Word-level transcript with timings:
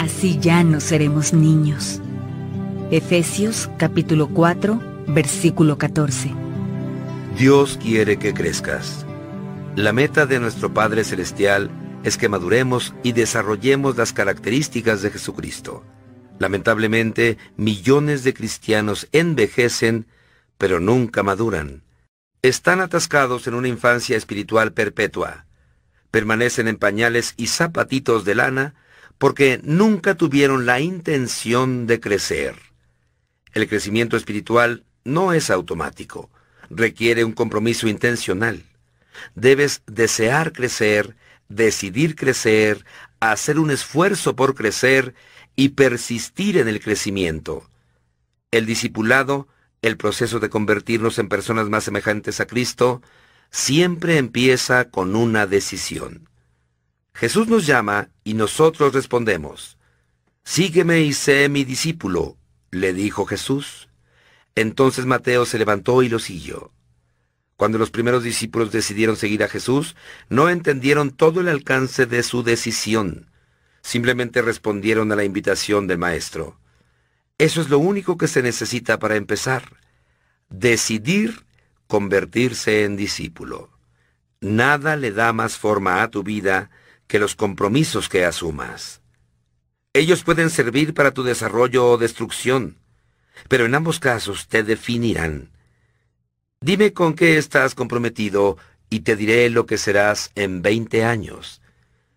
así 0.00 0.38
ya 0.40 0.64
no 0.64 0.80
seremos 0.80 1.34
niños. 1.34 2.00
Efesios 2.90 3.68
capítulo 3.76 4.28
4, 4.28 5.04
versículo 5.08 5.76
14. 5.76 6.32
Dios 7.36 7.78
quiere 7.82 8.18
que 8.18 8.32
crezcas. 8.32 9.04
La 9.76 9.92
meta 9.92 10.24
de 10.24 10.40
nuestro 10.40 10.72
Padre 10.72 11.04
Celestial 11.04 11.70
es 12.02 12.16
que 12.16 12.30
maduremos 12.30 12.94
y 13.02 13.12
desarrollemos 13.12 13.98
las 13.98 14.14
características 14.14 15.02
de 15.02 15.10
Jesucristo. 15.10 15.84
Lamentablemente, 16.38 17.36
millones 17.58 18.24
de 18.24 18.32
cristianos 18.32 19.06
envejecen, 19.12 20.06
pero 20.56 20.80
nunca 20.80 21.22
maduran. 21.22 21.82
Están 22.40 22.80
atascados 22.80 23.46
en 23.46 23.52
una 23.52 23.68
infancia 23.68 24.16
espiritual 24.16 24.72
perpetua. 24.72 25.44
Permanecen 26.10 26.68
en 26.68 26.78
pañales 26.78 27.34
y 27.36 27.48
zapatitos 27.48 28.24
de 28.24 28.34
lana 28.34 28.74
porque 29.20 29.60
nunca 29.62 30.14
tuvieron 30.14 30.64
la 30.64 30.80
intención 30.80 31.86
de 31.86 32.00
crecer. 32.00 32.56
El 33.52 33.68
crecimiento 33.68 34.16
espiritual 34.16 34.86
no 35.04 35.34
es 35.34 35.50
automático, 35.50 36.30
requiere 36.70 37.22
un 37.22 37.32
compromiso 37.32 37.86
intencional. 37.86 38.64
Debes 39.34 39.82
desear 39.86 40.54
crecer, 40.54 41.16
decidir 41.50 42.16
crecer, 42.16 42.86
hacer 43.20 43.58
un 43.58 43.70
esfuerzo 43.70 44.36
por 44.36 44.54
crecer 44.54 45.14
y 45.54 45.70
persistir 45.70 46.56
en 46.56 46.68
el 46.68 46.80
crecimiento. 46.80 47.68
El 48.50 48.64
discipulado, 48.64 49.48
el 49.82 49.98
proceso 49.98 50.40
de 50.40 50.48
convertirnos 50.48 51.18
en 51.18 51.28
personas 51.28 51.68
más 51.68 51.84
semejantes 51.84 52.40
a 52.40 52.46
Cristo, 52.46 53.02
siempre 53.50 54.16
empieza 54.16 54.88
con 54.88 55.14
una 55.14 55.46
decisión. 55.46 56.29
Jesús 57.14 57.48
nos 57.48 57.66
llama 57.66 58.10
y 58.24 58.34
nosotros 58.34 58.92
respondemos. 58.94 59.78
Sígueme 60.44 61.00
y 61.02 61.12
sé 61.12 61.48
mi 61.48 61.64
discípulo, 61.64 62.36
le 62.70 62.92
dijo 62.92 63.26
Jesús. 63.26 63.88
Entonces 64.54 65.06
Mateo 65.06 65.44
se 65.46 65.58
levantó 65.58 66.02
y 66.02 66.08
lo 66.08 66.18
siguió. 66.18 66.72
Cuando 67.56 67.78
los 67.78 67.90
primeros 67.90 68.24
discípulos 68.24 68.72
decidieron 68.72 69.16
seguir 69.16 69.44
a 69.44 69.48
Jesús, 69.48 69.94
no 70.28 70.48
entendieron 70.48 71.10
todo 71.10 71.40
el 71.40 71.48
alcance 71.48 72.06
de 72.06 72.22
su 72.22 72.42
decisión. 72.42 73.30
Simplemente 73.82 74.42
respondieron 74.42 75.12
a 75.12 75.16
la 75.16 75.24
invitación 75.24 75.86
del 75.86 75.98
Maestro. 75.98 76.58
Eso 77.38 77.60
es 77.60 77.68
lo 77.68 77.78
único 77.78 78.16
que 78.16 78.28
se 78.28 78.42
necesita 78.42 78.98
para 78.98 79.16
empezar. 79.16 79.76
Decidir 80.48 81.44
convertirse 81.86 82.84
en 82.84 82.96
discípulo. 82.96 83.70
Nada 84.40 84.96
le 84.96 85.12
da 85.12 85.32
más 85.32 85.58
forma 85.58 86.02
a 86.02 86.10
tu 86.10 86.22
vida 86.22 86.70
que 87.10 87.18
los 87.18 87.34
compromisos 87.34 88.08
que 88.08 88.24
asumas. 88.24 89.00
Ellos 89.92 90.22
pueden 90.22 90.48
servir 90.48 90.94
para 90.94 91.10
tu 91.10 91.24
desarrollo 91.24 91.84
o 91.88 91.98
destrucción, 91.98 92.76
pero 93.48 93.66
en 93.66 93.74
ambos 93.74 93.98
casos 93.98 94.46
te 94.46 94.62
definirán. 94.62 95.50
Dime 96.60 96.92
con 96.92 97.14
qué 97.14 97.36
estás 97.36 97.74
comprometido 97.74 98.58
y 98.90 99.00
te 99.00 99.16
diré 99.16 99.50
lo 99.50 99.66
que 99.66 99.76
serás 99.76 100.30
en 100.36 100.62
20 100.62 101.02
años. 101.04 101.60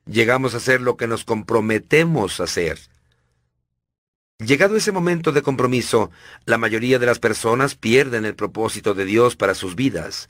Llegamos 0.05 0.53
a 0.53 0.59
ser 0.59 0.79
lo 0.79 0.95
que 0.95 1.07
nos 1.07 1.23
comprometemos 1.25 2.39
a 2.39 2.45
ser. 2.45 2.77
Llegado 4.37 4.75
ese 4.75 4.91
momento 4.91 5.31
de 5.31 5.41
compromiso, 5.41 6.11
la 6.45 6.59
mayoría 6.59 6.99
de 6.99 7.07
las 7.07 7.17
personas 7.17 7.73
pierden 7.73 8.25
el 8.25 8.35
propósito 8.35 8.93
de 8.93 9.05
Dios 9.05 9.35
para 9.35 9.55
sus 9.55 9.75
vidas. 9.75 10.27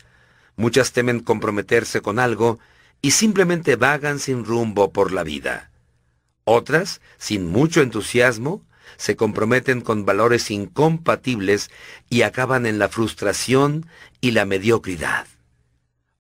Muchas 0.56 0.94
temen 0.94 1.20
comprometerse 1.20 2.00
con 2.00 2.18
algo 2.18 2.60
y 3.04 3.12
simplemente 3.12 3.76
vagan 3.76 4.18
sin 4.18 4.46
rumbo 4.46 4.94
por 4.94 5.12
la 5.12 5.24
vida. 5.24 5.70
Otras, 6.46 7.02
sin 7.18 7.46
mucho 7.46 7.82
entusiasmo, 7.82 8.66
se 8.96 9.18
comprometen 9.18 9.82
con 9.82 10.06
valores 10.06 10.50
incompatibles 10.50 11.70
y 12.10 12.22
acaban 12.22 12.66
en 12.66 12.80
la 12.80 12.88
frustración 12.88 13.88
y 14.22 14.32
la 14.32 14.46
mediocridad. 14.46 15.28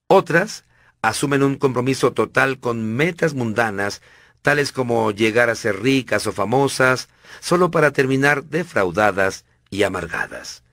Otras 0.08 0.66
asumen 1.02 1.42
un 1.42 1.56
compromiso 1.56 2.12
total 2.12 2.60
con 2.60 2.96
metas 2.96 3.34
mundanas, 3.34 4.02
tales 4.42 4.74
como 4.74 5.12
llegar 5.12 5.50
a 5.50 5.56
ser 5.56 5.82
ricas 5.82 6.28
o 6.28 6.34
famosas, 6.34 7.08
solo 7.40 7.72
para 7.72 7.92
terminar 7.92 8.44
defraudadas 8.44 9.46
y 9.70 9.84
amargadas. 9.84 10.64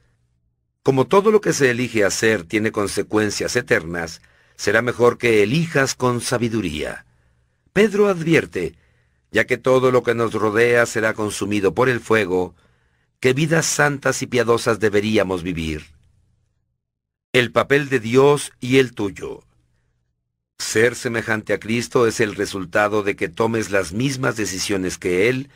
Como 0.82 1.06
todo 1.06 1.30
lo 1.30 1.40
que 1.40 1.52
se 1.52 1.70
elige 1.70 2.04
hacer 2.04 2.42
tiene 2.42 2.72
consecuencias 2.72 3.54
eternas, 3.54 4.22
será 4.60 4.82
mejor 4.82 5.16
que 5.16 5.42
elijas 5.42 5.94
con 5.94 6.20
sabiduría. 6.20 7.06
Pedro 7.72 8.08
advierte, 8.08 8.74
ya 9.30 9.46
que 9.46 9.56
todo 9.56 9.90
lo 9.90 10.02
que 10.02 10.14
nos 10.14 10.34
rodea 10.34 10.84
será 10.84 11.14
consumido 11.14 11.72
por 11.72 11.88
el 11.88 11.98
fuego, 11.98 12.54
qué 13.20 13.32
vidas 13.32 13.64
santas 13.64 14.20
y 14.20 14.26
piadosas 14.26 14.78
deberíamos 14.78 15.42
vivir. 15.42 15.86
El 17.32 17.52
papel 17.52 17.88
de 17.88 18.00
Dios 18.00 18.52
y 18.60 18.76
el 18.76 18.92
tuyo. 18.92 19.44
Ser 20.58 20.94
semejante 20.94 21.54
a 21.54 21.58
Cristo 21.58 22.06
es 22.06 22.20
el 22.20 22.34
resultado 22.34 23.02
de 23.02 23.16
que 23.16 23.30
tomes 23.30 23.70
las 23.70 23.94
mismas 23.94 24.36
decisiones 24.36 24.98
que 24.98 25.30
Él 25.30 25.48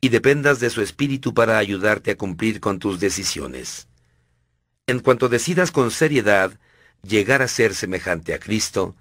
y 0.00 0.08
dependas 0.08 0.60
de 0.60 0.70
su 0.70 0.80
espíritu 0.80 1.34
para 1.34 1.58
ayudarte 1.58 2.12
a 2.12 2.16
cumplir 2.16 2.60
con 2.60 2.78
tus 2.78 3.00
decisiones. 3.00 3.86
En 4.86 5.00
cuanto 5.00 5.28
decidas 5.28 5.70
con 5.72 5.90
seriedad 5.90 6.58
llegar 7.02 7.42
a 7.42 7.48
ser 7.48 7.74
semejante 7.74 8.34
a 8.34 8.38
Cristo, 8.38 8.96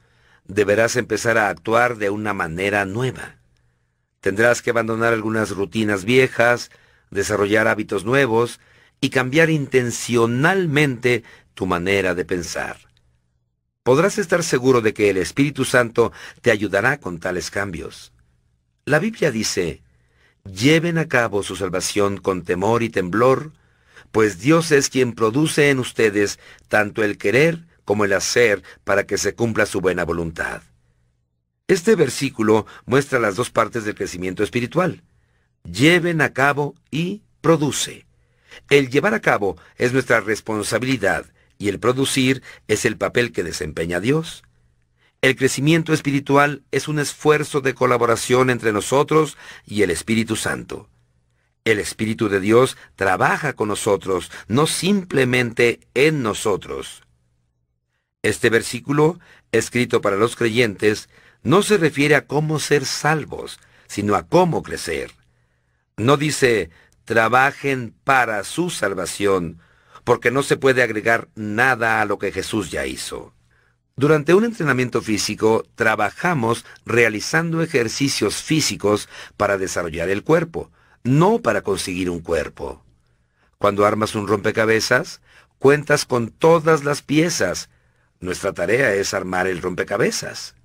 deberás 0.48 0.96
empezar 0.96 1.38
a 1.38 1.50
actuar 1.50 1.98
de 1.98 2.10
una 2.10 2.34
manera 2.34 2.86
nueva. 2.86 3.38
Tendrás 4.22 4.62
que 4.62 4.70
abandonar 4.70 5.14
algunas 5.14 5.52
rutinas 5.52 6.06
viejas, 6.06 6.72
desarrollar 7.12 7.68
hábitos 7.68 8.06
nuevos 8.06 8.60
y 9.02 9.10
cambiar 9.10 9.50
intencionalmente 9.50 11.24
tu 11.54 11.66
manera 11.66 12.16
de 12.16 12.26
pensar. 12.26 12.78
Podrás 13.84 14.18
estar 14.18 14.44
seguro 14.44 14.82
de 14.82 14.94
que 14.94 15.12
el 15.12 15.18
Espíritu 15.18 15.64
Santo 15.64 16.12
te 16.42 16.52
ayudará 16.52 17.00
con 17.00 17.20
tales 17.20 17.52
cambios. 17.52 18.14
La 18.84 18.98
Biblia 19.00 19.32
dice, 19.32 19.84
lleven 20.44 20.98
a 20.98 21.08
cabo 21.08 21.44
su 21.44 21.56
salvación 21.56 22.18
con 22.18 22.44
temor 22.44 22.82
y 22.82 22.90
temblor, 22.90 23.52
pues 24.12 24.40
Dios 24.40 24.72
es 24.72 24.90
quien 24.90 25.14
produce 25.14 25.70
en 25.70 25.80
ustedes 25.80 26.40
tanto 26.68 27.04
el 27.04 27.18
querer 27.18 27.64
como 27.86 28.04
el 28.04 28.14
hacer 28.14 28.64
para 28.84 29.06
que 29.06 29.18
se 29.18 29.36
cumpla 29.36 29.66
su 29.66 29.80
buena 29.80 30.04
voluntad. 30.04 30.62
Este 31.68 31.96
versículo 31.96 32.68
muestra 32.86 33.20
las 33.20 33.36
dos 33.36 33.50
partes 33.50 33.86
del 33.86 33.96
crecimiento 33.96 34.44
espiritual. 34.44 35.04
Lleven 35.64 36.22
a 36.22 36.34
cabo 36.34 36.76
y 36.92 37.24
produce. 37.42 38.06
El 38.70 38.90
llevar 38.90 39.14
a 39.14 39.22
cabo 39.22 39.58
es 39.78 39.94
nuestra 39.94 40.20
responsabilidad 40.20 41.26
y 41.58 41.70
el 41.70 41.80
producir 41.80 42.44
es 42.68 42.86
el 42.86 42.98
papel 42.98 43.32
que 43.32 43.44
desempeña 43.44 44.00
Dios. 44.00 44.44
El 45.22 45.36
crecimiento 45.36 45.94
espiritual 45.94 46.64
es 46.72 46.88
un 46.88 47.00
esfuerzo 47.00 47.62
de 47.62 47.74
colaboración 47.74 48.52
entre 48.52 48.72
nosotros 48.72 49.38
y 49.66 49.82
el 49.82 49.90
Espíritu 49.90 50.36
Santo. 50.36 50.88
El 51.64 51.80
Espíritu 51.80 52.30
de 52.30 52.40
Dios 52.40 52.78
trabaja 52.96 53.54
con 53.54 53.70
nosotros, 53.70 54.32
no 54.48 54.68
simplemente 54.68 55.80
en 55.96 56.22
nosotros. 56.22 57.05
Este 58.26 58.50
versículo, 58.50 59.20
escrito 59.52 60.02
para 60.02 60.16
los 60.16 60.36
creyentes, 60.36 61.10
no 61.44 61.62
se 61.62 61.78
refiere 61.78 62.16
a 62.16 62.26
cómo 62.26 62.58
ser 62.58 62.84
salvos, 62.84 63.60
sino 63.86 64.16
a 64.16 64.26
cómo 64.26 64.64
crecer. 64.64 65.12
No 65.96 66.18
dice, 66.18 66.72
trabajen 67.04 67.94
para 68.04 68.44
su 68.44 68.72
salvación, 68.72 69.60
porque 70.04 70.32
no 70.32 70.42
se 70.42 70.58
puede 70.58 70.82
agregar 70.82 71.28
nada 71.36 72.02
a 72.02 72.06
lo 72.06 72.18
que 72.18 72.32
Jesús 72.32 72.72
ya 72.72 72.88
hizo. 72.88 73.32
Durante 73.96 74.34
un 74.34 74.44
entrenamiento 74.44 75.04
físico 75.04 75.64
trabajamos 75.76 76.66
realizando 76.84 77.62
ejercicios 77.62 78.42
físicos 78.42 79.08
para 79.38 79.60
desarrollar 79.60 80.10
el 80.10 80.24
cuerpo, 80.24 80.72
no 81.04 81.44
para 81.44 81.62
conseguir 81.62 82.10
un 82.10 82.22
cuerpo. 82.22 82.84
Cuando 83.60 83.86
armas 83.86 84.16
un 84.16 84.28
rompecabezas, 84.28 85.22
cuentas 85.60 86.06
con 86.06 86.30
todas 86.30 86.84
las 86.84 87.04
piezas. 87.04 87.70
Nuestra 88.20 88.54
tarea 88.54 88.94
es 88.94 89.14
armar 89.14 89.48
el 89.48 89.62
rompecabezas. 89.62 90.56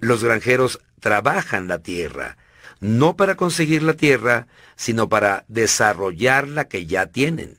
Los 0.00 0.22
granjeros 0.22 0.80
trabajan 1.00 1.68
la 1.68 1.80
tierra, 1.80 2.36
no 2.80 3.16
para 3.16 3.36
conseguir 3.36 3.82
la 3.82 3.94
tierra, 3.94 4.46
sino 4.76 5.08
para 5.08 5.44
desarrollar 5.48 6.48
la 6.48 6.68
que 6.68 6.86
ya 6.86 7.06
tienen. 7.06 7.58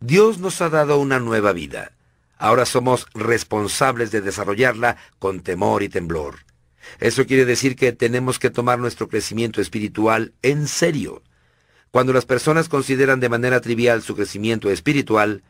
Dios 0.00 0.38
nos 0.38 0.60
ha 0.60 0.68
dado 0.68 0.98
una 0.98 1.20
nueva 1.20 1.52
vida. 1.52 1.92
Ahora 2.36 2.66
somos 2.66 3.06
responsables 3.14 4.10
de 4.10 4.20
desarrollarla 4.20 4.96
con 5.18 5.40
temor 5.40 5.82
y 5.82 5.88
temblor. 5.88 6.40
Eso 7.00 7.26
quiere 7.26 7.44
decir 7.44 7.76
que 7.76 7.92
tenemos 7.92 8.38
que 8.38 8.50
tomar 8.50 8.78
nuestro 8.78 9.08
crecimiento 9.08 9.60
espiritual 9.60 10.34
en 10.42 10.66
serio. 10.68 11.22
Cuando 11.90 12.12
las 12.12 12.26
personas 12.26 12.68
consideran 12.68 13.20
de 13.20 13.28
manera 13.28 13.60
trivial 13.60 14.02
su 14.02 14.16
crecimiento 14.16 14.70
espiritual, 14.70 15.42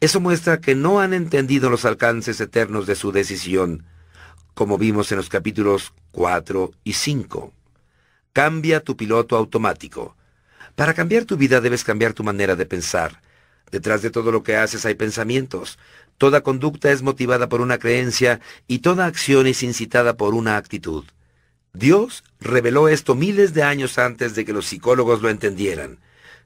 eso 0.00 0.20
muestra 0.20 0.60
que 0.60 0.74
no 0.74 1.00
han 1.00 1.14
entendido 1.14 1.70
los 1.70 1.84
alcances 1.84 2.40
eternos 2.40 2.86
de 2.86 2.94
su 2.94 3.12
decisión, 3.12 3.84
como 4.54 4.78
vimos 4.78 5.10
en 5.12 5.18
los 5.18 5.28
capítulos 5.28 5.92
4 6.12 6.72
y 6.84 6.92
5. 6.92 7.52
Cambia 8.32 8.80
tu 8.80 8.96
piloto 8.96 9.36
automático. 9.36 10.16
Para 10.74 10.94
cambiar 10.94 11.24
tu 11.24 11.36
vida 11.36 11.60
debes 11.60 11.84
cambiar 11.84 12.12
tu 12.12 12.24
manera 12.24 12.56
de 12.56 12.66
pensar. 12.66 13.20
Detrás 13.70 14.02
de 14.02 14.10
todo 14.10 14.32
lo 14.32 14.42
que 14.42 14.56
haces 14.56 14.84
hay 14.84 14.94
pensamientos. 14.94 15.78
Toda 16.18 16.42
conducta 16.42 16.92
es 16.92 17.02
motivada 17.02 17.48
por 17.48 17.60
una 17.60 17.78
creencia 17.78 18.40
y 18.68 18.80
toda 18.80 19.06
acción 19.06 19.46
es 19.46 19.62
incitada 19.62 20.16
por 20.16 20.34
una 20.34 20.56
actitud. 20.56 21.04
Dios 21.72 22.22
reveló 22.38 22.88
esto 22.88 23.14
miles 23.14 23.54
de 23.54 23.62
años 23.62 23.98
antes 23.98 24.34
de 24.34 24.44
que 24.44 24.52
los 24.52 24.66
psicólogos 24.66 25.22
lo 25.22 25.30
entendieran. 25.30 25.98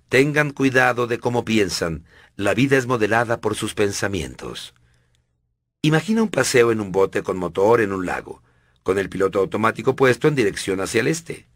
Tengan 0.08 0.50
cuidado 0.50 1.08
de 1.08 1.18
cómo 1.18 1.44
piensan. 1.44 2.04
La 2.38 2.52
vida 2.52 2.76
es 2.76 2.86
modelada 2.86 3.40
por 3.40 3.54
sus 3.54 3.72
pensamientos. 3.72 4.74
Imagina 5.80 6.22
un 6.22 6.28
paseo 6.28 6.70
en 6.70 6.82
un 6.82 6.92
bote 6.92 7.22
con 7.22 7.38
motor 7.38 7.80
en 7.80 7.94
un 7.94 8.04
lago, 8.04 8.42
con 8.82 8.98
el 8.98 9.08
piloto 9.08 9.38
automático 9.38 9.96
puesto 9.96 10.28
en 10.28 10.34
dirección 10.34 10.82
hacia 10.82 11.00
el 11.00 11.06
este. 11.06 11.46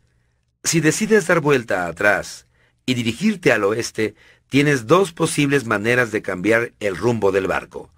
Si 0.64 0.80
decides 0.80 1.26
dar 1.26 1.40
vuelta 1.40 1.86
atrás 1.86 2.46
y 2.86 2.94
dirigirte 2.94 3.52
al 3.52 3.64
oeste, 3.64 4.14
tienes 4.48 4.86
dos 4.86 5.12
posibles 5.12 5.66
maneras 5.66 6.12
de 6.12 6.22
cambiar 6.22 6.72
el 6.80 6.96
rumbo 6.96 7.30
del 7.30 7.46
barco. 7.46 7.90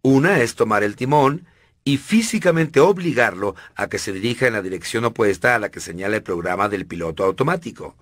Una 0.00 0.38
es 0.42 0.54
tomar 0.54 0.84
el 0.84 0.94
timón 0.94 1.48
y 1.82 1.96
físicamente 1.96 2.78
obligarlo 2.78 3.56
a 3.74 3.88
que 3.88 3.98
se 3.98 4.12
dirija 4.12 4.46
en 4.46 4.52
la 4.52 4.62
dirección 4.62 5.04
opuesta 5.04 5.56
a 5.56 5.58
la 5.58 5.72
que 5.72 5.80
señala 5.80 6.14
el 6.14 6.22
programa 6.22 6.68
del 6.68 6.86
piloto 6.86 7.24
automático. 7.24 7.96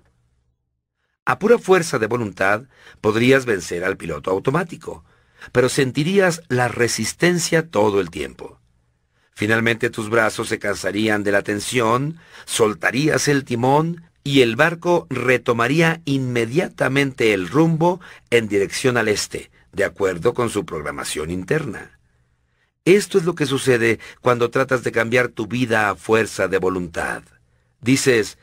A 1.25 1.37
pura 1.37 1.59
fuerza 1.59 1.99
de 1.99 2.07
voluntad 2.07 2.63
podrías 2.99 3.45
vencer 3.45 3.83
al 3.83 3.95
piloto 3.95 4.31
automático, 4.31 5.03
pero 5.51 5.69
sentirías 5.69 6.41
la 6.49 6.67
resistencia 6.67 7.69
todo 7.69 8.01
el 8.01 8.09
tiempo. 8.09 8.59
Finalmente 9.33 9.89
tus 9.89 10.09
brazos 10.09 10.49
se 10.49 10.59
cansarían 10.59 11.23
de 11.23 11.31
la 11.31 11.41
tensión, 11.41 12.19
soltarías 12.45 13.27
el 13.27 13.43
timón 13.43 14.03
y 14.23 14.41
el 14.41 14.55
barco 14.55 15.07
retomaría 15.09 16.01
inmediatamente 16.05 17.33
el 17.33 17.47
rumbo 17.47 18.01
en 18.29 18.47
dirección 18.47 18.97
al 18.97 19.07
este, 19.07 19.51
de 19.71 19.83
acuerdo 19.83 20.33
con 20.33 20.49
su 20.49 20.65
programación 20.65 21.29
interna. 21.29 21.99
Esto 22.83 23.19
es 23.19 23.25
lo 23.25 23.35
que 23.35 23.45
sucede 23.45 23.99
cuando 24.21 24.49
tratas 24.49 24.83
de 24.83 24.91
cambiar 24.91 25.27
tu 25.29 25.47
vida 25.47 25.89
a 25.89 25.95
fuerza 25.95 26.47
de 26.47 26.57
voluntad. 26.57 27.23
Dices, 27.79 28.37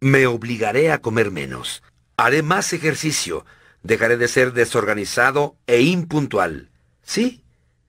me 0.00 0.26
obligaré 0.26 0.90
a 0.90 1.00
comer 1.00 1.30
menos, 1.30 1.82
haré 2.16 2.42
más 2.42 2.72
ejercicio, 2.72 3.44
dejaré 3.82 4.16
de 4.16 4.28
ser 4.28 4.52
desorganizado 4.52 5.56
e 5.66 5.82
impuntual. 5.82 6.70
Sí, 7.02 7.44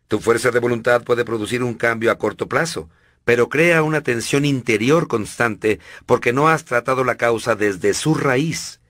tu 0.07 0.19
fuerza 0.19 0.51
de 0.51 0.59
voluntad 0.59 1.03
puede 1.03 1.25
producir 1.25 1.63
un 1.63 1.73
cambio 1.73 2.11
a 2.11 2.17
corto 2.17 2.47
plazo, 2.47 2.89
pero 3.23 3.49
crea 3.49 3.81
una 3.81 4.01
tensión 4.01 4.45
interior 4.45 5.07
constante 5.07 5.79
porque 6.05 6.31
no 6.31 6.47
has 6.47 6.65
tratado 6.65 7.03
la 7.03 7.15
causa 7.15 7.55
desde 7.55 7.93
su 7.93 8.13
raíz. 8.13 8.81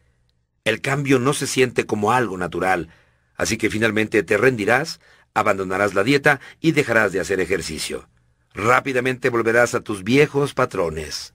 El 0.65 0.81
cambio 0.81 1.19
no 1.19 1.33
se 1.33 1.47
siente 1.47 1.85
como 1.85 2.11
algo 2.11 2.37
natural, 2.37 2.89
así 3.37 3.57
que 3.57 3.69
finalmente 3.69 4.23
te 4.23 4.37
rendirás, 4.37 4.99
abandonarás 5.33 5.93
la 5.93 6.03
dieta 6.03 6.41
y 6.59 6.73
dejarás 6.73 7.11
de 7.11 7.19
hacer 7.19 7.39
ejercicio. 7.39 8.09
Rápidamente 8.53 9.29
volverás 9.29 9.75
a 9.75 9.81
tus 9.81 10.03
viejos 10.03 10.53
patrones. 10.53 11.33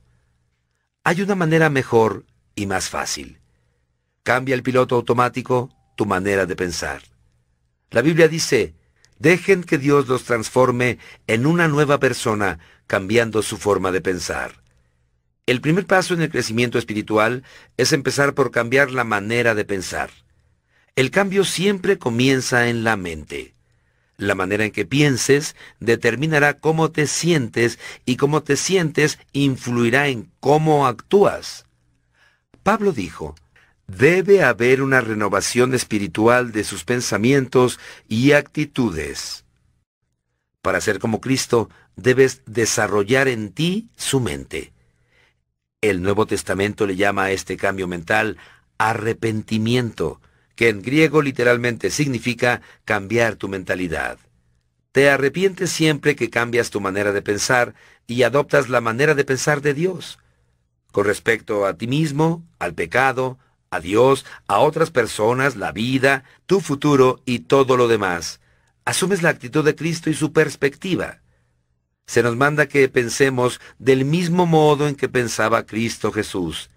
Hay 1.05 1.23
una 1.23 1.35
manera 1.35 1.71
mejor 1.71 2.25
y 2.55 2.67
más 2.67 2.89
fácil. 2.89 3.40
Cambia 4.23 4.55
el 4.55 4.63
piloto 4.63 4.97
automático 4.97 5.71
tu 5.97 6.05
manera 6.05 6.47
de 6.47 6.57
pensar. 6.57 7.03
La 7.91 8.03
Biblia 8.03 8.29
dice, 8.29 8.75
dejen 9.19 9.65
que 9.65 9.79
Dios 9.79 10.09
los 10.09 10.25
transforme 10.25 10.99
en 11.27 11.47
una 11.47 11.69
nueva 11.69 11.99
persona 11.99 12.59
cambiando 12.87 13.43
su 13.43 13.57
forma 13.57 13.93
de 13.93 14.01
pensar. 14.01 14.63
El 15.47 15.61
primer 15.61 15.87
paso 15.87 16.15
en 16.15 16.23
el 16.23 16.31
crecimiento 16.31 16.79
espiritual 16.79 17.45
es 17.77 17.93
empezar 17.93 18.35
por 18.35 18.51
cambiar 18.51 18.91
la 18.91 19.05
manera 19.05 19.55
de 19.55 19.65
pensar. 19.65 20.11
El 20.97 21.11
cambio 21.11 21.45
siempre 21.45 21.99
comienza 21.99 22.69
en 22.69 22.85
la 22.85 22.97
mente. 22.97 23.55
La 24.17 24.35
manera 24.35 24.65
en 24.65 24.71
que 24.71 24.85
pienses 24.85 25.57
determinará 25.81 26.59
cómo 26.61 26.91
te 26.91 27.07
sientes 27.07 27.79
y 28.05 28.17
cómo 28.17 28.43
te 28.43 28.57
sientes 28.57 29.19
influirá 29.33 30.09
en 30.09 30.31
cómo 30.41 30.87
actúas. 30.87 31.65
Pablo 32.63 32.93
dijo, 32.93 33.35
debe 33.97 34.43
haber 34.45 34.83
una 34.83 35.01
renovación 35.01 35.75
espiritual 35.75 36.53
de 36.53 36.65
sus 36.65 36.85
pensamientos 36.85 37.81
y 38.09 38.33
actitudes. 38.33 39.45
Para 40.63 40.81
ser 40.81 40.99
como 40.99 41.21
Cristo, 41.21 41.71
debes 41.97 42.43
desarrollar 42.47 43.29
en 43.29 43.53
ti 43.53 43.89
su 43.97 44.21
mente. 44.21 44.73
El 45.81 46.03
Nuevo 46.03 46.27
Testamento 46.27 46.87
le 46.87 46.97
llama 46.97 47.25
a 47.25 47.31
este 47.33 47.57
cambio 47.57 47.89
mental 47.89 48.37
arrepentimiento, 48.79 50.21
que 50.55 50.69
en 50.69 50.83
griego 50.83 51.23
literalmente 51.23 51.91
significa 51.91 52.61
cambiar 52.85 53.37
tu 53.37 53.49
mentalidad. 53.49 54.19
Te 54.93 55.09
arrepientes 55.09 55.71
siempre 55.71 56.17
que 56.17 56.31
cambias 56.31 56.71
tu 56.71 56.81
manera 56.81 57.13
de 57.13 57.23
pensar 57.23 57.75
y 58.07 58.23
adoptas 58.23 58.69
la 58.69 58.81
manera 58.81 59.15
de 59.15 59.25
pensar 59.25 59.63
de 59.63 59.75
Dios. 59.75 60.19
Con 60.93 61.07
respecto 61.07 61.67
a 61.67 61.75
ti 61.75 61.87
mismo, 61.87 62.45
al 62.59 62.75
pecado, 62.75 63.39
a 63.71 63.81
Dios, 63.81 64.27
a 64.47 64.59
otras 64.59 64.91
personas, 64.91 65.57
la 65.57 65.73
vida, 65.73 66.25
tu 66.47 66.61
futuro 66.61 67.23
y 67.25 67.41
todo 67.41 67.77
lo 67.77 67.89
demás. 67.89 68.41
Asumes 68.85 69.23
la 69.23 69.31
actitud 69.31 69.65
de 69.65 69.75
Cristo 69.77 70.11
y 70.11 70.15
su 70.15 70.33
perspectiva 70.33 71.21
se 72.11 72.25
nos 72.25 72.35
manda 72.35 72.67
que 72.67 72.89
pensemos 72.89 73.61
del 73.79 74.05
mismo 74.05 74.45
modo 74.45 74.89
en 74.89 74.97
que 74.97 75.09
pensaba 75.09 75.65
Cristo 75.65 76.11
Jesús. 76.11 76.69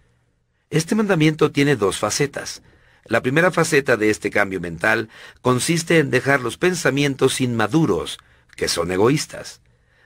Este 0.69 0.93
mandamiento 0.93 1.51
tiene 1.51 1.75
dos 1.75 1.97
facetas. 1.97 2.61
La 3.05 3.23
primera 3.23 3.49
faceta 3.49 3.97
de 3.97 4.11
este 4.11 4.29
cambio 4.29 4.61
mental 4.61 5.09
consiste 5.41 5.97
en 5.97 6.11
dejar 6.11 6.41
los 6.41 6.57
pensamientos 6.57 7.41
inmaduros, 7.41 8.19
que 8.55 8.67
son 8.67 8.91
egoístas. 8.91 9.61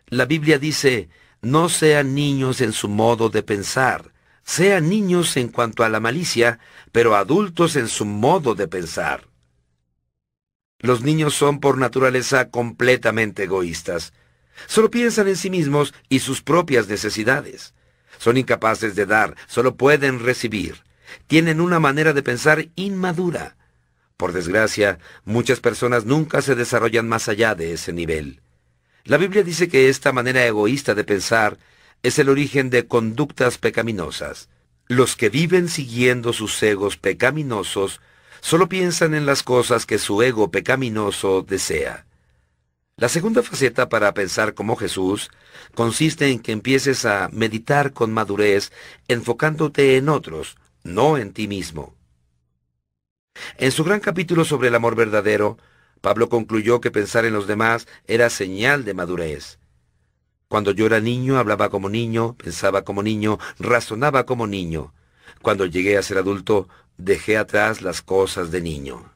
La 0.07 0.23
Biblia 0.23 0.59
dice, 0.59 1.09
no 1.41 1.67
sean 1.67 2.15
niños 2.15 2.61
en 2.61 2.71
su 2.71 2.87
modo 2.87 3.27
de 3.27 3.43
pensar, 3.43 4.13
sean 4.47 4.87
niños 4.87 5.35
en 5.35 5.49
cuanto 5.49 5.83
a 5.83 5.89
la 5.89 5.99
malicia, 5.99 6.59
pero 6.93 7.15
adultos 7.15 7.75
en 7.75 7.89
su 7.89 8.05
modo 8.05 8.55
de 8.55 8.69
pensar. 8.69 9.27
Los 10.79 11.01
niños 11.01 11.35
son 11.35 11.59
por 11.59 11.77
naturaleza 11.77 12.49
completamente 12.49 13.43
egoístas. 13.43 14.13
Solo 14.65 14.89
piensan 14.89 15.27
en 15.27 15.35
sí 15.35 15.49
mismos 15.49 15.93
y 16.07 16.19
sus 16.19 16.41
propias 16.41 16.87
necesidades. 16.87 17.73
Son 18.19 18.37
incapaces 18.37 18.95
de 18.95 19.05
dar, 19.05 19.35
solo 19.47 19.75
pueden 19.75 20.23
recibir. 20.23 20.81
Tienen 21.27 21.59
una 21.59 21.79
manera 21.81 22.13
de 22.13 22.23
pensar 22.23 22.69
inmadura. 22.75 23.57
Por 24.15 24.31
desgracia, 24.31 24.97
muchas 25.25 25.59
personas 25.59 26.05
nunca 26.05 26.41
se 26.41 26.55
desarrollan 26.55 27.07
más 27.07 27.27
allá 27.27 27.53
de 27.53 27.73
ese 27.73 27.91
nivel. 27.91 28.41
La 29.03 29.17
Biblia 29.17 29.43
dice 29.43 29.67
que 29.67 29.89
esta 29.89 30.13
manera 30.13 30.45
egoísta 30.45 30.95
de 30.95 31.03
pensar 31.03 31.57
es 32.03 32.19
el 32.19 32.29
origen 32.29 32.69
de 32.69 32.87
conductas 32.87 33.57
pecaminosas. 33.57 34.49
Los 34.87 35.15
que 35.15 35.29
viven 35.29 35.67
siguiendo 35.67 36.33
sus 36.33 36.61
egos 36.63 36.97
pecaminosos 36.97 37.99
solo 38.39 38.69
piensan 38.69 39.13
en 39.13 39.25
las 39.25 39.43
cosas 39.43 39.85
que 39.85 39.97
su 39.97 40.21
ego 40.21 40.51
pecaminoso 40.51 41.41
desea. 41.41 42.05
La 42.95 43.09
segunda 43.09 43.43
faceta 43.43 43.89
para 43.89 44.13
pensar 44.13 44.53
como 44.53 44.75
Jesús 44.75 45.29
consiste 45.75 46.29
en 46.31 46.39
que 46.39 46.51
empieces 46.51 47.05
a 47.05 47.29
meditar 47.31 47.93
con 47.93 48.11
madurez, 48.11 48.71
enfocándote 49.07 49.97
en 49.97 50.09
otros, 50.09 50.57
no 50.83 51.17
en 51.17 51.31
ti 51.33 51.47
mismo. 51.47 51.95
En 53.57 53.71
su 53.71 53.83
gran 53.83 53.99
capítulo 53.99 54.45
sobre 54.45 54.69
el 54.69 54.75
amor 54.75 54.95
verdadero, 54.95 55.57
Pablo 56.01 56.29
concluyó 56.29 56.81
que 56.81 56.89
pensar 56.89 57.25
en 57.25 57.33
los 57.33 57.45
demás 57.45 57.87
era 58.07 58.29
señal 58.29 58.83
de 58.83 58.93
madurez. 58.93 59.59
Cuando 60.47 60.71
yo 60.71 60.85
era 60.85 60.99
niño, 60.99 61.37
hablaba 61.37 61.69
como 61.69 61.89
niño, 61.89 62.35
pensaba 62.37 62.83
como 62.83 63.03
niño, 63.03 63.37
razonaba 63.59 64.25
como 64.25 64.47
niño. 64.47 64.93
Cuando 65.41 65.65
llegué 65.65 65.97
a 65.97 66.03
ser 66.03 66.17
adulto, 66.17 66.69
dejé 66.97 67.37
atrás 67.37 67.81
las 67.81 68.01
cosas 68.01 68.49
de 68.51 68.61
niño. 68.61 69.11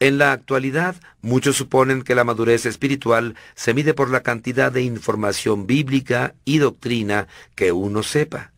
En 0.00 0.18
la 0.18 0.30
actualidad, 0.30 0.94
muchos 1.20 1.56
suponen 1.56 2.02
que 2.02 2.14
la 2.14 2.22
madurez 2.22 2.66
espiritual 2.66 3.34
se 3.56 3.74
mide 3.74 3.94
por 3.94 4.10
la 4.10 4.22
cantidad 4.22 4.70
de 4.70 4.82
información 4.82 5.66
bíblica 5.66 6.36
y 6.44 6.58
doctrina 6.58 7.26
que 7.56 7.72
uno 7.72 8.04
sepa. 8.04 8.52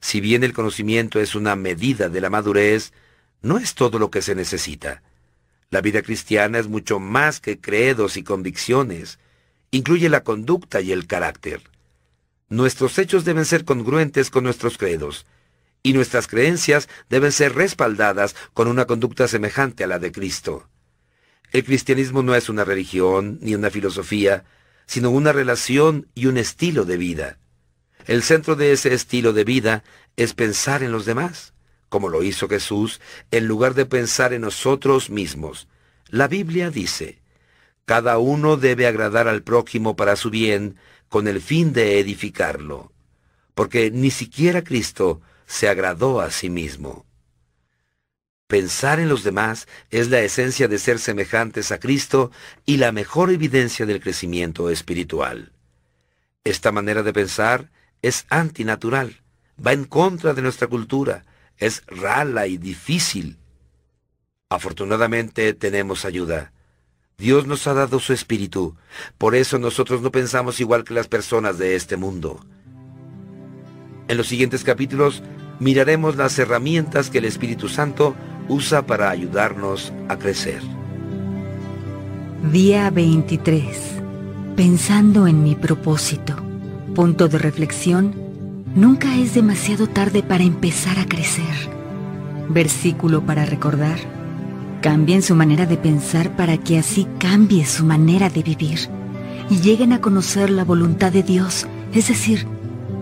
Si 0.00 0.20
bien 0.20 0.44
el 0.44 0.52
conocimiento 0.52 1.18
es 1.18 1.34
una 1.34 1.56
medida 1.56 2.10
de 2.10 2.20
la 2.20 2.28
madurez, 2.28 2.92
no 3.40 3.56
es 3.56 3.74
todo 3.74 3.98
lo 3.98 4.10
que 4.10 4.20
se 4.20 4.34
necesita. 4.34 5.02
La 5.70 5.80
vida 5.80 6.02
cristiana 6.02 6.58
es 6.58 6.68
mucho 6.68 7.00
más 7.00 7.40
que 7.40 7.58
credos 7.58 8.18
y 8.18 8.22
convicciones. 8.22 9.18
Incluye 9.74 10.08
la 10.08 10.22
conducta 10.22 10.80
y 10.82 10.92
el 10.92 11.08
carácter. 11.08 11.60
Nuestros 12.48 12.96
hechos 12.96 13.24
deben 13.24 13.44
ser 13.44 13.64
congruentes 13.64 14.30
con 14.30 14.44
nuestros 14.44 14.78
credos, 14.78 15.26
y 15.82 15.94
nuestras 15.94 16.28
creencias 16.28 16.88
deben 17.10 17.32
ser 17.32 17.56
respaldadas 17.56 18.36
con 18.52 18.68
una 18.68 18.84
conducta 18.84 19.26
semejante 19.26 19.82
a 19.82 19.88
la 19.88 19.98
de 19.98 20.12
Cristo. 20.12 20.68
El 21.50 21.64
cristianismo 21.64 22.22
no 22.22 22.36
es 22.36 22.48
una 22.48 22.62
religión 22.62 23.40
ni 23.42 23.56
una 23.56 23.68
filosofía, 23.68 24.44
sino 24.86 25.10
una 25.10 25.32
relación 25.32 26.06
y 26.14 26.26
un 26.26 26.36
estilo 26.36 26.84
de 26.84 26.96
vida. 26.96 27.38
El 28.06 28.22
centro 28.22 28.54
de 28.54 28.70
ese 28.70 28.94
estilo 28.94 29.32
de 29.32 29.42
vida 29.42 29.82
es 30.14 30.34
pensar 30.34 30.84
en 30.84 30.92
los 30.92 31.04
demás, 31.04 31.52
como 31.88 32.08
lo 32.08 32.22
hizo 32.22 32.48
Jesús, 32.48 33.00
en 33.32 33.48
lugar 33.48 33.74
de 33.74 33.86
pensar 33.86 34.34
en 34.34 34.42
nosotros 34.42 35.10
mismos. 35.10 35.66
La 36.06 36.28
Biblia 36.28 36.70
dice, 36.70 37.23
cada 37.84 38.18
uno 38.18 38.56
debe 38.56 38.86
agradar 38.86 39.28
al 39.28 39.42
prójimo 39.42 39.96
para 39.96 40.16
su 40.16 40.30
bien, 40.30 40.76
con 41.08 41.28
el 41.28 41.40
fin 41.40 41.72
de 41.72 42.00
edificarlo, 42.00 42.92
porque 43.54 43.90
ni 43.90 44.10
siquiera 44.10 44.64
Cristo 44.64 45.20
se 45.46 45.68
agradó 45.68 46.20
a 46.20 46.30
sí 46.30 46.50
mismo. 46.50 47.06
Pensar 48.46 49.00
en 49.00 49.08
los 49.08 49.24
demás 49.24 49.66
es 49.90 50.10
la 50.10 50.20
esencia 50.20 50.68
de 50.68 50.78
ser 50.78 50.98
semejantes 50.98 51.72
a 51.72 51.78
Cristo 51.78 52.30
y 52.66 52.76
la 52.76 52.92
mejor 52.92 53.30
evidencia 53.30 53.86
del 53.86 54.00
crecimiento 54.00 54.70
espiritual. 54.70 55.52
Esta 56.44 56.72
manera 56.72 57.02
de 57.02 57.12
pensar 57.12 57.70
es 58.02 58.26
antinatural, 58.28 59.22
va 59.64 59.72
en 59.72 59.84
contra 59.84 60.34
de 60.34 60.42
nuestra 60.42 60.68
cultura, 60.68 61.24
es 61.56 61.82
rala 61.86 62.46
y 62.46 62.58
difícil. 62.58 63.38
Afortunadamente 64.50 65.54
tenemos 65.54 66.04
ayuda. 66.04 66.52
Dios 67.18 67.46
nos 67.46 67.66
ha 67.66 67.74
dado 67.74 68.00
su 68.00 68.12
espíritu, 68.12 68.74
por 69.18 69.34
eso 69.34 69.58
nosotros 69.58 70.02
no 70.02 70.10
pensamos 70.10 70.60
igual 70.60 70.84
que 70.84 70.94
las 70.94 71.08
personas 71.08 71.58
de 71.58 71.76
este 71.76 71.96
mundo. 71.96 72.40
En 74.08 74.16
los 74.16 74.26
siguientes 74.26 74.64
capítulos 74.64 75.22
miraremos 75.60 76.16
las 76.16 76.38
herramientas 76.38 77.10
que 77.10 77.18
el 77.18 77.24
Espíritu 77.24 77.68
Santo 77.68 78.14
usa 78.48 78.86
para 78.86 79.10
ayudarnos 79.10 79.92
a 80.08 80.18
crecer. 80.18 80.60
Día 82.52 82.90
23. 82.90 83.64
Pensando 84.56 85.26
en 85.26 85.42
mi 85.42 85.54
propósito. 85.54 86.36
Punto 86.94 87.28
de 87.28 87.38
reflexión. 87.38 88.14
Nunca 88.74 89.16
es 89.16 89.34
demasiado 89.34 89.86
tarde 89.86 90.22
para 90.22 90.44
empezar 90.44 90.98
a 90.98 91.06
crecer. 91.06 91.70
Versículo 92.50 93.24
para 93.24 93.46
recordar. 93.46 94.13
Cambien 94.84 95.22
su 95.22 95.34
manera 95.34 95.64
de 95.64 95.78
pensar 95.78 96.36
para 96.36 96.58
que 96.58 96.76
así 96.76 97.06
cambie 97.18 97.64
su 97.64 97.86
manera 97.86 98.28
de 98.28 98.42
vivir 98.42 98.80
y 99.48 99.60
lleguen 99.60 99.94
a 99.94 100.02
conocer 100.02 100.50
la 100.50 100.62
voluntad 100.62 101.10
de 101.10 101.22
Dios, 101.22 101.66
es 101.94 102.08
decir, 102.08 102.46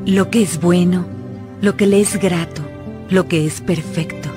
lo 0.06 0.30
que 0.30 0.42
es 0.42 0.60
bueno, 0.60 1.06
lo 1.60 1.76
que 1.76 1.88
le 1.88 2.00
es 2.00 2.20
grato, 2.20 2.62
lo 3.10 3.26
que 3.26 3.46
es 3.46 3.60
perfecto. 3.60 4.28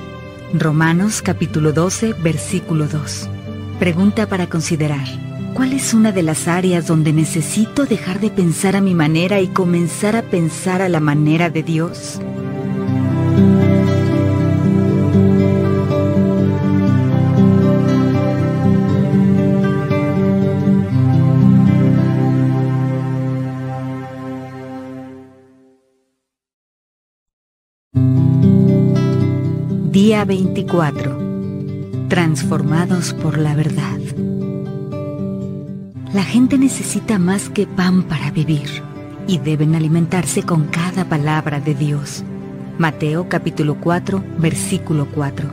Romanos 0.56 1.22
capítulo 1.22 1.72
12, 1.72 2.14
versículo 2.14 2.88
2. 2.88 3.30
Pregunta 3.78 4.25
para 4.28 4.48
considerar. 4.48 5.06
¿Cuál 5.54 5.74
es 5.74 5.94
una 5.94 6.12
de 6.12 6.24
las 6.24 6.48
áreas 6.48 6.88
donde 6.88 7.14
necesito 7.14 7.86
dejar 7.86 8.22
de 8.22 8.32
pensar 8.32 8.75
a 8.75 8.82
mi 8.82 8.96
manera 8.96 9.40
y 9.40 9.50
comenzar 9.50 10.16
a 10.16 10.24
pensar 10.24 10.82
a 10.82 10.90
la 10.90 11.00
manera 11.00 11.52
de 11.52 11.62
Dios? 11.62 12.20
Día 30.15 30.24
24. 30.24 32.07
Transformados 32.07 33.13
por 33.15 33.38
la 33.38 33.53
verdad. 33.53 34.00
La 36.13 36.24
gente 36.24 36.57
necesita 36.57 37.19
más 37.19 37.50
que 37.50 37.67
pan 37.67 38.03
para 38.03 38.31
vivir 38.31 38.81
y 39.27 39.39
deben 39.39 39.75
alimentarse 39.75 40.43
con 40.43 40.67
cada 40.67 41.03
palabra 41.10 41.60
de 41.60 41.75
Dios. 41.75 42.24
Mateo 42.77 43.27
capítulo 43.27 43.75
4, 43.81 44.24
versículo 44.38 45.05
4. 45.13 45.50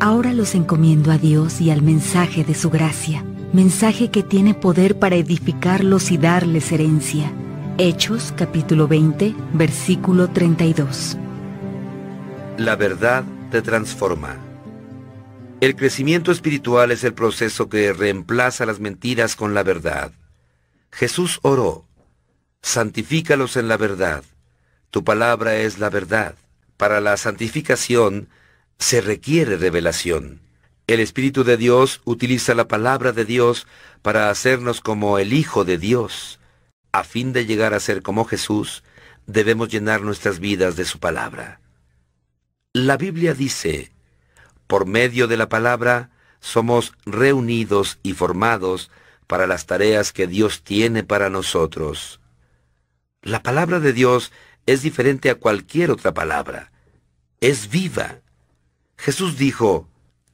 Ahora 0.00 0.32
los 0.32 0.54
encomiendo 0.54 1.12
a 1.12 1.18
Dios 1.18 1.60
y 1.60 1.70
al 1.70 1.82
mensaje 1.82 2.44
de 2.44 2.54
su 2.54 2.70
gracia, 2.70 3.22
mensaje 3.52 4.10
que 4.10 4.22
tiene 4.22 4.54
poder 4.54 4.98
para 4.98 5.16
edificarlos 5.16 6.10
y 6.12 6.16
darles 6.16 6.72
herencia. 6.72 7.30
Hechos 7.76 8.32
capítulo 8.34 8.88
20, 8.88 9.34
versículo 9.52 10.30
32. 10.30 11.18
La 12.56 12.74
verdad 12.76 13.22
te 13.50 13.62
transforma. 13.62 14.38
El 15.60 15.76
crecimiento 15.76 16.32
espiritual 16.32 16.90
es 16.90 17.04
el 17.04 17.12
proceso 17.12 17.68
que 17.68 17.92
reemplaza 17.92 18.64
las 18.64 18.80
mentiras 18.80 19.36
con 19.36 19.52
la 19.52 19.62
verdad. 19.62 20.12
Jesús 20.90 21.38
oró, 21.42 21.86
santifícalos 22.62 23.56
en 23.56 23.68
la 23.68 23.76
verdad. 23.76 24.24
Tu 24.90 25.04
palabra 25.04 25.56
es 25.56 25.78
la 25.78 25.90
verdad. 25.90 26.34
Para 26.76 27.00
la 27.00 27.16
santificación 27.16 28.28
se 28.78 29.02
requiere 29.02 29.56
revelación. 29.56 30.40
El 30.86 31.00
Espíritu 31.00 31.44
de 31.44 31.56
Dios 31.56 32.00
utiliza 32.04 32.54
la 32.54 32.66
palabra 32.66 33.12
de 33.12 33.24
Dios 33.24 33.66
para 34.02 34.30
hacernos 34.30 34.80
como 34.80 35.18
el 35.18 35.32
Hijo 35.32 35.64
de 35.64 35.78
Dios. 35.78 36.40
A 36.90 37.04
fin 37.04 37.32
de 37.32 37.46
llegar 37.46 37.74
a 37.74 37.80
ser 37.80 38.02
como 38.02 38.24
Jesús, 38.24 38.82
debemos 39.26 39.68
llenar 39.68 40.00
nuestras 40.00 40.40
vidas 40.40 40.74
de 40.76 40.84
su 40.84 40.98
palabra. 40.98 41.60
La 42.72 42.96
Biblia 42.96 43.34
dice, 43.34 43.90
por 44.68 44.86
medio 44.86 45.26
de 45.26 45.36
la 45.36 45.48
palabra 45.48 46.10
somos 46.38 46.92
reunidos 47.04 47.98
y 48.04 48.12
formados 48.12 48.92
para 49.26 49.48
las 49.48 49.66
tareas 49.66 50.12
que 50.12 50.28
Dios 50.28 50.62
tiene 50.62 51.02
para 51.02 51.30
nosotros. 51.30 52.20
La 53.22 53.42
palabra 53.42 53.80
de 53.80 53.92
Dios 53.92 54.30
es 54.66 54.82
diferente 54.82 55.30
a 55.30 55.34
cualquier 55.34 55.90
otra 55.90 56.14
palabra. 56.14 56.70
Es 57.40 57.70
viva. 57.70 58.20
Jesús 58.96 59.36
dijo, 59.36 59.88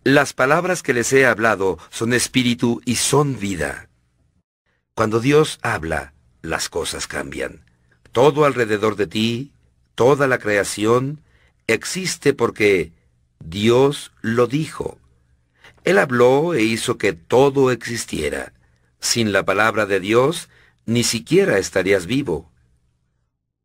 las 0.05 0.35
palabras 0.35 0.83
que 0.83 0.93
les 0.93 1.15
he 1.15 1.25
hablado 1.25 1.79
son 1.89 2.13
espíritu 2.13 2.83
y 2.85 2.97
son 2.97 3.39
vida. 3.39 3.89
Cuando 4.95 5.21
Dios 5.21 5.59
habla, 5.63 6.13
las 6.43 6.69
cosas 6.69 7.07
cambian. 7.07 7.65
Todo 8.13 8.45
alrededor 8.45 8.97
de 8.97 9.07
ti, 9.07 9.53
toda 9.95 10.27
la 10.27 10.37
creación, 10.37 11.23
existe 11.67 12.33
porque 12.35 12.93
Dios 13.41 14.13
lo 14.23 14.47
dijo. 14.47 14.99
Él 15.85 15.99
habló 15.99 16.55
e 16.55 16.63
hizo 16.63 16.99
que 16.99 17.13
todo 17.13 17.71
existiera. 17.71 18.53
Sin 18.99 19.33
la 19.33 19.45
palabra 19.45 19.87
de 19.87 20.01
Dios, 20.01 20.49
ni 20.85 21.05
siquiera 21.05 21.59
estarías 21.59 22.07
vivo. 22.07 22.51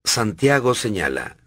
Santiago 0.04 0.76
señala, 0.76 1.38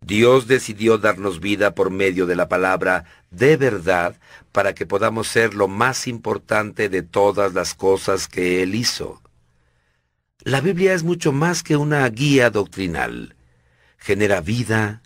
Dios 0.00 0.46
decidió 0.46 0.98
darnos 0.98 1.40
vida 1.40 1.74
por 1.74 1.90
medio 1.90 2.26
de 2.26 2.36
la 2.36 2.48
palabra 2.48 3.04
de 3.30 3.56
verdad 3.56 4.16
para 4.52 4.74
que 4.74 4.84
podamos 4.84 5.28
ser 5.28 5.54
lo 5.54 5.66
más 5.66 6.06
importante 6.06 6.88
de 6.88 7.02
todas 7.02 7.54
las 7.54 7.74
cosas 7.74 8.28
que 8.28 8.62
Él 8.62 8.74
hizo. 8.74 9.22
La 10.40 10.60
Biblia 10.60 10.92
es 10.92 11.04
mucho 11.04 11.32
más 11.32 11.62
que 11.62 11.76
una 11.76 12.06
guía 12.10 12.50
doctrinal. 12.50 13.34
Genera 13.96 14.42
vida, 14.42 15.00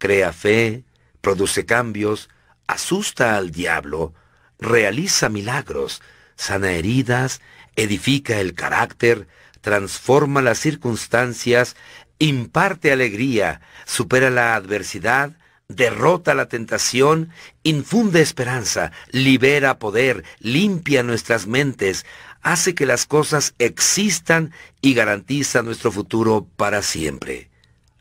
crea 0.00 0.32
fe, 0.32 0.82
produce 1.20 1.64
cambios, 1.66 2.28
asusta 2.66 3.36
al 3.36 3.52
diablo, 3.52 4.14
realiza 4.58 5.28
milagros, 5.28 6.02
sana 6.34 6.72
heridas, 6.72 7.40
edifica 7.76 8.40
el 8.40 8.54
carácter, 8.54 9.28
transforma 9.60 10.42
las 10.42 10.58
circunstancias, 10.58 11.76
imparte 12.18 12.90
alegría, 12.90 13.60
supera 13.84 14.30
la 14.30 14.54
adversidad, 14.54 15.36
derrota 15.68 16.34
la 16.34 16.48
tentación, 16.48 17.30
infunde 17.62 18.22
esperanza, 18.22 18.92
libera 19.10 19.78
poder, 19.78 20.24
limpia 20.40 21.02
nuestras 21.02 21.46
mentes, 21.46 22.06
hace 22.40 22.74
que 22.74 22.86
las 22.86 23.06
cosas 23.06 23.54
existan 23.58 24.52
y 24.80 24.94
garantiza 24.94 25.62
nuestro 25.62 25.92
futuro 25.92 26.46
para 26.56 26.82
siempre. 26.82 27.50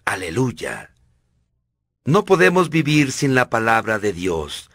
Aleluya. 0.05 0.91
No 2.09 2.25
podemos 2.25 2.71
vivir 2.71 3.11
sin 3.11 3.35
la 3.35 3.51
palabra 3.51 3.99
de 3.99 4.13
Dios. 4.13 4.71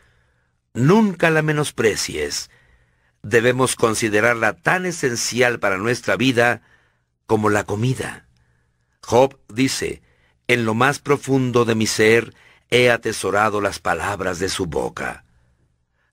Nunca 0.72 1.30
la 1.30 1.42
menosprecies. 1.42 2.48
Debemos 3.24 3.74
considerarla 3.74 4.52
tan 4.52 4.86
esencial 4.86 5.58
para 5.58 5.76
nuestra 5.76 6.14
vida 6.14 6.62
como 7.26 7.50
la 7.50 7.64
comida. 7.64 8.28
Job 9.02 9.36
dice, 9.52 10.00
en 10.46 10.64
lo 10.64 10.74
más 10.74 11.00
profundo 11.00 11.64
de 11.64 11.74
mi 11.74 11.88
ser 11.88 12.36
he 12.70 12.88
atesorado 12.88 13.60
las 13.60 13.80
palabras 13.80 14.38
de 14.38 14.48
su 14.48 14.66
boca. 14.66 15.24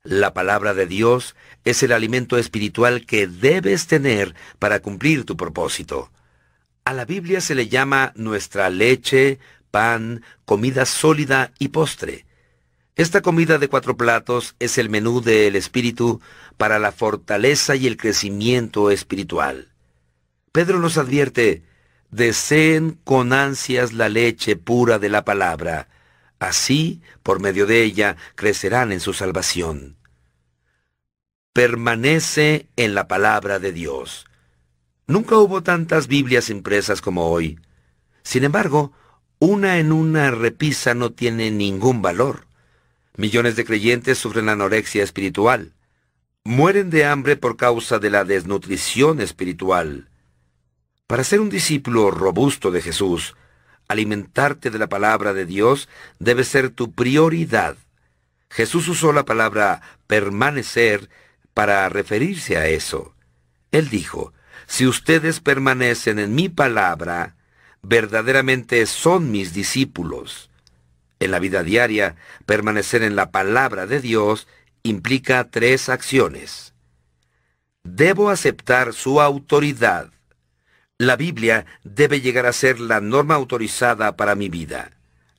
La 0.01 0.33
palabra 0.33 0.73
de 0.73 0.87
Dios 0.87 1.35
es 1.63 1.83
el 1.83 1.91
alimento 1.91 2.39
espiritual 2.39 3.05
que 3.05 3.27
debes 3.27 3.85
tener 3.85 4.33
para 4.57 4.79
cumplir 4.79 5.25
tu 5.25 5.37
propósito. 5.37 6.11
A 6.83 6.93
la 6.93 7.05
Biblia 7.05 7.41
se 7.41 7.53
le 7.53 7.67
llama 7.67 8.11
nuestra 8.15 8.71
leche, 8.71 9.37
pan, 9.71 10.23
comida 10.45 10.85
sólida 10.85 11.53
y 11.57 11.69
postre. 11.69 12.25
Esta 12.95 13.21
comida 13.21 13.57
de 13.57 13.69
cuatro 13.69 13.97
platos 13.97 14.55
es 14.59 14.77
el 14.77 14.89
menú 14.89 15.21
del 15.21 15.55
Espíritu 15.55 16.21
para 16.57 16.77
la 16.77 16.91
fortaleza 16.91 17.75
y 17.75 17.87
el 17.87 17.97
crecimiento 17.97 18.91
espiritual. 18.91 19.69
Pedro 20.51 20.79
nos 20.79 20.97
advierte, 20.97 21.63
deseen 22.11 22.99
con 23.03 23.31
ansias 23.31 23.93
la 23.93 24.09
leche 24.09 24.57
pura 24.57 24.99
de 24.99 25.09
la 25.09 25.23
palabra. 25.23 25.87
Así, 26.39 27.01
por 27.23 27.39
medio 27.39 27.65
de 27.65 27.83
ella, 27.83 28.17
crecerán 28.35 28.91
en 28.91 28.99
su 28.99 29.13
salvación. 29.13 29.95
Permanece 31.53 32.67
en 32.75 32.93
la 32.93 33.07
palabra 33.07 33.59
de 33.59 33.71
Dios. 33.71 34.25
Nunca 35.07 35.37
hubo 35.37 35.63
tantas 35.63 36.07
Biblias 36.07 36.49
impresas 36.49 37.01
como 37.01 37.29
hoy. 37.29 37.59
Sin 38.23 38.43
embargo, 38.43 38.93
una 39.41 39.79
en 39.79 39.91
una 39.91 40.29
repisa 40.29 40.93
no 40.93 41.13
tiene 41.13 41.49
ningún 41.49 42.03
valor. 42.03 42.45
Millones 43.17 43.55
de 43.55 43.65
creyentes 43.65 44.19
sufren 44.19 44.49
anorexia 44.49 45.03
espiritual. 45.03 45.73
Mueren 46.43 46.91
de 46.91 47.05
hambre 47.05 47.37
por 47.37 47.57
causa 47.57 47.97
de 47.97 48.11
la 48.11 48.23
desnutrición 48.23 49.19
espiritual. 49.19 50.09
Para 51.07 51.23
ser 51.23 51.39
un 51.39 51.49
discípulo 51.49 52.11
robusto 52.11 52.69
de 52.69 52.83
Jesús, 52.83 53.35
alimentarte 53.87 54.69
de 54.69 54.77
la 54.77 54.89
palabra 54.89 55.33
de 55.33 55.47
Dios 55.47 55.89
debe 56.19 56.43
ser 56.43 56.69
tu 56.69 56.93
prioridad. 56.93 57.77
Jesús 58.47 58.87
usó 58.89 59.11
la 59.11 59.25
palabra 59.25 59.81
permanecer 60.05 61.09
para 61.55 61.89
referirse 61.89 62.57
a 62.57 62.67
eso. 62.67 63.15
Él 63.71 63.89
dijo, 63.89 64.33
si 64.67 64.85
ustedes 64.85 65.39
permanecen 65.39 66.19
en 66.19 66.35
mi 66.35 66.47
palabra, 66.47 67.37
verdaderamente 67.81 68.85
son 68.85 69.31
mis 69.31 69.53
discípulos. 69.53 70.49
En 71.19 71.31
la 71.31 71.39
vida 71.39 71.63
diaria, 71.63 72.15
permanecer 72.45 73.03
en 73.03 73.15
la 73.15 73.31
palabra 73.31 73.85
de 73.85 74.01
Dios 74.01 74.47
implica 74.83 75.49
tres 75.49 75.89
acciones. 75.89 76.73
Debo 77.83 78.29
aceptar 78.29 78.93
su 78.93 79.21
autoridad. 79.21 80.11
La 80.97 81.15
Biblia 81.15 81.65
debe 81.83 82.21
llegar 82.21 82.45
a 82.45 82.53
ser 82.53 82.79
la 82.79 83.01
norma 83.01 83.35
autorizada 83.35 84.15
para 84.15 84.35
mi 84.35 84.49
vida, 84.49 84.91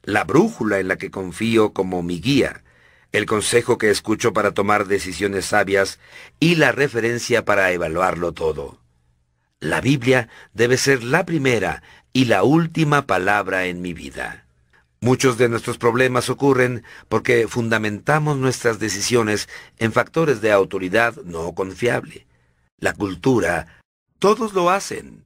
la 0.03 0.25
brújula 0.25 0.81
en 0.81 0.89
la 0.89 0.97
que 0.97 1.11
confío 1.11 1.73
como 1.73 2.03
mi 2.03 2.21
guía, 2.21 2.65
el 3.13 3.27
consejo 3.27 3.79
que 3.79 3.91
escucho 3.91 4.33
para 4.33 4.53
tomar 4.53 4.87
decisiones 4.87 5.47
sabias 5.47 6.01
y 6.41 6.57
la 6.57 6.73
referencia 6.73 7.45
para 7.45 7.71
evaluarlo 7.71 8.33
todo. 8.33 8.81
La 9.61 9.81
Biblia 9.81 10.29
debe 10.55 10.77
ser 10.77 11.05
la 11.05 11.25
primera 11.25 11.85
y 12.13 12.27
la 12.27 12.43
última 12.43 13.07
palabra 13.07 13.67
en 13.67 13.81
mi 13.81 13.95
vida. 13.95 14.47
Muchos 15.01 15.37
de 15.39 15.49
nuestros 15.49 15.79
problemas 15.79 16.31
ocurren 16.31 16.85
porque 17.09 17.49
fundamentamos 17.49 18.37
nuestras 18.37 18.79
decisiones 18.79 19.49
en 19.79 19.93
factores 19.93 20.41
de 20.41 20.53
autoridad 20.53 21.17
no 21.25 21.53
confiable. 21.55 22.27
La 22.79 22.93
cultura, 22.93 23.81
todos 24.19 24.53
lo 24.53 24.71
hacen. 24.71 25.25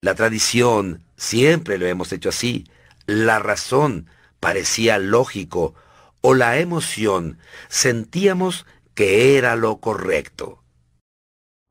La 0.00 0.14
tradición, 0.14 1.04
siempre 1.16 1.76
lo 1.76 1.86
hemos 1.86 2.12
hecho 2.12 2.30
así. 2.30 2.66
La 3.06 3.38
razón, 3.38 4.06
parecía 4.40 4.98
lógico. 4.98 5.74
O 6.20 6.34
la 6.34 6.58
emoción, 6.58 7.38
sentíamos 7.68 8.64
que 8.94 9.36
era 9.36 9.56
lo 9.56 9.78
correcto. 9.78 10.62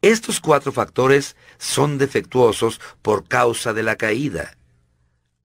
Estos 0.01 0.39
cuatro 0.39 0.71
factores 0.71 1.35
son 1.57 1.97
defectuosos 1.97 2.79
por 3.01 3.27
causa 3.27 3.73
de 3.73 3.81
la 3.81 3.95
caída. 3.95 4.56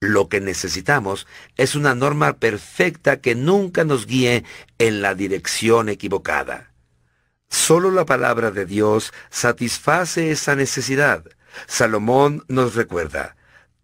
Lo 0.03 0.29
que 0.29 0.41
necesitamos 0.41 1.29
es 1.57 1.77
una 1.77 1.95
norma 1.95 2.33
perfecta 2.39 3.21
que 3.21 3.37
nunca 3.37 3.85
nos 3.85 4.05
guíe 4.05 4.43
en 4.79 5.01
la 5.01 5.15
dirección 5.15 5.89
equivocada. 5.89 6.73
Solo 7.49 7.93
la 7.93 8.05
palabra 8.05 8.51
de 8.51 8.67
Dios 8.67 9.13
satisface 9.31 10.33
esa 10.33 10.57
necesidad. 10.57 11.25
Salomón 11.69 12.45
nos 12.49 12.75
recuerda, 12.75 13.37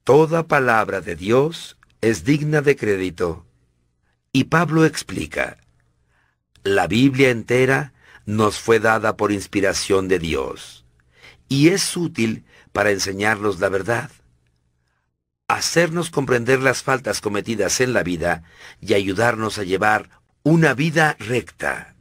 toda 0.02 0.48
palabra 0.48 1.00
de 1.00 1.14
Dios 1.14 1.78
es 2.00 2.24
digna 2.24 2.62
de 2.62 2.74
crédito. 2.74 3.46
Y 4.32 4.44
Pablo 4.44 4.84
explica, 4.84 5.58
la 6.64 6.88
Biblia 6.88 7.30
entera 7.30 7.92
nos 8.26 8.58
fue 8.58 8.80
dada 8.80 9.16
por 9.16 9.30
inspiración 9.30 10.08
de 10.08 10.18
Dios 10.18 10.84
y 11.48 11.68
es 11.68 11.96
útil 11.96 12.44
para 12.72 12.90
enseñarnos 12.90 13.60
la 13.60 13.68
verdad, 13.68 14.10
hacernos 15.48 16.10
comprender 16.10 16.60
las 16.60 16.82
faltas 16.82 17.22
cometidas 17.22 17.80
en 17.80 17.94
la 17.94 18.02
vida 18.02 18.42
y 18.80 18.92
ayudarnos 18.92 19.58
a 19.58 19.64
llevar 19.64 20.10
una 20.42 20.74
vida 20.74 21.16
recta. 21.18 21.96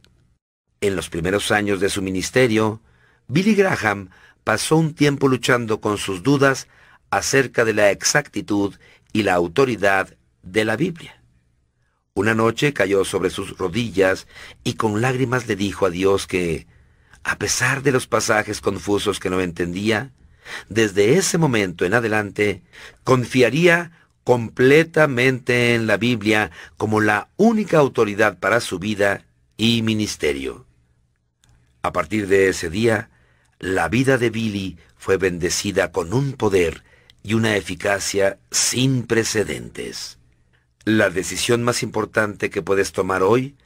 En 0.80 0.94
los 0.94 1.08
primeros 1.08 1.50
años 1.50 1.80
de 1.80 1.88
su 1.88 2.02
ministerio, 2.02 2.82
Billy 3.26 3.54
Graham 3.54 4.10
pasó 4.44 4.76
un 4.76 4.94
tiempo 4.94 5.28
luchando 5.28 5.80
con 5.80 5.98
sus 5.98 6.22
dudas 6.22 6.68
acerca 7.10 7.64
de 7.64 7.72
la 7.72 7.90
exactitud 7.90 8.74
y 9.12 9.22
la 9.22 9.34
autoridad 9.34 10.14
de 10.42 10.64
la 10.64 10.76
Biblia. 10.76 11.22
Una 12.14 12.34
noche 12.34 12.74
cayó 12.74 13.04
sobre 13.04 13.30
sus 13.30 13.56
rodillas 13.56 14.26
y 14.62 14.74
con 14.74 15.00
lágrimas 15.00 15.46
le 15.46 15.56
dijo 15.56 15.86
a 15.86 15.90
Dios 15.90 16.26
que, 16.26 16.66
a 17.24 17.36
pesar 17.38 17.82
de 17.82 17.92
los 17.92 18.06
pasajes 18.06 18.60
confusos 18.60 19.20
que 19.20 19.30
no 19.30 19.40
entendía, 19.40 20.12
desde 20.68 21.16
ese 21.18 21.38
momento 21.38 21.84
en 21.84 21.94
adelante 21.94 22.62
confiaría 23.04 23.92
completamente 24.24 25.74
en 25.74 25.86
la 25.86 25.96
Biblia 25.96 26.50
como 26.76 27.00
la 27.00 27.28
única 27.36 27.78
autoridad 27.78 28.38
para 28.38 28.60
su 28.60 28.78
vida 28.78 29.24
y 29.56 29.82
ministerio. 29.82 30.66
A 31.82 31.92
partir 31.92 32.28
de 32.28 32.48
ese 32.48 32.68
día, 32.68 33.10
la 33.58 33.88
vida 33.88 34.18
de 34.18 34.30
Billy 34.30 34.78
fue 34.96 35.16
bendecida 35.16 35.92
con 35.92 36.12
un 36.12 36.34
poder 36.34 36.84
y 37.22 37.34
una 37.34 37.56
eficacia 37.56 38.38
sin 38.50 39.06
precedentes. 39.06 40.18
La 40.84 41.10
decisión 41.10 41.62
más 41.62 41.82
importante 41.82 42.50
que 42.50 42.62
puedes 42.62 42.92
tomar 42.92 43.22
hoy 43.22 43.56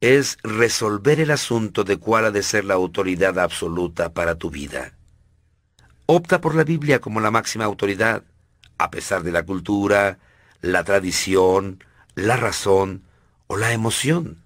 es 0.00 0.38
resolver 0.42 1.20
el 1.20 1.30
asunto 1.30 1.84
de 1.84 1.96
cuál 1.96 2.26
ha 2.26 2.30
de 2.30 2.42
ser 2.42 2.64
la 2.64 2.74
autoridad 2.74 3.38
absoluta 3.38 4.12
para 4.12 4.36
tu 4.36 4.50
vida. 4.50 4.95
Opta 6.06 6.40
por 6.40 6.54
la 6.54 6.64
Biblia 6.64 7.00
como 7.00 7.20
la 7.20 7.32
máxima 7.32 7.64
autoridad, 7.64 8.22
a 8.78 8.90
pesar 8.90 9.22
de 9.24 9.32
la 9.32 9.44
cultura, 9.44 10.18
la 10.60 10.84
tradición, 10.84 11.82
la 12.14 12.36
razón 12.36 13.02
o 13.48 13.56
la 13.56 13.72
emoción. 13.72 14.42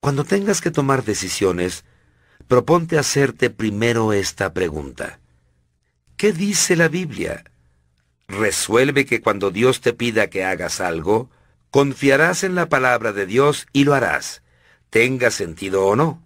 Cuando 0.00 0.24
tengas 0.24 0.60
que 0.60 0.70
tomar 0.70 1.04
decisiones, 1.04 1.84
proponte 2.48 2.98
hacerte 2.98 3.50
primero 3.50 4.12
esta 4.12 4.52
pregunta. 4.52 5.20
¿Qué 6.16 6.32
dice 6.32 6.76
la 6.76 6.88
Biblia? 6.88 7.44
Resuelve 8.26 9.06
que 9.06 9.20
cuando 9.20 9.50
Dios 9.50 9.80
te 9.80 9.92
pida 9.92 10.28
que 10.28 10.44
hagas 10.44 10.80
algo, 10.80 11.30
confiarás 11.70 12.42
en 12.42 12.54
la 12.54 12.68
palabra 12.68 13.12
de 13.12 13.26
Dios 13.26 13.66
y 13.72 13.84
lo 13.84 13.94
harás, 13.94 14.42
tenga 14.90 15.30
sentido 15.30 15.86
o 15.86 15.94
no, 15.94 16.22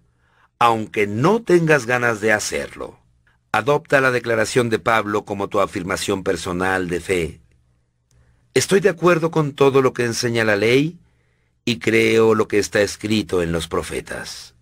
aunque 0.58 1.06
no 1.06 1.42
tengas 1.42 1.86
ganas 1.86 2.20
de 2.20 2.32
hacerlo. 2.32 2.99
Adopta 3.52 4.00
la 4.00 4.10
declaración 4.10 4.70
de 4.70 4.78
Pablo 4.78 5.24
como 5.24 5.48
tu 5.48 5.60
afirmación 5.60 6.22
personal 6.22 6.88
de 6.88 7.00
fe. 7.00 7.40
Estoy 8.54 8.80
de 8.80 8.88
acuerdo 8.88 9.30
con 9.30 9.52
todo 9.52 9.82
lo 9.82 9.92
que 9.92 10.04
enseña 10.04 10.44
la 10.44 10.56
ley 10.56 10.98
y 11.64 11.78
creo 11.78 12.34
lo 12.34 12.48
que 12.48 12.58
está 12.58 12.80
escrito 12.80 13.42
en 13.42 13.52
los 13.52 13.68
profetas 13.68 14.54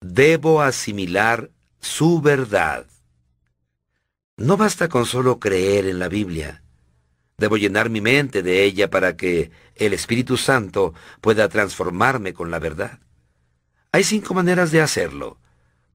debo 0.00 0.62
asimilar 0.62 1.50
su 1.80 2.20
verdad. 2.20 2.86
No 4.36 4.56
basta 4.56 4.88
con 4.88 5.06
solo 5.06 5.38
creer 5.38 5.86
en 5.86 5.98
la 5.98 6.08
Biblia. 6.08 6.62
Debo 7.38 7.56
llenar 7.56 7.90
mi 7.90 8.00
mente 8.00 8.42
de 8.42 8.64
ella 8.64 8.88
para 8.90 9.16
que 9.16 9.50
el 9.74 9.92
Espíritu 9.92 10.36
Santo 10.36 10.94
pueda 11.20 11.48
transformarme 11.48 12.32
con 12.32 12.50
la 12.50 12.58
verdad. 12.58 12.98
Hay 13.92 14.04
cinco 14.04 14.34
maneras 14.34 14.70
de 14.70 14.80
hacerlo. 14.80 15.38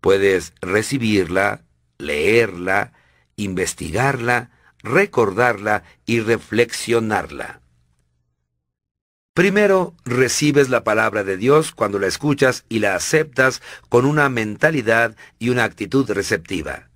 Puedes 0.01 0.53
recibirla, 0.61 1.63
leerla, 1.97 2.93
investigarla, 3.35 4.49
recordarla 4.83 5.83
y 6.05 6.19
reflexionarla. 6.19 7.61
Primero, 9.33 9.95
recibes 10.03 10.67
la 10.67 10.83
palabra 10.83 11.23
de 11.23 11.37
Dios 11.37 11.71
cuando 11.71 11.99
la 11.99 12.07
escuchas 12.07 12.65
y 12.67 12.79
la 12.79 12.95
aceptas 12.95 13.61
con 13.87 14.05
una 14.05 14.27
mentalidad 14.27 15.15
y 15.39 15.49
una 15.49 15.63
actitud 15.63 16.09
receptiva. 16.11 16.89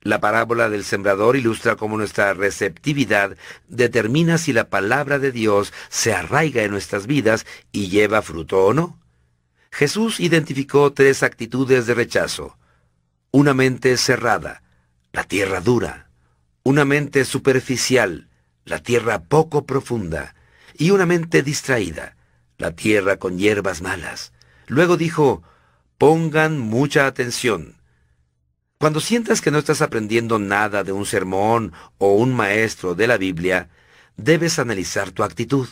La 0.00 0.20
parábola 0.20 0.70
del 0.70 0.84
sembrador 0.84 1.36
ilustra 1.36 1.76
cómo 1.76 1.98
nuestra 1.98 2.32
receptividad 2.32 3.36
determina 3.68 4.38
si 4.38 4.52
la 4.52 4.70
palabra 4.70 5.18
de 5.18 5.32
Dios 5.32 5.72
se 5.88 6.14
arraiga 6.14 6.62
en 6.62 6.70
nuestras 6.70 7.06
vidas 7.06 7.44
y 7.72 7.88
lleva 7.88 8.22
fruto 8.22 8.64
o 8.64 8.72
no. 8.72 8.98
Jesús 9.70 10.20
identificó 10.20 10.92
tres 10.92 11.22
actitudes 11.22 11.86
de 11.86 11.94
rechazo. 11.94 12.58
Una 13.30 13.54
mente 13.54 13.96
cerrada, 13.96 14.62
la 15.12 15.24
tierra 15.24 15.60
dura. 15.60 16.10
Una 16.62 16.84
mente 16.84 17.24
superficial, 17.24 18.28
la 18.64 18.80
tierra 18.80 19.22
poco 19.22 19.66
profunda 19.66 20.34
y 20.78 20.90
una 20.90 21.06
mente 21.06 21.42
distraída, 21.42 22.16
la 22.58 22.72
tierra 22.72 23.16
con 23.16 23.38
hierbas 23.38 23.82
malas. 23.82 24.32
Luego 24.66 24.96
dijo, 24.96 25.42
pongan 25.98 26.58
mucha 26.58 27.06
atención. 27.06 27.76
Cuando 28.78 29.00
sientas 29.00 29.40
que 29.40 29.50
no 29.50 29.58
estás 29.58 29.80
aprendiendo 29.80 30.38
nada 30.38 30.84
de 30.84 30.92
un 30.92 31.06
sermón 31.06 31.72
o 31.98 32.14
un 32.14 32.34
maestro 32.34 32.94
de 32.94 33.06
la 33.06 33.16
Biblia, 33.16 33.70
debes 34.16 34.58
analizar 34.58 35.12
tu 35.12 35.22
actitud, 35.22 35.68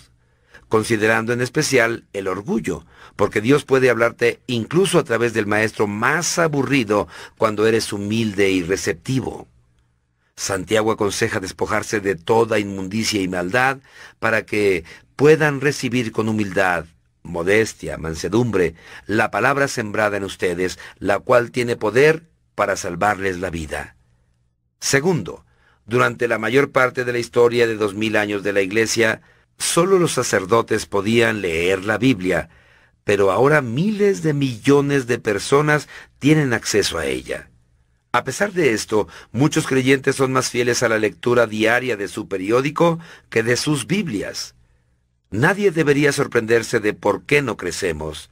considerando 0.68 1.32
en 1.32 1.42
especial 1.42 2.06
el 2.12 2.28
orgullo, 2.28 2.86
porque 3.16 3.40
Dios 3.40 3.64
puede 3.64 3.90
hablarte 3.90 4.40
incluso 4.46 4.98
a 4.98 5.04
través 5.04 5.32
del 5.34 5.46
maestro 5.46 5.86
más 5.86 6.38
aburrido 6.38 7.08
cuando 7.38 7.66
eres 7.66 7.92
humilde 7.92 8.50
y 8.50 8.62
receptivo. 8.62 9.48
Santiago 10.36 10.90
aconseja 10.90 11.38
despojarse 11.40 12.00
de 12.00 12.16
toda 12.16 12.58
inmundicia 12.58 13.20
y 13.20 13.28
maldad 13.28 13.78
para 14.18 14.44
que 14.44 14.84
puedan 15.16 15.60
recibir 15.60 16.10
con 16.10 16.28
humildad, 16.28 16.86
modestia, 17.22 17.98
mansedumbre, 17.98 18.74
la 19.06 19.30
palabra 19.30 19.68
sembrada 19.68 20.16
en 20.16 20.24
ustedes, 20.24 20.78
la 20.98 21.20
cual 21.20 21.52
tiene 21.52 21.76
poder 21.76 22.24
para 22.54 22.76
salvarles 22.76 23.38
la 23.38 23.50
vida. 23.50 23.96
Segundo, 24.80 25.44
durante 25.86 26.28
la 26.28 26.38
mayor 26.38 26.72
parte 26.72 27.04
de 27.04 27.12
la 27.12 27.18
historia 27.18 27.66
de 27.66 27.76
dos 27.76 27.94
mil 27.94 28.16
años 28.16 28.42
de 28.42 28.52
la 28.52 28.60
Iglesia, 28.60 29.22
solo 29.56 29.98
los 29.98 30.12
sacerdotes 30.12 30.86
podían 30.86 31.40
leer 31.40 31.84
la 31.84 31.96
Biblia, 31.98 32.50
pero 33.04 33.30
ahora 33.30 33.60
miles 33.60 34.22
de 34.22 34.32
millones 34.32 35.06
de 35.06 35.18
personas 35.18 35.88
tienen 36.18 36.52
acceso 36.52 36.98
a 36.98 37.06
ella. 37.06 37.50
A 38.12 38.24
pesar 38.24 38.52
de 38.52 38.72
esto, 38.72 39.08
muchos 39.32 39.66
creyentes 39.66 40.16
son 40.16 40.32
más 40.32 40.48
fieles 40.48 40.82
a 40.82 40.88
la 40.88 40.98
lectura 40.98 41.46
diaria 41.46 41.96
de 41.96 42.08
su 42.08 42.28
periódico 42.28 42.98
que 43.28 43.42
de 43.42 43.56
sus 43.56 43.86
Biblias. 43.86 44.54
Nadie 45.30 45.70
debería 45.72 46.12
sorprenderse 46.12 46.78
de 46.78 46.94
por 46.94 47.24
qué 47.24 47.42
no 47.42 47.56
crecemos. 47.56 48.30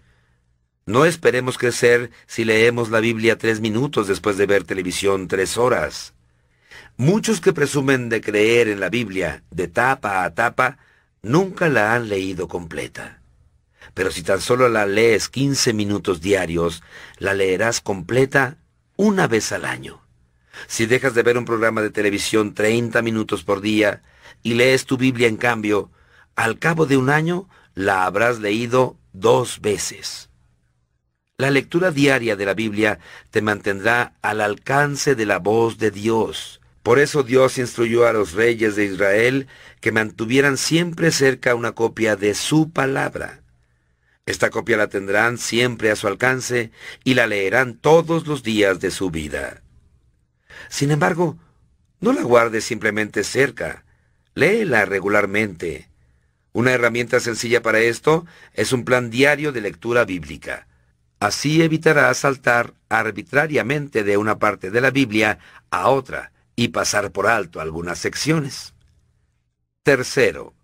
No 0.87 1.04
esperemos 1.04 1.58
crecer 1.58 2.11
si 2.26 2.44
leemos 2.44 2.90
la 2.90 3.00
Biblia 3.00 3.38
tres 3.38 3.61
minutos 3.61 4.08
después 4.08 4.37
de 4.37 4.46
ver 4.46 4.64
televisión 4.64 5.28
tres 5.28 5.56
horas. 5.56 6.14
Muchos 6.96 7.40
que 7.40 7.52
presumen 7.52 8.08
de 8.08 8.20
creer 8.20 8.68
en 8.68 8.80
la 8.80 8.88
Biblia 8.88 9.42
de 9.50 9.66
tapa 9.66 10.24
a 10.24 10.35
tapa, 10.35 10.78
nunca 11.22 11.68
la 11.68 11.94
han 11.94 12.08
leído 12.08 12.46
completa. 12.46 13.21
Pero 13.94 14.11
si 14.11 14.22
tan 14.22 14.40
solo 14.40 14.68
la 14.68 14.87
lees 14.87 15.28
15 15.28 15.72
minutos 15.72 16.20
diarios, 16.20 16.83
la 17.18 17.35
leerás 17.35 17.81
completa 17.81 18.57
una 18.96 19.26
vez 19.26 19.52
al 19.52 19.64
año. 19.64 20.02
Si 20.66 20.87
dejas 20.87 21.14
de 21.14 21.22
ver 21.22 21.38
un 21.38 21.44
programa 21.44 21.83
de 21.83 21.90
televisión 21.90 22.55
30 22.55 23.02
minutos 23.02 23.42
por 23.42 23.61
día 23.61 24.02
y 24.42 24.55
lees 24.55 24.87
tu 24.87 24.96
Biblia 24.96 25.28
en 25.28 25.37
cambio, 25.37 25.90
al 26.37 26.59
cabo 26.59 26.87
de 26.87 26.96
un 26.96 27.11
año 27.11 27.48
la 27.74 28.05
habrás 28.05 28.38
leído 28.38 28.96
dos 29.12 29.61
veces. 29.61 30.31
La 31.38 31.50
lectura 31.50 31.90
diaria 31.90 32.37
de 32.37 32.46
la 32.46 32.55
Biblia 32.55 32.98
te 33.31 33.42
mantendrá 33.42 34.14
al 34.22 34.40
alcance 34.40 35.14
de 35.14 35.26
la 35.26 35.38
voz 35.38 35.78
de 35.78 35.90
Dios. 35.90 36.61
Por 36.83 36.98
eso 36.98 37.22
Dios 37.22 37.59
instruyó 37.59 38.07
a 38.07 38.12
los 38.12 38.33
reyes 38.33 38.76
de 38.76 38.85
Israel 38.85 39.48
que 39.81 39.92
mantuvieran 39.92 40.57
siempre 40.57 41.11
cerca 41.11 41.55
una 41.55 41.72
copia 41.72 42.16
de 42.16 42.35
su 42.35 42.70
palabra. 42.70 43.41
Esta 44.24 44.50
copia 44.50 44.76
la 44.76 44.88
tendrán 44.88 45.37
siempre 45.37 45.90
a 45.90 45.96
su 45.96 46.06
alcance 46.06 46.70
y 47.02 47.14
la 47.14 47.26
leerán 47.26 47.74
todos 47.74 48.26
los 48.26 48.42
días 48.42 48.78
de 48.80 48.90
su 48.90 49.11
vida. 49.11 49.62
Sin 50.68 50.90
embargo, 50.92 51.38
no 52.00 52.12
la 52.12 52.22
guardes 52.22 52.64
simplemente 52.64 53.24
cerca, 53.24 53.85
léela 54.35 54.85
regularmente. 54.85 55.88
Una 56.52 56.72
herramienta 56.72 57.18
sencilla 57.18 57.62
para 57.62 57.80
esto 57.80 58.26
es 58.54 58.72
un 58.72 58.85
plan 58.85 59.11
diario 59.11 59.52
de 59.52 59.61
lectura 59.61 60.04
bíblica. 60.04 60.68
Así 61.18 61.62
evitarás 61.62 62.18
saltar 62.18 62.74
arbitrariamente 62.88 64.04
de 64.04 64.16
una 64.16 64.38
parte 64.38 64.70
de 64.70 64.80
la 64.80 64.90
Biblia 64.90 65.38
a 65.70 65.88
otra 65.88 66.32
y 66.56 66.68
pasar 66.68 67.11
por 67.12 67.26
alto 67.26 67.61
algunas 67.61 67.98
secciones. 67.98 68.74
Tercero, 69.82 70.54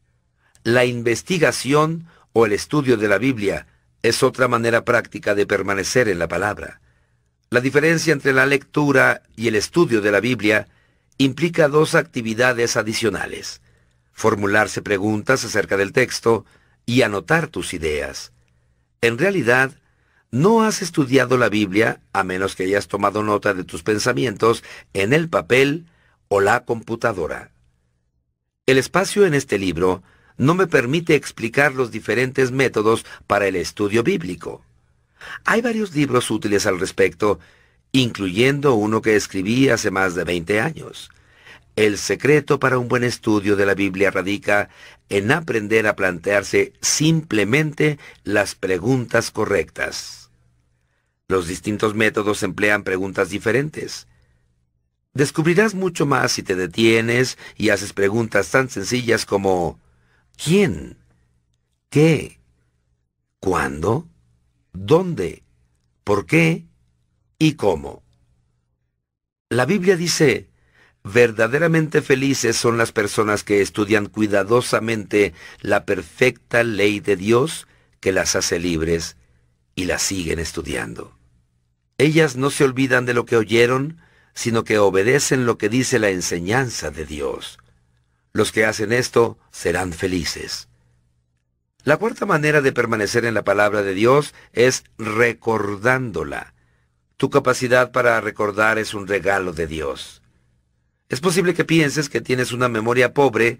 la 0.65 0.85
investigación 0.85 2.07
o 2.33 2.47
el 2.47 2.53
estudio 2.53 2.97
de 2.97 3.09
la 3.09 3.19
Biblia 3.19 3.67
es 4.03 4.23
otra 4.23 4.49
manera 4.49 4.85
práctica 4.85 5.35
de 5.35 5.47
permanecer 5.47 6.09
en 6.09 6.19
la 6.19 6.29
palabra. 6.29 6.81
La 7.51 7.61
diferencia 7.61 8.13
entre 8.13 8.33
la 8.33 8.47
lectura 8.47 9.23
y 9.37 9.49
el 9.49 9.55
estudio 9.55 10.01
de 10.01 10.13
la 10.13 10.21
Biblia 10.21 10.69
implica 11.17 11.69
dos 11.69 11.95
actividades 11.95 12.77
adicionales. 12.77 13.61
Formularse 14.13 14.83
preguntas 14.83 15.45
acerca 15.45 15.77
del 15.77 15.93
texto 15.93 16.45
y 16.87 17.03
anotar 17.03 17.49
tus 17.49 17.75
ideas. 17.75 18.33
En 19.01 19.19
realidad, 19.19 19.73
no 20.31 20.63
has 20.63 20.83
estudiado 20.83 21.39
la 21.39 21.49
Biblia 21.49 22.01
a 22.13 22.23
menos 22.23 22.55
que 22.55 22.65
hayas 22.65 22.89
tomado 22.89 23.23
nota 23.23 23.55
de 23.55 23.65
tus 23.65 23.83
pensamientos 23.83 24.63
en 24.93 25.13
el 25.13 25.29
papel 25.29 25.87
o 26.29 26.41
la 26.41 26.65
computadora. 26.65 27.51
El 28.67 28.77
espacio 28.77 29.25
en 29.25 29.33
este 29.33 29.59
libro 29.59 30.03
no 30.39 30.55
me 30.55 30.67
permite 30.67 31.15
explicar 31.15 31.75
los 31.75 31.91
diferentes 31.91 32.51
métodos 32.51 33.05
para 33.27 33.47
el 33.47 33.57
estudio 33.57 34.03
bíblico. 34.03 34.65
Hay 35.45 35.61
varios 35.61 35.95
libros 35.95 36.31
útiles 36.31 36.65
al 36.67 36.79
respecto, 36.79 37.41
incluyendo 37.93 38.75
uno 38.75 39.03
que 39.03 39.17
escribí 39.17 39.69
hace 39.69 39.91
más 39.91 40.15
de 40.15 40.25
20 40.25 40.61
años. 40.61 41.11
El 41.77 41.99
secreto 41.99 42.59
para 42.59 42.79
un 42.79 42.89
buen 42.89 43.05
estudio 43.05 43.57
de 43.57 43.67
la 43.67 43.75
Biblia 43.75 44.11
radica 44.11 44.69
en 45.09 45.31
aprender 45.31 45.87
a 45.87 45.97
plantearse 45.97 46.73
simplemente 46.81 47.99
las 48.25 48.55
preguntas 48.55 49.31
correctas. 49.31 50.31
Los 51.29 51.47
distintos 51.47 51.95
métodos 51.95 52.43
emplean 52.43 52.85
preguntas 52.85 53.31
diferentes. 53.31 54.07
Descubrirás 55.15 55.75
mucho 55.75 56.07
más 56.07 56.33
si 56.33 56.43
te 56.43 56.55
detienes 56.55 57.39
y 57.57 57.71
haces 57.71 57.93
preguntas 57.93 58.51
tan 58.51 58.71
sencillas 58.71 59.27
como 59.27 59.79
¿Quién? 60.43 60.97
¿Qué? 61.91 62.39
¿Cuándo? 63.41 64.09
¿Dónde? 64.73 65.43
¿Por 66.05 66.27
qué? 66.27 66.65
¿Y 67.39 67.55
cómo? 67.55 68.05
La 69.49 69.67
Biblia 69.67 69.97
dice, 69.97 70.49
verdaderamente 71.03 72.03
felices 72.03 72.57
son 72.57 72.79
las 72.79 72.93
personas 72.93 73.43
que 73.43 73.63
estudian 73.63 74.07
cuidadosamente 74.07 75.35
la 75.61 75.85
perfecta 75.85 76.63
ley 76.63 77.01
de 77.01 77.17
Dios 77.17 77.67
que 77.99 78.13
las 78.13 78.37
hace 78.37 78.61
libres 78.61 79.17
y 79.75 79.87
las 79.87 80.03
siguen 80.03 80.39
estudiando. 80.39 81.19
Ellas 81.99 82.37
no 82.37 82.51
se 82.51 82.63
olvidan 82.63 83.07
de 83.07 83.15
lo 83.15 83.27
que 83.27 83.37
oyeron, 83.37 84.01
sino 84.35 84.63
que 84.63 84.79
obedecen 84.79 85.47
lo 85.47 85.59
que 85.59 85.69
dice 85.69 85.99
la 85.99 86.11
enseñanza 86.11 86.93
de 86.93 87.07
Dios. 87.07 87.59
Los 88.39 88.53
que 88.53 88.65
hacen 88.65 88.93
esto 88.93 89.37
serán 89.51 89.93
felices. 89.93 90.69
La 91.83 91.97
cuarta 91.97 92.25
manera 92.25 92.61
de 92.61 92.71
permanecer 92.71 93.25
en 93.25 93.35
la 93.35 93.43
palabra 93.43 93.83
de 93.83 93.95
Dios 93.95 94.33
es 94.53 94.85
recordándola. 94.97 96.55
Tu 97.17 97.31
capacidad 97.31 97.91
para 97.91 98.21
recordar 98.21 98.79
es 98.79 98.95
un 98.95 99.09
regalo 99.09 99.53
de 99.53 99.67
Dios. 99.67 100.23
Es 101.09 101.19
posible 101.19 101.53
que 101.53 101.65
pienses 101.65 102.09
que 102.09 102.21
tienes 102.21 102.53
una 102.53 102.69
memoria 102.69 103.13
pobre, 103.13 103.59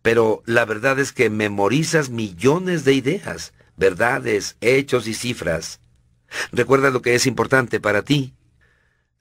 pero 0.00 0.42
la 0.46 0.64
verdad 0.64 0.98
es 0.98 1.12
que 1.12 1.28
memorizas 1.28 2.08
millones 2.08 2.86
de 2.86 2.94
ideas, 2.94 3.52
verdades, 3.76 4.56
hechos 4.62 5.08
y 5.08 5.12
cifras. 5.12 5.78
Recuerda 6.52 6.88
lo 6.88 7.02
que 7.02 7.16
es 7.16 7.26
importante 7.26 7.80
para 7.80 8.00
ti. 8.00 8.32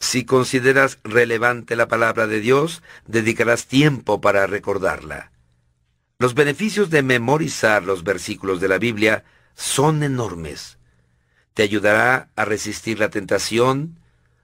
Si 0.06 0.24
consideras 0.24 1.00
relevante 1.04 1.76
la 1.76 1.88
palabra 1.88 2.28
de 2.28 2.39
Dios, 2.39 2.84
dedicarás 3.08 3.65
tiempo 3.65 4.22
para 4.22 4.46
recordarla. 4.46 5.32
Los 6.20 6.36
beneficios 6.36 6.91
de 6.91 7.02
memorizar 7.02 7.82
los 7.82 8.04
versículos 8.04 8.62
de 8.62 8.68
la 8.68 8.78
Biblia 8.78 9.24
son 9.56 10.04
enormes. 10.04 10.78
Te 11.56 11.63
ayudará 11.63 12.30
a 12.36 12.46
resistir 12.46 13.00
la 13.00 13.10
tentación, 13.10 14.00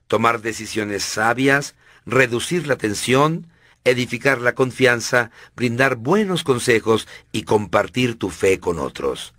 tomar 0.08 0.40
decisiones 0.40 1.04
sabias, 1.04 1.76
reducir 2.06 2.66
la 2.66 2.74
tensión, 2.74 3.46
edificar 3.84 4.40
la 4.40 4.56
confianza, 4.56 5.30
brindar 5.54 5.94
buenos 5.94 6.42
consejos 6.42 7.06
y 7.30 7.44
compartir 7.44 8.18
tu 8.18 8.30
fe 8.30 8.58
con 8.58 8.80
otros. 8.80 9.32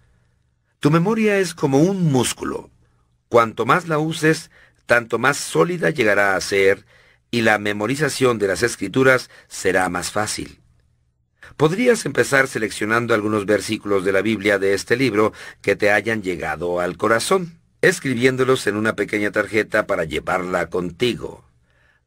Tu 0.80 0.90
memoria 0.90 1.38
es 1.40 1.54
como 1.54 1.80
un 1.80 2.14
músculo. 2.14 2.70
Cuanto 3.28 3.66
más 3.66 3.90
la 3.90 4.00
uses, 4.00 4.52
tanto 4.86 5.19
más 5.19 5.38
sólida 5.38 5.89
llegará 5.89 6.36
a 6.36 6.41
ser 6.41 6.86
y 7.32 7.41
la 7.41 7.58
memorización 7.58 8.38
de 8.38 8.48
las 8.48 8.63
escrituras 8.63 9.30
será 9.48 9.89
más 9.89 10.12
fácil. 10.12 10.60
Podrías 11.58 12.06
empezar 12.06 12.48
seleccionando 12.48 13.13
algunos 13.13 13.46
versículos 13.46 14.06
de 14.06 14.12
la 14.12 14.22
Biblia 14.22 14.60
de 14.60 14.74
este 14.74 14.96
libro 14.96 15.34
que 15.62 15.76
te 15.76 15.91
hayan 15.91 16.22
llegado 16.22 16.80
al 16.80 16.98
corazón, 16.98 17.60
escribiéndolos 17.82 18.65
en 18.67 18.76
una 18.76 18.96
pequeña 18.96 19.32
tarjeta 19.32 19.86
para 19.86 20.04
llevarla 20.04 20.69
contigo. 20.69 21.43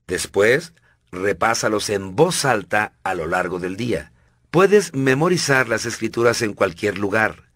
Después, 0.06 0.72
repásalos 1.12 1.90
en 1.90 2.16
voz 2.16 2.44
alta 2.44 2.92
a 3.02 3.14
lo 3.14 3.26
largo 3.26 3.58
del 3.58 3.76
día. 3.76 4.12
Puedes 4.50 4.94
memorizar 4.94 5.68
las 5.68 5.86
escrituras 5.86 6.42
en 6.42 6.54
cualquier 6.54 6.98
lugar. 6.98 7.50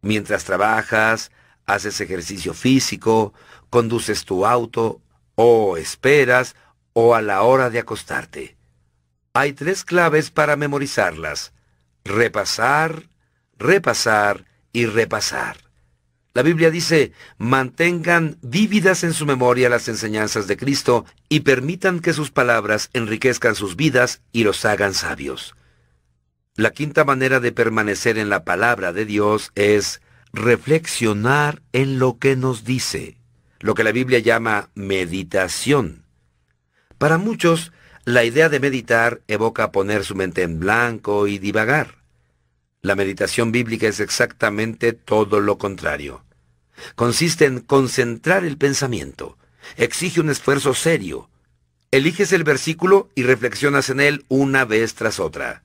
Mientras 0.00 0.44
trabajas, 0.44 1.30
haces 1.66 2.00
ejercicio 2.00 2.54
físico, 2.54 3.34
conduces 3.70 4.24
tu 4.24 4.44
auto 4.44 5.00
o 5.36 5.76
esperas, 5.76 6.54
o 6.92 7.14
a 7.14 7.22
la 7.22 7.42
hora 7.42 7.70
de 7.70 7.78
acostarte. 7.78 8.56
Hay 9.32 9.52
tres 9.52 9.84
claves 9.84 10.30
para 10.30 10.56
memorizarlas. 10.56 11.52
Repasar, 12.04 13.08
repasar 13.56 14.44
y 14.72 14.86
repasar. 14.86 15.70
La 16.32 16.42
Biblia 16.42 16.70
dice, 16.70 17.12
mantengan 17.38 18.38
vívidas 18.40 19.02
en 19.02 19.12
su 19.12 19.26
memoria 19.26 19.68
las 19.68 19.88
enseñanzas 19.88 20.46
de 20.46 20.56
Cristo 20.56 21.04
y 21.28 21.40
permitan 21.40 22.00
que 22.00 22.12
sus 22.12 22.30
palabras 22.30 22.88
enriquezcan 22.92 23.54
sus 23.54 23.76
vidas 23.76 24.22
y 24.32 24.44
los 24.44 24.64
hagan 24.64 24.94
sabios. 24.94 25.54
La 26.54 26.70
quinta 26.70 27.04
manera 27.04 27.40
de 27.40 27.52
permanecer 27.52 28.18
en 28.18 28.28
la 28.28 28.44
palabra 28.44 28.92
de 28.92 29.06
Dios 29.06 29.50
es 29.54 30.00
reflexionar 30.32 31.62
en 31.72 31.98
lo 31.98 32.18
que 32.18 32.36
nos 32.36 32.64
dice, 32.64 33.19
lo 33.60 33.74
que 33.74 33.84
la 33.84 33.92
Biblia 33.92 34.18
llama 34.18 34.70
meditación. 34.74 36.04
Para 36.98 37.18
muchos, 37.18 37.72
la 38.04 38.24
idea 38.24 38.48
de 38.48 38.60
meditar 38.60 39.20
evoca 39.28 39.70
poner 39.70 40.04
su 40.04 40.14
mente 40.14 40.42
en 40.42 40.58
blanco 40.58 41.26
y 41.26 41.38
divagar. 41.38 41.96
La 42.82 42.96
meditación 42.96 43.52
bíblica 43.52 43.86
es 43.86 44.00
exactamente 44.00 44.94
todo 44.94 45.40
lo 45.40 45.58
contrario. 45.58 46.24
Consiste 46.94 47.44
en 47.44 47.60
concentrar 47.60 48.44
el 48.44 48.56
pensamiento. 48.56 49.36
Exige 49.76 50.20
un 50.20 50.30
esfuerzo 50.30 50.74
serio. 50.74 51.28
Eliges 51.90 52.32
el 52.32 52.44
versículo 52.44 53.10
y 53.14 53.24
reflexionas 53.24 53.90
en 53.90 54.00
él 54.00 54.24
una 54.28 54.64
vez 54.64 54.94
tras 54.94 55.20
otra. 55.20 55.62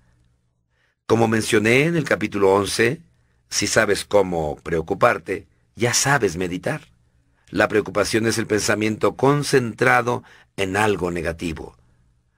Como 1.05 1.29
mencioné 1.29 1.83
en 1.83 1.95
el 1.95 2.03
capítulo 2.03 2.53
11, 2.53 3.01
si 3.47 3.67
sabes 3.67 4.03
cómo 4.03 4.57
preocuparte, 4.57 5.47
ya 5.75 5.93
sabes 5.93 6.35
meditar. 6.35 6.94
La 7.49 7.67
preocupación 7.67 8.25
es 8.25 8.37
el 8.37 8.47
pensamiento 8.47 9.15
concentrado 9.15 10.23
en 10.57 10.77
algo 10.77 11.11
negativo. 11.11 11.75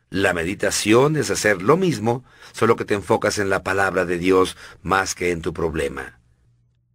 La 0.10 0.34
meditación 0.34 1.18
es 1.18 1.30
hacer 1.32 1.62
lo 1.62 1.76
mismo, 1.76 2.24
solo 2.54 2.76
que 2.76 2.86
te 2.86 2.94
enfocas 2.94 3.40
en 3.40 3.50
la 3.50 3.64
palabra 3.64 4.06
de 4.06 4.18
Dios 4.18 4.56
más 4.82 5.16
que 5.16 5.32
en 5.32 5.42
tu 5.42 5.54
problema. 5.54 6.20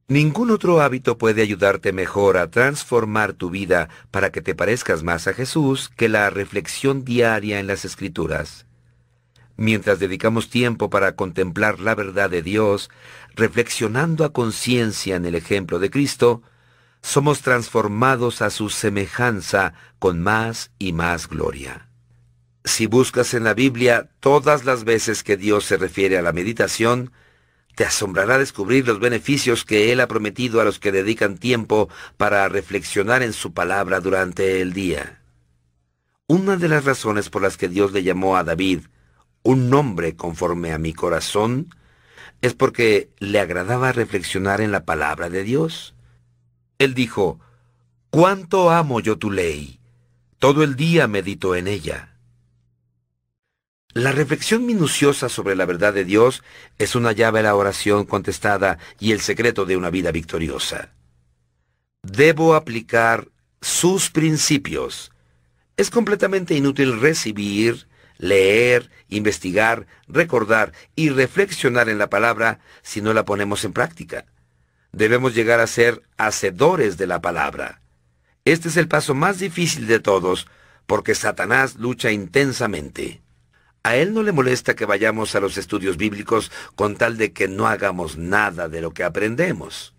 Ningún 0.09 0.51
otro 0.51 0.81
hábito 0.81 1.17
puede 1.17 1.43
ayudarte 1.43 1.93
mejor 1.93 2.37
a 2.37 2.51
transformar 2.51 3.33
tu 3.33 3.51
vida 3.51 3.89
para 4.11 4.31
que 4.31 4.43
te 4.43 4.55
parezcas 4.55 5.03
más 5.03 5.27
a 5.27 5.33
Jesús 5.33 5.91
que 5.97 6.09
la 6.09 6.29
reflexión 6.29 7.05
diaria 7.05 7.61
en 7.61 7.67
las 7.67 7.85
Escrituras. 7.85 8.67
Mientras 9.57 9.99
dedicamos 9.99 10.51
tiempo 10.51 10.91
para 10.91 11.15
contemplar 11.15 11.81
la 11.81 11.95
verdad 11.95 12.31
de 12.31 12.43
Dios, 12.43 12.91
reflexionando 13.35 14.25
a 14.25 14.33
conciencia 14.33 15.17
en 15.17 15.25
el 15.25 15.35
ejemplo 15.35 15.79
de 15.79 15.91
Cristo, 15.91 16.43
somos 17.03 17.43
transformados 17.43 18.43
a 18.43 18.51
su 18.51 18.71
semejanza 18.71 19.75
con 19.99 20.21
más 20.21 20.71
y 20.79 20.93
más 20.93 21.29
gloria. 21.29 21.89
Si 22.65 22.87
buscas 22.87 23.35
en 23.35 23.45
la 23.45 23.55
Biblia 23.55 24.11
todas 24.21 24.65
las 24.65 24.85
veces 24.85 25.25
que 25.25 25.37
Dios 25.37 25.65
se 25.65 25.77
refiere 25.77 26.17
a 26.17 26.23
la 26.23 26.33
meditación, 26.33 27.13
te 27.75 27.85
asombrará 27.85 28.39
descubrir 28.39 28.87
los 28.87 29.01
beneficios 29.01 29.65
que 29.65 29.93
Él 29.93 30.01
ha 30.01 30.07
prometido 30.07 30.61
a 30.61 30.65
los 30.65 30.79
que 30.79 30.93
dedican 30.93 31.39
tiempo 31.39 31.89
para 32.17 32.49
reflexionar 32.49 33.23
en 33.23 33.33
su 33.33 33.53
palabra 33.53 34.01
durante 34.01 34.61
el 34.61 34.73
día. 34.73 35.23
Una 36.29 36.57
de 36.57 36.69
las 36.69 36.85
razones 36.85 37.31
por 37.31 37.43
las 37.43 37.57
que 37.57 37.69
Dios 37.69 37.93
le 37.93 38.03
llamó 38.03 38.37
a 38.37 38.45
David 38.45 38.81
un 39.43 39.71
nombre 39.71 40.15
conforme 40.15 40.73
a 40.73 40.79
mi 40.79 40.93
corazón 40.93 41.75
es 42.43 42.55
porque 42.55 43.11
le 43.19 43.41
agradaba 43.41 43.93
reflexionar 43.93 44.61
en 44.61 44.71
la 44.71 44.85
palabra 44.85 45.31
de 45.31 45.43
Dios. 45.43 45.95
Él 46.83 46.95
dijo, 46.95 47.39
¿Cuánto 48.11 48.71
amo 48.71 48.99
yo 48.99 49.17
tu 49.17 49.31
ley? 49.31 49.79
Todo 50.41 50.65
el 50.65 50.75
día 50.75 51.07
medito 51.07 51.55
en 51.55 51.69
ella. 51.69 52.17
La 53.95 54.11
reflexión 54.11 54.67
minuciosa 54.67 55.29
sobre 55.29 55.55
la 55.55 55.65
verdad 55.65 55.95
de 55.95 56.05
Dios 56.05 56.43
es 56.79 56.97
una 56.97 57.13
llave 57.13 57.39
a 57.39 57.45
la 57.45 57.55
oración 57.55 58.05
contestada 58.05 58.81
y 58.99 59.13
el 59.13 59.21
secreto 59.21 59.65
de 59.65 59.77
una 59.77 59.91
vida 59.91 60.11
victoriosa. 60.11 60.91
Debo 62.03 62.57
aplicar 62.57 63.29
sus 63.61 64.11
principios. 64.11 65.13
Es 65.77 65.89
completamente 65.89 66.57
inútil 66.57 67.01
recibir, 67.01 67.87
leer, 68.19 68.91
investigar, 69.09 69.87
recordar 70.09 70.73
y 70.97 71.11
reflexionar 71.11 71.89
en 71.89 71.99
la 71.99 72.11
palabra 72.11 72.59
si 72.83 73.01
no 73.03 73.15
la 73.15 73.25
ponemos 73.25 73.65
en 73.65 73.73
práctica. 73.73 74.27
Debemos 74.93 75.35
llegar 75.35 75.61
a 75.61 75.67
ser 75.67 76.03
hacedores 76.19 76.99
de 76.99 77.07
la 77.07 77.23
palabra. 77.23 77.81
Este 78.45 78.69
es 78.69 78.77
el 78.77 78.89
paso 78.89 79.15
más 79.15 79.39
difícil 79.39 79.87
de 79.87 80.01
todos, 80.01 80.47
porque 80.87 81.15
Satanás 81.15 81.77
lucha 81.77 82.11
intensamente. 82.11 83.23
A 83.83 83.97
él 83.97 84.13
no 84.13 84.23
le 84.23 84.33
molesta 84.33 84.75
que 84.75 84.85
vayamos 84.85 85.35
a 85.35 85.41
los 85.41 85.57
estudios 85.57 85.97
bíblicos 85.97 86.53
con 86.77 86.97
tal 86.97 87.17
de 87.17 87.33
que 87.33 87.49
no 87.49 87.67
hagamos 87.67 88.19
nada 88.19 88.69
de 88.69 88.83
lo 88.83 88.93
que 88.93 89.03
aprendemos. 89.03 89.95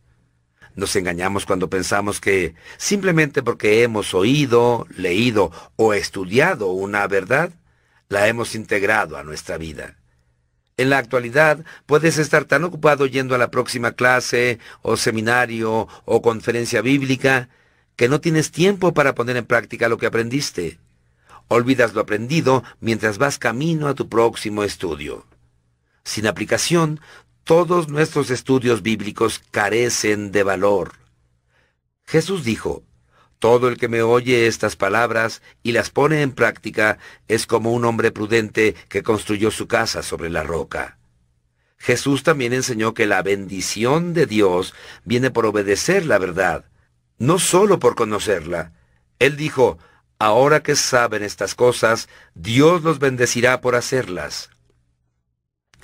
Nos 0.75 0.95
engañamos 0.95 1.45
cuando 1.45 1.69
pensamos 1.69 2.21
que 2.21 2.55
simplemente 2.77 3.43
porque 3.43 3.83
hemos 3.83 4.13
oído, 4.13 4.87
leído 4.95 5.51
o 5.75 5.93
estudiado 5.93 6.67
una 6.67 7.07
verdad, 7.07 7.51
la 8.09 8.27
hemos 8.27 8.55
integrado 8.55 9.17
a 9.17 9.23
nuestra 9.23 9.57
vida. 9.57 9.97
En 10.77 10.89
la 10.89 10.97
actualidad 10.97 11.63
puedes 11.85 12.17
estar 12.17 12.45
tan 12.45 12.63
ocupado 12.63 13.05
yendo 13.05 13.35
a 13.35 13.37
la 13.37 13.51
próxima 13.51 13.91
clase 13.91 14.59
o 14.81 14.97
seminario 14.97 15.87
o 16.05 16.21
conferencia 16.21 16.81
bíblica 16.81 17.49
que 17.95 18.09
no 18.09 18.19
tienes 18.21 18.51
tiempo 18.51 18.93
para 18.93 19.13
poner 19.13 19.37
en 19.37 19.45
práctica 19.45 19.87
lo 19.87 19.97
que 19.97 20.07
aprendiste. 20.07 20.79
Olvidas 21.47 21.93
lo 21.93 22.01
aprendido 22.01 22.63
mientras 22.79 23.17
vas 23.17 23.37
camino 23.37 23.87
a 23.87 23.93
tu 23.93 24.09
próximo 24.09 24.63
estudio. 24.63 25.25
Sin 26.03 26.25
aplicación, 26.25 26.99
todos 27.43 27.89
nuestros 27.89 28.29
estudios 28.31 28.81
bíblicos 28.81 29.41
carecen 29.51 30.31
de 30.31 30.43
valor. 30.43 30.93
Jesús 32.05 32.43
dijo, 32.43 32.83
Todo 33.43 33.67
el 33.67 33.77
que 33.77 33.89
me 33.89 34.01
oye 34.01 34.47
estas 34.47 34.77
palabras 34.77 35.41
y 35.63 35.73
las 35.73 35.89
pone 35.89 36.21
en 36.21 36.31
práctica 36.31 36.97
es 37.27 37.45
como 37.45 37.73
un 37.73 37.83
hombre 37.83 38.09
prudente 38.09 38.73
que 38.87 39.03
construyó 39.03 39.51
su 39.51 39.67
casa 39.67 40.01
sobre 40.01 40.29
la 40.29 40.43
roca. 40.43 40.97
Jesús 41.77 42.23
también 42.23 42.53
enseñó 42.53 42.93
que 42.93 43.05
la 43.05 43.21
bendición 43.21 44.13
de 44.13 44.27
Dios 44.27 44.73
viene 45.03 45.29
por 45.29 45.45
obedecer 45.45 46.05
la 46.05 46.19
verdad, 46.19 46.63
no 47.17 47.37
solo 47.37 47.79
por 47.79 47.95
conocerla. 47.95 48.71
Él 49.19 49.35
dijo, 49.35 49.77
Ahora 50.19 50.63
que 50.63 50.77
saben 50.77 51.21
estas 51.21 51.53
cosas, 51.53 52.07
Dios 52.35 52.81
los 52.83 52.99
bendecirá 52.99 53.59
por 53.59 53.75
hacerlas. 53.75 54.51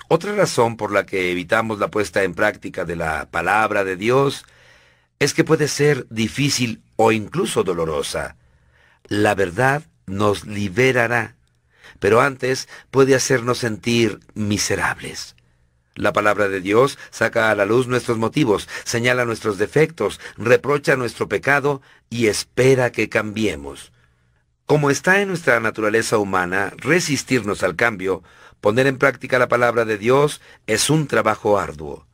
Otra 0.07 0.33
razón 0.33 0.77
por 0.77 0.93
la 0.93 1.05
que 1.05 1.29
evitamos 1.29 1.77
la 1.77 1.89
puesta 1.89 2.23
en 2.23 2.35
práctica 2.35 2.85
de 2.85 2.95
la 2.95 3.29
palabra 3.29 3.83
de 3.83 3.97
Dios 3.97 4.45
es 4.45 4.58
que 5.34 5.43
puede 5.43 5.67
ser 5.67 6.08
difícil 6.10 6.82
o 6.95 7.12
incluso 7.12 7.63
dolorosa. 7.63 8.38
La 9.08 9.36
verdad 9.36 9.84
nos 10.05 10.45
liberará, 10.45 11.36
pero 11.99 12.21
antes 12.21 12.69
puede 12.89 13.15
hacernos 13.15 13.60
sentir 13.60 14.19
miserables. 14.34 15.36
La 15.95 16.13
palabra 16.13 16.47
de 16.47 16.62
Dios 16.62 16.97
saca 17.10 17.51
a 17.51 17.55
la 17.55 17.65
luz 17.65 17.88
nuestros 17.88 18.17
motivos, 18.17 18.69
señala 18.86 19.25
nuestros 19.25 19.58
defectos, 19.58 20.21
reprocha 20.38 20.95
nuestro 20.95 21.27
pecado 21.27 21.82
y 22.10 22.27
espera 22.27 22.91
que 22.91 23.10
cambiemos. 23.10 23.91
Como 24.65 24.91
está 24.91 25.21
en 25.21 25.27
nuestra 25.27 25.60
naturaleza 25.60 26.17
humana 26.17 26.71
resistirnos 26.77 27.63
al 27.63 27.75
cambio, 27.75 28.23
poner 28.62 28.88
en 28.88 28.97
práctica 28.97 29.39
la 29.39 29.49
palabra 29.49 29.84
de 29.84 29.97
Dios 29.97 30.41
es 30.67 30.89
un 30.89 31.08
trabajo 31.08 31.60
arduo. 31.60 32.08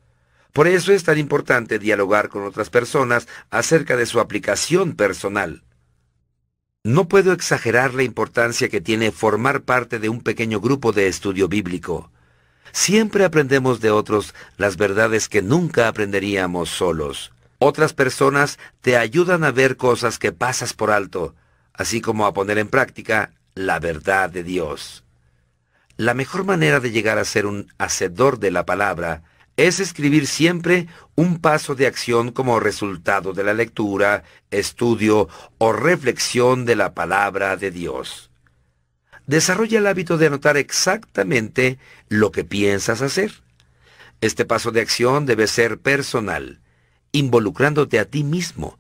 Por 0.56 0.70
eso 0.70 0.94
es 0.94 1.04
tan 1.04 1.18
importante 1.18 1.80
dialogar 1.80 2.30
con 2.30 2.44
otras 2.44 2.70
personas 2.70 3.28
acerca 3.50 3.98
de 3.98 4.06
su 4.06 4.22
aplicación 4.22 4.96
personal. 4.96 5.66
No 6.82 7.10
puedo 7.10 7.34
exagerar 7.34 7.94
la 7.94 8.04
importancia 8.04 8.70
que 8.70 8.80
tiene 8.80 9.12
formar 9.12 9.64
parte 9.64 10.00
de 10.00 10.08
un 10.08 10.22
pequeño 10.22 10.62
grupo 10.62 10.94
de 10.94 11.10
estudio 11.10 11.50
bíblico. 11.50 12.10
Siempre 12.72 13.26
aprendemos 13.26 13.82
de 13.82 13.92
otros 13.92 14.34
las 14.56 14.78
verdades 14.78 15.28
que 15.28 15.42
nunca 15.42 15.90
aprenderíamos 15.90 16.70
solos. 16.70 17.34
Otras 17.60 17.92
personas 17.92 18.58
te 18.80 18.96
ayudan 18.96 19.44
a 19.44 19.52
ver 19.52 19.76
cosas 19.76 20.18
que 20.18 20.32
pasas 20.32 20.72
por 20.72 20.90
alto, 20.90 21.36
así 21.74 22.00
como 22.00 22.26
a 22.26 22.34
poner 22.34 22.60
en 22.60 22.70
práctica 22.70 23.34
la 23.56 23.80
verdad 23.80 24.30
de 24.30 24.44
Dios. 24.44 25.04
La 25.98 26.14
mejor 26.14 26.46
manera 26.46 26.80
de 26.80 26.92
llegar 26.92 27.18
a 27.18 27.26
ser 27.26 27.46
un 27.46 27.74
hacedor 27.78 28.40
de 28.40 28.52
la 28.52 28.66
palabra 28.66 29.24
es 29.58 29.80
escribir 29.80 30.28
siempre 30.28 30.88
un 31.16 31.40
paso 31.40 31.76
de 31.76 31.88
acción 31.88 32.32
como 32.32 32.60
resultado 32.60 33.34
de 33.34 33.44
la 33.44 33.54
lectura, 33.54 34.24
estudio 34.52 35.30
o 35.58 35.72
reflexión 35.72 36.66
de 36.66 36.76
la 36.76 36.94
palabra 36.94 37.56
de 37.56 37.72
Dios. 37.72 38.32
Desarrolla 39.28 39.80
el 39.80 39.88
hábito 39.88 40.18
de 40.18 40.28
anotar 40.28 40.58
exactamente 40.58 41.80
lo 42.10 42.32
que 42.32 42.44
piensas 42.44 43.02
hacer. 43.02 43.32
Este 44.22 44.46
paso 44.46 44.72
de 44.72 44.82
acción 44.82 45.26
debe 45.26 45.48
ser 45.48 45.80
personal, 45.80 46.62
involucrándote 47.12 48.00
a 48.00 48.06
ti 48.06 48.24
mismo, 48.24 48.78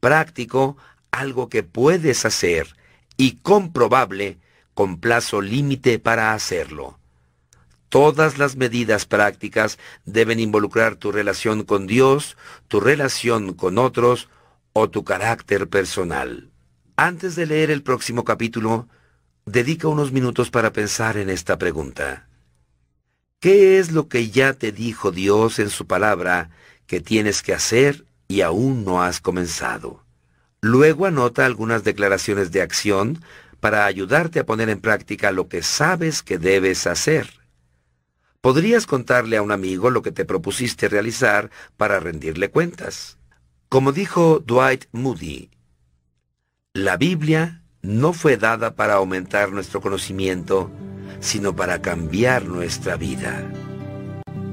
práctico 0.00 0.76
algo 1.10 1.48
que 1.48 1.62
puedes 1.62 2.24
hacer 2.24 2.76
y 3.16 3.36
comprobable 3.36 4.38
con 4.74 5.00
plazo 5.00 5.40
límite 5.40 5.98
para 5.98 6.34
hacerlo. 6.34 6.97
Todas 7.88 8.36
las 8.36 8.56
medidas 8.56 9.06
prácticas 9.06 9.78
deben 10.04 10.40
involucrar 10.40 10.96
tu 10.96 11.10
relación 11.10 11.64
con 11.64 11.86
Dios, 11.86 12.36
tu 12.68 12.80
relación 12.80 13.54
con 13.54 13.78
otros 13.78 14.28
o 14.74 14.90
tu 14.90 15.04
carácter 15.04 15.68
personal. 15.68 16.50
Antes 16.96 17.34
de 17.34 17.46
leer 17.46 17.70
el 17.70 17.82
próximo 17.82 18.24
capítulo, 18.24 18.88
dedica 19.46 19.88
unos 19.88 20.12
minutos 20.12 20.50
para 20.50 20.72
pensar 20.72 21.16
en 21.16 21.30
esta 21.30 21.56
pregunta. 21.56 22.28
¿Qué 23.40 23.78
es 23.78 23.92
lo 23.92 24.08
que 24.08 24.30
ya 24.30 24.52
te 24.52 24.72
dijo 24.72 25.10
Dios 25.10 25.58
en 25.58 25.70
su 25.70 25.86
palabra 25.86 26.50
que 26.86 27.00
tienes 27.00 27.42
que 27.42 27.54
hacer 27.54 28.04
y 28.26 28.42
aún 28.42 28.84
no 28.84 29.02
has 29.02 29.20
comenzado? 29.20 30.04
Luego 30.60 31.06
anota 31.06 31.46
algunas 31.46 31.84
declaraciones 31.84 32.50
de 32.50 32.60
acción 32.60 33.22
para 33.60 33.86
ayudarte 33.86 34.40
a 34.40 34.46
poner 34.46 34.68
en 34.68 34.80
práctica 34.80 35.30
lo 35.30 35.48
que 35.48 35.62
sabes 35.62 36.22
que 36.22 36.36
debes 36.36 36.86
hacer. 36.86 37.37
Podrías 38.40 38.86
contarle 38.86 39.36
a 39.36 39.42
un 39.42 39.50
amigo 39.50 39.90
lo 39.90 40.00
que 40.00 40.12
te 40.12 40.24
propusiste 40.24 40.88
realizar 40.88 41.50
para 41.76 41.98
rendirle 41.98 42.50
cuentas. 42.50 43.18
Como 43.68 43.90
dijo 43.90 44.38
Dwight 44.38 44.84
Moody, 44.92 45.50
la 46.72 46.96
Biblia 46.96 47.64
no 47.82 48.12
fue 48.12 48.36
dada 48.36 48.76
para 48.76 48.94
aumentar 48.94 49.50
nuestro 49.50 49.80
conocimiento, 49.80 50.70
sino 51.18 51.56
para 51.56 51.82
cambiar 51.82 52.44
nuestra 52.44 52.96
vida. 52.96 53.42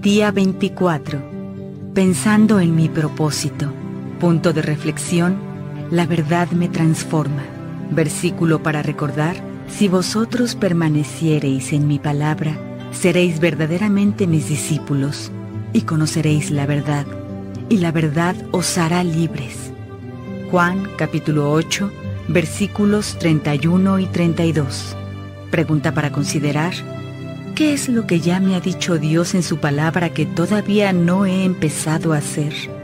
Día 0.02 0.32
24. 0.32 1.21
Pensando 1.93 2.60
en 2.60 2.76
mi 2.76 2.89
propósito. 2.89 3.71
Punto 4.19 4.52
de 4.52 4.63
reflexión. 4.63 5.38
La 5.91 6.08
verdad 6.08 6.50
me 6.52 6.69
transforma. 6.69 7.43
Versículo 7.91 8.63
para 8.63 8.82
recordar. 8.82 9.36
Si 9.69 9.88
vosotros 9.88 10.56
permaneciereis 10.56 11.71
en 11.71 11.88
mi 11.88 12.00
palabra, 12.00 12.58
seréis 12.99 13.39
verdaderamente 13.39 14.27
mis 14.27 14.49
discípulos 14.49 15.31
y 15.73 15.81
conoceréis 15.81 16.51
la 16.51 16.65
verdad, 16.65 17.05
y 17.69 17.77
la 17.77 17.91
verdad 17.91 18.36
os 18.51 18.77
hará 18.77 19.03
libres. 19.03 19.71
Juan 20.49 20.88
capítulo 20.97 21.51
8 21.51 21.91
versículos 22.27 23.17
31 23.19 23.99
y 23.99 24.05
32. 24.08 24.95
Pregunta 25.51 25.93
para 25.93 26.12
considerar, 26.12 26.73
¿qué 27.55 27.73
es 27.73 27.88
lo 27.89 28.08
que 28.08 28.19
ya 28.19 28.39
me 28.39 28.55
ha 28.55 28.60
dicho 28.60 28.97
Dios 28.97 29.36
en 29.36 29.43
su 29.43 29.58
palabra 29.58 30.10
que 30.10 30.25
todavía 30.25 30.91
no 30.93 31.25
he 31.25 31.43
empezado 31.43 32.13
a 32.13 32.17
hacer? 32.17 32.74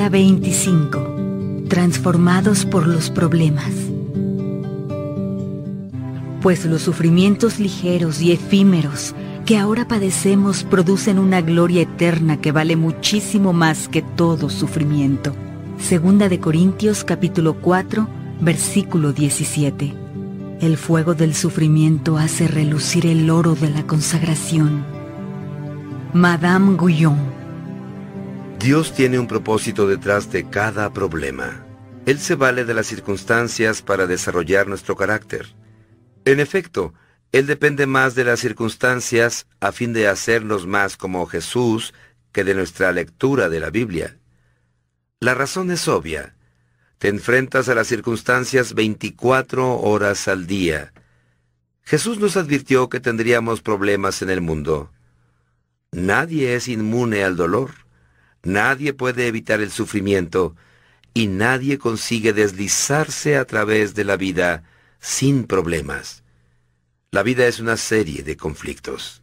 Día 0.00 0.08
25. 0.08 1.66
Transformados 1.68 2.64
por 2.64 2.88
los 2.88 3.10
problemas. 3.10 3.70
Pues 6.40 6.64
los 6.64 6.80
sufrimientos 6.80 7.60
ligeros 7.60 8.22
y 8.22 8.32
efímeros 8.32 9.14
que 9.44 9.58
ahora 9.58 9.86
padecemos 9.86 10.64
producen 10.64 11.18
una 11.18 11.42
gloria 11.42 11.82
eterna 11.82 12.40
que 12.40 12.50
vale 12.50 12.76
muchísimo 12.76 13.52
más 13.52 13.88
que 13.88 14.00
todo 14.00 14.48
sufrimiento. 14.48 15.34
Segunda 15.78 16.30
de 16.30 16.40
Corintios 16.40 17.04
capítulo 17.04 17.60
4, 17.60 18.08
versículo 18.40 19.12
17. 19.12 19.92
El 20.62 20.78
fuego 20.78 21.14
del 21.14 21.34
sufrimiento 21.34 22.16
hace 22.16 22.48
relucir 22.48 23.04
el 23.04 23.28
oro 23.28 23.54
de 23.54 23.68
la 23.68 23.86
consagración. 23.86 24.82
Madame 26.14 26.78
Guyon 26.78 27.39
Dios 28.60 28.92
tiene 28.92 29.18
un 29.18 29.26
propósito 29.26 29.88
detrás 29.88 30.30
de 30.30 30.50
cada 30.50 30.92
problema. 30.92 31.64
Él 32.04 32.18
se 32.18 32.34
vale 32.34 32.66
de 32.66 32.74
las 32.74 32.88
circunstancias 32.88 33.80
para 33.80 34.06
desarrollar 34.06 34.66
nuestro 34.66 34.96
carácter. 34.96 35.46
En 36.26 36.40
efecto, 36.40 36.92
Él 37.32 37.46
depende 37.46 37.86
más 37.86 38.14
de 38.14 38.24
las 38.24 38.38
circunstancias 38.38 39.46
a 39.60 39.72
fin 39.72 39.94
de 39.94 40.08
hacernos 40.08 40.66
más 40.66 40.98
como 40.98 41.24
Jesús 41.24 41.94
que 42.32 42.44
de 42.44 42.52
nuestra 42.52 42.92
lectura 42.92 43.48
de 43.48 43.60
la 43.60 43.70
Biblia. 43.70 44.18
La 45.20 45.32
razón 45.32 45.70
es 45.70 45.88
obvia. 45.88 46.36
Te 46.98 47.08
enfrentas 47.08 47.70
a 47.70 47.74
las 47.74 47.86
circunstancias 47.86 48.74
24 48.74 49.80
horas 49.80 50.28
al 50.28 50.46
día. 50.46 50.92
Jesús 51.80 52.18
nos 52.18 52.36
advirtió 52.36 52.90
que 52.90 53.00
tendríamos 53.00 53.62
problemas 53.62 54.20
en 54.20 54.28
el 54.28 54.42
mundo. 54.42 54.92
Nadie 55.92 56.56
es 56.56 56.68
inmune 56.68 57.24
al 57.24 57.36
dolor. 57.36 57.79
Nadie 58.42 58.92
puede 58.92 59.26
evitar 59.26 59.60
el 59.60 59.70
sufrimiento 59.70 60.56
y 61.12 61.26
nadie 61.26 61.78
consigue 61.78 62.32
deslizarse 62.32 63.36
a 63.36 63.44
través 63.44 63.94
de 63.94 64.04
la 64.04 64.16
vida 64.16 64.62
sin 65.00 65.44
problemas. 65.44 66.22
La 67.10 67.22
vida 67.22 67.46
es 67.46 67.60
una 67.60 67.76
serie 67.76 68.22
de 68.22 68.36
conflictos. 68.36 69.22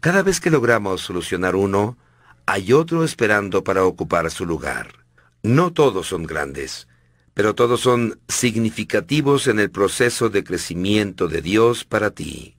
Cada 0.00 0.22
vez 0.22 0.40
que 0.40 0.50
logramos 0.50 1.00
solucionar 1.00 1.56
uno, 1.56 1.98
hay 2.46 2.72
otro 2.72 3.04
esperando 3.04 3.64
para 3.64 3.84
ocupar 3.84 4.30
su 4.30 4.46
lugar. 4.46 5.04
No 5.42 5.72
todos 5.72 6.08
son 6.08 6.24
grandes, 6.24 6.88
pero 7.34 7.54
todos 7.54 7.80
son 7.80 8.20
significativos 8.28 9.46
en 9.46 9.58
el 9.58 9.70
proceso 9.70 10.30
de 10.30 10.44
crecimiento 10.44 11.28
de 11.28 11.42
Dios 11.42 11.84
para 11.84 12.10
ti. 12.10 12.56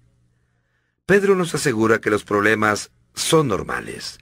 Pedro 1.06 1.36
nos 1.36 1.56
asegura 1.56 2.00
que 2.00 2.10
los 2.10 2.24
problemas 2.24 2.92
son 3.14 3.48
normales. 3.48 4.20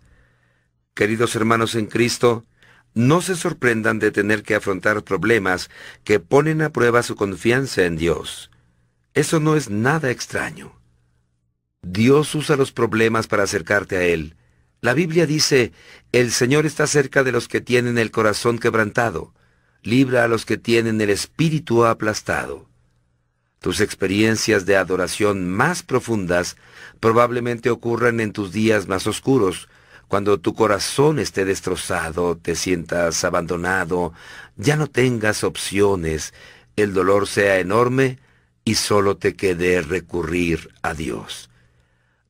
Queridos 1.00 1.34
hermanos 1.38 1.76
en 1.76 1.86
Cristo, 1.86 2.46
no 2.94 3.22
se 3.22 3.38
sorprendan 3.38 4.00
de 4.00 4.12
tener 4.12 4.44
que 4.44 4.54
afrontar 4.54 5.02
problemas 5.06 5.70
que 6.04 6.20
ponen 6.20 6.62
a 6.62 6.74
prueba 6.74 7.04
su 7.04 7.16
confianza 7.16 7.86
en 7.86 7.96
Dios. 7.96 8.52
Eso 9.14 9.40
no 9.40 9.56
es 9.56 9.70
nada 9.70 10.12
extraño. 10.12 10.78
Dios 11.82 12.36
usa 12.36 12.58
los 12.58 12.74
problemas 12.74 13.28
para 13.28 13.44
acercarte 13.44 13.96
a 13.96 14.04
Él. 14.04 14.36
La 14.82 14.94
Biblia 14.94 15.26
dice, 15.26 15.72
el 16.12 16.32
Señor 16.32 16.66
está 16.66 16.86
cerca 16.86 17.24
de 17.24 17.32
los 17.32 17.48
que 17.48 17.62
tienen 17.62 17.98
el 17.98 18.12
corazón 18.12 18.60
quebrantado, 18.60 19.34
libra 19.82 20.26
a 20.26 20.28
los 20.28 20.46
que 20.46 20.58
tienen 20.58 21.00
el 21.00 21.12
espíritu 21.12 21.86
aplastado. 21.86 22.68
Tus 23.62 23.80
experiencias 23.80 24.66
de 24.66 24.76
adoración 24.76 25.50
más 25.50 25.82
profundas 25.82 26.58
probablemente 27.00 27.70
ocurran 27.70 28.20
en 28.20 28.34
tus 28.34 28.52
días 28.52 28.90
más 28.90 29.08
oscuros, 29.08 29.70
cuando 30.10 30.40
tu 30.40 30.56
corazón 30.56 31.20
esté 31.20 31.46
destrozado, 31.46 32.36
te 32.36 32.56
sientas 32.56 33.24
abandonado, 33.24 34.12
ya 34.58 34.76
no 34.76 34.88
tengas 34.88 35.44
opciones, 35.44 36.34
el 36.76 36.94
dolor 36.94 37.28
sea 37.28 37.60
enorme 37.60 38.18
y 38.66 38.74
solo 38.74 39.18
te 39.18 39.36
quede 39.36 39.84
recurrir 39.84 40.72
a 40.82 40.96
Dios. 40.96 41.52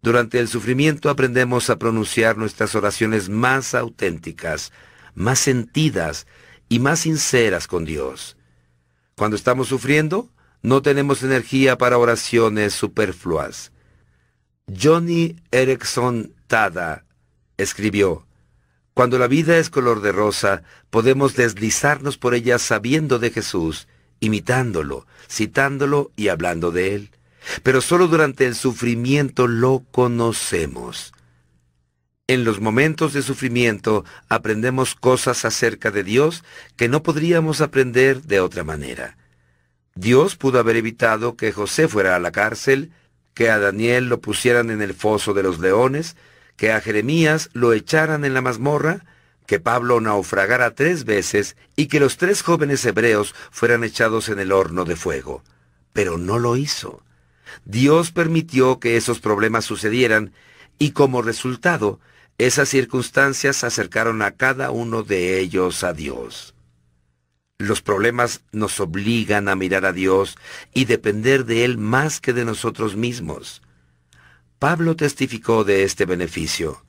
Durante 0.02 0.40
el 0.40 0.50
sufrimiento 0.50 1.10
aprendemos 1.10 1.70
a 1.70 1.80
pronunciar 1.80 2.38
nuestras 2.38 2.76
oraciones 2.76 3.30
más 3.30 3.74
auténticas, 3.74 4.74
más 5.16 5.40
sentidas 5.40 6.28
y 6.68 6.80
más 6.80 7.00
sinceras 7.00 7.66
con 7.68 7.86
Dios. 7.86 8.36
Cuando 9.16 9.38
estamos 9.38 9.70
sufriendo, 9.70 10.30
no 10.62 10.82
tenemos 10.82 11.24
energía 11.24 11.78
para 11.78 11.98
oraciones 11.98 12.74
superfluas. 12.74 13.72
Johnny 14.68 15.38
Erickson 15.52 16.34
Tada 16.48 17.06
escribió, 17.60 18.26
Cuando 18.94 19.20
la 19.20 19.28
vida 19.28 19.58
es 19.58 19.70
color 19.70 20.02
de 20.02 20.12
rosa, 20.12 20.64
podemos 20.90 21.36
deslizarnos 21.36 22.18
por 22.18 22.34
ella 22.34 22.58
sabiendo 22.58 23.20
de 23.20 23.30
Jesús, 23.30 23.88
imitándolo, 24.20 25.06
citándolo 25.30 26.12
y 26.16 26.30
hablando 26.30 26.72
de 26.72 26.96
él. 26.96 27.12
Pero 27.64 27.82
solo 27.82 28.08
durante 28.08 28.46
el 28.46 28.56
sufrimiento 28.56 29.48
lo 29.48 29.84
conocemos. 29.92 31.14
En 32.28 32.44
los 32.44 32.60
momentos 32.60 33.14
de 33.14 33.22
sufrimiento 33.22 34.06
aprendemos 34.28 34.94
cosas 34.94 35.46
acerca 35.46 35.90
de 35.90 36.04
Dios 36.04 36.44
que 36.76 36.88
no 36.88 37.02
podríamos 37.02 37.62
aprender 37.62 38.22
de 38.22 38.40
otra 38.40 38.64
manera. 38.64 39.18
Dios 39.96 40.36
pudo 40.36 40.60
haber 40.60 40.76
evitado 40.76 41.36
que 41.36 41.52
José 41.52 41.88
fuera 41.88 42.16
a 42.16 42.20
la 42.20 42.32
cárcel, 42.32 42.92
que 43.34 43.50
a 43.50 43.58
Daniel 43.58 44.10
lo 44.10 44.22
pusieran 44.22 44.70
en 44.70 44.82
el 44.82 44.94
foso 44.94 45.34
de 45.34 45.44
los 45.44 45.60
leones, 45.60 46.16
que 46.60 46.74
a 46.74 46.82
Jeremías 46.82 47.50
lo 47.54 47.72
echaran 47.72 48.26
en 48.26 48.34
la 48.34 48.42
mazmorra, 48.42 49.06
que 49.48 49.62
Pablo 49.62 50.02
naufragara 50.02 50.76
tres 50.76 51.06
veces 51.06 51.56
y 51.78 51.88
que 51.88 52.02
los 52.02 52.18
tres 52.18 52.42
jóvenes 52.42 52.84
hebreos 52.84 53.34
fueran 53.50 53.86
echados 53.86 54.28
en 54.28 54.40
el 54.40 54.52
horno 54.52 54.84
de 54.84 54.98
fuego. 54.98 55.42
Pero 55.94 56.18
no 56.18 56.38
lo 56.38 56.58
hizo. 56.58 57.02
Dios 57.64 58.12
permitió 58.12 58.80
que 58.82 58.98
esos 58.98 59.22
problemas 59.22 59.64
sucedieran 59.64 60.34
y 60.78 60.92
como 60.92 61.22
resultado, 61.22 62.02
esas 62.38 62.68
circunstancias 62.68 63.64
acercaron 63.64 64.22
a 64.22 64.32
cada 64.32 64.70
uno 64.70 65.04
de 65.04 65.40
ellos 65.40 65.86
a 65.86 65.94
Dios. 65.94 66.56
Los 67.58 67.82
problemas 67.82 68.42
nos 68.52 68.82
obligan 68.82 69.48
a 69.48 69.56
mirar 69.56 69.86
a 69.86 69.94
Dios 69.94 70.38
y 70.74 70.86
depender 70.86 71.46
de 71.46 71.64
Él 71.64 71.78
más 71.78 72.20
que 72.20 72.34
de 72.34 72.44
nosotros 72.44 72.98
mismos. 72.98 73.62
Pablo 74.60 74.98
testificó 74.98 75.64
de 75.64 75.84
este 75.84 76.06
beneficio. 76.06 76.84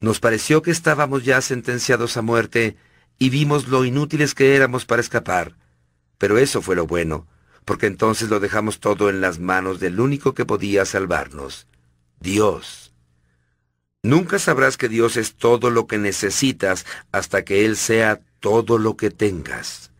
Nos 0.00 0.18
pareció 0.18 0.60
que 0.60 0.72
estábamos 0.72 1.24
ya 1.24 1.40
sentenciados 1.40 2.16
a 2.16 2.22
muerte 2.22 2.76
y 3.16 3.30
vimos 3.30 3.68
lo 3.68 3.84
inútiles 3.84 4.34
que 4.34 4.56
éramos 4.56 4.84
para 4.84 5.00
escapar. 5.00 5.54
Pero 6.18 6.38
eso 6.38 6.60
fue 6.60 6.74
lo 6.74 6.88
bueno, 6.88 7.28
porque 7.64 7.86
entonces 7.86 8.28
lo 8.28 8.40
dejamos 8.40 8.80
todo 8.80 9.08
en 9.08 9.20
las 9.20 9.38
manos 9.38 9.78
del 9.78 10.00
único 10.00 10.34
que 10.34 10.44
podía 10.44 10.84
salvarnos, 10.84 11.68
Dios. 12.18 12.92
Nunca 14.02 14.40
sabrás 14.40 14.76
que 14.76 14.88
Dios 14.88 15.16
es 15.16 15.36
todo 15.36 15.70
lo 15.70 15.86
que 15.86 15.98
necesitas 15.98 16.84
hasta 17.12 17.44
que 17.44 17.64
Él 17.64 17.76
sea 17.76 18.20
todo 18.40 18.78
lo 18.78 18.96
que 18.96 19.10
tengas. 19.10 19.92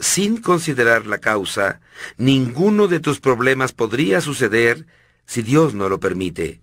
Sin 0.00 0.38
considerar 0.38 1.06
la 1.06 1.18
causa, 1.18 1.80
ninguno 2.16 2.88
de 2.88 2.98
tus 2.98 3.20
problemas 3.20 3.72
podría 3.72 4.20
suceder 4.20 4.86
si 5.26 5.42
Dios 5.42 5.74
no 5.74 5.88
lo 5.88 6.00
permite. 6.00 6.60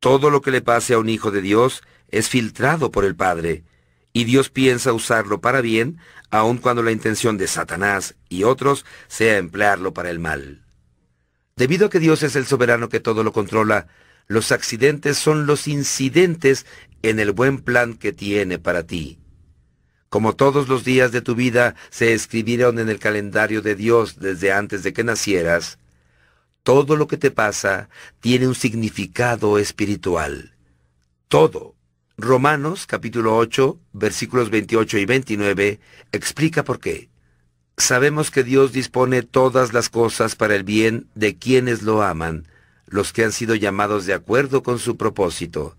Todo 0.00 0.30
lo 0.30 0.40
que 0.40 0.50
le 0.50 0.60
pase 0.60 0.94
a 0.94 0.98
un 0.98 1.08
hijo 1.08 1.30
de 1.30 1.42
Dios 1.42 1.82
es 2.08 2.28
filtrado 2.28 2.90
por 2.90 3.04
el 3.04 3.16
Padre, 3.16 3.64
y 4.12 4.24
Dios 4.24 4.50
piensa 4.50 4.92
usarlo 4.92 5.40
para 5.40 5.60
bien, 5.60 5.98
aun 6.30 6.58
cuando 6.58 6.82
la 6.82 6.92
intención 6.92 7.36
de 7.38 7.46
Satanás 7.46 8.14
y 8.28 8.44
otros 8.44 8.84
sea 9.08 9.36
emplearlo 9.36 9.92
para 9.92 10.10
el 10.10 10.18
mal. 10.18 10.64
Debido 11.56 11.86
a 11.86 11.90
que 11.90 12.00
Dios 12.00 12.22
es 12.22 12.36
el 12.36 12.46
soberano 12.46 12.88
que 12.88 13.00
todo 13.00 13.24
lo 13.24 13.32
controla, 13.32 13.88
los 14.26 14.52
accidentes 14.52 15.18
son 15.18 15.46
los 15.46 15.68
incidentes 15.68 16.66
en 17.02 17.20
el 17.20 17.32
buen 17.32 17.58
plan 17.58 17.94
que 17.94 18.12
tiene 18.12 18.58
para 18.58 18.84
ti. 18.84 19.18
Como 20.08 20.34
todos 20.34 20.68
los 20.68 20.84
días 20.84 21.12
de 21.12 21.20
tu 21.20 21.34
vida 21.34 21.74
se 21.90 22.12
escribieron 22.12 22.78
en 22.78 22.88
el 22.88 22.98
calendario 22.98 23.62
de 23.62 23.74
Dios 23.74 24.18
desde 24.18 24.52
antes 24.52 24.82
de 24.82 24.92
que 24.92 25.04
nacieras, 25.04 25.78
todo 26.66 26.96
lo 26.96 27.06
que 27.06 27.16
te 27.16 27.30
pasa 27.30 27.88
tiene 28.18 28.48
un 28.48 28.56
significado 28.56 29.56
espiritual. 29.56 30.56
Todo. 31.28 31.76
Romanos 32.18 32.88
capítulo 32.88 33.36
8, 33.36 33.78
versículos 33.92 34.50
28 34.50 34.98
y 34.98 35.06
29 35.06 35.78
explica 36.10 36.64
por 36.64 36.80
qué. 36.80 37.08
Sabemos 37.76 38.32
que 38.32 38.42
Dios 38.42 38.72
dispone 38.72 39.22
todas 39.22 39.72
las 39.72 39.88
cosas 39.88 40.34
para 40.34 40.56
el 40.56 40.64
bien 40.64 41.06
de 41.14 41.36
quienes 41.36 41.82
lo 41.82 42.02
aman, 42.02 42.48
los 42.86 43.12
que 43.12 43.22
han 43.22 43.30
sido 43.30 43.54
llamados 43.54 44.04
de 44.04 44.14
acuerdo 44.14 44.64
con 44.64 44.80
su 44.80 44.96
propósito. 44.96 45.76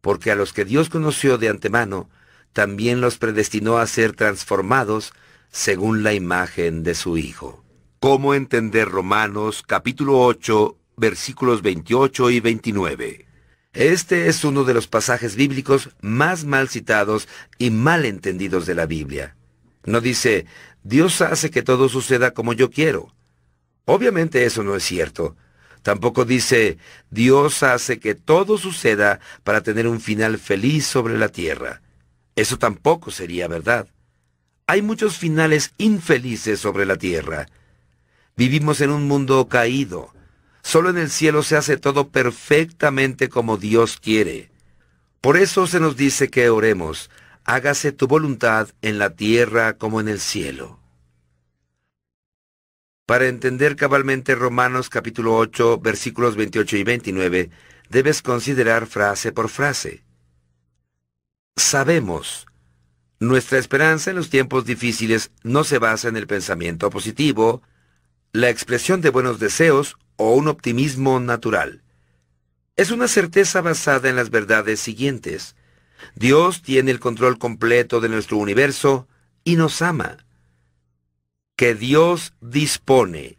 Porque 0.00 0.32
a 0.32 0.34
los 0.34 0.52
que 0.52 0.64
Dios 0.64 0.88
conoció 0.88 1.38
de 1.38 1.50
antemano, 1.50 2.10
también 2.52 3.00
los 3.00 3.16
predestinó 3.16 3.78
a 3.78 3.86
ser 3.86 4.16
transformados 4.16 5.12
según 5.52 6.02
la 6.02 6.14
imagen 6.14 6.82
de 6.82 6.96
su 6.96 7.16
Hijo. 7.16 7.62
¿Cómo 8.02 8.32
entender 8.32 8.88
Romanos 8.88 9.62
capítulo 9.62 10.20
8 10.20 10.74
versículos 10.96 11.60
28 11.60 12.30
y 12.30 12.40
29? 12.40 13.26
Este 13.74 14.28
es 14.28 14.42
uno 14.42 14.64
de 14.64 14.72
los 14.72 14.86
pasajes 14.86 15.36
bíblicos 15.36 15.90
más 16.00 16.46
mal 16.46 16.70
citados 16.70 17.28
y 17.58 17.68
mal 17.68 18.06
entendidos 18.06 18.64
de 18.64 18.74
la 18.74 18.86
Biblia. 18.86 19.36
No 19.84 20.00
dice, 20.00 20.46
Dios 20.82 21.20
hace 21.20 21.50
que 21.50 21.62
todo 21.62 21.90
suceda 21.90 22.30
como 22.30 22.54
yo 22.54 22.70
quiero. 22.70 23.14
Obviamente 23.84 24.46
eso 24.46 24.62
no 24.62 24.76
es 24.76 24.82
cierto. 24.82 25.36
Tampoco 25.82 26.24
dice, 26.24 26.78
Dios 27.10 27.62
hace 27.62 27.98
que 27.98 28.14
todo 28.14 28.56
suceda 28.56 29.20
para 29.44 29.60
tener 29.60 29.86
un 29.86 30.00
final 30.00 30.38
feliz 30.38 30.86
sobre 30.86 31.18
la 31.18 31.28
tierra. 31.28 31.82
Eso 32.34 32.56
tampoco 32.56 33.10
sería 33.10 33.46
verdad. 33.46 33.88
Hay 34.66 34.80
muchos 34.80 35.18
finales 35.18 35.74
infelices 35.76 36.60
sobre 36.60 36.86
la 36.86 36.96
tierra. 36.96 37.46
Vivimos 38.40 38.80
en 38.80 38.88
un 38.88 39.06
mundo 39.06 39.48
caído. 39.48 40.14
Solo 40.62 40.88
en 40.88 40.96
el 40.96 41.10
cielo 41.10 41.42
se 41.42 41.58
hace 41.58 41.76
todo 41.76 42.08
perfectamente 42.08 43.28
como 43.28 43.58
Dios 43.58 43.98
quiere. 44.00 44.50
Por 45.20 45.36
eso 45.36 45.66
se 45.66 45.78
nos 45.78 45.94
dice 45.94 46.30
que 46.30 46.48
oremos, 46.48 47.10
hágase 47.44 47.92
tu 47.92 48.06
voluntad 48.06 48.70
en 48.80 48.98
la 48.98 49.10
tierra 49.10 49.74
como 49.76 50.00
en 50.00 50.08
el 50.08 50.20
cielo. 50.20 50.80
Para 53.04 53.26
entender 53.26 53.76
cabalmente 53.76 54.34
Romanos 54.34 54.88
capítulo 54.88 55.36
8 55.36 55.78
versículos 55.80 56.34
28 56.36 56.78
y 56.78 56.84
29, 56.84 57.50
debes 57.90 58.22
considerar 58.22 58.86
frase 58.86 59.32
por 59.32 59.50
frase. 59.50 60.02
Sabemos. 61.56 62.46
Nuestra 63.18 63.58
esperanza 63.58 64.08
en 64.08 64.16
los 64.16 64.30
tiempos 64.30 64.64
difíciles 64.64 65.30
no 65.42 65.62
se 65.62 65.78
basa 65.78 66.08
en 66.08 66.16
el 66.16 66.26
pensamiento 66.26 66.88
positivo, 66.88 67.60
la 68.32 68.48
expresión 68.48 69.00
de 69.00 69.10
buenos 69.10 69.40
deseos 69.40 69.96
o 70.16 70.34
un 70.34 70.46
optimismo 70.46 71.18
natural. 71.18 71.82
Es 72.76 72.92
una 72.92 73.08
certeza 73.08 73.60
basada 73.60 74.08
en 74.08 74.16
las 74.16 74.30
verdades 74.30 74.78
siguientes. 74.78 75.56
Dios 76.14 76.62
tiene 76.62 76.92
el 76.92 77.00
control 77.00 77.38
completo 77.38 78.00
de 78.00 78.08
nuestro 78.08 78.36
universo 78.36 79.08
y 79.42 79.56
nos 79.56 79.82
ama. 79.82 80.18
Que 81.56 81.74
Dios 81.74 82.32
dispone. 82.40 83.38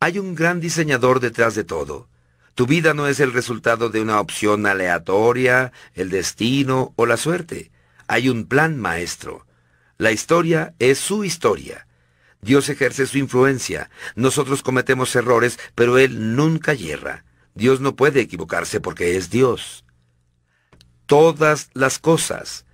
Hay 0.00 0.18
un 0.18 0.34
gran 0.34 0.60
diseñador 0.60 1.20
detrás 1.20 1.54
de 1.54 1.64
todo. 1.64 2.08
Tu 2.54 2.66
vida 2.66 2.92
no 2.92 3.08
es 3.08 3.20
el 3.20 3.32
resultado 3.32 3.88
de 3.88 4.02
una 4.02 4.20
opción 4.20 4.66
aleatoria, 4.66 5.72
el 5.94 6.10
destino 6.10 6.92
o 6.96 7.06
la 7.06 7.16
suerte. 7.16 7.70
Hay 8.06 8.28
un 8.28 8.44
plan 8.44 8.78
maestro. 8.78 9.46
La 9.96 10.12
historia 10.12 10.74
es 10.78 10.98
su 10.98 11.24
historia. 11.24 11.86
Dios 12.44 12.68
ejerce 12.68 13.06
su 13.06 13.18
influencia. 13.18 13.90
Nosotros 14.14 14.62
cometemos 14.62 15.16
errores, 15.16 15.58
pero 15.74 15.98
Él 15.98 16.36
nunca 16.36 16.74
hierra. 16.74 17.24
Dios 17.54 17.80
no 17.80 17.96
puede 17.96 18.20
equivocarse 18.20 18.80
porque 18.80 19.16
es 19.16 19.30
Dios. 19.30 19.84
Todas 21.06 21.70
las 21.72 21.98
cosas. 21.98 22.66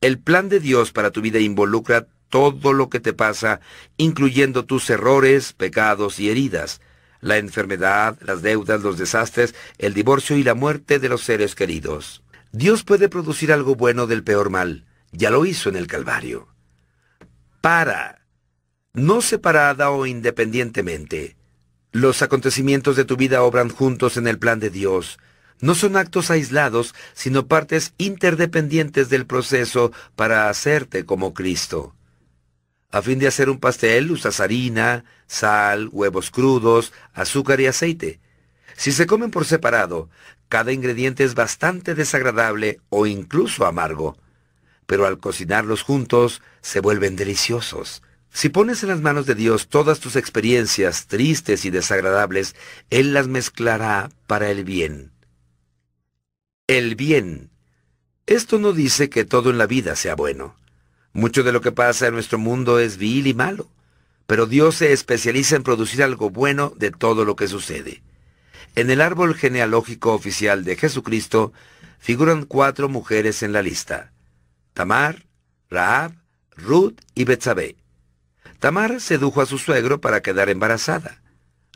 El 0.00 0.18
plan 0.18 0.48
de 0.48 0.60
Dios 0.60 0.92
para 0.92 1.10
tu 1.10 1.20
vida 1.22 1.38
involucra 1.38 2.06
todo 2.28 2.72
lo 2.72 2.90
que 2.90 3.00
te 3.00 3.12
pasa, 3.12 3.60
incluyendo 3.96 4.64
tus 4.64 4.90
errores, 4.90 5.52
pecados 5.52 6.20
y 6.20 6.30
heridas 6.30 6.80
la 7.24 7.38
enfermedad, 7.38 8.18
las 8.20 8.42
deudas, 8.42 8.82
los 8.82 8.98
desastres, 8.98 9.54
el 9.78 9.94
divorcio 9.94 10.36
y 10.36 10.44
la 10.44 10.54
muerte 10.54 10.98
de 10.98 11.08
los 11.08 11.22
seres 11.22 11.54
queridos. 11.54 12.22
Dios 12.52 12.84
puede 12.84 13.08
producir 13.08 13.50
algo 13.50 13.74
bueno 13.74 14.06
del 14.06 14.22
peor 14.22 14.50
mal. 14.50 14.84
Ya 15.10 15.30
lo 15.30 15.46
hizo 15.46 15.70
en 15.70 15.76
el 15.76 15.86
Calvario. 15.86 16.48
Para. 17.62 18.23
No 18.96 19.22
separada 19.22 19.90
o 19.90 20.06
independientemente. 20.06 21.36
Los 21.90 22.22
acontecimientos 22.22 22.94
de 22.94 23.04
tu 23.04 23.16
vida 23.16 23.42
obran 23.42 23.68
juntos 23.68 24.16
en 24.16 24.28
el 24.28 24.38
plan 24.38 24.60
de 24.60 24.70
Dios. 24.70 25.18
No 25.60 25.74
son 25.74 25.96
actos 25.96 26.30
aislados, 26.30 26.94
sino 27.12 27.48
partes 27.48 27.92
interdependientes 27.98 29.08
del 29.08 29.26
proceso 29.26 29.90
para 30.14 30.48
hacerte 30.48 31.04
como 31.04 31.34
Cristo. 31.34 31.96
A 32.92 33.02
fin 33.02 33.18
de 33.18 33.26
hacer 33.26 33.50
un 33.50 33.58
pastel 33.58 34.12
usas 34.12 34.38
harina, 34.38 35.04
sal, 35.26 35.88
huevos 35.90 36.30
crudos, 36.30 36.92
azúcar 37.14 37.60
y 37.60 37.66
aceite. 37.66 38.20
Si 38.76 38.92
se 38.92 39.06
comen 39.06 39.32
por 39.32 39.44
separado, 39.44 40.08
cada 40.48 40.70
ingrediente 40.70 41.24
es 41.24 41.34
bastante 41.34 41.96
desagradable 41.96 42.78
o 42.90 43.06
incluso 43.06 43.66
amargo. 43.66 44.16
Pero 44.86 45.04
al 45.04 45.18
cocinarlos 45.18 45.82
juntos, 45.82 46.42
se 46.60 46.78
vuelven 46.78 47.16
deliciosos. 47.16 48.00
Si 48.34 48.48
pones 48.48 48.82
en 48.82 48.88
las 48.88 49.00
manos 49.00 49.26
de 49.26 49.36
Dios 49.36 49.68
todas 49.68 50.00
tus 50.00 50.16
experiencias 50.16 51.06
tristes 51.06 51.64
y 51.64 51.70
desagradables, 51.70 52.56
Él 52.90 53.14
las 53.14 53.28
mezclará 53.28 54.10
para 54.26 54.50
el 54.50 54.64
bien. 54.64 55.12
El 56.66 56.96
bien. 56.96 57.50
Esto 58.26 58.58
no 58.58 58.72
dice 58.72 59.08
que 59.08 59.24
todo 59.24 59.50
en 59.50 59.58
la 59.58 59.68
vida 59.68 59.94
sea 59.94 60.16
bueno. 60.16 60.56
Mucho 61.12 61.44
de 61.44 61.52
lo 61.52 61.60
que 61.60 61.70
pasa 61.70 62.08
en 62.08 62.14
nuestro 62.14 62.38
mundo 62.38 62.80
es 62.80 62.96
vil 62.96 63.28
y 63.28 63.34
malo, 63.34 63.68
pero 64.26 64.46
Dios 64.46 64.74
se 64.74 64.92
especializa 64.92 65.54
en 65.54 65.62
producir 65.62 66.02
algo 66.02 66.28
bueno 66.28 66.72
de 66.76 66.90
todo 66.90 67.24
lo 67.24 67.36
que 67.36 67.46
sucede. 67.46 68.02
En 68.74 68.90
el 68.90 69.00
árbol 69.00 69.36
genealógico 69.36 70.12
oficial 70.12 70.64
de 70.64 70.74
Jesucristo 70.74 71.52
figuran 72.00 72.46
cuatro 72.46 72.88
mujeres 72.88 73.44
en 73.44 73.52
la 73.52 73.62
lista. 73.62 74.12
Tamar, 74.72 75.24
Raab, 75.70 76.14
Ruth 76.56 76.98
y 77.14 77.24
Betsabé. 77.24 77.76
Tamar 78.64 79.02
sedujo 79.02 79.42
a 79.42 79.44
su 79.44 79.58
suegro 79.58 80.00
para 80.00 80.22
quedar 80.22 80.48
embarazada. 80.48 81.20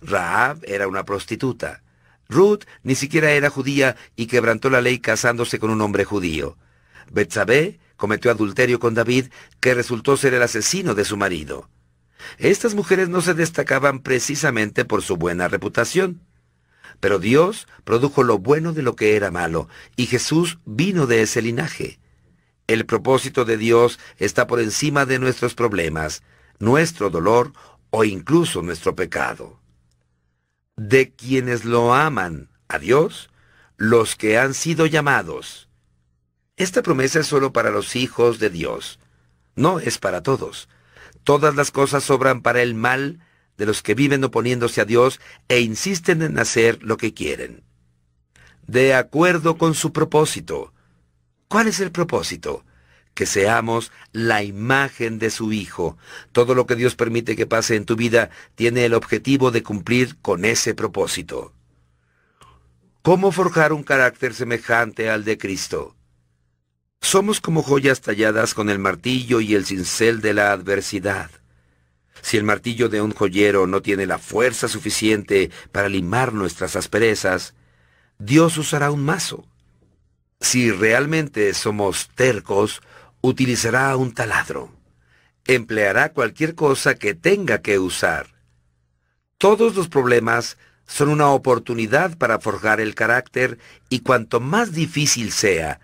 Raab 0.00 0.60
era 0.64 0.88
una 0.88 1.04
prostituta. 1.04 1.82
Ruth 2.30 2.64
ni 2.82 2.94
siquiera 2.94 3.32
era 3.32 3.50
judía 3.50 3.94
y 4.16 4.24
quebrantó 4.24 4.70
la 4.70 4.80
ley 4.80 4.98
casándose 4.98 5.58
con 5.58 5.68
un 5.68 5.82
hombre 5.82 6.06
judío. 6.06 6.56
Betsabé 7.10 7.78
cometió 7.98 8.30
adulterio 8.30 8.80
con 8.80 8.94
David, 8.94 9.26
que 9.60 9.74
resultó 9.74 10.16
ser 10.16 10.32
el 10.32 10.42
asesino 10.42 10.94
de 10.94 11.04
su 11.04 11.18
marido. 11.18 11.68
Estas 12.38 12.74
mujeres 12.74 13.10
no 13.10 13.20
se 13.20 13.34
destacaban 13.34 13.98
precisamente 13.98 14.86
por 14.86 15.02
su 15.02 15.18
buena 15.18 15.46
reputación. 15.46 16.22
Pero 17.00 17.18
Dios 17.18 17.68
produjo 17.84 18.22
lo 18.22 18.38
bueno 18.38 18.72
de 18.72 18.80
lo 18.80 18.96
que 18.96 19.14
era 19.14 19.30
malo, 19.30 19.68
y 19.94 20.06
Jesús 20.06 20.58
vino 20.64 21.06
de 21.06 21.20
ese 21.20 21.42
linaje. 21.42 22.00
El 22.66 22.86
propósito 22.86 23.44
de 23.44 23.58
Dios 23.58 23.98
está 24.16 24.46
por 24.46 24.58
encima 24.58 25.04
de 25.04 25.18
nuestros 25.18 25.54
problemas, 25.54 26.22
nuestro 26.58 27.10
dolor 27.10 27.52
o 27.90 28.04
incluso 28.04 28.62
nuestro 28.62 28.94
pecado. 28.94 29.60
De 30.76 31.12
quienes 31.12 31.64
lo 31.64 31.94
aman 31.94 32.50
a 32.68 32.78
Dios, 32.78 33.30
los 33.76 34.16
que 34.16 34.38
han 34.38 34.54
sido 34.54 34.86
llamados. 34.86 35.68
Esta 36.56 36.82
promesa 36.82 37.20
es 37.20 37.26
solo 37.26 37.52
para 37.52 37.70
los 37.70 37.96
hijos 37.96 38.38
de 38.38 38.50
Dios, 38.50 38.98
no 39.54 39.80
es 39.80 39.98
para 39.98 40.22
todos. 40.22 40.68
Todas 41.24 41.54
las 41.54 41.70
cosas 41.70 42.04
sobran 42.04 42.42
para 42.42 42.62
el 42.62 42.74
mal 42.74 43.20
de 43.56 43.66
los 43.66 43.82
que 43.82 43.94
viven 43.94 44.22
oponiéndose 44.24 44.80
a 44.80 44.84
Dios 44.84 45.20
e 45.48 45.60
insisten 45.60 46.22
en 46.22 46.38
hacer 46.38 46.82
lo 46.82 46.96
que 46.96 47.14
quieren. 47.14 47.64
De 48.66 48.94
acuerdo 48.94 49.56
con 49.58 49.74
su 49.74 49.92
propósito, 49.92 50.72
¿Cuál 51.48 51.66
es 51.66 51.80
el 51.80 51.90
propósito? 51.90 52.62
Que 53.18 53.26
seamos 53.26 53.90
la 54.12 54.44
imagen 54.44 55.18
de 55.18 55.30
su 55.30 55.52
Hijo. 55.52 55.98
Todo 56.30 56.54
lo 56.54 56.66
que 56.66 56.76
Dios 56.76 56.94
permite 56.94 57.34
que 57.34 57.48
pase 57.48 57.74
en 57.74 57.84
tu 57.84 57.96
vida 57.96 58.30
tiene 58.54 58.84
el 58.84 58.94
objetivo 58.94 59.50
de 59.50 59.64
cumplir 59.64 60.18
con 60.22 60.44
ese 60.44 60.72
propósito. 60.72 61.52
¿Cómo 63.02 63.32
forjar 63.32 63.72
un 63.72 63.82
carácter 63.82 64.34
semejante 64.34 65.10
al 65.10 65.24
de 65.24 65.36
Cristo? 65.36 65.96
Somos 67.00 67.40
como 67.40 67.64
joyas 67.64 68.02
talladas 68.02 68.54
con 68.54 68.70
el 68.70 68.78
martillo 68.78 69.40
y 69.40 69.56
el 69.56 69.66
cincel 69.66 70.20
de 70.20 70.34
la 70.34 70.52
adversidad. 70.52 71.28
Si 72.22 72.36
el 72.36 72.44
martillo 72.44 72.88
de 72.88 73.02
un 73.02 73.12
joyero 73.12 73.66
no 73.66 73.82
tiene 73.82 74.06
la 74.06 74.18
fuerza 74.18 74.68
suficiente 74.68 75.50
para 75.72 75.88
limar 75.88 76.32
nuestras 76.32 76.76
asperezas, 76.76 77.54
Dios 78.20 78.56
usará 78.58 78.92
un 78.92 79.04
mazo 79.04 79.44
si 80.40 80.70
realmente 80.70 81.52
somos 81.54 82.10
tercos, 82.14 82.80
utilizará 83.20 83.96
un 83.96 84.12
taladro. 84.12 84.72
Empleará 85.46 86.12
cualquier 86.12 86.54
cosa 86.54 86.94
que 86.94 87.14
tenga 87.14 87.62
que 87.62 87.78
usar. 87.78 88.28
Todos 89.38 89.74
los 89.74 89.88
problemas 89.88 90.58
son 90.86 91.10
una 91.10 91.28
oportunidad 91.28 92.16
para 92.16 92.40
forjar 92.40 92.80
el 92.80 92.94
carácter 92.94 93.58
y 93.88 94.00
cuanto 94.00 94.40
más 94.40 94.72
difícil 94.72 95.32
sea, 95.32 95.80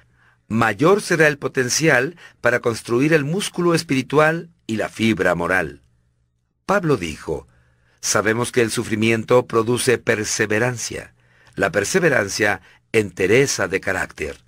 mayor 0.49 1.03
será 1.03 1.28
el 1.28 1.39
potencial 1.39 2.16
para 2.41 2.61
construir 2.61 3.12
el 3.12 3.24
músculo 3.24 3.74
espiritual 3.74 4.51
y 4.66 4.76
la 4.76 4.89
fibra 4.89 5.35
moral. 5.35 5.82
Pablo 6.66 6.97
dijo, 6.97 7.47
sabemos 8.01 8.51
que 8.51 8.62
el 8.62 8.70
sufrimiento 8.70 9.47
produce 9.47 9.99
perseverancia. 9.99 11.14
La 11.55 11.70
perseverancia 11.70 12.62
entereza 12.93 13.68
de 13.68 13.80
carácter. 13.80 14.43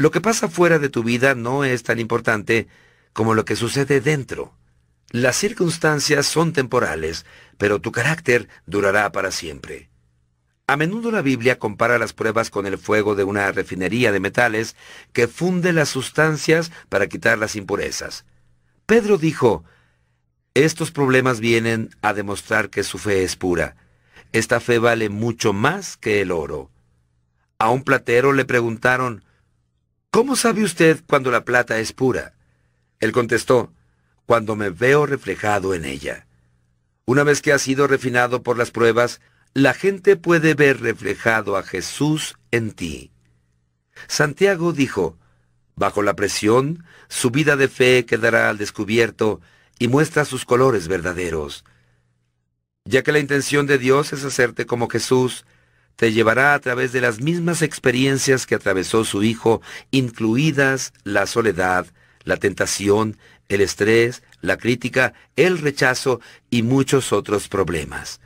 Lo 0.00 0.12
que 0.12 0.20
pasa 0.20 0.48
fuera 0.48 0.78
de 0.78 0.90
tu 0.90 1.02
vida 1.02 1.34
no 1.34 1.64
es 1.64 1.82
tan 1.82 1.98
importante 1.98 2.68
como 3.12 3.34
lo 3.34 3.44
que 3.44 3.56
sucede 3.56 4.00
dentro. 4.00 4.54
Las 5.10 5.34
circunstancias 5.34 6.24
son 6.24 6.52
temporales, 6.52 7.26
pero 7.56 7.80
tu 7.80 7.90
carácter 7.90 8.48
durará 8.64 9.10
para 9.10 9.32
siempre. 9.32 9.90
A 10.68 10.76
menudo 10.76 11.10
la 11.10 11.20
Biblia 11.20 11.58
compara 11.58 11.98
las 11.98 12.12
pruebas 12.12 12.48
con 12.48 12.64
el 12.66 12.78
fuego 12.78 13.16
de 13.16 13.24
una 13.24 13.50
refinería 13.50 14.12
de 14.12 14.20
metales 14.20 14.76
que 15.12 15.26
funde 15.26 15.72
las 15.72 15.88
sustancias 15.88 16.70
para 16.88 17.08
quitar 17.08 17.36
las 17.36 17.56
impurezas. 17.56 18.24
Pedro 18.86 19.18
dijo, 19.18 19.64
estos 20.54 20.92
problemas 20.92 21.40
vienen 21.40 21.90
a 22.02 22.14
demostrar 22.14 22.70
que 22.70 22.84
su 22.84 22.98
fe 22.98 23.24
es 23.24 23.34
pura. 23.34 23.74
Esta 24.30 24.60
fe 24.60 24.78
vale 24.78 25.08
mucho 25.08 25.52
más 25.52 25.96
que 25.96 26.20
el 26.20 26.30
oro. 26.30 26.70
A 27.58 27.70
un 27.70 27.82
platero 27.82 28.32
le 28.32 28.44
preguntaron, 28.44 29.24
¿Cómo 30.10 30.36
sabe 30.36 30.64
usted 30.64 31.02
cuando 31.06 31.30
la 31.30 31.44
plata 31.44 31.78
es 31.78 31.92
pura? 31.92 32.34
Él 32.98 33.12
contestó, 33.12 33.72
cuando 34.24 34.56
me 34.56 34.70
veo 34.70 35.04
reflejado 35.04 35.74
en 35.74 35.84
ella. 35.84 36.26
Una 37.04 37.24
vez 37.24 37.42
que 37.42 37.52
ha 37.52 37.58
sido 37.58 37.86
refinado 37.86 38.42
por 38.42 38.56
las 38.56 38.70
pruebas, 38.70 39.20
la 39.52 39.74
gente 39.74 40.16
puede 40.16 40.54
ver 40.54 40.80
reflejado 40.80 41.56
a 41.56 41.62
Jesús 41.62 42.36
en 42.50 42.72
ti. 42.72 43.10
Santiago 44.06 44.72
dijo, 44.72 45.18
bajo 45.76 46.02
la 46.02 46.14
presión, 46.14 46.84
su 47.08 47.30
vida 47.30 47.56
de 47.56 47.68
fe 47.68 48.06
quedará 48.06 48.48
al 48.48 48.58
descubierto 48.58 49.40
y 49.78 49.88
muestra 49.88 50.24
sus 50.24 50.44
colores 50.44 50.88
verdaderos. 50.88 51.64
Ya 52.84 53.02
que 53.02 53.12
la 53.12 53.18
intención 53.18 53.66
de 53.66 53.76
Dios 53.78 54.12
es 54.12 54.24
hacerte 54.24 54.64
como 54.64 54.88
Jesús, 54.88 55.44
te 55.98 56.12
llevará 56.12 56.54
a 56.54 56.60
través 56.60 56.92
de 56.92 57.00
las 57.00 57.20
mismas 57.20 57.60
experiencias 57.60 58.46
que 58.46 58.54
atravesó 58.54 59.04
su 59.04 59.24
hijo, 59.24 59.60
incluidas 59.90 60.92
la 61.02 61.26
soledad, 61.26 61.88
la 62.22 62.36
tentación, 62.36 63.16
el 63.48 63.62
estrés, 63.62 64.22
la 64.40 64.58
crítica, 64.58 65.12
el 65.34 65.58
rechazo 65.58 66.20
y 66.50 66.62
muchos 66.62 67.12
otros 67.12 67.48
problemas. 67.48 68.20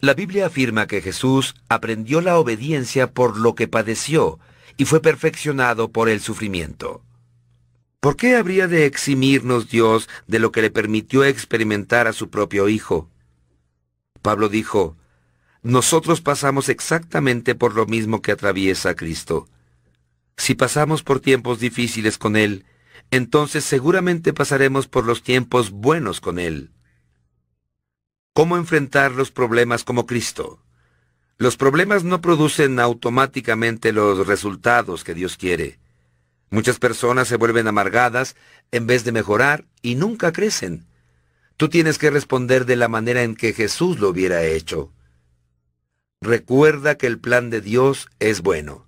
La 0.00 0.14
Biblia 0.14 0.46
afirma 0.46 0.86
que 0.86 1.02
Jesús 1.02 1.56
aprendió 1.68 2.20
la 2.20 2.38
obediencia 2.38 3.10
por 3.10 3.36
lo 3.36 3.56
que 3.56 3.66
padeció 3.66 4.38
y 4.76 4.84
fue 4.84 5.02
perfeccionado 5.02 5.90
por 5.90 6.08
el 6.08 6.20
sufrimiento. 6.20 7.02
¿Por 7.98 8.14
qué 8.14 8.36
habría 8.36 8.68
de 8.68 8.86
eximirnos 8.86 9.68
Dios 9.68 10.08
de 10.28 10.38
lo 10.38 10.52
que 10.52 10.62
le 10.62 10.70
permitió 10.70 11.24
experimentar 11.24 12.06
a 12.06 12.12
su 12.12 12.30
propio 12.30 12.68
Hijo? 12.68 13.10
Pablo 14.22 14.48
dijo, 14.48 14.96
nosotros 15.62 16.20
pasamos 16.20 16.68
exactamente 16.68 17.54
por 17.54 17.74
lo 17.74 17.86
mismo 17.86 18.22
que 18.22 18.32
atraviesa 18.32 18.94
Cristo. 18.94 19.48
Si 20.36 20.54
pasamos 20.54 21.02
por 21.02 21.20
tiempos 21.20 21.60
difíciles 21.60 22.16
con 22.16 22.36
Él, 22.36 22.64
entonces 23.10 23.64
seguramente 23.64 24.32
pasaremos 24.32 24.88
por 24.88 25.04
los 25.04 25.22
tiempos 25.22 25.70
buenos 25.70 26.20
con 26.20 26.38
Él. 26.38 26.70
¿Cómo 28.32 28.56
enfrentar 28.56 29.12
los 29.12 29.30
problemas 29.30 29.84
como 29.84 30.06
Cristo? 30.06 30.62
Los 31.36 31.56
problemas 31.56 32.04
no 32.04 32.20
producen 32.20 32.78
automáticamente 32.80 33.92
los 33.92 34.26
resultados 34.26 35.04
que 35.04 35.14
Dios 35.14 35.36
quiere. 35.36 35.78
Muchas 36.50 36.78
personas 36.78 37.28
se 37.28 37.36
vuelven 37.36 37.68
amargadas 37.68 38.36
en 38.72 38.86
vez 38.86 39.04
de 39.04 39.12
mejorar 39.12 39.64
y 39.82 39.94
nunca 39.94 40.32
crecen. 40.32 40.86
Tú 41.56 41.68
tienes 41.68 41.98
que 41.98 42.10
responder 42.10 42.64
de 42.66 42.76
la 42.76 42.88
manera 42.88 43.22
en 43.22 43.34
que 43.34 43.52
Jesús 43.52 44.00
lo 44.00 44.08
hubiera 44.08 44.42
hecho. 44.44 44.92
Recuerda 46.22 46.96
que 46.96 47.06
el 47.06 47.18
plan 47.18 47.48
de 47.48 47.62
Dios 47.62 48.08
es 48.18 48.42
bueno. 48.42 48.86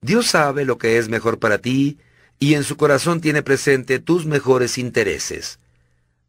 Dios 0.00 0.26
sabe 0.28 0.64
lo 0.64 0.78
que 0.78 0.98
es 0.98 1.08
mejor 1.08 1.40
para 1.40 1.58
ti 1.58 1.98
y 2.38 2.54
en 2.54 2.62
su 2.62 2.76
corazón 2.76 3.20
tiene 3.20 3.42
presente 3.42 3.98
tus 3.98 4.26
mejores 4.26 4.78
intereses. 4.78 5.58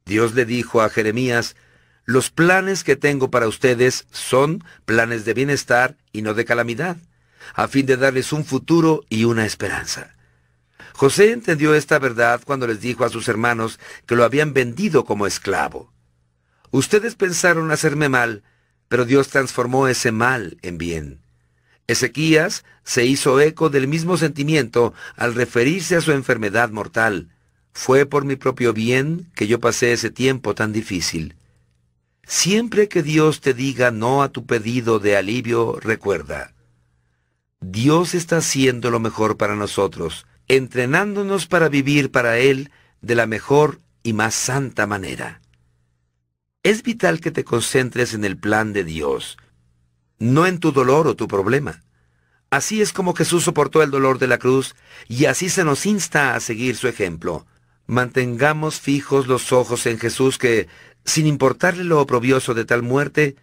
Dios 0.06 0.34
le 0.34 0.46
dijo 0.46 0.82
a 0.82 0.90
Jeremías, 0.90 1.56
los 2.06 2.32
planes 2.32 2.84
que 2.84 2.96
tengo 2.96 3.30
para 3.30 3.48
ustedes 3.48 4.08
son 4.10 4.64
planes 4.86 5.24
de 5.26 5.36
bienestar 5.36 5.98
y 6.12 6.24
no 6.24 6.34
de 6.34 6.46
calamidad, 6.46 6.98
a 7.54 7.68
fin 7.68 7.86
de 7.86 7.98
darles 7.98 8.34
un 8.34 8.44
futuro 8.44 9.04
y 9.10 9.26
una 9.26 9.46
esperanza. 9.46 10.16
José 10.94 11.32
entendió 11.32 11.76
esta 11.76 12.00
verdad 12.00 12.42
cuando 12.44 12.66
les 12.66 12.82
dijo 12.82 13.06
a 13.06 13.10
sus 13.10 13.28
hermanos 13.28 13.80
que 14.08 14.16
lo 14.16 14.24
habían 14.24 14.54
vendido 14.54 15.06
como 15.06 15.28
esclavo. 15.28 15.92
Ustedes 16.72 17.14
pensaron 17.14 17.70
hacerme 17.70 18.10
mal, 18.10 18.42
pero 18.88 19.06
Dios 19.06 19.30
transformó 19.30 19.88
ese 19.88 20.12
mal 20.12 20.58
en 20.62 20.78
bien. 20.78 21.22
Ezequías 21.88 22.66
se 22.84 23.06
hizo 23.06 23.40
eco 23.40 23.70
del 23.70 23.88
mismo 23.88 24.18
sentimiento 24.18 24.94
al 25.16 25.36
referirse 25.36 25.96
a 25.96 26.02
su 26.02 26.12
enfermedad 26.12 26.70
mortal. 26.70 27.30
Fue 27.72 28.06
por 28.06 28.26
mi 28.26 28.36
propio 28.36 28.74
bien 28.74 29.32
que 29.36 29.48
yo 29.48 29.60
pasé 29.60 29.94
ese 29.94 30.10
tiempo 30.10 30.54
tan 30.54 30.74
difícil. 30.74 31.36
Siempre 32.26 32.90
que 32.90 33.04
Dios 33.04 33.40
te 33.40 33.54
diga 33.54 33.92
no 33.92 34.22
a 34.22 34.30
tu 34.30 34.46
pedido 34.46 35.00
de 35.00 35.16
alivio, 35.16 35.80
recuerda, 35.80 36.54
Dios 37.62 38.14
está 38.14 38.38
haciendo 38.38 38.92
lo 38.92 39.00
mejor 39.00 39.38
para 39.38 39.56
nosotros, 39.56 40.28
entrenándonos 40.50 41.48
para 41.48 41.70
vivir 41.70 42.12
para 42.12 42.38
Él 42.38 42.70
de 43.02 43.16
la 43.16 43.28
mejor 43.28 43.80
y 44.04 44.12
más 44.14 44.36
santa 44.36 44.86
manera. 44.86 45.42
Es 46.68 46.84
vital 46.84 47.22
que 47.22 47.32
te 47.32 47.46
concentres 47.46 48.14
en 48.14 48.26
el 48.26 48.36
plan 48.36 48.74
de 48.74 48.84
Dios, 48.84 49.38
no 50.20 50.46
en 50.46 50.60
tu 50.60 50.74
dolor 50.74 51.08
o 51.08 51.16
tu 51.16 51.26
problema. 51.26 51.82
Así 52.50 52.82
es 52.82 52.92
como 52.92 53.14
Jesús 53.14 53.46
soportó 53.46 53.82
el 53.84 53.90
dolor 53.90 54.20
de 54.20 54.28
la 54.28 54.38
cruz 54.38 54.76
y 55.08 55.28
así 55.28 55.48
se 55.48 55.64
nos 55.64 55.86
insta 55.86 56.36
a 56.36 56.42
seguir 56.42 56.76
su 56.76 56.90
ejemplo. 56.90 57.48
Mantengamos 57.86 58.82
fijos 58.82 59.28
los 59.28 59.54
ojos 59.54 59.86
en 59.86 59.98
Jesús 59.98 60.38
que, 60.38 60.68
sin 61.06 61.26
importarle 61.26 61.86
lo 61.86 62.02
oprobioso 62.02 62.54
de 62.54 62.66
tal 62.66 62.84
muerte, 62.84 63.38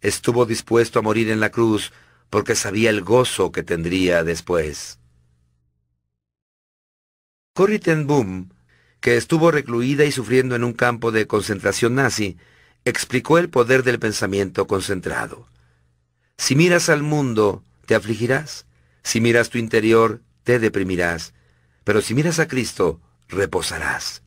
estuvo 0.00 0.46
dispuesto 0.46 1.00
a 1.00 1.02
morir 1.02 1.28
en 1.28 1.40
la 1.40 1.50
cruz 1.50 1.92
porque 2.30 2.54
sabía 2.54 2.88
el 2.88 3.02
gozo 3.02 3.52
que 3.52 3.62
tendría 3.62 4.24
después. 4.24 4.98
Corrie 7.52 7.78
ten 7.78 8.06
Boom, 8.06 8.54
que 9.00 9.18
estuvo 9.18 9.50
recluida 9.50 10.06
y 10.06 10.12
sufriendo 10.12 10.56
en 10.56 10.64
un 10.64 10.72
campo 10.72 11.12
de 11.12 11.26
concentración 11.26 11.96
nazi, 11.96 12.38
explicó 12.84 13.38
el 13.38 13.50
poder 13.50 13.82
del 13.82 13.98
pensamiento 13.98 14.66
concentrado. 14.66 15.46
Si 16.38 16.56
miras 16.56 16.88
al 16.88 17.02
mundo, 17.02 17.62
te 17.86 17.94
afligirás. 17.94 18.66
Si 19.02 19.20
miras 19.20 19.50
tu 19.50 19.58
interior, 19.58 20.20
te 20.44 20.58
deprimirás. 20.58 21.34
Pero 21.84 22.00
si 22.00 22.14
miras 22.14 22.38
a 22.38 22.48
Cristo, 22.48 23.00
reposarás. 23.28 24.22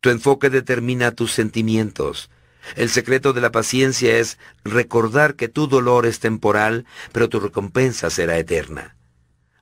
Tu 0.00 0.10
enfoque 0.10 0.50
determina 0.50 1.12
tus 1.12 1.32
sentimientos. 1.32 2.30
El 2.76 2.88
secreto 2.90 3.32
de 3.32 3.40
la 3.40 3.50
paciencia 3.50 4.18
es 4.18 4.38
recordar 4.64 5.34
que 5.34 5.48
tu 5.48 5.66
dolor 5.66 6.06
es 6.06 6.20
temporal, 6.20 6.86
pero 7.12 7.28
tu 7.28 7.40
recompensa 7.40 8.10
será 8.10 8.38
eterna. 8.38 8.96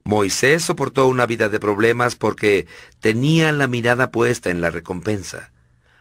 Moisés 0.05 0.63
soportó 0.63 1.09
una 1.09 1.27
vida 1.27 1.49
de 1.49 1.59
problemas 1.59 2.15
porque 2.15 2.67
tenía 3.01 3.51
la 3.53 3.67
mirada 3.67 4.11
puesta 4.11 4.51
en 4.51 4.61
la 4.61 4.71
recompensa. 4.71 5.51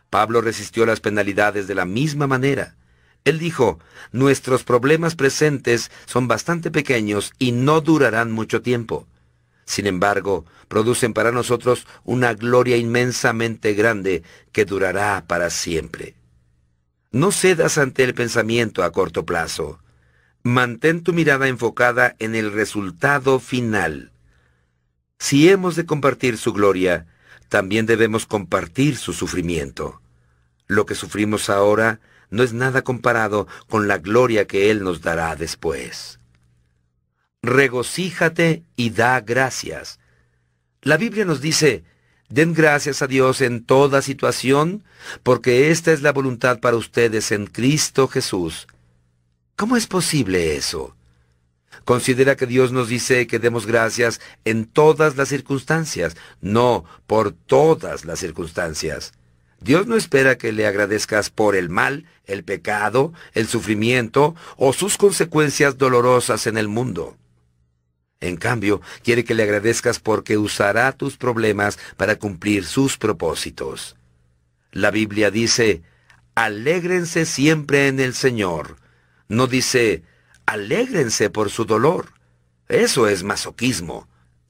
Pablo 0.10 0.42
resistió 0.42 0.86
las 0.86 1.00
penalidades 1.00 1.68
de 1.68 1.76
la 1.76 1.86
misma 1.86 2.28
manera. 2.28 2.76
Él 3.26 3.40
dijo, 3.40 3.80
nuestros 4.12 4.64
problemas 4.64 5.16
presentes 5.16 5.92
son 6.06 6.28
bastante 6.28 6.70
pequeños 6.72 7.34
y 7.40 7.52
no 7.52 7.82
durarán 7.82 8.32
mucho 8.32 8.62
tiempo. 8.62 9.08
Sin 9.66 9.88
embargo, 9.88 10.46
producen 10.68 11.14
para 11.14 11.32
nosotros 11.32 11.88
una 12.04 12.34
gloria 12.36 12.78
inmensamente 12.78 13.74
grande 13.74 14.24
que 14.52 14.64
durará 14.64 15.26
para 15.28 15.50
siempre. 15.50 16.16
No 17.12 17.32
cedas 17.32 17.78
ante 17.78 18.04
el 18.04 18.14
pensamiento 18.14 18.84
a 18.84 18.92
corto 18.92 19.26
plazo. 19.26 19.80
Mantén 20.44 21.02
tu 21.02 21.12
mirada 21.12 21.48
enfocada 21.48 22.16
en 22.20 22.36
el 22.36 22.52
resultado 22.52 23.40
final. 23.40 24.12
Si 25.18 25.50
hemos 25.50 25.76
de 25.76 25.88
compartir 25.88 26.38
su 26.38 26.54
gloria, 26.54 27.08
también 27.50 27.86
debemos 27.86 28.26
compartir 28.26 28.98
su 28.98 29.14
sufrimiento. 29.14 30.02
Lo 30.68 30.86
que 30.86 30.96
sufrimos 30.96 31.50
ahora 31.50 32.00
no 32.30 32.44
es 32.44 32.54
nada 32.54 32.84
comparado 32.84 33.48
con 33.70 33.88
la 33.88 33.98
gloria 33.98 34.48
que 34.48 34.72
Él 34.72 34.84
nos 34.84 35.02
dará 35.02 35.36
después. 35.36 36.20
Regocíjate 37.42 38.64
y 38.76 38.90
da 38.90 39.22
gracias. 39.22 40.00
La 40.82 40.98
Biblia 40.98 41.26
nos 41.26 41.42
dice, 41.42 41.84
den 42.30 42.54
gracias 42.54 43.02
a 43.02 43.08
Dios 43.08 43.42
en 43.42 43.64
toda 43.64 44.02
situación, 44.02 44.84
porque 45.24 45.70
esta 45.70 45.92
es 45.92 46.02
la 46.02 46.12
voluntad 46.12 46.60
para 46.60 46.78
ustedes 46.78 47.32
en 47.32 47.46
Cristo 47.46 48.08
Jesús. 48.08 48.68
¿Cómo 49.56 49.78
es 49.78 49.88
posible 49.88 50.56
eso? 50.56 50.95
Considera 51.86 52.36
que 52.36 52.48
Dios 52.48 52.72
nos 52.72 52.90
dice 52.90 53.28
que 53.28 53.40
demos 53.40 53.68
gracias 53.68 54.20
en 54.44 54.66
todas 54.66 55.16
las 55.16 55.30
circunstancias, 55.30 56.18
no 56.42 56.84
por 57.06 57.32
todas 57.32 58.06
las 58.06 58.20
circunstancias. 58.20 59.14
Dios 59.62 59.88
no 59.88 59.96
espera 59.96 60.38
que 60.38 60.52
le 60.52 60.66
agradezcas 60.66 61.30
por 61.30 61.56
el 61.56 61.70
mal, 61.70 62.06
el 62.26 62.44
pecado, 62.44 63.14
el 63.34 63.48
sufrimiento 63.48 64.36
o 64.58 64.74
sus 64.74 64.98
consecuencias 64.98 65.78
dolorosas 65.78 66.48
en 66.48 66.58
el 66.58 66.68
mundo. 66.68 67.18
En 68.20 68.38
cambio, 68.38 68.82
quiere 69.04 69.24
que 69.24 69.36
le 69.36 69.44
agradezcas 69.44 70.00
porque 70.00 70.38
usará 70.38 70.92
tus 70.92 71.18
problemas 71.18 71.78
para 71.98 72.16
cumplir 72.16 72.66
sus 72.66 72.98
propósitos. 72.98 73.96
La 74.72 74.90
Biblia 74.90 75.30
dice, 75.30 75.84
alégrense 76.34 77.26
siempre 77.26 77.88
en 77.88 78.00
el 78.00 78.16
Señor. 78.16 78.78
No 79.28 79.46
dice, 79.48 80.04
alégrense 80.46 81.30
por 81.30 81.50
su 81.50 81.66
dolor. 81.66 82.14
Eso 82.68 83.08
es 83.08 83.24
masoquismo. 83.24 84.08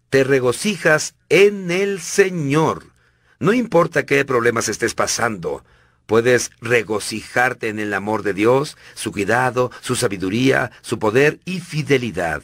Te 0.09 0.23
regocijas 0.23 1.15
en 1.29 1.71
el 1.71 1.99
Señor. 1.99 2.85
No 3.39 3.53
importa 3.53 4.05
qué 4.05 4.23
problemas 4.23 4.69
estés 4.69 4.93
pasando, 4.93 5.63
puedes 6.05 6.51
regocijarte 6.61 7.67
en 7.67 7.79
el 7.79 7.93
amor 7.93 8.23
de 8.23 8.33
Dios, 8.33 8.77
su 8.93 9.11
cuidado, 9.11 9.71
su 9.81 9.95
sabiduría, 9.95 10.71
su 10.81 10.99
poder 10.99 11.39
y 11.45 11.59
fidelidad. 11.59 12.43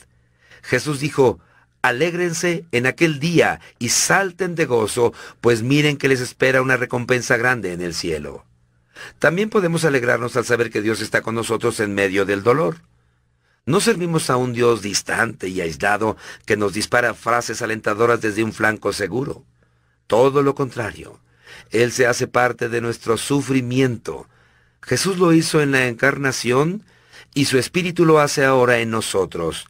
Jesús 0.62 1.00
dijo, 1.00 1.40
Alégrense 1.82 2.66
en 2.72 2.86
aquel 2.86 3.20
día 3.20 3.60
y 3.80 3.90
salten 3.90 4.54
de 4.54 4.66
gozo, 4.66 5.14
pues 5.40 5.64
miren 5.64 5.98
que 5.98 6.08
les 6.08 6.20
espera 6.20 6.62
una 6.62 6.78
recompensa 6.78 7.38
grande 7.38 7.74
en 7.74 7.82
el 7.82 7.96
cielo. 7.96 8.46
También 9.18 9.50
podemos 9.50 9.84
alegrarnos 9.84 10.36
al 10.38 10.46
saber 10.46 10.70
que 10.70 10.84
Dios 10.84 11.02
está 11.02 11.22
con 11.22 11.34
nosotros 11.34 11.80
en 11.80 11.96
medio 11.96 12.26
del 12.26 12.44
dolor. 12.44 12.78
No 13.66 13.80
servimos 13.80 14.30
a 14.30 14.38
un 14.38 14.54
Dios 14.54 14.82
distante 14.82 15.48
y 15.48 15.62
aislado 15.62 16.18
que 16.46 16.58
nos 16.58 16.74
dispara 16.74 17.14
frases 17.14 17.62
alentadoras 17.62 18.22
desde 18.22 18.44
un 18.44 18.54
flanco 18.54 18.92
seguro. 18.92 19.46
Todo 20.08 20.42
lo 20.42 20.56
contrario, 20.56 21.20
Él 21.70 21.92
se 21.92 22.08
hace 22.08 22.28
parte 22.28 22.70
de 22.70 22.82
nuestro 22.82 23.18
sufrimiento. 23.18 24.28
Jesús 24.82 25.18
lo 25.18 25.32
hizo 25.32 25.62
en 25.62 25.72
la 25.72 25.88
encarnación 25.88 26.84
y 27.34 27.46
su 27.46 27.58
Espíritu 27.58 28.06
lo 28.06 28.20
hace 28.20 28.44
ahora 28.44 28.80
en 28.80 28.90
nosotros. 28.90 29.68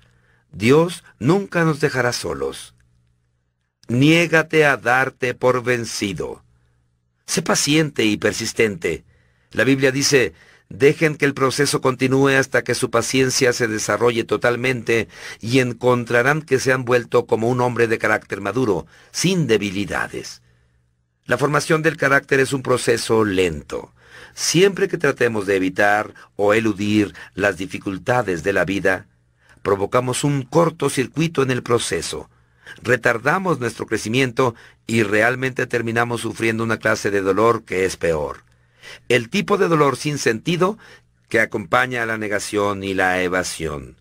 Dios 0.51 1.03
nunca 1.19 1.63
nos 1.63 1.79
dejará 1.79 2.13
solos. 2.13 2.73
Niégate 3.87 4.65
a 4.65 4.77
darte 4.77 5.33
por 5.33 5.63
vencido. 5.63 6.43
Sé 7.25 7.41
paciente 7.41 8.05
y 8.05 8.17
persistente. 8.17 9.03
La 9.51 9.63
Biblia 9.63 9.91
dice, 9.91 10.33
Dejen 10.73 11.17
que 11.17 11.25
el 11.25 11.33
proceso 11.33 11.81
continúe 11.81 12.29
hasta 12.29 12.63
que 12.63 12.75
su 12.75 12.89
paciencia 12.89 13.51
se 13.51 13.67
desarrolle 13.67 14.23
totalmente 14.23 15.09
y 15.41 15.59
encontrarán 15.59 16.41
que 16.41 16.59
se 16.59 16.71
han 16.71 16.85
vuelto 16.85 17.25
como 17.25 17.49
un 17.49 17.59
hombre 17.59 17.87
de 17.87 17.97
carácter 17.97 18.39
maduro, 18.39 18.87
sin 19.11 19.47
debilidades. 19.47 20.41
La 21.25 21.37
formación 21.37 21.81
del 21.81 21.97
carácter 21.97 22.39
es 22.39 22.53
un 22.53 22.63
proceso 22.63 23.25
lento. 23.25 23.93
Siempre 24.33 24.87
que 24.87 24.97
tratemos 24.97 25.45
de 25.45 25.57
evitar 25.57 26.13
o 26.37 26.53
eludir 26.53 27.13
las 27.33 27.57
dificultades 27.57 28.41
de 28.41 28.53
la 28.53 28.63
vida, 28.63 29.07
provocamos 29.61 30.23
un 30.23 30.43
cortocircuito 30.43 31.43
en 31.43 31.51
el 31.51 31.63
proceso, 31.63 32.29
retardamos 32.81 33.59
nuestro 33.59 33.87
crecimiento 33.87 34.55
y 34.87 35.03
realmente 35.03 35.67
terminamos 35.67 36.21
sufriendo 36.21 36.63
una 36.63 36.77
clase 36.77 37.11
de 37.11 37.19
dolor 37.19 37.65
que 37.65 37.83
es 37.83 37.97
peor 37.97 38.49
el 39.09 39.29
tipo 39.29 39.57
de 39.57 39.67
dolor 39.67 39.97
sin 39.97 40.17
sentido 40.17 40.77
que 41.29 41.39
acompaña 41.39 42.03
a 42.03 42.05
la 42.05 42.17
negación 42.17 42.83
y 42.83 42.93
la 42.93 43.21
evasión. 43.21 43.97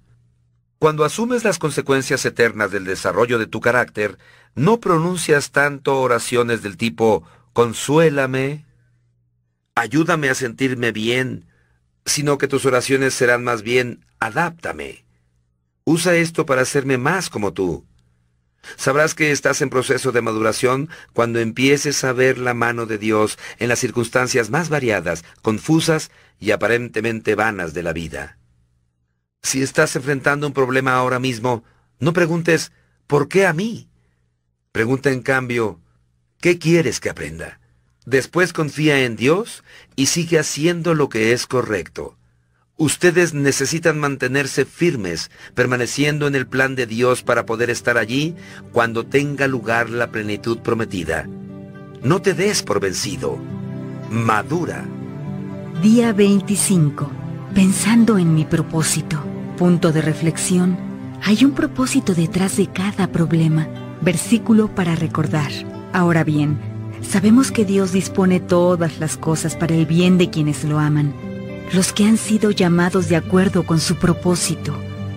Cuando 0.79 1.05
asumes 1.05 1.45
las 1.45 1.59
consecuencias 1.59 2.25
eternas 2.25 2.71
del 2.71 2.85
desarrollo 2.85 3.39
de 3.39 3.47
tu 3.47 3.61
carácter, 3.61 4.19
no 4.55 4.81
pronuncias 4.81 5.51
tanto 5.51 6.01
oraciones 6.01 6.63
del 6.63 6.77
tipo 6.77 7.25
consuélame, 7.53 8.65
ayúdame 9.75 10.31
a 10.31 10.35
sentirme 10.35 10.93
bien, 10.93 11.47
sino 12.07 12.39
que 12.39 12.49
tus 12.49 12.65
oraciones 12.65 13.15
serán 13.15 13.45
más 13.45 13.63
bien 13.63 14.07
adáptame. 14.19 15.05
Usa 15.85 16.15
esto 16.15 16.47
para 16.47 16.63
hacerme 16.63 16.99
más 16.99 17.31
como 17.31 17.53
tú. 17.53 17.87
Sabrás 18.77 19.15
que 19.15 19.31
estás 19.31 19.63
en 19.63 19.71
proceso 19.71 20.13
de 20.13 20.23
maduración 20.23 20.89
cuando 21.13 21.41
empieces 21.41 22.05
a 22.05 22.13
ver 22.13 22.39
la 22.39 22.55
mano 22.55 22.87
de 22.87 22.99
Dios 22.99 23.39
en 23.59 23.69
las 23.69 23.79
circunstancias 23.79 24.51
más 24.51 24.69
variadas, 24.69 25.25
confusas 25.43 26.11
y 26.39 26.51
aparentemente 26.51 27.35
vanas 27.35 27.75
de 27.75 27.83
la 27.83 27.93
vida. 27.93 28.39
Si 29.43 29.63
estás 29.63 29.97
enfrentando 29.97 30.47
un 30.47 30.53
problema 30.53 30.95
ahora 30.95 31.19
mismo, 31.19 31.65
no 31.99 32.13
preguntes, 32.13 32.73
¿por 33.07 33.29
qué 33.29 33.47
a 33.47 33.53
mí? 33.53 33.89
Pregunta 34.73 35.11
en 35.11 35.23
cambio, 35.23 35.81
¿qué 36.41 36.59
quieres 36.59 37.01
que 37.01 37.11
aprenda? 37.11 37.61
Después 38.05 38.53
confía 38.53 39.05
en 39.05 39.17
Dios 39.17 39.65
y 39.97 40.07
sigue 40.07 40.39
haciendo 40.39 40.95
lo 40.95 41.09
que 41.09 41.33
es 41.33 41.47
correcto. 41.47 42.17
Ustedes 42.81 43.35
necesitan 43.35 43.99
mantenerse 43.99 44.65
firmes, 44.65 45.31
permaneciendo 45.55 46.27
en 46.27 46.35
el 46.35 46.47
plan 46.47 46.75
de 46.77 46.87
Dios 46.87 47.23
para 47.23 47.45
poder 47.45 47.69
estar 47.69 47.99
allí 47.99 48.37
cuando 48.73 49.05
tenga 49.05 49.47
lugar 49.47 49.91
la 49.91 50.11
plenitud 50.11 50.61
prometida. 50.61 51.29
No 52.03 52.23
te 52.23 52.33
des 52.33 52.63
por 52.63 52.81
vencido. 52.81 53.39
Madura. 54.11 54.87
Día 55.83 56.15
25. 56.15 57.11
Pensando 57.55 58.17
en 58.17 58.33
mi 58.33 58.47
propósito. 58.47 59.23
Punto 59.59 59.93
de 59.93 60.01
reflexión. 60.01 60.79
Hay 61.23 61.45
un 61.45 61.51
propósito 61.51 62.15
detrás 62.15 62.57
de 62.57 62.69
cada 62.69 63.13
problema. 63.13 63.69
Versículo 64.01 64.75
para 64.75 64.97
recordar. 64.97 65.53
Ahora 65.93 66.25
bien, 66.25 66.59
sabemos 67.03 67.53
que 67.53 67.67
Dios 67.67 67.93
dispone 67.93 68.41
todas 68.41 68.99
las 69.01 69.19
cosas 69.19 69.55
para 69.55 69.75
el 69.75 69.85
bien 69.85 70.17
de 70.17 70.31
quienes 70.31 70.65
lo 70.65 70.79
aman 70.79 71.30
los 71.73 71.93
que 71.93 72.05
han 72.05 72.17
sido 72.17 72.51
llamados 72.51 73.09
de 73.09 73.17
acuerdo 73.17 73.65
con 73.65 73.79
su 73.79 73.97
propósito. 73.97 74.75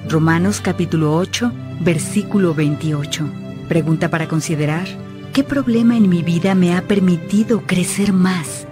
Romanos 0.08 0.62
capítulo 0.62 1.16
8, 1.16 1.52
versículo 1.80 2.54
28. 2.54 3.28
Pregunta 3.68 4.10
para 4.10 4.28
considerar, 4.28 4.86
¿qué 5.34 5.44
problema 5.44 5.98
en 5.98 6.10
mi 6.10 6.22
vida 6.22 6.54
me 6.54 6.76
ha 6.76 6.84
permitido 6.84 7.62
crecer 7.66 8.14
más? 8.14 8.68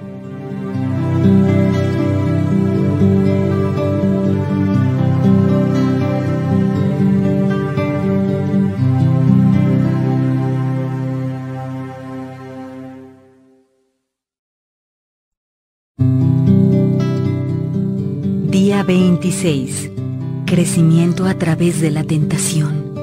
Día 18.82 18.98
26. 18.98 19.92
Crecimiento 20.48 21.28
a 21.28 21.36
través 21.36 21.82
de 21.82 21.92
la 21.92 22.04
tentación. 22.04 22.96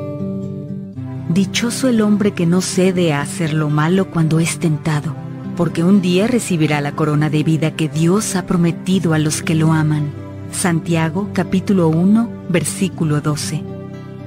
Dichoso 1.28 1.86
el 1.86 2.00
hombre 2.00 2.32
que 2.32 2.46
no 2.46 2.62
cede 2.62 3.12
a 3.12 3.20
hacer 3.20 3.52
lo 3.52 3.70
malo 3.70 4.10
cuando 4.10 4.40
es 4.40 4.58
tentado, 4.58 5.14
porque 5.56 5.84
un 5.84 6.02
día 6.02 6.26
recibirá 6.26 6.80
la 6.80 6.96
corona 6.96 7.30
de 7.30 7.44
vida 7.44 7.76
que 7.76 7.88
Dios 7.88 8.34
ha 8.34 8.44
prometido 8.44 9.14
a 9.14 9.20
los 9.20 9.40
que 9.40 9.54
lo 9.54 9.72
aman. 9.72 10.10
Santiago 10.50 11.30
capítulo 11.32 11.86
1 11.86 12.46
versículo 12.48 13.20
12. 13.20 13.62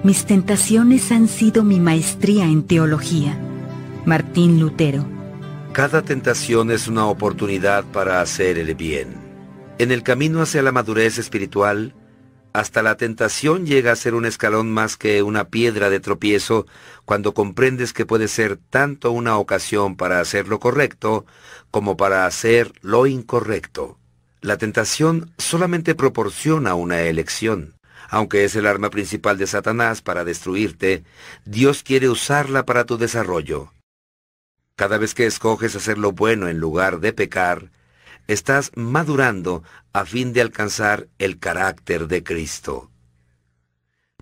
Mis 0.03 0.23
tentaciones 0.25 1.11
han 1.11 1.27
sido 1.27 1.65
mi 1.65 1.81
maestría 1.81 2.45
en 2.45 2.63
teología. 2.63 3.37
Martín 4.05 4.57
Lutero. 4.61 5.05
Cada 5.73 6.01
tentación 6.01 6.71
es 6.71 6.87
una 6.87 7.07
oportunidad 7.07 7.83
para 7.83 8.21
hacer 8.21 8.57
el 8.57 8.73
bien. 8.73 9.20
En 9.81 9.91
el 9.91 10.03
camino 10.03 10.43
hacia 10.43 10.61
la 10.61 10.71
madurez 10.71 11.17
espiritual, 11.17 11.95
hasta 12.53 12.83
la 12.83 12.97
tentación 12.97 13.65
llega 13.65 13.91
a 13.91 13.95
ser 13.95 14.13
un 14.13 14.25
escalón 14.25 14.71
más 14.71 14.95
que 14.95 15.23
una 15.23 15.45
piedra 15.45 15.89
de 15.89 15.99
tropiezo 15.99 16.67
cuando 17.03 17.33
comprendes 17.33 17.91
que 17.91 18.05
puede 18.05 18.27
ser 18.27 18.57
tanto 18.57 19.09
una 19.09 19.39
ocasión 19.39 19.95
para 19.95 20.19
hacer 20.19 20.47
lo 20.47 20.59
correcto 20.59 21.25
como 21.71 21.97
para 21.97 22.27
hacer 22.27 22.73
lo 22.81 23.07
incorrecto. 23.07 23.97
La 24.39 24.59
tentación 24.59 25.33
solamente 25.39 25.95
proporciona 25.95 26.75
una 26.75 27.01
elección. 27.01 27.73
Aunque 28.07 28.43
es 28.43 28.55
el 28.55 28.67
arma 28.67 28.91
principal 28.91 29.39
de 29.39 29.47
Satanás 29.47 30.03
para 30.03 30.23
destruirte, 30.23 31.03
Dios 31.45 31.81
quiere 31.81 32.07
usarla 32.07 32.67
para 32.67 32.85
tu 32.85 32.99
desarrollo. 32.99 33.73
Cada 34.75 34.99
vez 34.99 35.15
que 35.15 35.25
escoges 35.25 35.75
hacer 35.75 35.97
lo 35.97 36.11
bueno 36.11 36.49
en 36.49 36.59
lugar 36.59 36.99
de 36.99 37.13
pecar, 37.13 37.71
estás 38.27 38.71
madurando 38.75 39.63
a 39.93 40.05
fin 40.05 40.33
de 40.33 40.41
alcanzar 40.41 41.07
el 41.19 41.39
carácter 41.39 42.07
de 42.07 42.23
Cristo. 42.23 42.89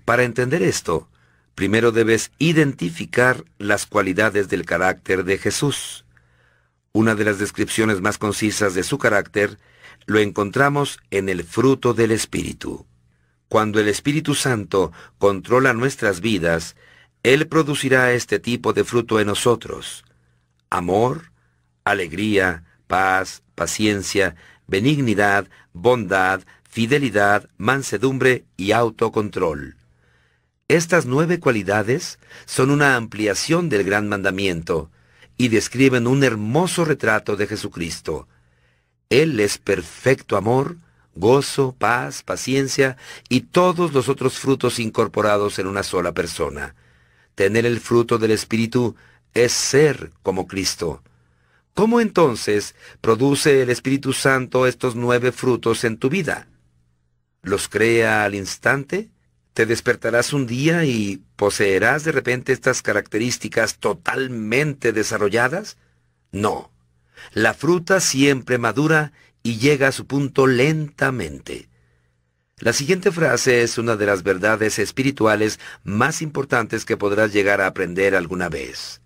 Para 0.05 0.23
entender 0.23 0.63
esto, 0.63 1.09
primero 1.55 1.91
debes 1.91 2.31
identificar 2.39 3.43
las 3.57 3.85
cualidades 3.85 4.49
del 4.49 4.65
carácter 4.65 5.23
de 5.23 5.37
Jesús. 5.37 6.05
Una 6.91 7.15
de 7.15 7.25
las 7.25 7.37
descripciones 7.37 8.01
más 8.01 8.17
concisas 8.17 8.73
de 8.73 8.83
su 8.83 8.97
carácter 8.97 9.59
lo 10.05 10.19
encontramos 10.19 10.99
en 11.11 11.29
el 11.29 11.43
fruto 11.43 11.93
del 11.93 12.11
Espíritu. 12.11 12.87
Cuando 13.47 13.79
el 13.79 13.87
Espíritu 13.87 14.35
Santo 14.35 14.91
controla 15.17 15.73
nuestras 15.73 16.21
vidas, 16.21 16.75
Él 17.23 17.47
producirá 17.47 18.13
este 18.13 18.39
tipo 18.39 18.73
de 18.73 18.83
fruto 18.83 19.19
en 19.19 19.27
nosotros. 19.27 20.05
Amor, 20.69 21.31
alegría, 21.83 22.63
paz, 22.87 23.43
paciencia, 23.60 24.38
benignidad, 24.68 25.49
bondad, 25.74 26.43
fidelidad, 26.64 27.49
mansedumbre 27.57 28.45
y 28.55 28.72
autocontrol. 28.72 29.76
Estas 30.70 31.05
nueve 31.05 31.41
cualidades 31.41 32.20
son 32.45 32.72
una 32.72 32.95
ampliación 32.95 33.68
del 33.68 33.84
gran 33.84 34.07
mandamiento 34.07 34.89
y 35.36 35.49
describen 35.49 36.07
un 36.07 36.24
hermoso 36.24 36.86
retrato 36.86 37.36
de 37.36 37.47
Jesucristo. 37.47 38.30
Él 39.10 39.41
es 39.41 39.57
perfecto 39.57 40.38
amor, 40.38 40.78
gozo, 41.16 41.76
paz, 41.78 42.24
paciencia 42.24 42.95
y 43.28 43.41
todos 43.41 43.91
los 43.91 44.07
otros 44.07 44.39
frutos 44.39 44.80
incorporados 44.80 45.60
en 45.60 45.68
una 45.68 45.84
sola 45.84 46.14
persona. 46.14 46.76
Tener 47.36 47.66
el 47.66 47.82
fruto 47.82 48.18
del 48.20 48.32
Espíritu 48.32 48.95
es 49.34 49.51
ser 49.51 50.12
como 50.24 50.47
Cristo. 50.47 51.03
¿Cómo 51.74 52.01
entonces 52.01 52.76
produce 53.01 53.61
el 53.61 53.70
Espíritu 53.70 54.13
Santo 54.13 54.67
estos 54.67 54.95
nueve 54.95 55.32
frutos 55.32 55.84
en 55.84 55.97
tu 55.97 56.09
vida? 56.09 56.47
¿Los 57.41 57.70
crea 57.70 58.26
al 58.26 58.36
instante? 58.36 59.09
¿Te 59.53 59.65
despertarás 59.65 60.34
un 60.34 60.45
día 60.45 60.86
y 60.86 61.22
poseerás 61.36 62.03
de 62.03 62.11
repente 62.11 62.53
estas 62.53 62.82
características 62.82 63.78
totalmente 63.78 64.93
desarrolladas? 64.93 65.78
No. 66.32 66.72
La 67.34 67.53
fruta 67.53 67.99
siempre 67.99 68.57
madura 68.57 69.11
y 69.43 69.57
llega 69.57 69.88
a 69.88 69.91
su 69.91 70.05
punto 70.05 70.47
lentamente. 70.47 71.70
La 72.57 72.74
siguiente 72.74 73.11
frase 73.11 73.61
es 73.61 73.78
una 73.78 73.95
de 73.95 74.05
las 74.05 74.24
verdades 74.24 74.80
espirituales 74.80 75.59
más 75.84 76.22
importantes 76.22 76.84
que 76.84 76.97
podrás 76.97 77.32
llegar 77.32 77.61
a 77.61 77.67
aprender 77.67 78.15
alguna 78.15 78.49
vez. 78.49 79.01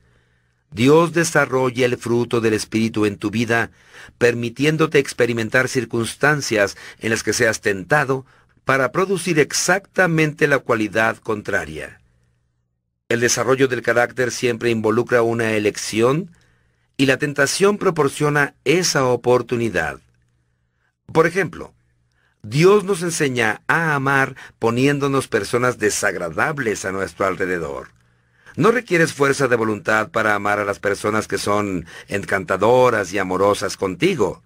Dios 0.74 1.14
desarrolla 1.14 1.86
el 1.86 1.98
fruto 1.98 2.42
del 2.42 2.54
Espíritu 2.54 3.06
en 3.06 3.18
tu 3.18 3.30
vida, 3.30 3.72
permitiéndote 4.18 4.98
experimentar 4.98 5.68
circunstancias 5.68 6.76
en 7.00 7.12
las 7.12 7.22
que 7.22 7.34
seas 7.34 7.62
tentado 7.62 8.26
para 8.66 8.92
producir 8.92 9.40
exactamente 9.40 10.48
la 10.48 10.60
cualidad 10.60 11.18
contraria. 11.18 12.00
El 13.08 13.20
desarrollo 13.20 13.68
del 13.68 13.84
carácter 13.84 14.32
siempre 14.32 14.72
involucra 14.72 15.22
una 15.22 15.52
elección 15.52 16.32
y 16.98 17.06
la 17.06 17.18
tentación 17.18 17.78
proporciona 17.78 18.56
esa 18.64 19.06
oportunidad. 19.06 20.00
Por 21.12 21.28
ejemplo, 21.28 21.74
Dios 22.42 22.84
nos 22.84 23.04
enseña 23.04 23.62
a 23.68 23.94
amar 23.94 24.36
poniéndonos 24.58 25.28
personas 25.28 25.78
desagradables 25.78 26.86
a 26.86 26.92
nuestro 26.92 27.28
alrededor. 27.28 27.90
No 28.56 28.72
requieres 28.72 29.14
fuerza 29.14 29.48
de 29.48 29.56
voluntad 29.56 30.10
para 30.12 30.36
amar 30.36 30.60
a 30.60 30.66
las 30.66 30.80
personas 30.80 31.28
que 31.28 31.38
son 31.38 31.86
encantadoras 32.08 33.12
y 33.12 33.18
amorosas 33.18 33.78
contigo. 33.78 34.44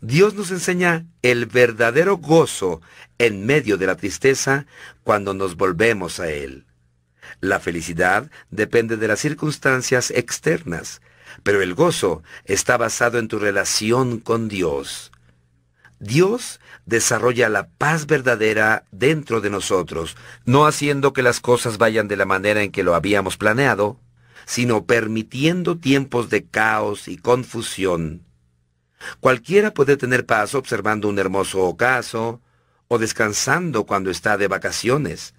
Dios 0.00 0.34
nos 0.34 0.50
enseña 0.50 1.06
el 1.22 1.46
verdadero 1.46 2.16
gozo 2.16 2.80
en 3.18 3.46
medio 3.46 3.76
de 3.76 3.86
la 3.86 3.96
tristeza 3.96 4.66
cuando 5.04 5.34
nos 5.34 5.56
volvemos 5.56 6.18
a 6.18 6.30
Él. 6.30 6.66
La 7.40 7.60
felicidad 7.60 8.30
depende 8.50 8.96
de 8.96 9.08
las 9.08 9.20
circunstancias 9.20 10.10
externas, 10.10 11.00
pero 11.44 11.62
el 11.62 11.74
gozo 11.74 12.22
está 12.44 12.76
basado 12.76 13.18
en 13.18 13.28
tu 13.28 13.38
relación 13.38 14.18
con 14.18 14.48
Dios. 14.48 15.11
Dios 16.02 16.58
desarrolla 16.84 17.48
la 17.48 17.68
paz 17.68 18.08
verdadera 18.08 18.86
dentro 18.90 19.40
de 19.40 19.50
nosotros, 19.50 20.16
no 20.44 20.66
haciendo 20.66 21.12
que 21.12 21.22
las 21.22 21.38
cosas 21.38 21.78
vayan 21.78 22.08
de 22.08 22.16
la 22.16 22.24
manera 22.24 22.64
en 22.64 22.72
que 22.72 22.82
lo 22.82 22.96
habíamos 22.96 23.36
planeado, 23.36 24.00
sino 24.44 24.84
permitiendo 24.84 25.78
tiempos 25.78 26.28
de 26.28 26.44
caos 26.44 27.06
y 27.06 27.18
confusión. 27.18 28.26
Cualquiera 29.20 29.74
puede 29.74 29.96
tener 29.96 30.26
paz 30.26 30.56
observando 30.56 31.08
un 31.08 31.20
hermoso 31.20 31.60
ocaso 31.60 32.40
o 32.88 32.98
descansando 32.98 33.86
cuando 33.86 34.10
está 34.10 34.36
de 34.36 34.48
vacaciones. 34.48 35.34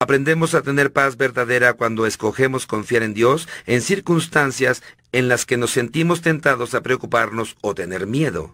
Aprendemos 0.00 0.56
a 0.56 0.62
tener 0.62 0.92
paz 0.92 1.16
verdadera 1.16 1.74
cuando 1.74 2.06
escogemos 2.06 2.66
confiar 2.66 3.04
en 3.04 3.14
Dios 3.14 3.48
en 3.66 3.82
circunstancias 3.82 4.82
en 5.12 5.28
las 5.28 5.46
que 5.46 5.56
nos 5.56 5.70
sentimos 5.70 6.22
tentados 6.22 6.74
a 6.74 6.82
preocuparnos 6.82 7.56
o 7.60 7.72
tener 7.76 8.08
miedo. 8.08 8.52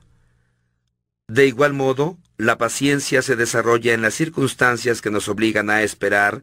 De 1.30 1.46
igual 1.46 1.74
modo, 1.74 2.18
la 2.38 2.58
paciencia 2.58 3.22
se 3.22 3.36
desarrolla 3.36 3.94
en 3.94 4.02
las 4.02 4.14
circunstancias 4.14 5.00
que 5.00 5.12
nos 5.12 5.28
obligan 5.28 5.70
a 5.70 5.82
esperar 5.82 6.42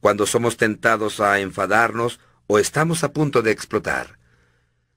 cuando 0.00 0.26
somos 0.26 0.58
tentados 0.58 1.20
a 1.20 1.40
enfadarnos 1.40 2.20
o 2.46 2.58
estamos 2.58 3.02
a 3.02 3.14
punto 3.14 3.40
de 3.40 3.50
explotar. 3.50 4.18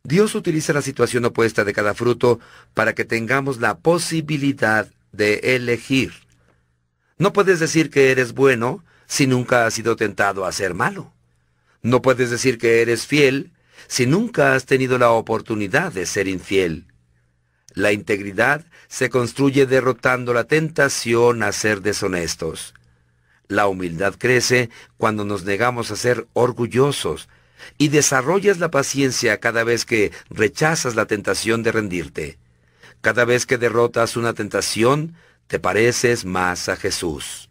Dios 0.03 0.35
utiliza 0.35 0.73
la 0.73 0.81
situación 0.81 1.23
opuesta 1.23 1.63
de 1.63 1.71
cada 1.71 1.93
fruto 1.93 2.41
para 2.73 2.93
que 2.93 3.05
tengamos 3.05 3.61
la 3.61 3.77
posibilidad 3.77 4.89
de 5.13 5.55
elegir. 5.55 6.11
No 7.17 7.31
puedes 7.31 7.61
decir 7.61 7.89
que 7.89 8.11
eres 8.11 8.33
bueno 8.33 8.83
si 9.07 9.25
nunca 9.25 9.65
has 9.65 9.73
sido 9.73 9.95
tentado 9.95 10.45
a 10.45 10.51
ser 10.51 10.73
malo. 10.73 11.13
No 11.81 12.01
puedes 12.01 12.29
decir 12.29 12.57
que 12.57 12.81
eres 12.81 13.07
fiel 13.07 13.53
si 13.87 14.05
nunca 14.05 14.53
has 14.53 14.65
tenido 14.65 14.97
la 14.97 15.11
oportunidad 15.11 15.93
de 15.93 16.05
ser 16.05 16.27
infiel. 16.27 16.87
La 17.73 17.93
integridad 17.93 18.65
se 18.89 19.09
construye 19.09 19.67
derrotando 19.67 20.33
la 20.33 20.43
tentación 20.45 21.43
a 21.43 21.51
ser 21.51 21.81
deshonestos. 21.81 22.73
La 23.47 23.67
humildad 23.67 24.15
crece 24.17 24.69
cuando 24.97 25.23
nos 25.23 25.45
negamos 25.45 25.91
a 25.91 25.95
ser 25.95 26.27
orgullosos 26.33 27.29
y 27.77 27.89
desarrollas 27.89 28.57
la 28.57 28.71
paciencia 28.71 29.39
cada 29.39 29.63
vez 29.63 29.85
que 29.85 30.11
rechazas 30.29 30.95
la 30.95 31.05
tentación 31.05 31.63
de 31.63 31.71
rendirte. 31.71 32.39
Cada 33.01 33.25
vez 33.25 33.45
que 33.45 33.57
derrotas 33.57 34.17
una 34.17 34.33
tentación, 34.33 35.15
te 35.47 35.59
pareces 35.59 36.25
más 36.25 36.67
a 36.67 36.75
Jesús. 36.75 37.49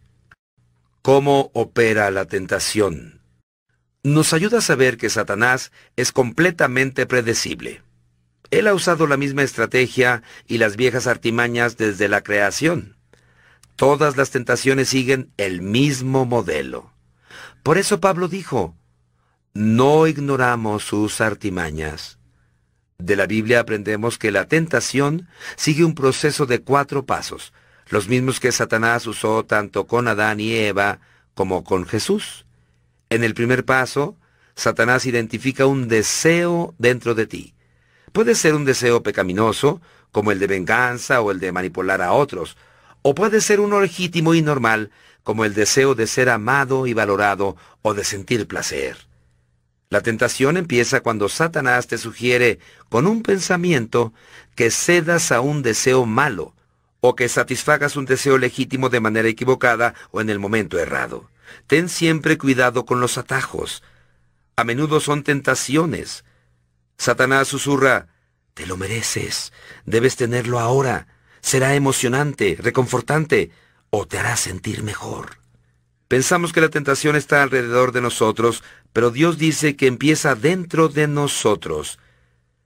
¿Cómo 1.03 1.51
opera 1.55 2.11
la 2.11 2.27
tentación? 2.27 3.23
Nos 4.03 4.33
ayuda 4.33 4.59
a 4.59 4.63
saber 4.63 4.97
que 4.97 5.09
Satanás 5.09 5.73
es 5.97 6.13
completamente 6.13 7.07
predecible. 7.07 7.83
Él 8.51 8.67
ha 8.67 8.75
usado 8.75 9.07
la 9.07 9.17
misma 9.17 9.43
estrategia 9.43 10.23
y 10.47 10.59
las 10.59 10.77
viejas 10.77 11.07
artimañas 11.07 11.77
desde 11.77 12.09
la 12.09 12.23
creación. 12.23 12.97
Todas 13.77 14.17
las 14.17 14.31
tentaciones 14.31 14.89
siguen 14.89 15.31
el 15.37 15.61
mismo 15.61 16.25
modelo. 16.25 16.93
Por 17.63 17.79
eso 17.79 18.01
Pablo 18.01 18.29
dijo, 18.29 18.75
no 19.55 20.07
ignoramos 20.07 20.85
sus 20.85 21.21
artimañas. 21.21 22.19
De 22.99 23.15
la 23.17 23.27
Biblia 23.27 23.61
aprendemos 23.61 24.19
que 24.19 24.33
la 24.33 24.47
tentación 24.47 25.29
sigue 25.57 25.85
un 25.85 25.95
proceso 25.95 26.47
de 26.47 26.61
cuatro 26.61 27.07
pasos, 27.07 27.53
los 27.91 28.09
mismos 28.09 28.41
que 28.41 28.51
Satanás 28.51 29.07
usó 29.07 29.45
tanto 29.45 29.87
con 29.87 30.09
Adán 30.09 30.41
y 30.41 30.55
Eva 30.55 31.01
como 31.35 31.63
con 31.63 31.87
Jesús. 31.87 32.47
En 33.11 33.23
el 33.23 33.35
primer 33.35 33.65
paso, 33.65 34.17
Satanás 34.55 35.07
identifica 35.07 35.67
un 35.67 35.87
deseo 35.87 36.75
dentro 36.79 37.15
de 37.15 37.27
ti. 37.27 37.55
Puede 38.13 38.35
ser 38.35 38.55
un 38.55 38.65
deseo 38.65 39.03
pecaminoso, 39.03 39.81
como 40.13 40.33
el 40.33 40.39
de 40.39 40.47
venganza 40.47 41.21
o 41.21 41.31
el 41.31 41.41
de 41.41 41.53
manipular 41.53 42.03
a 42.03 42.13
otros, 42.13 42.57
o 43.03 43.15
puede 43.15 43.41
ser 43.41 43.61
uno 43.61 43.81
legítimo 43.81 44.35
y 44.35 44.43
normal, 44.43 44.91
como 45.23 45.45
el 45.45 45.55
deseo 45.55 45.95
de 45.95 46.07
ser 46.07 46.31
amado 46.31 46.87
y 46.87 46.95
valorado 46.95 47.57
o 47.83 47.95
de 47.95 48.05
sentir 48.05 48.47
placer. 48.47 48.97
La 49.91 50.03
tentación 50.03 50.57
empieza 50.57 51.01
cuando 51.01 51.29
Satanás 51.29 51.87
te 51.87 51.97
sugiere 51.97 52.59
con 52.89 53.07
un 53.07 53.23
pensamiento 53.23 54.13
que 54.55 54.71
cedas 54.71 55.33
a 55.33 55.41
un 55.41 55.63
deseo 55.63 56.05
malo 56.05 56.55
o 57.01 57.15
que 57.15 57.29
satisfagas 57.29 57.97
un 57.97 58.05
deseo 58.05 58.39
legítimo 58.39 58.89
de 58.91 59.01
manera 59.01 59.29
equivocada 59.29 59.95
o 60.11 60.21
en 60.21 60.31
el 60.31 60.39
momento 60.39 60.79
errado. 60.79 61.31
Ten 61.67 61.89
siempre 61.89 62.37
cuidado 62.37 62.85
con 62.85 63.01
los 63.01 63.17
atajos. 63.17 63.83
A 64.57 64.65
menudo 64.65 65.01
son 65.01 65.23
tentaciones. 65.23 66.25
Satanás 66.99 67.49
susurra, 67.49 68.09
te 68.55 68.67
lo 68.67 68.77
mereces, 68.77 69.53
debes 69.87 70.17
tenerlo 70.17 70.59
ahora, 70.59 71.07
será 71.41 71.75
emocionante, 71.75 72.59
reconfortante, 72.61 73.53
o 73.91 74.07
te 74.07 74.19
hará 74.19 74.37
sentir 74.37 74.83
mejor. 74.83 75.39
Pensamos 76.09 76.53
que 76.53 76.61
la 76.61 76.69
tentación 76.69 77.17
está 77.17 77.43
alrededor 77.43 77.93
de 77.93 78.01
nosotros, 78.01 78.65
pero 78.93 79.11
Dios 79.11 79.39
dice 79.39 79.77
que 79.77 79.87
empieza 79.87 80.35
dentro 80.35 80.89
de 80.89 81.07
nosotros. 81.07 81.99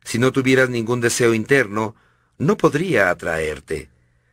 Si 0.03 0.19
no 0.19 0.33
tuvieras 0.33 0.71
ningún 0.71 1.01
deseo 1.01 1.35
interno, 1.35 1.95
no 2.39 2.57
podría 2.57 3.11
atraerte. 3.11 3.91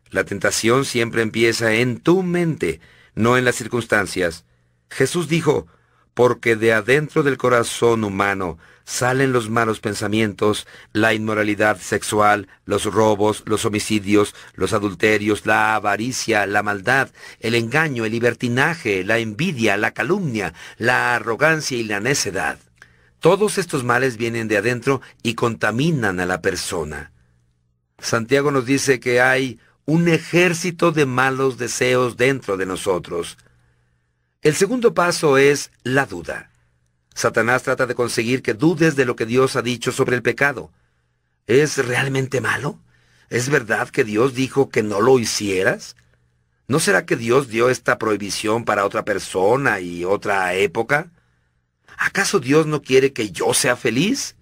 La 0.10 0.24
tentación 0.24 0.86
siempre 0.86 1.22
empieza 1.22 1.74
en 1.74 2.00
tu 2.00 2.24
mente, 2.24 2.80
no 3.16 3.38
en 3.38 3.46
las 3.46 3.56
circunstancias. 3.56 4.46
Jesús 4.90 5.28
dijo, 5.28 5.68
porque 6.14 6.56
de 6.56 6.74
adentro 6.74 7.24
del 7.24 7.38
corazón 7.38 8.04
humano 8.04 8.58
salen 8.90 9.32
los 9.32 9.52
malos 9.52 9.80
pensamientos, 9.80 10.66
la 10.94 11.14
inmoralidad 11.14 11.80
sexual, 11.80 12.48
los 12.66 12.86
robos, 12.86 13.44
los 13.46 13.64
homicidios, 13.64 14.34
los 14.56 14.74
adulterios, 14.74 15.46
la 15.46 15.76
avaricia, 15.76 16.48
la 16.48 16.64
maldad, 16.64 17.12
el 17.40 17.54
engaño, 17.54 18.04
el 18.06 18.12
libertinaje, 18.14 19.04
la 19.04 19.20
envidia, 19.20 19.78
la 19.78 19.92
calumnia, 19.92 20.56
la 20.80 21.14
arrogancia 21.14 21.78
y 21.78 21.84
la 21.84 22.00
necedad. 22.00 22.58
Todos 23.20 23.60
estos 23.60 23.84
males 23.84 24.18
vienen 24.18 24.48
de 24.48 24.58
adentro 24.58 25.02
y 25.22 25.36
contaminan 25.36 26.20
a 26.20 26.26
la 26.26 26.42
persona. 26.42 27.12
Santiago 28.00 28.50
nos 28.50 28.66
dice 28.66 29.00
que 29.00 29.22
hay 29.22 29.60
un 29.86 30.08
ejército 30.08 30.92
de 30.92 31.06
malos 31.06 31.60
deseos 31.60 32.18
dentro 32.18 32.58
de 32.58 32.66
nosotros. 32.66 33.38
El 34.42 34.56
segundo 34.56 34.96
paso 34.96 35.38
es 35.38 35.72
la 35.84 36.08
duda. 36.08 36.50
Satanás 37.20 37.64
trata 37.64 37.86
de 37.86 37.96
conseguir 37.96 38.42
que 38.42 38.54
dudes 38.54 38.96
de 38.96 39.04
lo 39.04 39.18
que 39.18 39.26
Dios 39.26 39.58
ha 39.58 39.62
dicho 39.62 39.92
sobre 39.92 40.16
el 40.16 40.22
pecado. 40.22 40.72
¿Es 41.48 41.78
realmente 41.86 42.40
malo? 42.40 42.80
¿Es 43.30 43.50
verdad 43.50 43.90
que 43.90 44.06
Dios 44.06 44.36
dijo 44.36 44.70
que 44.70 44.84
no 44.84 45.02
lo 45.02 45.20
hicieras? 45.20 45.98
¿No 46.70 46.80
será 46.80 47.06
que 47.06 47.18
Dios 47.18 47.50
dio 47.50 47.70
esta 47.70 47.98
prohibición 47.98 48.64
para 48.64 48.86
otra 48.86 49.04
persona 49.04 49.82
y 49.82 50.06
otra 50.06 50.54
época? 50.54 51.12
¿Acaso 51.98 52.40
Dios 52.40 52.68
no 52.68 52.82
quiere 52.82 53.12
que 53.12 53.32
yo 53.32 53.54
sea 53.54 53.76
feliz? 53.76 54.38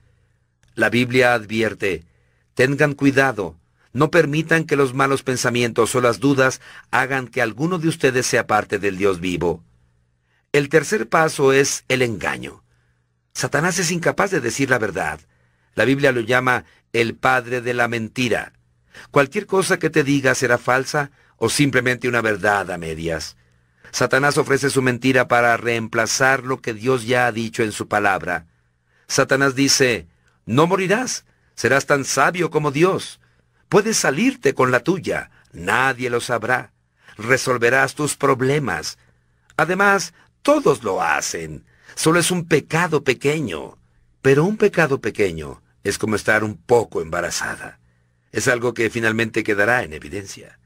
La 0.75 0.91
Biblia 0.91 1.33
advierte, 1.33 2.03
tengan 2.53 2.93
cuidado, 2.93 3.55
no 3.91 4.11
permitan 4.11 4.65
que 4.65 4.75
los 4.75 4.93
malos 4.93 5.23
pensamientos 5.23 5.95
o 5.95 6.01
las 6.01 6.19
dudas 6.19 6.61
hagan 6.91 7.27
que 7.27 7.41
alguno 7.41 7.79
de 7.79 7.87
ustedes 7.87 8.27
sea 8.27 8.45
parte 8.45 8.77
del 8.77 8.99
Dios 8.99 9.19
vivo. 9.19 9.63
El 10.51 10.69
tercer 10.69 11.09
paso 11.09 11.53
es 11.53 11.83
el 11.87 12.03
engaño. 12.03 12.61
Satanás 13.37 13.77
es 13.77 13.91
incapaz 13.91 14.31
de 14.31 14.41
decir 14.41 14.71
la 14.71 14.79
verdad. 14.79 15.19
La 15.75 15.85
Biblia 15.85 16.11
lo 16.11 16.21
llama 16.21 16.65
el 16.91 17.13
padre 17.13 17.61
de 17.61 17.75
la 17.75 17.87
mentira. 17.87 18.53
Cualquier 19.11 19.45
cosa 19.45 19.77
que 19.77 19.91
te 19.91 20.03
diga 20.03 20.33
será 20.33 20.57
falsa 20.57 21.11
o 21.35 21.47
simplemente 21.47 22.07
una 22.07 22.23
verdad 22.23 22.71
a 22.71 22.79
medias. 22.79 23.37
Satanás 23.91 24.39
ofrece 24.39 24.71
su 24.71 24.81
mentira 24.81 25.27
para 25.27 25.55
reemplazar 25.55 26.45
lo 26.45 26.63
que 26.63 26.73
Dios 26.73 27.05
ya 27.05 27.27
ha 27.27 27.31
dicho 27.31 27.61
en 27.61 27.73
su 27.73 27.87
palabra. 27.87 28.47
Satanás 29.07 29.53
dice, 29.53 30.07
no 30.47 30.65
morirás, 30.65 31.23
serás 31.53 31.85
tan 31.85 32.05
sabio 32.05 32.49
como 32.49 32.71
Dios. 32.71 33.19
Puedes 33.69 33.97
salirte 33.97 34.55
con 34.55 34.71
la 34.71 34.79
tuya, 34.79 35.29
nadie 35.51 36.09
lo 36.09 36.21
sabrá. 36.21 36.71
Resolverás 37.17 37.93
tus 37.93 38.15
problemas. 38.15 38.97
Además, 39.57 40.15
todos 40.41 40.81
lo 40.81 41.03
hacen. 41.03 41.67
Solo 41.97 42.19
es 42.19 42.29
un 42.29 42.47
pecado 42.47 43.03
pequeño. 43.03 43.79
Pero 44.21 44.43
un 44.45 44.57
pecado 44.57 45.01
pequeño 45.01 45.63
es 45.83 45.97
como 45.97 46.15
estar 46.15 46.43
un 46.43 46.55
poco 46.55 47.01
embarazada. 47.01 47.79
Es 48.31 48.47
algo 48.47 48.75
que 48.75 48.91
finalmente 48.91 49.43
quedará 49.43 49.83
en 49.83 49.93
evidencia. 49.93 50.59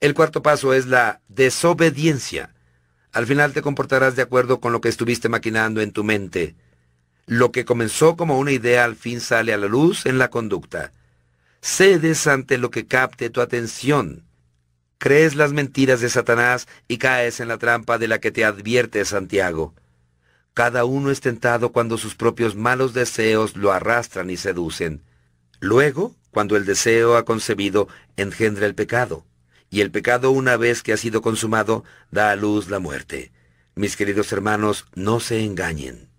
El 0.00 0.14
cuarto 0.14 0.42
paso 0.42 0.74
es 0.74 0.86
la 0.86 1.20
desobediencia. 1.28 2.54
Al 3.12 3.28
final 3.28 3.52
te 3.52 3.62
comportarás 3.62 4.16
de 4.16 4.22
acuerdo 4.22 4.58
con 4.58 4.72
lo 4.72 4.80
que 4.80 4.88
estuviste 4.88 5.28
maquinando 5.28 5.80
en 5.80 5.92
tu 5.92 6.02
mente. 6.02 6.56
Lo 7.26 7.52
que 7.52 7.64
comenzó 7.64 8.16
como 8.16 8.36
una 8.36 8.50
idea 8.50 8.82
al 8.82 8.96
fin 8.96 9.20
sale 9.20 9.52
a 9.52 9.58
la 9.58 9.68
luz 9.68 10.06
en 10.06 10.18
la 10.18 10.28
conducta. 10.28 10.92
Cedes 11.60 12.26
ante 12.26 12.58
lo 12.58 12.72
que 12.72 12.88
capte 12.88 13.30
tu 13.30 13.42
atención. 13.42 14.24
Crees 14.98 15.36
las 15.36 15.52
mentiras 15.52 16.00
de 16.00 16.08
Satanás 16.08 16.66
y 16.88 16.98
caes 16.98 17.38
en 17.38 17.46
la 17.46 17.58
trampa 17.58 17.96
de 17.98 18.08
la 18.08 18.18
que 18.18 18.32
te 18.32 18.44
advierte 18.44 19.04
Santiago. 19.04 19.72
Cada 20.54 20.84
uno 20.84 21.10
es 21.10 21.20
tentado 21.20 21.72
cuando 21.72 21.96
sus 21.96 22.14
propios 22.14 22.56
malos 22.56 22.92
deseos 22.92 23.56
lo 23.56 23.72
arrastran 23.72 24.28
y 24.28 24.36
seducen. 24.36 25.02
Luego, 25.60 26.14
cuando 26.30 26.56
el 26.56 26.66
deseo 26.66 27.16
ha 27.16 27.24
concebido, 27.24 27.88
engendra 28.16 28.66
el 28.66 28.74
pecado. 28.74 29.24
Y 29.70 29.80
el 29.80 29.90
pecado, 29.90 30.30
una 30.30 30.58
vez 30.58 30.82
que 30.82 30.92
ha 30.92 30.98
sido 30.98 31.22
consumado, 31.22 31.84
da 32.10 32.30
a 32.30 32.36
luz 32.36 32.68
la 32.68 32.78
muerte. 32.78 33.32
Mis 33.74 33.96
queridos 33.96 34.30
hermanos, 34.32 34.86
no 34.94 35.20
se 35.20 35.42
engañen. 35.44 36.10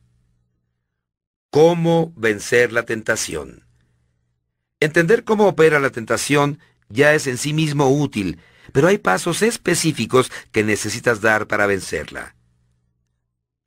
¿Cómo 1.52 2.12
vencer 2.16 2.72
la 2.74 2.84
tentación? 2.84 3.64
Entender 4.80 5.24
cómo 5.24 5.48
opera 5.48 5.80
la 5.80 5.92
tentación 5.92 6.58
ya 6.90 7.14
es 7.14 7.28
en 7.28 7.38
sí 7.38 7.54
mismo 7.54 7.90
útil, 7.90 8.40
pero 8.72 8.88
hay 8.88 8.98
pasos 8.98 9.44
específicos 9.44 10.32
que 10.52 10.64
necesitas 10.64 11.22
dar 11.22 11.48
para 11.48 11.68
vencerla. 11.68 12.36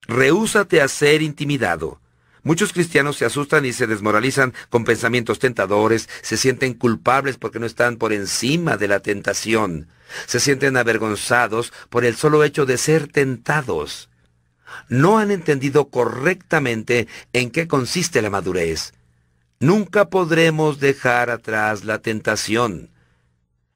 Rehúsate 0.09 0.81
a 0.81 0.89
ser 0.89 1.23
intimidado. 1.23 2.01
Muchos 2.47 2.73
cristianos 2.73 3.17
se 3.17 3.25
asustan 3.25 3.65
y 3.65 3.73
se 3.73 3.89
desmoralizan 3.89 4.55
con 4.71 4.85
pensamientos 4.85 5.41
tentadores, 5.41 6.09
se 6.23 6.37
sienten 6.37 6.75
culpables 6.75 7.39
porque 7.39 7.59
no 7.59 7.67
están 7.67 7.97
por 7.97 8.13
encima 8.13 8.77
de 8.77 8.87
la 8.87 9.01
tentación, 9.01 9.89
se 10.27 10.39
sienten 10.39 10.77
avergonzados 10.77 11.73
por 11.91 12.05
el 12.05 12.15
solo 12.15 12.45
hecho 12.45 12.65
de 12.65 12.79
ser 12.79 13.09
tentados. 13.09 14.09
No 14.89 15.19
han 15.19 15.33
entendido 15.33 15.89
correctamente 15.89 17.09
en 17.33 17.51
qué 17.51 17.67
consiste 17.67 18.23
la 18.23 18.31
madurez. 18.31 18.93
Nunca 19.59 20.09
podremos 20.09 20.79
dejar 20.79 21.31
atrás 21.31 21.85
la 21.85 21.99
tentación. 21.99 22.91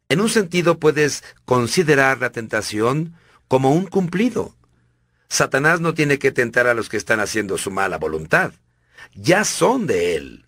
En 0.09 0.21
un 0.21 0.29
sentido 0.29 0.79
puedes 0.79 1.25
considerar 1.45 2.19
la 2.21 2.31
tentación 2.31 3.15
como 3.49 3.73
un 3.73 3.87
cumplido. 3.87 4.55
Satanás 5.31 5.81
no 5.81 5.95
tiene 5.95 6.19
que 6.19 6.33
tentar 6.33 6.67
a 6.67 6.75
los 6.75 6.89
que 6.89 6.97
están 6.97 7.21
haciendo 7.21 7.57
su 7.57 7.71
mala 7.71 7.99
voluntad. 7.99 8.53
Ya 9.15 9.45
son 9.45 9.87
de 9.87 10.17
él. 10.17 10.47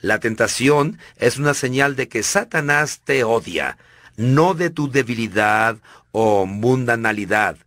La 0.00 0.18
tentación 0.18 0.98
es 1.16 1.38
una 1.38 1.54
señal 1.54 1.94
de 1.94 2.08
que 2.08 2.24
Satanás 2.24 3.00
te 3.04 3.22
odia, 3.22 3.78
no 4.16 4.54
de 4.54 4.70
tu 4.70 4.90
debilidad 4.90 5.78
o 6.10 6.46
mundanalidad. 6.46 7.58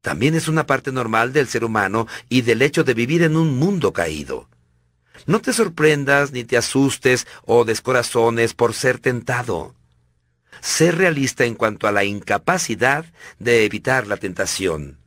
También 0.00 0.34
es 0.34 0.48
una 0.48 0.66
parte 0.66 0.92
normal 0.92 1.34
del 1.34 1.46
ser 1.46 1.62
humano 1.62 2.08
y 2.30 2.40
del 2.40 2.62
hecho 2.62 2.82
de 2.82 2.94
vivir 2.94 3.22
en 3.22 3.36
un 3.36 3.58
mundo 3.58 3.92
caído. 3.92 4.48
No 5.26 5.40
te 5.40 5.52
sorprendas 5.52 6.32
ni 6.32 6.44
te 6.44 6.56
asustes 6.56 7.26
o 7.44 7.66
descorazones 7.66 8.54
por 8.54 8.72
ser 8.72 8.98
tentado. 8.98 9.74
Sé 10.62 10.90
realista 10.90 11.44
en 11.44 11.54
cuanto 11.54 11.86
a 11.86 11.92
la 11.92 12.04
incapacidad 12.04 13.04
de 13.38 13.66
evitar 13.66 14.06
la 14.06 14.16
tentación. 14.16 15.05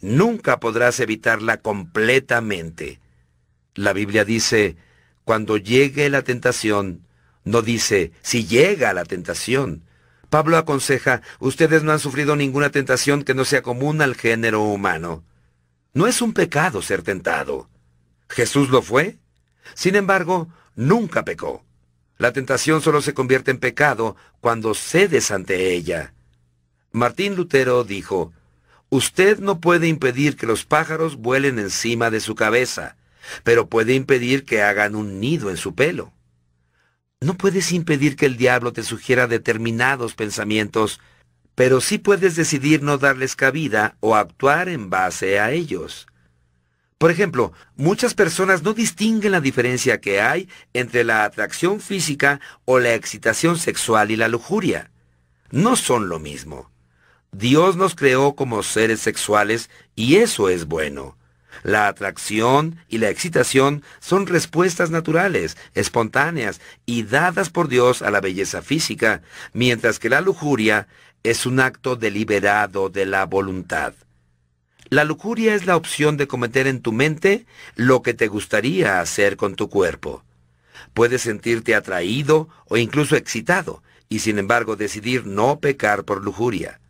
Nunca 0.00 0.60
podrás 0.60 1.00
evitarla 1.00 1.58
completamente. 1.58 3.00
La 3.74 3.92
Biblia 3.92 4.24
dice, 4.24 4.76
cuando 5.24 5.56
llegue 5.56 6.08
la 6.10 6.22
tentación, 6.22 7.06
no 7.44 7.62
dice, 7.62 8.12
si 8.22 8.46
llega 8.46 8.92
la 8.92 9.04
tentación. 9.04 9.84
Pablo 10.30 10.56
aconseja, 10.56 11.22
ustedes 11.40 11.82
no 11.82 11.92
han 11.92 11.98
sufrido 11.98 12.36
ninguna 12.36 12.70
tentación 12.70 13.24
que 13.24 13.34
no 13.34 13.44
sea 13.44 13.62
común 13.62 14.02
al 14.02 14.14
género 14.14 14.62
humano. 14.62 15.24
No 15.94 16.06
es 16.06 16.20
un 16.20 16.32
pecado 16.32 16.82
ser 16.82 17.02
tentado. 17.02 17.68
Jesús 18.28 18.68
lo 18.68 18.82
fue. 18.82 19.18
Sin 19.74 19.96
embargo, 19.96 20.48
nunca 20.76 21.24
pecó. 21.24 21.64
La 22.18 22.32
tentación 22.32 22.82
solo 22.82 23.00
se 23.00 23.14
convierte 23.14 23.50
en 23.50 23.58
pecado 23.58 24.16
cuando 24.40 24.74
cedes 24.74 25.30
ante 25.30 25.72
ella. 25.72 26.14
Martín 26.90 27.36
Lutero 27.36 27.84
dijo, 27.84 28.32
Usted 28.90 29.38
no 29.38 29.60
puede 29.60 29.86
impedir 29.86 30.36
que 30.36 30.46
los 30.46 30.64
pájaros 30.64 31.16
vuelen 31.16 31.58
encima 31.58 32.10
de 32.10 32.20
su 32.20 32.34
cabeza, 32.34 32.96
pero 33.44 33.68
puede 33.68 33.94
impedir 33.94 34.44
que 34.44 34.62
hagan 34.62 34.94
un 34.94 35.20
nido 35.20 35.50
en 35.50 35.58
su 35.58 35.74
pelo. 35.74 36.12
No 37.20 37.34
puedes 37.34 37.72
impedir 37.72 38.16
que 38.16 38.26
el 38.26 38.36
diablo 38.36 38.72
te 38.72 38.82
sugiera 38.82 39.26
determinados 39.26 40.14
pensamientos, 40.14 41.00
pero 41.54 41.80
sí 41.80 41.98
puedes 41.98 42.36
decidir 42.36 42.82
no 42.82 42.96
darles 42.96 43.36
cabida 43.36 43.96
o 44.00 44.16
actuar 44.16 44.68
en 44.68 44.88
base 44.88 45.38
a 45.40 45.50
ellos. 45.50 46.06
Por 46.96 47.10
ejemplo, 47.10 47.52
muchas 47.76 48.14
personas 48.14 48.62
no 48.62 48.72
distinguen 48.72 49.32
la 49.32 49.40
diferencia 49.40 50.00
que 50.00 50.20
hay 50.20 50.48
entre 50.72 51.04
la 51.04 51.24
atracción 51.24 51.80
física 51.80 52.40
o 52.64 52.78
la 52.78 52.94
excitación 52.94 53.58
sexual 53.58 54.10
y 54.10 54.16
la 54.16 54.28
lujuria. 54.28 54.90
No 55.50 55.76
son 55.76 56.08
lo 56.08 56.18
mismo. 56.18 56.70
Dios 57.32 57.76
nos 57.76 57.94
creó 57.94 58.34
como 58.34 58.62
seres 58.62 59.00
sexuales 59.00 59.70
y 59.94 60.16
eso 60.16 60.48
es 60.48 60.66
bueno. 60.66 61.16
La 61.62 61.88
atracción 61.88 62.78
y 62.88 62.98
la 62.98 63.10
excitación 63.10 63.82
son 64.00 64.26
respuestas 64.26 64.90
naturales, 64.90 65.56
espontáneas 65.74 66.60
y 66.86 67.02
dadas 67.02 67.50
por 67.50 67.68
Dios 67.68 68.02
a 68.02 68.10
la 68.10 68.20
belleza 68.20 68.62
física, 68.62 69.22
mientras 69.52 69.98
que 69.98 70.08
la 70.08 70.20
lujuria 70.20 70.88
es 71.22 71.46
un 71.46 71.60
acto 71.60 71.96
deliberado 71.96 72.88
de 72.90 73.06
la 73.06 73.26
voluntad. 73.26 73.94
La 74.88 75.04
lujuria 75.04 75.54
es 75.54 75.66
la 75.66 75.76
opción 75.76 76.16
de 76.16 76.28
cometer 76.28 76.66
en 76.66 76.80
tu 76.80 76.92
mente 76.92 77.44
lo 77.74 78.02
que 78.02 78.14
te 78.14 78.28
gustaría 78.28 79.00
hacer 79.00 79.36
con 79.36 79.54
tu 79.54 79.68
cuerpo. 79.68 80.24
Puedes 80.94 81.22
sentirte 81.22 81.74
atraído 81.74 82.48
o 82.66 82.76
incluso 82.76 83.16
excitado, 83.16 83.82
y 84.08 84.20
sin 84.20 84.38
embargo 84.38 84.76
decidir 84.76 85.26
no 85.26 85.60
pecar 85.60 86.04
por 86.04 86.24
lujuria. 86.24 86.80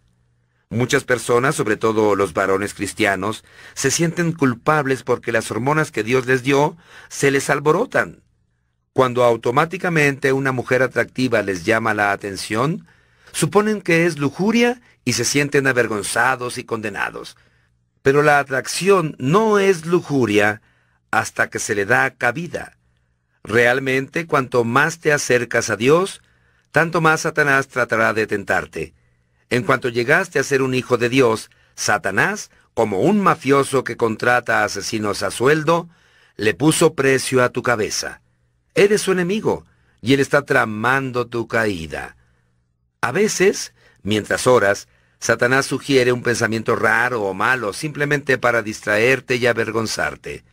Muchas 0.70 1.04
personas, 1.04 1.54
sobre 1.54 1.78
todo 1.78 2.14
los 2.14 2.34
varones 2.34 2.74
cristianos, 2.74 3.42
se 3.74 3.90
sienten 3.90 4.32
culpables 4.32 5.02
porque 5.02 5.32
las 5.32 5.50
hormonas 5.50 5.90
que 5.90 6.02
Dios 6.02 6.26
les 6.26 6.42
dio 6.42 6.76
se 7.08 7.30
les 7.30 7.48
alborotan. 7.48 8.22
Cuando 8.92 9.24
automáticamente 9.24 10.32
una 10.32 10.52
mujer 10.52 10.82
atractiva 10.82 11.40
les 11.42 11.64
llama 11.64 11.94
la 11.94 12.12
atención, 12.12 12.86
suponen 13.32 13.80
que 13.80 14.04
es 14.04 14.18
lujuria 14.18 14.82
y 15.06 15.14
se 15.14 15.24
sienten 15.24 15.66
avergonzados 15.66 16.58
y 16.58 16.64
condenados. 16.64 17.36
Pero 18.02 18.22
la 18.22 18.38
atracción 18.38 19.16
no 19.18 19.58
es 19.58 19.86
lujuria 19.86 20.60
hasta 21.10 21.48
que 21.48 21.60
se 21.60 21.74
le 21.74 21.86
da 21.86 22.10
cabida. 22.10 22.76
Realmente, 23.42 24.26
cuanto 24.26 24.64
más 24.64 24.98
te 24.98 25.14
acercas 25.14 25.70
a 25.70 25.76
Dios, 25.76 26.20
tanto 26.72 27.00
más 27.00 27.22
Satanás 27.22 27.68
tratará 27.68 28.12
de 28.12 28.26
tentarte. 28.26 28.97
En 29.50 29.62
cuanto 29.62 29.88
llegaste 29.88 30.38
a 30.38 30.44
ser 30.44 30.62
un 30.62 30.74
hijo 30.74 30.98
de 30.98 31.08
Dios, 31.08 31.50
Satanás, 31.74 32.50
como 32.74 33.00
un 33.00 33.20
mafioso 33.20 33.84
que 33.84 33.96
contrata 33.96 34.60
a 34.60 34.64
asesinos 34.64 35.22
a 35.22 35.30
sueldo, 35.30 35.88
le 36.36 36.54
puso 36.54 36.94
precio 36.94 37.42
a 37.42 37.48
tu 37.48 37.62
cabeza. 37.62 38.20
Eres 38.74 39.02
su 39.02 39.12
enemigo, 39.12 39.64
y 40.00 40.14
él 40.14 40.20
está 40.20 40.42
tramando 40.44 41.26
tu 41.26 41.48
caída. 41.48 42.16
A 43.00 43.12
veces, 43.12 43.74
mientras 44.02 44.46
oras, 44.46 44.88
Satanás 45.18 45.66
sugiere 45.66 46.12
un 46.12 46.22
pensamiento 46.22 46.76
raro 46.76 47.22
o 47.22 47.34
malo 47.34 47.72
simplemente 47.72 48.38
para 48.38 48.62
distraerte 48.62 49.36
y 49.36 49.46
avergonzarte. 49.46 50.44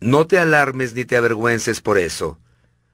No 0.00 0.26
te 0.26 0.38
alarmes 0.38 0.94
ni 0.94 1.04
te 1.04 1.16
avergüences 1.16 1.80
por 1.80 1.96
eso, 1.96 2.38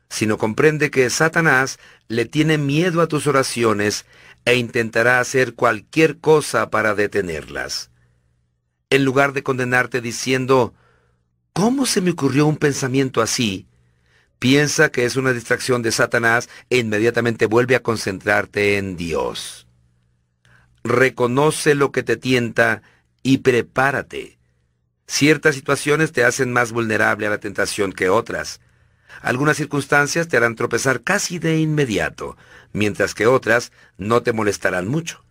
sino 0.09 0.39
comprende 0.39 0.91
que 0.91 1.11
Satanás 1.11 1.79
le 2.07 2.27
tiene 2.27 2.59
miedo 2.59 3.01
a 3.01 3.09
tus 3.09 3.27
oraciones 3.27 4.05
e 4.45 4.57
intentará 4.57 5.21
hacer 5.21 5.55
cualquier 5.55 6.19
cosa 6.19 6.71
para 6.71 6.95
detenerlas. 6.95 7.91
En 8.91 9.05
lugar 9.05 9.33
de 9.33 9.43
condenarte 9.43 10.01
diciendo, 10.01 10.75
¿cómo 11.53 11.87
se 11.87 12.01
me 12.01 12.11
ocurrió 12.11 12.47
un 12.47 12.57
pensamiento 12.57 13.23
así? 13.23 13.67
Piensa 14.39 14.91
que 14.91 15.05
es 15.05 15.17
una 15.17 15.33
distracción 15.33 15.83
de 15.83 15.93
Satanás 15.93 16.49
e 16.69 16.79
inmediatamente 16.79 17.47
vuelve 17.47 17.77
a 17.77 17.83
concentrarte 17.83 18.77
en 18.77 18.97
Dios. 18.97 19.67
Reconoce 20.83 21.75
lo 21.75 21.93
que 21.93 22.03
te 22.03 22.17
tienta 22.17 22.83
y 23.23 23.39
prepárate. 23.39 24.39
Ciertas 25.07 25.55
situaciones 25.55 26.11
te 26.13 26.25
hacen 26.25 26.53
más 26.53 26.73
vulnerable 26.73 27.27
a 27.27 27.31
la 27.31 27.39
tentación 27.39 27.93
que 27.93 28.09
otras. 28.09 28.61
Algunas 29.21 29.57
circunstancias 29.57 30.27
te 30.27 30.37
harán 30.37 30.57
tropezar 30.57 31.03
casi 31.03 31.39
de 31.39 31.59
inmediato, 31.59 32.37
mientras 32.73 33.15
que 33.15 33.27
otras 33.27 33.73
no 33.99 34.23
te 34.23 34.33
molestarán 34.33 34.89
mucho. 34.89 35.25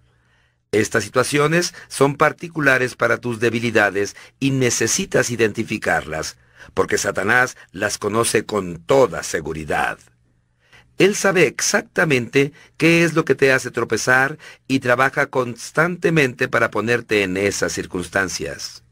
Estas 0.72 1.04
situaciones 1.04 1.74
son 1.90 2.16
particulares 2.16 2.96
para 2.96 3.18
tus 3.18 3.40
debilidades 3.40 4.16
y 4.40 4.52
necesitas 4.52 5.30
identificarlas, 5.30 6.38
porque 6.74 6.98
Satanás 6.98 7.58
las 7.72 7.98
conoce 7.98 8.46
con 8.46 8.78
toda 8.78 9.24
seguridad. 9.24 10.00
Él 10.98 11.16
sabe 11.16 11.48
exactamente 11.48 12.54
qué 12.78 13.04
es 13.04 13.16
lo 13.16 13.26
que 13.26 13.36
te 13.36 13.52
hace 13.52 13.72
tropezar 13.72 14.38
y 14.68 14.80
trabaja 14.80 15.26
constantemente 15.28 16.48
para 16.48 16.70
ponerte 16.70 17.24
en 17.24 17.38
esas 17.38 17.74
circunstancias. 17.74 18.84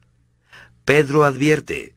Pedro 0.86 1.24
advierte, 1.24 1.94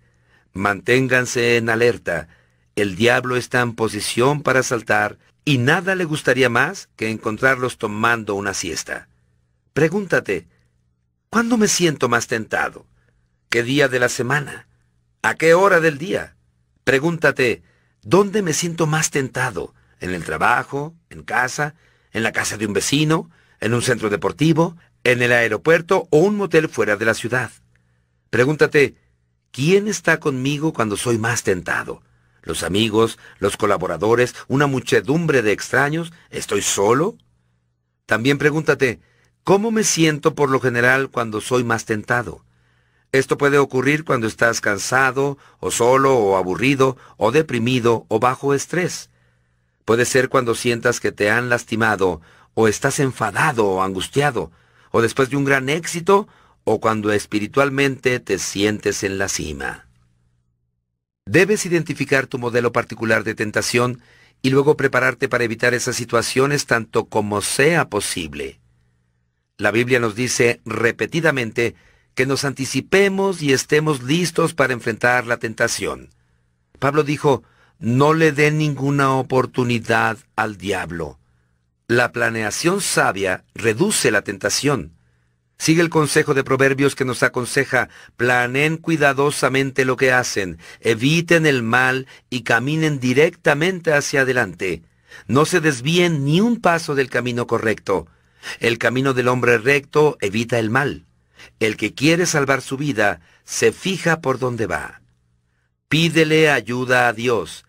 manténganse 0.52 1.56
en 1.56 1.70
alerta, 1.70 2.28
el 2.76 2.94
diablo 2.94 3.36
está 3.36 3.62
en 3.62 3.74
posición 3.74 4.42
para 4.42 4.62
saltar 4.62 5.18
y 5.44 5.58
nada 5.58 5.94
le 5.94 6.04
gustaría 6.04 6.48
más 6.48 6.88
que 6.96 7.10
encontrarlos 7.10 7.78
tomando 7.78 8.34
una 8.34 8.54
siesta. 8.54 9.08
Pregúntate, 9.72 10.46
¿cuándo 11.30 11.56
me 11.56 11.68
siento 11.68 12.08
más 12.08 12.26
tentado? 12.26 12.86
¿Qué 13.48 13.62
día 13.62 13.88
de 13.88 13.98
la 13.98 14.08
semana? 14.08 14.68
¿A 15.22 15.34
qué 15.34 15.54
hora 15.54 15.80
del 15.80 15.98
día? 15.98 16.36
Pregúntate, 16.84 17.62
¿dónde 18.02 18.42
me 18.42 18.52
siento 18.52 18.86
más 18.86 19.10
tentado? 19.10 19.74
¿En 20.00 20.10
el 20.10 20.24
trabajo? 20.24 20.94
¿En 21.10 21.22
casa? 21.22 21.74
¿En 22.12 22.22
la 22.22 22.32
casa 22.32 22.56
de 22.56 22.66
un 22.66 22.72
vecino? 22.72 23.30
¿En 23.60 23.74
un 23.74 23.82
centro 23.82 24.10
deportivo? 24.10 24.76
¿En 25.04 25.22
el 25.22 25.32
aeropuerto 25.32 26.08
o 26.10 26.18
un 26.18 26.36
motel 26.36 26.68
fuera 26.68 26.96
de 26.96 27.04
la 27.04 27.14
ciudad? 27.14 27.50
Pregúntate, 28.30 28.96
¿quién 29.50 29.88
está 29.88 30.18
conmigo 30.18 30.72
cuando 30.72 30.96
soy 30.96 31.18
más 31.18 31.42
tentado? 31.42 32.02
Los 32.42 32.62
amigos, 32.62 33.18
los 33.38 33.56
colaboradores, 33.56 34.34
una 34.48 34.66
muchedumbre 34.66 35.42
de 35.42 35.52
extraños, 35.52 36.12
¿estoy 36.30 36.62
solo? 36.62 37.16
También 38.06 38.38
pregúntate, 38.38 39.00
¿cómo 39.44 39.70
me 39.70 39.84
siento 39.84 40.34
por 40.34 40.50
lo 40.50 40.60
general 40.60 41.10
cuando 41.10 41.40
soy 41.40 41.64
más 41.64 41.84
tentado? 41.84 42.44
Esto 43.12 43.36
puede 43.36 43.58
ocurrir 43.58 44.04
cuando 44.04 44.26
estás 44.26 44.60
cansado, 44.60 45.36
o 45.60 45.70
solo, 45.70 46.16
o 46.16 46.36
aburrido, 46.36 46.96
o 47.18 47.30
deprimido, 47.30 48.06
o 48.08 48.18
bajo 48.18 48.54
estrés. 48.54 49.10
Puede 49.84 50.06
ser 50.06 50.30
cuando 50.30 50.54
sientas 50.54 50.98
que 50.98 51.12
te 51.12 51.30
han 51.30 51.48
lastimado, 51.48 52.22
o 52.54 52.68
estás 52.68 53.00
enfadado 53.00 53.66
o 53.66 53.82
angustiado, 53.82 54.50
o 54.90 55.02
después 55.02 55.28
de 55.28 55.36
un 55.36 55.44
gran 55.44 55.68
éxito, 55.68 56.26
o 56.64 56.80
cuando 56.80 57.12
espiritualmente 57.12 58.18
te 58.18 58.38
sientes 58.38 59.02
en 59.02 59.18
la 59.18 59.28
cima. 59.28 59.86
Debes 61.26 61.66
identificar 61.66 62.26
tu 62.26 62.38
modelo 62.38 62.72
particular 62.72 63.22
de 63.24 63.34
tentación 63.34 64.00
y 64.42 64.50
luego 64.50 64.76
prepararte 64.76 65.28
para 65.28 65.44
evitar 65.44 65.72
esas 65.72 65.94
situaciones 65.94 66.66
tanto 66.66 67.04
como 67.04 67.42
sea 67.42 67.88
posible. 67.88 68.60
La 69.56 69.70
Biblia 69.70 70.00
nos 70.00 70.16
dice 70.16 70.60
repetidamente 70.64 71.76
que 72.14 72.26
nos 72.26 72.44
anticipemos 72.44 73.40
y 73.40 73.52
estemos 73.52 74.02
listos 74.02 74.52
para 74.52 74.72
enfrentar 74.72 75.26
la 75.26 75.36
tentación. 75.36 76.10
Pablo 76.78 77.04
dijo, 77.04 77.44
no 77.78 78.14
le 78.14 78.32
den 78.32 78.58
ninguna 78.58 79.12
oportunidad 79.12 80.18
al 80.34 80.56
diablo. 80.56 81.18
La 81.86 82.10
planeación 82.10 82.80
sabia 82.80 83.44
reduce 83.54 84.10
la 84.10 84.22
tentación. 84.22 84.92
Sigue 85.62 85.80
el 85.80 85.90
consejo 85.90 86.34
de 86.34 86.42
Proverbios 86.42 86.96
que 86.96 87.04
nos 87.04 87.22
aconseja, 87.22 87.88
planeen 88.16 88.78
cuidadosamente 88.78 89.84
lo 89.84 89.96
que 89.96 90.10
hacen, 90.10 90.58
eviten 90.80 91.46
el 91.46 91.62
mal 91.62 92.08
y 92.30 92.42
caminen 92.42 92.98
directamente 92.98 93.92
hacia 93.92 94.22
adelante. 94.22 94.82
No 95.28 95.44
se 95.44 95.60
desvíen 95.60 96.24
ni 96.24 96.40
un 96.40 96.60
paso 96.60 96.96
del 96.96 97.08
camino 97.08 97.46
correcto. 97.46 98.08
El 98.58 98.78
camino 98.78 99.14
del 99.14 99.28
hombre 99.28 99.56
recto 99.56 100.16
evita 100.20 100.58
el 100.58 100.68
mal. 100.68 101.06
El 101.60 101.76
que 101.76 101.94
quiere 101.94 102.26
salvar 102.26 102.60
su 102.60 102.76
vida 102.76 103.20
se 103.44 103.70
fija 103.70 104.20
por 104.20 104.40
dónde 104.40 104.66
va. 104.66 105.00
Pídele 105.88 106.50
ayuda 106.50 107.06
a 107.06 107.12
Dios. 107.12 107.64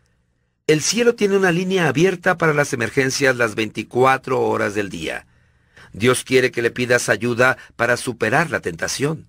El 0.65 0.81
cielo 0.81 1.13
tiene 1.13 1.37
una 1.37 1.51
línea 1.51 1.89
abierta 1.89 2.39
para 2.39 2.55
las 2.55 2.73
emergencias 2.73 3.35
las 3.35 3.53
24 3.53 4.41
horas 4.41 4.73
del 4.73 4.89
día. 4.89 5.27
Dios 5.93 6.23
quiere 6.23 6.51
que 6.51 6.61
le 6.61 6.71
pidas 6.71 7.07
ayuda 7.07 7.57
para 7.75 7.97
superar 7.97 8.49
la 8.49 8.59
tentación. 8.59 9.27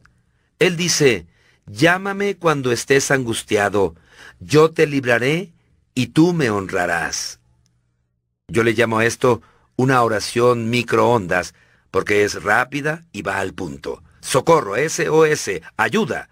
Él 0.59 0.77
dice, 0.77 1.27
llámame 1.67 2.37
cuando 2.37 2.73
estés 2.73 3.11
angustiado, 3.11 3.95
yo 4.41 4.71
te 4.71 4.87
libraré 4.87 5.53
y 5.95 6.09
tú 6.09 6.33
me 6.33 6.51
honrarás. 6.51 7.39
Yo 8.49 8.63
le 8.63 8.73
llamo 8.73 8.99
a 8.99 9.07
esto 9.07 9.43
una 9.77 10.03
oración 10.03 10.71
microondas, 10.71 11.55
porque 11.91 12.25
es 12.25 12.43
rápida 12.43 13.05
y 13.13 13.23
va 13.23 13.39
al 13.39 13.55
punto. 13.55 14.03
socorro, 14.21 14.75
SOS, 14.77 15.61
ayuda. 15.77 16.31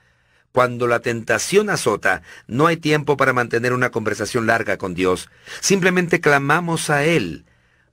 Cuando 0.50 0.86
la 0.86 1.00
tentación 1.00 1.70
azota, 1.70 2.22
no 2.46 2.66
hay 2.66 2.76
tiempo 2.78 3.16
para 3.16 3.32
mantener 3.32 3.72
una 3.72 3.90
conversación 3.90 4.46
larga 4.46 4.76
con 4.78 4.94
Dios. 4.94 5.28
Simplemente 5.60 6.20
clamamos 6.20 6.90
a 6.90 7.04
Él. 7.04 7.44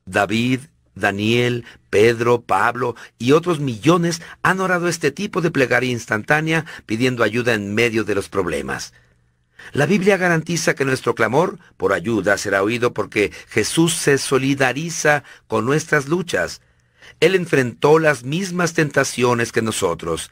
David, 0.06 0.62
Daniel, 0.96 1.66
Pedro, 1.90 2.42
Pablo 2.42 2.96
y 3.18 3.32
otros 3.32 3.60
millones 3.60 4.22
han 4.44 4.60
orado 4.60 4.88
este 4.88 5.12
tipo 5.12 5.42
de 5.42 5.52
plegaria 5.52 5.92
instantánea 5.92 6.66
pidiendo 6.86 7.24
ayuda 7.24 7.54
en 7.54 7.74
medio 7.74 8.04
de 8.04 8.16
los 8.16 8.30
problemas. 8.30 8.94
La 9.72 9.86
Biblia 9.86 10.18
garantiza 10.18 10.74
que 10.74 10.86
nuestro 10.86 11.16
clamor 11.16 11.60
por 11.78 11.94
ayuda 11.94 12.38
será 12.38 12.64
oído 12.64 12.94
porque 12.94 13.32
Jesús 13.50 13.94
se 13.94 14.18
solidariza 14.18 15.24
con 15.48 15.66
nuestras 15.66 16.08
luchas. 16.08 16.62
Él 17.20 17.36
enfrentó 17.36 18.00
las 18.00 18.24
mismas 18.24 18.74
tentaciones 18.74 19.52
que 19.52 19.62
nosotros. 19.62 20.32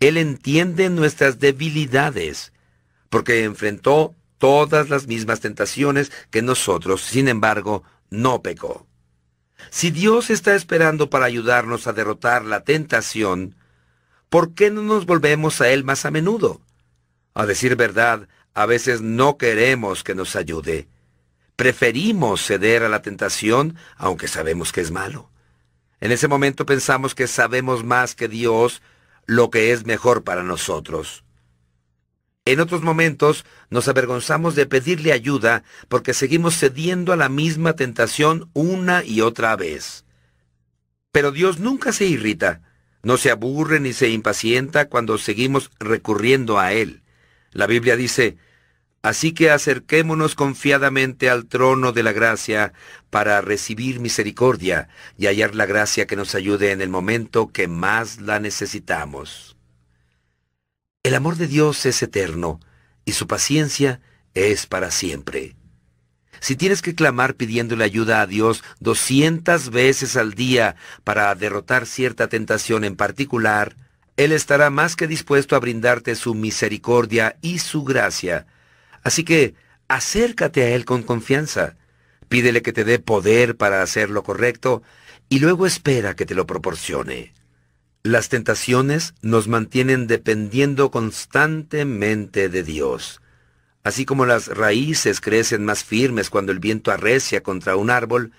Él 0.00 0.16
entiende 0.16 0.90
nuestras 0.90 1.38
debilidades, 1.38 2.52
porque 3.10 3.44
enfrentó 3.44 4.14
todas 4.38 4.90
las 4.90 5.06
mismas 5.06 5.40
tentaciones 5.40 6.10
que 6.30 6.42
nosotros, 6.42 7.02
sin 7.02 7.28
embargo, 7.28 7.84
no 8.10 8.42
pecó. 8.42 8.86
Si 9.70 9.90
Dios 9.90 10.30
está 10.30 10.54
esperando 10.54 11.10
para 11.10 11.26
ayudarnos 11.26 11.86
a 11.86 11.92
derrotar 11.92 12.44
la 12.44 12.64
tentación, 12.64 13.56
¿por 14.28 14.54
qué 14.54 14.70
no 14.70 14.82
nos 14.82 15.06
volvemos 15.06 15.60
a 15.60 15.70
Él 15.70 15.84
más 15.84 16.04
a 16.04 16.10
menudo? 16.10 16.60
A 17.34 17.46
decir 17.46 17.76
verdad, 17.76 18.28
a 18.54 18.66
veces 18.66 19.00
no 19.00 19.36
queremos 19.36 20.04
que 20.04 20.14
nos 20.14 20.36
ayude. 20.36 20.88
Preferimos 21.56 22.44
ceder 22.44 22.82
a 22.82 22.88
la 22.88 23.02
tentación 23.02 23.76
aunque 23.96 24.28
sabemos 24.28 24.72
que 24.72 24.80
es 24.80 24.90
malo. 24.90 25.30
En 26.00 26.12
ese 26.12 26.28
momento 26.28 26.66
pensamos 26.66 27.14
que 27.14 27.26
sabemos 27.26 27.84
más 27.84 28.14
que 28.14 28.28
Dios 28.28 28.82
lo 29.26 29.50
que 29.50 29.72
es 29.72 29.86
mejor 29.86 30.22
para 30.22 30.42
nosotros. 30.42 31.23
En 32.46 32.60
otros 32.60 32.82
momentos 32.82 33.46
nos 33.70 33.88
avergonzamos 33.88 34.54
de 34.54 34.66
pedirle 34.66 35.12
ayuda 35.12 35.64
porque 35.88 36.12
seguimos 36.12 36.58
cediendo 36.58 37.12
a 37.12 37.16
la 37.16 37.30
misma 37.30 37.72
tentación 37.72 38.50
una 38.52 39.02
y 39.02 39.22
otra 39.22 39.56
vez. 39.56 40.04
Pero 41.10 41.32
Dios 41.32 41.58
nunca 41.58 41.92
se 41.92 42.04
irrita, 42.04 42.60
no 43.02 43.16
se 43.16 43.30
aburre 43.30 43.80
ni 43.80 43.94
se 43.94 44.10
impacienta 44.10 44.90
cuando 44.90 45.16
seguimos 45.16 45.70
recurriendo 45.78 46.58
a 46.58 46.72
Él. 46.72 47.02
La 47.52 47.66
Biblia 47.66 47.96
dice, 47.96 48.36
Así 49.00 49.32
que 49.32 49.50
acerquémonos 49.50 50.34
confiadamente 50.34 51.28
al 51.28 51.46
trono 51.46 51.92
de 51.92 52.02
la 52.02 52.12
gracia 52.12 52.72
para 53.10 53.42
recibir 53.42 54.00
misericordia 54.00 54.88
y 55.18 55.26
hallar 55.26 55.54
la 55.54 55.66
gracia 55.66 56.06
que 56.06 56.16
nos 56.16 56.34
ayude 56.34 56.72
en 56.72 56.80
el 56.80 56.88
momento 56.88 57.52
que 57.52 57.68
más 57.68 58.22
la 58.22 58.40
necesitamos. 58.40 59.53
El 61.04 61.14
amor 61.14 61.36
de 61.36 61.46
Dios 61.46 61.84
es 61.84 62.02
eterno 62.02 62.60
y 63.04 63.12
su 63.12 63.26
paciencia 63.26 64.00
es 64.32 64.64
para 64.64 64.90
siempre. 64.90 65.54
Si 66.40 66.56
tienes 66.56 66.80
que 66.80 66.94
clamar 66.94 67.34
pidiéndole 67.34 67.84
ayuda 67.84 68.22
a 68.22 68.26
Dios 68.26 68.64
doscientas 68.80 69.68
veces 69.68 70.16
al 70.16 70.32
día 70.32 70.76
para 71.04 71.34
derrotar 71.34 71.84
cierta 71.84 72.28
tentación 72.28 72.84
en 72.84 72.96
particular, 72.96 73.76
él 74.16 74.32
estará 74.32 74.70
más 74.70 74.96
que 74.96 75.06
dispuesto 75.06 75.56
a 75.56 75.60
brindarte 75.60 76.14
su 76.14 76.34
misericordia 76.34 77.36
y 77.42 77.58
su 77.58 77.84
gracia. 77.84 78.46
Así 79.02 79.24
que 79.24 79.56
acércate 79.88 80.62
a 80.62 80.68
Él 80.70 80.86
con 80.86 81.02
confianza. 81.02 81.76
Pídele 82.30 82.62
que 82.62 82.72
te 82.72 82.84
dé 82.84 82.98
poder 82.98 83.58
para 83.58 83.82
hacer 83.82 84.08
lo 84.08 84.22
correcto 84.22 84.82
y 85.28 85.40
luego 85.40 85.66
espera 85.66 86.16
que 86.16 86.24
te 86.24 86.34
lo 86.34 86.46
proporcione. 86.46 87.34
Las 88.06 88.28
tentaciones 88.28 89.14
nos 89.22 89.48
mantienen 89.48 90.06
dependiendo 90.06 90.90
constantemente 90.90 92.50
de 92.50 92.62
Dios. 92.62 93.22
Así 93.82 94.04
como 94.04 94.26
las 94.26 94.48
raíces 94.48 95.22
crecen 95.22 95.64
más 95.64 95.84
firmes 95.84 96.28
cuando 96.28 96.52
el 96.52 96.58
viento 96.58 96.90
arrecia 96.90 97.42
contra 97.42 97.76
un 97.76 97.88
árbol, 97.88 98.32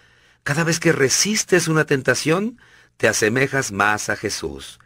cada 0.44 0.64
vez 0.64 0.80
que 0.80 0.92
resistes 0.92 1.68
una 1.68 1.86
tentación, 1.86 2.60
te 2.98 3.08
asemejas 3.08 3.72
más 3.72 4.10
a 4.10 4.16
Jesús. 4.16 4.78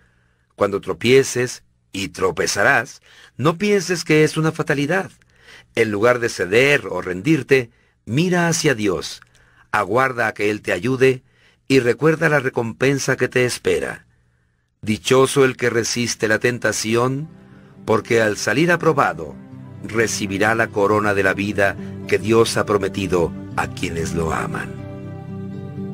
Cuando 0.55 0.79
tropieces, 0.79 1.63
y 1.91 2.07
tropezarás, 2.07 3.01
no 3.35 3.57
pienses 3.57 4.05
que 4.05 4.23
es 4.23 4.37
una 4.37 4.53
fatalidad. 4.53 5.11
En 5.75 5.91
lugar 5.91 6.19
de 6.19 6.29
ceder 6.29 6.87
o 6.89 7.01
rendirte, 7.01 7.69
mira 8.05 8.47
hacia 8.47 8.75
Dios, 8.75 9.19
aguarda 9.71 10.27
a 10.27 10.33
que 10.33 10.49
Él 10.49 10.61
te 10.61 10.71
ayude 10.71 11.23
y 11.67 11.81
recuerda 11.81 12.29
la 12.29 12.39
recompensa 12.39 13.17
que 13.17 13.27
te 13.27 13.43
espera. 13.43 14.05
Dichoso 14.81 15.43
el 15.43 15.57
que 15.57 15.69
resiste 15.69 16.29
la 16.29 16.39
tentación, 16.39 17.27
porque 17.83 18.21
al 18.21 18.37
salir 18.37 18.71
aprobado, 18.71 19.35
recibirá 19.83 20.55
la 20.55 20.67
corona 20.67 21.13
de 21.13 21.21
la 21.21 21.33
vida 21.33 21.75
que 22.07 22.17
Dios 22.17 22.55
ha 22.55 22.65
prometido 22.65 23.33
a 23.57 23.67
quienes 23.67 24.15
lo 24.15 24.31
aman. 24.31 24.69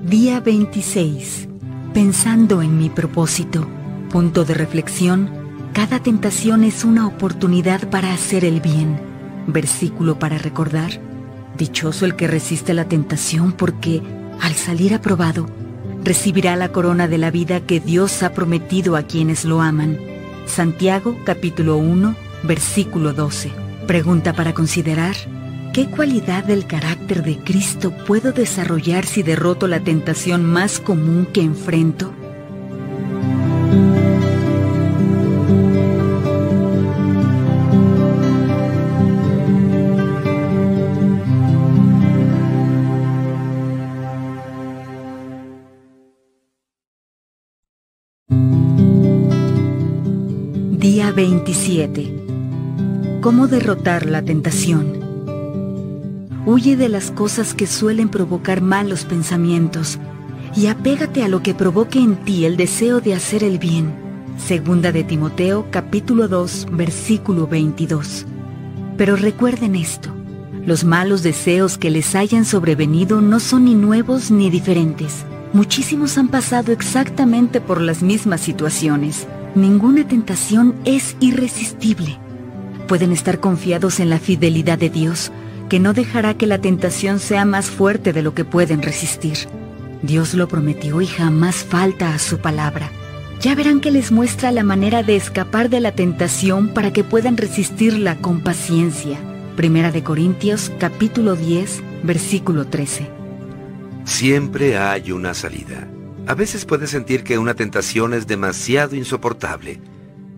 Día 0.04 0.40
26. 0.40 1.48
Pensando 1.96 2.62
en 2.62 2.78
mi 2.78 2.92
propósito. 2.92 3.68
Punto 4.12 4.46
de 4.46 4.54
reflexión, 4.54 5.32
cada 5.74 6.04
tentación 6.04 6.64
es 6.64 6.86
una 6.86 7.08
oportunidad 7.08 7.90
para 7.90 8.14
hacer 8.14 8.46
el 8.46 8.62
bien. 8.62 9.00
Versículo 9.48 10.20
para 10.20 10.38
recordar, 10.38 10.92
dichoso 11.58 12.06
el 12.06 12.16
que 12.16 12.28
resiste 12.28 12.76
la 12.76 12.86
tentación 12.86 13.52
porque, 13.52 14.04
al 14.42 14.54
salir 14.54 14.94
aprobado, 14.94 15.48
recibirá 16.06 16.56
la 16.56 16.70
corona 16.70 17.08
de 17.08 17.18
la 17.18 17.32
vida 17.32 17.62
que 17.62 17.80
Dios 17.80 18.22
ha 18.22 18.32
prometido 18.32 18.96
a 18.96 19.04
quienes 19.04 19.44
lo 19.44 19.62
aman. 19.62 19.98
Santiago 20.46 21.18
capítulo 21.26 21.78
1, 21.78 22.16
versículo 22.44 23.12
12. 23.12 23.52
Pregunta 23.88 24.34
para 24.34 24.54
considerar, 24.54 25.16
¿qué 25.74 25.88
cualidad 25.88 26.44
del 26.44 26.68
carácter 26.68 27.24
de 27.24 27.40
Cristo 27.40 27.92
puedo 28.06 28.32
desarrollar 28.32 29.06
si 29.08 29.24
derroto 29.24 29.68
la 29.68 29.80
tentación 29.80 30.46
más 30.46 30.80
común 30.80 31.26
que 31.26 31.42
enfrento? 31.42 32.14
Día 51.64 51.88
27. 51.88 53.22
¿Cómo 53.22 53.48
derrotar 53.48 54.06
la 54.06 54.22
tentación? 54.22 55.00
Huye 56.46 56.76
de 56.76 56.90
las 56.90 57.12
cosas 57.12 57.54
que 57.54 57.66
suelen 57.66 58.10
provocar 58.10 58.62
malos 58.62 59.06
pensamientos 59.06 59.98
y 60.56 60.68
apégate 60.68 61.24
a 61.24 61.28
lo 61.28 61.42
que 61.42 61.56
provoque 61.56 62.00
en 62.00 62.18
ti 62.18 62.46
el 62.46 62.58
deseo 62.58 63.00
de 63.00 63.16
hacer 63.16 63.44
el 63.44 63.58
bien. 63.58 63.94
Segunda 64.38 64.92
de 64.92 65.04
Timoteo 65.04 65.68
capítulo 65.72 66.28
2 66.28 66.68
versículo 66.72 67.48
22. 67.48 68.26
Pero 68.98 69.16
recuerden 69.16 69.76
esto, 69.76 70.10
los 70.66 70.84
malos 70.84 71.24
deseos 71.24 71.78
que 71.78 71.90
les 71.90 72.16
hayan 72.16 72.46
sobrevenido 72.46 73.22
no 73.22 73.40
son 73.40 73.66
ni 73.66 73.76
nuevos 73.76 74.30
ni 74.30 74.50
diferentes. 74.50 75.26
Muchísimos 75.54 76.18
han 76.18 76.28
pasado 76.28 76.72
exactamente 76.74 77.62
por 77.62 77.82
las 77.82 78.04
mismas 78.04 78.42
situaciones 78.42 79.26
Ninguna 79.56 80.06
tentación 80.06 80.76
es 80.84 81.16
irresistible. 81.22 82.20
Pueden 82.90 83.14
estar 83.14 83.40
confiados 83.40 84.02
en 84.02 84.10
la 84.10 84.20
fidelidad 84.20 84.78
de 84.78 84.90
Dios, 84.90 85.32
que 85.70 85.80
no 85.80 85.94
dejará 85.94 86.34
que 86.34 86.46
la 86.46 86.60
tentación 86.60 87.20
sea 87.20 87.46
más 87.46 87.68
fuerte 87.68 88.12
de 88.12 88.22
lo 88.22 88.34
que 88.34 88.44
pueden 88.44 88.82
resistir. 88.82 89.38
Dios 90.02 90.34
lo 90.34 90.50
prometió 90.50 91.00
y 91.00 91.08
jamás 91.08 91.64
falta 91.64 92.14
a 92.14 92.20
su 92.20 92.40
palabra. 92.40 92.92
Ya 93.40 93.56
verán 93.56 93.80
que 93.80 93.92
les 93.92 94.12
muestra 94.12 94.52
la 94.52 94.64
manera 94.64 95.04
de 95.04 95.16
escapar 95.16 95.70
de 95.70 95.80
la 95.80 95.94
tentación 95.94 96.74
para 96.74 96.92
que 96.92 97.06
puedan 97.06 97.38
resistirla 97.38 98.18
con 98.18 98.42
paciencia. 98.42 99.18
Primera 99.56 99.92
de 99.94 100.04
Corintios 100.04 100.70
capítulo 100.80 101.36
10, 101.36 101.82
versículo 102.04 102.68
13. 102.68 103.10
Siempre 104.04 104.78
hay 104.78 105.14
una 105.14 105.34
salida. 105.34 105.88
A 106.28 106.34
veces 106.34 106.66
puedes 106.66 106.90
sentir 106.90 107.24
que 107.24 107.38
una 107.38 107.54
tentación 107.54 108.16
es 108.16 108.26
demasiado 108.26 108.96
insoportable, 108.96 109.80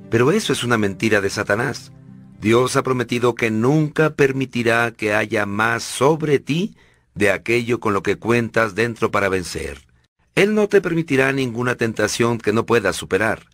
pero 0.09 0.33
eso 0.33 0.51
es 0.51 0.65
una 0.65 0.77
mentira 0.77 1.21
de 1.21 1.29
Satanás. 1.29 1.93
Dios 2.41 2.75
ha 2.75 2.83
prometido 2.83 3.35
que 3.35 3.51
nunca 3.51 4.09
permitirá 4.09 4.91
que 4.91 5.13
haya 5.13 5.45
más 5.45 5.83
sobre 5.83 6.39
ti 6.39 6.75
de 7.15 7.31
aquello 7.31 7.79
con 7.79 7.93
lo 7.93 8.03
que 8.03 8.17
cuentas 8.17 8.75
dentro 8.75 9.11
para 9.11 9.29
vencer. 9.29 9.87
Él 10.35 10.53
no 10.55 10.67
te 10.67 10.81
permitirá 10.81 11.31
ninguna 11.31 11.75
tentación 11.75 12.37
que 12.37 12.51
no 12.51 12.65
puedas 12.65 12.97
superar. 12.97 13.45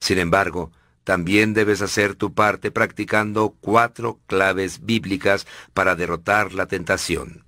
Sin 0.00 0.18
embargo, 0.18 0.72
también 1.04 1.52
debes 1.52 1.82
hacer 1.82 2.14
tu 2.14 2.32
parte 2.32 2.70
practicando 2.70 3.54
cuatro 3.60 4.18
claves 4.26 4.86
bíblicas 4.86 5.46
para 5.74 5.94
derrotar 5.94 6.54
la 6.54 6.66
tentación. 6.66 7.44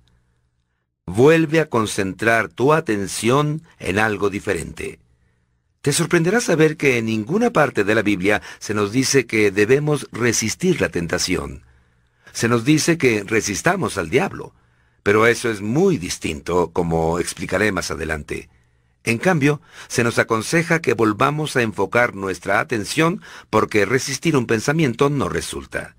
Vuelve 1.05 1.59
a 1.59 1.69
concentrar 1.69 2.47
tu 2.47 2.71
atención 2.73 3.63
en 3.79 3.99
algo 3.99 4.29
diferente. 4.29 4.99
Te 5.81 5.91
sorprenderá 5.91 6.39
saber 6.39 6.77
que 6.77 6.97
en 6.97 7.05
ninguna 7.07 7.51
parte 7.51 7.83
de 7.83 7.93
la 7.93 8.03
Biblia 8.03 8.41
se 8.59 8.73
nos 8.73 8.93
dice 8.93 9.25
que 9.25 9.51
debemos 9.51 10.07
resistir 10.13 10.79
la 10.79 10.87
tentación. 10.87 11.63
Se 12.31 12.47
nos 12.47 12.63
dice 12.63 12.97
que 12.97 13.23
resistamos 13.25 13.97
al 13.97 14.09
diablo, 14.09 14.53
pero 15.03 15.27
eso 15.27 15.51
es 15.51 15.59
muy 15.59 15.97
distinto, 15.97 16.71
como 16.71 17.19
explicaré 17.19 17.73
más 17.73 17.91
adelante. 17.91 18.49
En 19.03 19.17
cambio, 19.17 19.61
se 19.89 20.05
nos 20.05 20.17
aconseja 20.19 20.81
que 20.81 20.93
volvamos 20.93 21.57
a 21.57 21.61
enfocar 21.63 22.15
nuestra 22.15 22.61
atención 22.61 23.21
porque 23.49 23.85
resistir 23.85 24.37
un 24.37 24.45
pensamiento 24.45 25.09
no 25.09 25.27
resulta. 25.27 25.97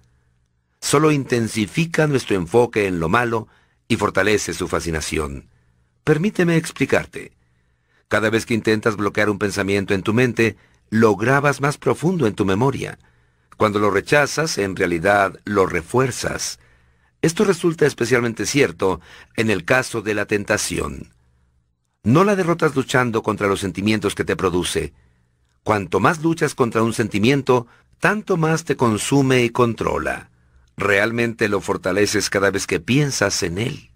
Solo 0.81 1.13
intensifica 1.13 2.07
nuestro 2.07 2.37
enfoque 2.37 2.87
en 2.87 3.01
lo 3.01 3.11
malo 3.11 3.49
y 3.89 3.97
fortalece 3.97 4.55
su 4.55 4.69
fascinación. 4.69 5.48
Permíteme 6.05 6.56
explicarte. 6.56 7.32
Cada 8.09 8.31
vez 8.31 8.47
que 8.47 8.55
intentas 8.55 8.97
bloquear 8.97 9.31
un 9.31 9.39
pensamiento 9.39 9.94
en 9.94 10.02
tu 10.02 10.12
mente, 10.12 10.56
lo 10.90 11.16
grabas 11.16 11.61
más 11.61 11.78
profundo 11.78 12.27
en 12.27 12.35
tu 12.35 12.44
memoria. 12.44 12.98
Cuando 13.56 13.78
lo 13.78 13.90
rechazas, 13.90 14.59
en 14.59 14.77
realidad 14.77 15.40
lo 15.44 15.66
refuerzas. 15.66 16.59
Esto 17.23 17.44
resulta 17.44 17.86
especialmente 17.86 18.47
cierto 18.47 19.01
en 19.36 19.51
el 19.51 19.65
caso 19.65 20.02
de 20.02 20.15
la 20.15 20.27
tentación. 20.27 21.15
No 22.02 22.23
la 22.24 22.36
derrotas 22.36 22.77
luchando 22.77 23.23
contra 23.23 23.47
los 23.47 23.61
sentimientos 23.61 24.15
que 24.15 24.24
te 24.24 24.36
produce. 24.36 24.93
Cuanto 25.62 26.01
más 26.01 26.23
luchas 26.23 26.55
contra 26.55 26.82
un 26.82 26.93
sentimiento, 26.93 27.66
tanto 27.98 28.36
más 28.36 28.65
te 28.65 28.77
consume 28.77 29.43
y 29.43 29.51
controla. 29.51 30.28
Realmente 30.77 31.49
lo 31.49 31.61
fortaleces 31.61 32.31
cada 32.31 32.51
vez 32.51 32.67
que 32.67 32.81
piensas 32.81 33.43
en 33.43 33.59
él. 33.59 33.91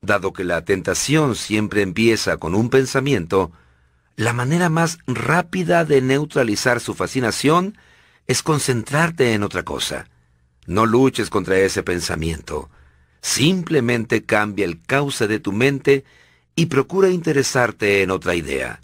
Dado 0.00 0.32
que 0.32 0.44
la 0.44 0.64
tentación 0.64 1.34
siempre 1.34 1.82
empieza 1.82 2.36
con 2.38 2.54
un 2.54 2.70
pensamiento, 2.70 3.52
la 4.16 4.32
manera 4.32 4.70
más 4.70 4.98
rápida 5.06 5.84
de 5.84 6.00
neutralizar 6.00 6.80
su 6.80 6.94
fascinación 6.94 7.76
es 8.26 8.42
concentrarte 8.42 9.34
en 9.34 9.42
otra 9.42 9.62
cosa. 9.62 10.08
No 10.66 10.86
luches 10.86 11.28
contra 11.28 11.58
ese 11.58 11.82
pensamiento. 11.82 12.70
Simplemente 13.20 14.24
cambia 14.24 14.64
el 14.64 14.82
cauce 14.82 15.28
de 15.28 15.38
tu 15.38 15.52
mente 15.52 16.04
y 16.54 16.66
procura 16.66 17.10
interesarte 17.10 18.02
en 18.02 18.10
otra 18.10 18.34
idea. 18.34 18.80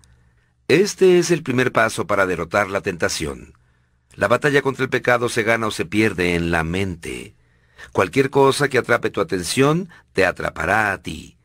Este 0.69 1.19
es 1.19 1.31
el 1.31 1.43
primer 1.43 1.73
paso 1.73 2.07
para 2.07 2.27
derrotar 2.27 2.69
la 2.71 2.83
tentación. 2.83 3.55
La 4.15 4.29
batalla 4.29 4.63
contra 4.63 4.85
el 4.85 4.91
pecado 4.91 5.29
se 5.29 5.43
gana 5.43 5.67
o 5.67 5.71
se 5.71 5.85
pierde 5.85 6.35
en 6.35 6.51
la 6.51 6.65
mente. 6.65 7.35
Cualquier 7.93 8.31
cosa 8.31 8.69
que 8.69 8.79
atrape 8.79 9.11
tu 9.11 9.21
atención 9.21 9.89
te 10.13 10.27
atrapará 10.27 10.93
a 10.93 10.99
ti. 10.99 11.37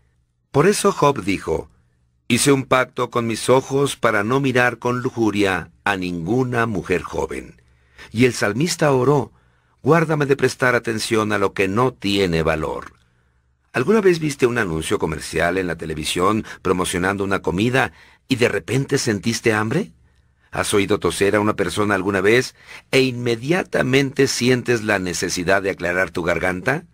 Por 0.52 0.68
eso 0.68 0.92
Job 0.92 1.24
dijo, 1.24 1.70
Hice 2.28 2.52
un 2.52 2.66
pacto 2.66 3.10
con 3.10 3.26
mis 3.26 3.50
ojos 3.50 3.96
para 3.96 4.24
no 4.24 4.42
mirar 4.42 4.80
con 4.80 5.02
lujuria 5.02 5.72
a 5.86 5.96
ninguna 5.96 6.66
mujer 6.66 7.02
joven. 7.02 7.62
Y 8.12 8.26
el 8.26 8.34
salmista 8.34 8.92
oró, 8.92 9.32
Guárdame 9.82 10.26
de 10.26 10.36
prestar 10.36 10.76
atención 10.76 11.32
a 11.32 11.38
lo 11.38 11.54
que 11.54 11.70
no 11.70 11.94
tiene 11.94 12.44
valor. 12.44 12.94
¿Alguna 13.72 14.02
vez 14.02 14.20
viste 14.20 14.46
un 14.46 14.58
anuncio 14.58 15.00
comercial 15.00 15.58
en 15.58 15.68
la 15.68 15.78
televisión 15.78 16.44
promocionando 16.62 17.24
una 17.24 17.42
comida 17.42 17.94
y 18.28 18.36
de 18.36 18.50
repente 18.50 18.98
sentiste 18.98 19.54
hambre? 19.54 19.92
¿Has 20.52 20.74
oído 20.74 21.00
toser 21.00 21.36
a 21.36 21.40
una 21.40 21.56
persona 21.56 21.96
alguna 21.96 22.22
vez 22.22 22.56
e 22.92 23.02
inmediatamente 23.02 24.28
sientes 24.28 24.84
la 24.84 25.00
necesidad 25.00 25.62
de 25.62 25.72
aclarar 25.72 26.12
tu 26.12 26.24
garganta? 26.24 26.86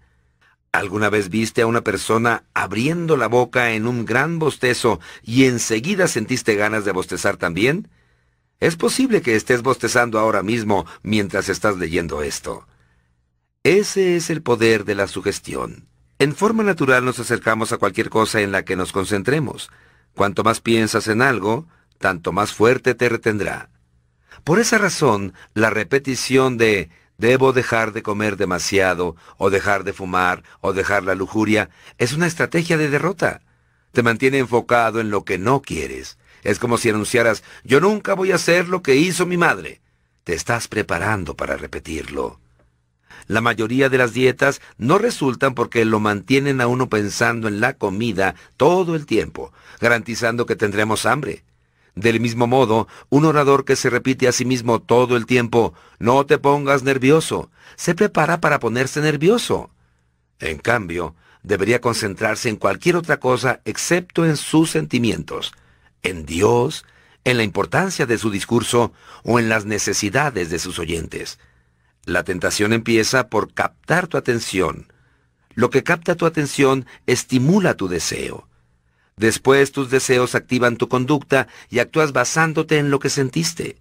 ¿Alguna 0.71 1.09
vez 1.09 1.29
viste 1.29 1.61
a 1.61 1.67
una 1.67 1.81
persona 1.81 2.45
abriendo 2.55 3.15
la 3.15 3.27
boca 3.27 3.73
en 3.73 3.85
un 3.85 4.05
gran 4.05 4.39
bostezo 4.39 4.99
y 5.21 5.45
enseguida 5.45 6.07
sentiste 6.07 6.55
ganas 6.55 6.83
de 6.83 6.91
bostezar 6.91 7.37
también? 7.37 7.89
Es 8.59 8.75
posible 8.75 9.21
que 9.21 9.35
estés 9.35 9.61
bostezando 9.61 10.17
ahora 10.17 10.41
mismo 10.41 10.85
mientras 11.03 11.49
estás 11.49 11.77
leyendo 11.77 12.23
esto. 12.23 12.65
Ese 13.63 14.15
es 14.15 14.29
el 14.29 14.41
poder 14.41 14.83
de 14.83 14.95
la 14.95 15.07
sugestión. 15.07 15.87
En 16.17 16.35
forma 16.35 16.63
natural 16.63 17.05
nos 17.05 17.19
acercamos 17.19 17.71
a 17.71 17.77
cualquier 17.77 18.09
cosa 18.09 18.41
en 18.41 18.51
la 18.51 18.65
que 18.65 18.75
nos 18.75 18.91
concentremos. 18.91 19.69
Cuanto 20.15 20.43
más 20.43 20.59
piensas 20.59 21.07
en 21.07 21.21
algo, 21.21 21.67
tanto 22.03 22.33
más 22.33 22.51
fuerte 22.51 22.95
te 22.95 23.07
retendrá. 23.07 23.69
Por 24.43 24.59
esa 24.59 24.77
razón, 24.77 25.33
la 25.53 25.69
repetición 25.69 26.57
de 26.57 26.89
debo 27.17 27.53
dejar 27.53 27.93
de 27.93 28.03
comer 28.03 28.35
demasiado, 28.35 29.15
o 29.37 29.49
dejar 29.49 29.85
de 29.85 29.93
fumar, 29.93 30.43
o 30.59 30.73
dejar 30.73 31.03
la 31.03 31.15
lujuria, 31.15 31.69
es 31.97 32.11
una 32.11 32.27
estrategia 32.27 32.75
de 32.75 32.89
derrota. 32.89 33.39
Te 33.93 34.03
mantiene 34.03 34.39
enfocado 34.39 34.99
en 34.99 35.11
lo 35.11 35.23
que 35.23 35.37
no 35.37 35.61
quieres. 35.61 36.17
Es 36.43 36.59
como 36.59 36.77
si 36.77 36.89
anunciaras, 36.89 37.41
yo 37.63 37.79
nunca 37.79 38.15
voy 38.15 38.33
a 38.33 38.35
hacer 38.35 38.67
lo 38.67 38.81
que 38.81 38.97
hizo 38.97 39.25
mi 39.25 39.37
madre. 39.37 39.79
Te 40.25 40.33
estás 40.33 40.67
preparando 40.67 41.37
para 41.37 41.55
repetirlo. 41.55 42.41
La 43.27 43.39
mayoría 43.39 43.87
de 43.87 43.97
las 43.97 44.11
dietas 44.11 44.59
no 44.77 44.97
resultan 44.97 45.55
porque 45.55 45.85
lo 45.85 46.01
mantienen 46.01 46.59
a 46.59 46.67
uno 46.67 46.89
pensando 46.89 47.47
en 47.47 47.61
la 47.61 47.75
comida 47.75 48.35
todo 48.57 48.93
el 48.93 49.05
tiempo, 49.05 49.53
garantizando 49.79 50.45
que 50.45 50.57
tendremos 50.57 51.05
hambre. 51.05 51.45
Del 51.95 52.19
mismo 52.19 52.47
modo, 52.47 52.87
un 53.09 53.25
orador 53.25 53.65
que 53.65 53.75
se 53.75 53.89
repite 53.89 54.27
a 54.27 54.31
sí 54.31 54.45
mismo 54.45 54.81
todo 54.81 55.15
el 55.15 55.25
tiempo, 55.25 55.73
no 55.99 56.25
te 56.25 56.39
pongas 56.39 56.83
nervioso, 56.83 57.51
se 57.75 57.93
prepara 57.93 58.41
para 58.41 58.59
ponerse 58.59 58.99
nervioso. 59.01 59.69
En 60.39 60.57
cambio, 60.57 61.15
debería 61.43 61.81
concentrarse 61.81 62.49
en 62.49 62.55
cualquier 62.55 62.95
otra 62.95 63.19
cosa 63.19 63.61
excepto 63.65 64.25
en 64.25 64.37
sus 64.37 64.71
sentimientos, 64.71 65.53
en 66.01 66.25
Dios, 66.25 66.85
en 67.25 67.37
la 67.37 67.43
importancia 67.43 68.05
de 68.05 68.17
su 68.17 68.31
discurso 68.31 68.91
o 69.23 69.39
en 69.39 69.47
las 69.47 69.65
necesidades 69.65 70.49
de 70.49 70.59
sus 70.59 70.79
oyentes. 70.79 71.39
La 72.05 72.23
tentación 72.23 72.73
empieza 72.73 73.29
por 73.29 73.53
captar 73.53 74.07
tu 74.07 74.17
atención. 74.17 74.91
Lo 75.53 75.69
que 75.69 75.83
capta 75.83 76.15
tu 76.15 76.25
atención 76.25 76.85
estimula 77.05 77.75
tu 77.75 77.87
deseo. 77.87 78.47
Después 79.15 79.71
tus 79.71 79.89
deseos 79.89 80.35
activan 80.35 80.77
tu 80.77 80.89
conducta 80.89 81.47
y 81.69 81.79
actúas 81.79 82.13
basándote 82.13 82.77
en 82.79 82.89
lo 82.89 82.99
que 82.99 83.09
sentiste. 83.09 83.77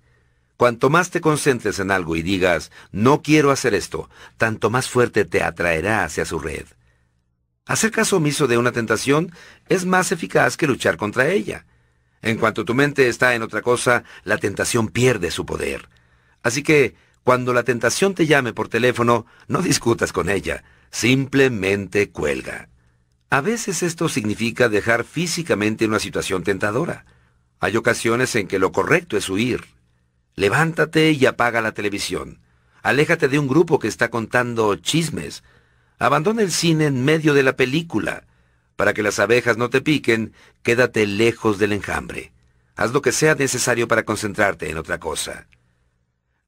Cuanto 0.57 0.91
más 0.91 1.11
te 1.11 1.21
concentres 1.21 1.79
en 1.79 1.91
algo 1.91 2.15
y 2.17 2.23
digas, 2.23 2.71
no 2.93 3.23
quiero 3.23 3.51
hacer 3.51 3.75
esto, 3.75 4.09
tanto 4.37 4.71
más 4.71 4.89
fuerte 4.89 5.25
te 5.25 5.43
atraerá 5.43 6.05
hacia 6.05 6.25
su 6.25 6.39
red. 6.39 6.67
Hacer 7.67 7.91
caso 7.91 8.17
omiso 8.19 8.47
de 8.47 8.59
una 8.59 8.73
tentación 8.73 9.33
es 9.69 9.87
más 9.87 10.13
eficaz 10.13 10.57
que 10.57 10.67
luchar 10.67 10.97
contra 10.97 11.29
ella. 11.29 11.65
En 12.21 12.39
cuanto 12.39 12.65
tu 12.65 12.75
mente 12.75 13.09
está 13.09 13.35
en 13.35 13.43
otra 13.43 13.63
cosa, 13.63 14.05
la 14.25 14.39
tentación 14.39 14.89
pierde 14.89 15.31
su 15.31 15.47
poder. 15.47 15.89
Así 16.43 16.63
que, 16.63 16.95
cuando 17.25 17.53
la 17.53 17.63
tentación 17.63 18.15
te 18.15 18.27
llame 18.27 18.53
por 18.53 18.69
teléfono, 18.69 19.27
no 19.49 19.63
discutas 19.63 20.13
con 20.13 20.29
ella, 20.29 20.65
simplemente 20.91 22.11
cuelga. 22.11 22.69
A 23.33 23.41
veces 23.41 23.83
esto 23.83 24.11
significa 24.11 24.69
dejar 24.69 25.05
físicamente 25.05 25.87
una 25.87 25.99
situación 25.99 26.43
tentadora. 26.43 27.07
Hay 27.61 27.79
ocasiones 27.79 28.37
en 28.37 28.47
que 28.47 28.59
lo 28.59 28.73
correcto 28.73 29.17
es 29.17 29.31
huir. 29.31 29.65
Levántate 30.35 31.13
y 31.13 31.25
apaga 31.25 31.63
la 31.63 31.73
televisión. 31.73 32.41
Aléjate 32.83 33.29
de 33.29 33.39
un 33.39 33.49
grupo 33.49 33.79
que 33.79 33.89
está 33.89 34.11
contando 34.11 34.77
chismes. 34.77 35.45
Abandona 35.99 36.43
el 36.43 36.53
cine 36.53 36.85
en 36.85 37.07
medio 37.07 37.33
de 37.33 37.43
la 37.43 37.57
película. 37.57 38.25
Para 38.77 38.93
que 38.93 39.03
las 39.03 39.19
abejas 39.19 39.57
no 39.57 39.71
te 39.71 39.81
piquen, 39.81 40.35
quédate 40.63 41.07
lejos 41.07 41.59
del 41.59 41.73
enjambre. 41.73 42.35
Haz 42.77 42.93
lo 42.93 43.01
que 43.01 43.13
sea 43.13 43.35
necesario 43.35 43.89
para 43.89 44.03
concentrarte 44.03 44.69
en 44.69 44.77
otra 44.77 45.01
cosa. 45.01 45.47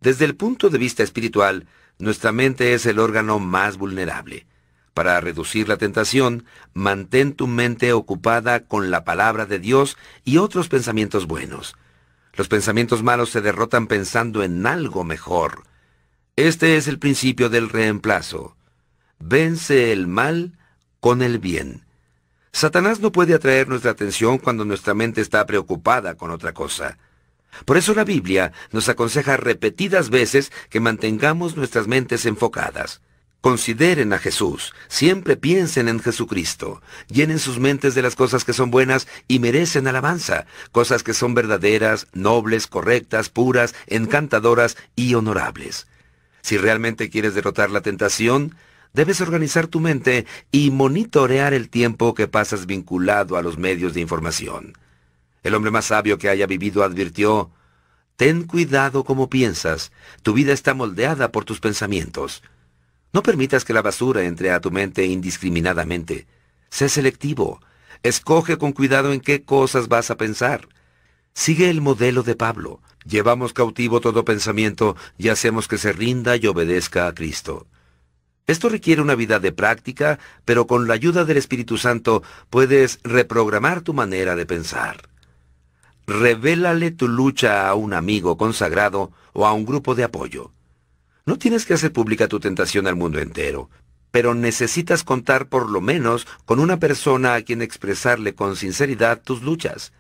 Desde 0.00 0.26
el 0.26 0.36
punto 0.36 0.68
de 0.68 0.76
vista 0.76 1.02
espiritual, 1.02 1.66
nuestra 1.98 2.30
mente 2.30 2.74
es 2.74 2.84
el 2.84 2.98
órgano 2.98 3.38
más 3.38 3.78
vulnerable. 3.78 4.46
Para 4.94 5.20
reducir 5.20 5.68
la 5.68 5.76
tentación, 5.76 6.46
mantén 6.72 7.34
tu 7.34 7.48
mente 7.48 7.92
ocupada 7.92 8.60
con 8.60 8.92
la 8.92 9.04
palabra 9.04 9.44
de 9.44 9.58
Dios 9.58 9.98
y 10.24 10.38
otros 10.38 10.68
pensamientos 10.68 11.26
buenos. 11.26 11.74
Los 12.34 12.46
pensamientos 12.46 13.02
malos 13.02 13.30
se 13.30 13.40
derrotan 13.40 13.88
pensando 13.88 14.44
en 14.44 14.64
algo 14.66 15.02
mejor. 15.02 15.64
Este 16.36 16.76
es 16.76 16.86
el 16.86 17.00
principio 17.00 17.48
del 17.48 17.68
reemplazo. 17.68 18.56
Vence 19.18 19.92
el 19.92 20.06
mal 20.06 20.58
con 21.00 21.22
el 21.22 21.40
bien. 21.40 21.84
Satanás 22.52 23.00
no 23.00 23.10
puede 23.10 23.34
atraer 23.34 23.68
nuestra 23.68 23.90
atención 23.90 24.38
cuando 24.38 24.64
nuestra 24.64 24.94
mente 24.94 25.20
está 25.20 25.44
preocupada 25.44 26.14
con 26.14 26.30
otra 26.30 26.54
cosa. 26.54 26.98
Por 27.64 27.76
eso 27.76 27.94
la 27.94 28.04
Biblia 28.04 28.52
nos 28.70 28.88
aconseja 28.88 29.36
repetidas 29.36 30.08
veces 30.08 30.52
que 30.70 30.78
mantengamos 30.78 31.56
nuestras 31.56 31.88
mentes 31.88 32.26
enfocadas. 32.26 33.00
Consideren 33.44 34.14
a 34.14 34.18
Jesús, 34.18 34.72
siempre 34.88 35.36
piensen 35.36 35.88
en 35.88 36.00
Jesucristo, 36.00 36.80
llenen 37.08 37.38
sus 37.38 37.58
mentes 37.58 37.94
de 37.94 38.00
las 38.00 38.16
cosas 38.16 38.42
que 38.42 38.54
son 38.54 38.70
buenas 38.70 39.06
y 39.28 39.38
merecen 39.38 39.86
alabanza, 39.86 40.46
cosas 40.72 41.02
que 41.02 41.12
son 41.12 41.34
verdaderas, 41.34 42.06
nobles, 42.14 42.66
correctas, 42.66 43.28
puras, 43.28 43.74
encantadoras 43.86 44.78
y 44.96 45.12
honorables. 45.12 45.88
Si 46.40 46.56
realmente 46.56 47.10
quieres 47.10 47.34
derrotar 47.34 47.70
la 47.70 47.82
tentación, 47.82 48.56
debes 48.94 49.20
organizar 49.20 49.66
tu 49.66 49.78
mente 49.78 50.24
y 50.50 50.70
monitorear 50.70 51.52
el 51.52 51.68
tiempo 51.68 52.14
que 52.14 52.28
pasas 52.28 52.64
vinculado 52.64 53.36
a 53.36 53.42
los 53.42 53.58
medios 53.58 53.92
de 53.92 54.00
información. 54.00 54.72
El 55.42 55.54
hombre 55.54 55.70
más 55.70 55.84
sabio 55.84 56.16
que 56.16 56.30
haya 56.30 56.46
vivido 56.46 56.82
advirtió, 56.82 57.50
Ten 58.16 58.44
cuidado 58.44 59.04
como 59.04 59.28
piensas, 59.28 59.92
tu 60.22 60.32
vida 60.32 60.54
está 60.54 60.72
moldeada 60.72 61.30
por 61.30 61.44
tus 61.44 61.60
pensamientos. 61.60 62.42
No 63.14 63.22
permitas 63.22 63.64
que 63.64 63.72
la 63.72 63.80
basura 63.80 64.24
entre 64.24 64.50
a 64.50 64.60
tu 64.60 64.72
mente 64.72 65.06
indiscriminadamente. 65.06 66.26
Sé 66.68 66.88
selectivo. 66.88 67.60
Escoge 68.02 68.58
con 68.58 68.72
cuidado 68.72 69.12
en 69.12 69.20
qué 69.20 69.44
cosas 69.44 69.86
vas 69.86 70.10
a 70.10 70.16
pensar. 70.16 70.68
Sigue 71.32 71.70
el 71.70 71.80
modelo 71.80 72.24
de 72.24 72.34
Pablo. 72.34 72.80
Llevamos 73.06 73.52
cautivo 73.52 74.00
todo 74.00 74.24
pensamiento 74.24 74.96
y 75.16 75.28
hacemos 75.28 75.68
que 75.68 75.78
se 75.78 75.92
rinda 75.92 76.34
y 76.34 76.48
obedezca 76.48 77.06
a 77.06 77.14
Cristo. 77.14 77.68
Esto 78.48 78.68
requiere 78.68 79.00
una 79.00 79.14
vida 79.14 79.38
de 79.38 79.52
práctica, 79.52 80.18
pero 80.44 80.66
con 80.66 80.88
la 80.88 80.94
ayuda 80.94 81.24
del 81.24 81.36
Espíritu 81.36 81.78
Santo 81.78 82.24
puedes 82.50 82.98
reprogramar 83.04 83.82
tu 83.82 83.94
manera 83.94 84.34
de 84.34 84.44
pensar. 84.44 85.08
Revélale 86.08 86.90
tu 86.90 87.06
lucha 87.06 87.68
a 87.68 87.74
un 87.74 87.94
amigo 87.94 88.36
consagrado 88.36 89.12
o 89.34 89.46
a 89.46 89.52
un 89.52 89.64
grupo 89.64 89.94
de 89.94 90.02
apoyo. 90.02 90.50
No 91.26 91.38
tienes 91.38 91.64
que 91.64 91.74
hacer 91.74 91.92
pública 91.92 92.28
tu 92.28 92.38
tentación 92.38 92.86
al 92.86 92.96
mundo 92.96 93.18
entero, 93.18 93.70
pero 94.10 94.34
necesitas 94.34 95.04
contar 95.04 95.48
por 95.48 95.70
lo 95.70 95.80
menos 95.80 96.26
con 96.44 96.60
una 96.60 96.78
persona 96.78 97.34
a 97.34 97.42
quien 97.42 97.62
expresarle 97.62 98.34
con 98.34 98.56
sinceridad 98.56 99.22
tus 99.22 99.42
luchas. 99.42 99.92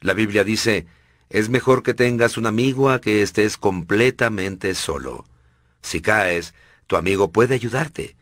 La 0.00 0.12
Biblia 0.12 0.44
dice, 0.44 0.86
es 1.30 1.48
mejor 1.48 1.82
que 1.82 1.94
tengas 1.94 2.36
un 2.36 2.46
amigo 2.46 2.90
a 2.90 3.00
que 3.00 3.22
estés 3.22 3.56
completamente 3.56 4.74
solo. 4.74 5.24
Si 5.80 6.00
caes, 6.00 6.54
tu 6.86 6.96
amigo 6.96 7.32
puede 7.32 7.54
ayudarte, 7.54 8.16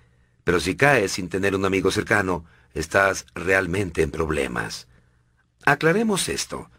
pero 0.45 0.61
si 0.61 0.77
caes 0.77 1.13
sin 1.13 1.29
tener 1.29 1.57
un 1.57 1.65
amigo 1.65 1.91
cercano, 1.91 2.45
estás 2.73 3.27
realmente 3.35 4.03
en 4.03 4.13
problemas. 4.13 4.87
Aclaremos 5.65 6.29
esto. 6.29 6.71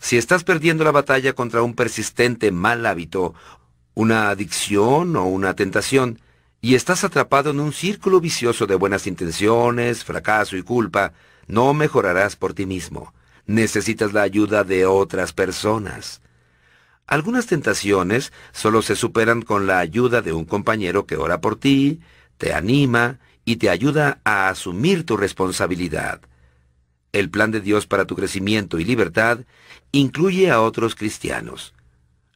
Si 0.00 0.16
estás 0.16 0.44
perdiendo 0.44 0.82
la 0.82 0.92
batalla 0.92 1.34
contra 1.34 1.62
un 1.62 1.74
persistente 1.74 2.50
mal 2.52 2.86
hábito, 2.86 3.34
una 3.94 4.30
adicción 4.30 5.16
o 5.16 5.24
una 5.24 5.54
tentación, 5.54 6.20
y 6.60 6.74
estás 6.74 7.04
atrapado 7.04 7.50
en 7.50 7.60
un 7.60 7.72
círculo 7.72 8.20
vicioso 8.20 8.66
de 8.66 8.74
buenas 8.74 9.06
intenciones, 9.06 10.04
fracaso 10.04 10.56
y 10.56 10.62
culpa, 10.62 11.12
no 11.46 11.72
mejorarás 11.74 12.36
por 12.36 12.54
ti 12.54 12.66
mismo. 12.66 13.14
Necesitas 13.46 14.12
la 14.12 14.22
ayuda 14.22 14.62
de 14.62 14.86
otras 14.86 15.32
personas. 15.32 16.20
Algunas 17.06 17.46
tentaciones 17.46 18.32
solo 18.52 18.82
se 18.82 18.94
superan 18.94 19.42
con 19.42 19.66
la 19.66 19.78
ayuda 19.80 20.22
de 20.22 20.32
un 20.32 20.44
compañero 20.44 21.06
que 21.06 21.16
ora 21.16 21.40
por 21.40 21.56
ti, 21.56 22.00
te 22.38 22.52
anima 22.52 23.18
y 23.44 23.56
te 23.56 23.68
ayuda 23.68 24.20
a 24.22 24.48
asumir 24.48 25.04
tu 25.04 25.16
responsabilidad. 25.16 26.20
El 27.12 27.30
plan 27.30 27.50
de 27.50 27.60
Dios 27.60 27.86
para 27.86 28.04
tu 28.04 28.14
crecimiento 28.14 28.78
y 28.78 28.84
libertad 28.84 29.40
incluye 29.90 30.50
a 30.50 30.60
otros 30.60 30.94
cristianos. 30.94 31.74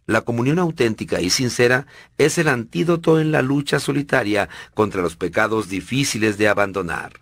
La 0.07 0.21
comunión 0.21 0.59
auténtica 0.59 1.21
y 1.21 1.31
sincera 1.31 1.87
es 2.19 2.37
el 2.39 2.49
antídoto 2.49 3.21
en 3.21 3.33
la 3.33 3.43
lucha 3.43 3.81
solitaria 3.81 4.49
contra 4.75 5.01
los 5.03 5.17
pecados 5.17 5.69
difíciles 5.69 6.37
de 6.37 6.49
abandonar. 6.49 7.21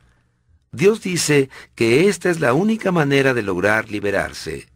Dios 0.72 1.02
dice 1.02 1.48
que 1.74 2.08
esta 2.08 2.30
es 2.30 2.40
la 2.40 2.54
única 2.54 2.90
manera 2.90 3.34
de 3.34 3.42
lograr 3.42 3.90
liberarse. 3.90 4.68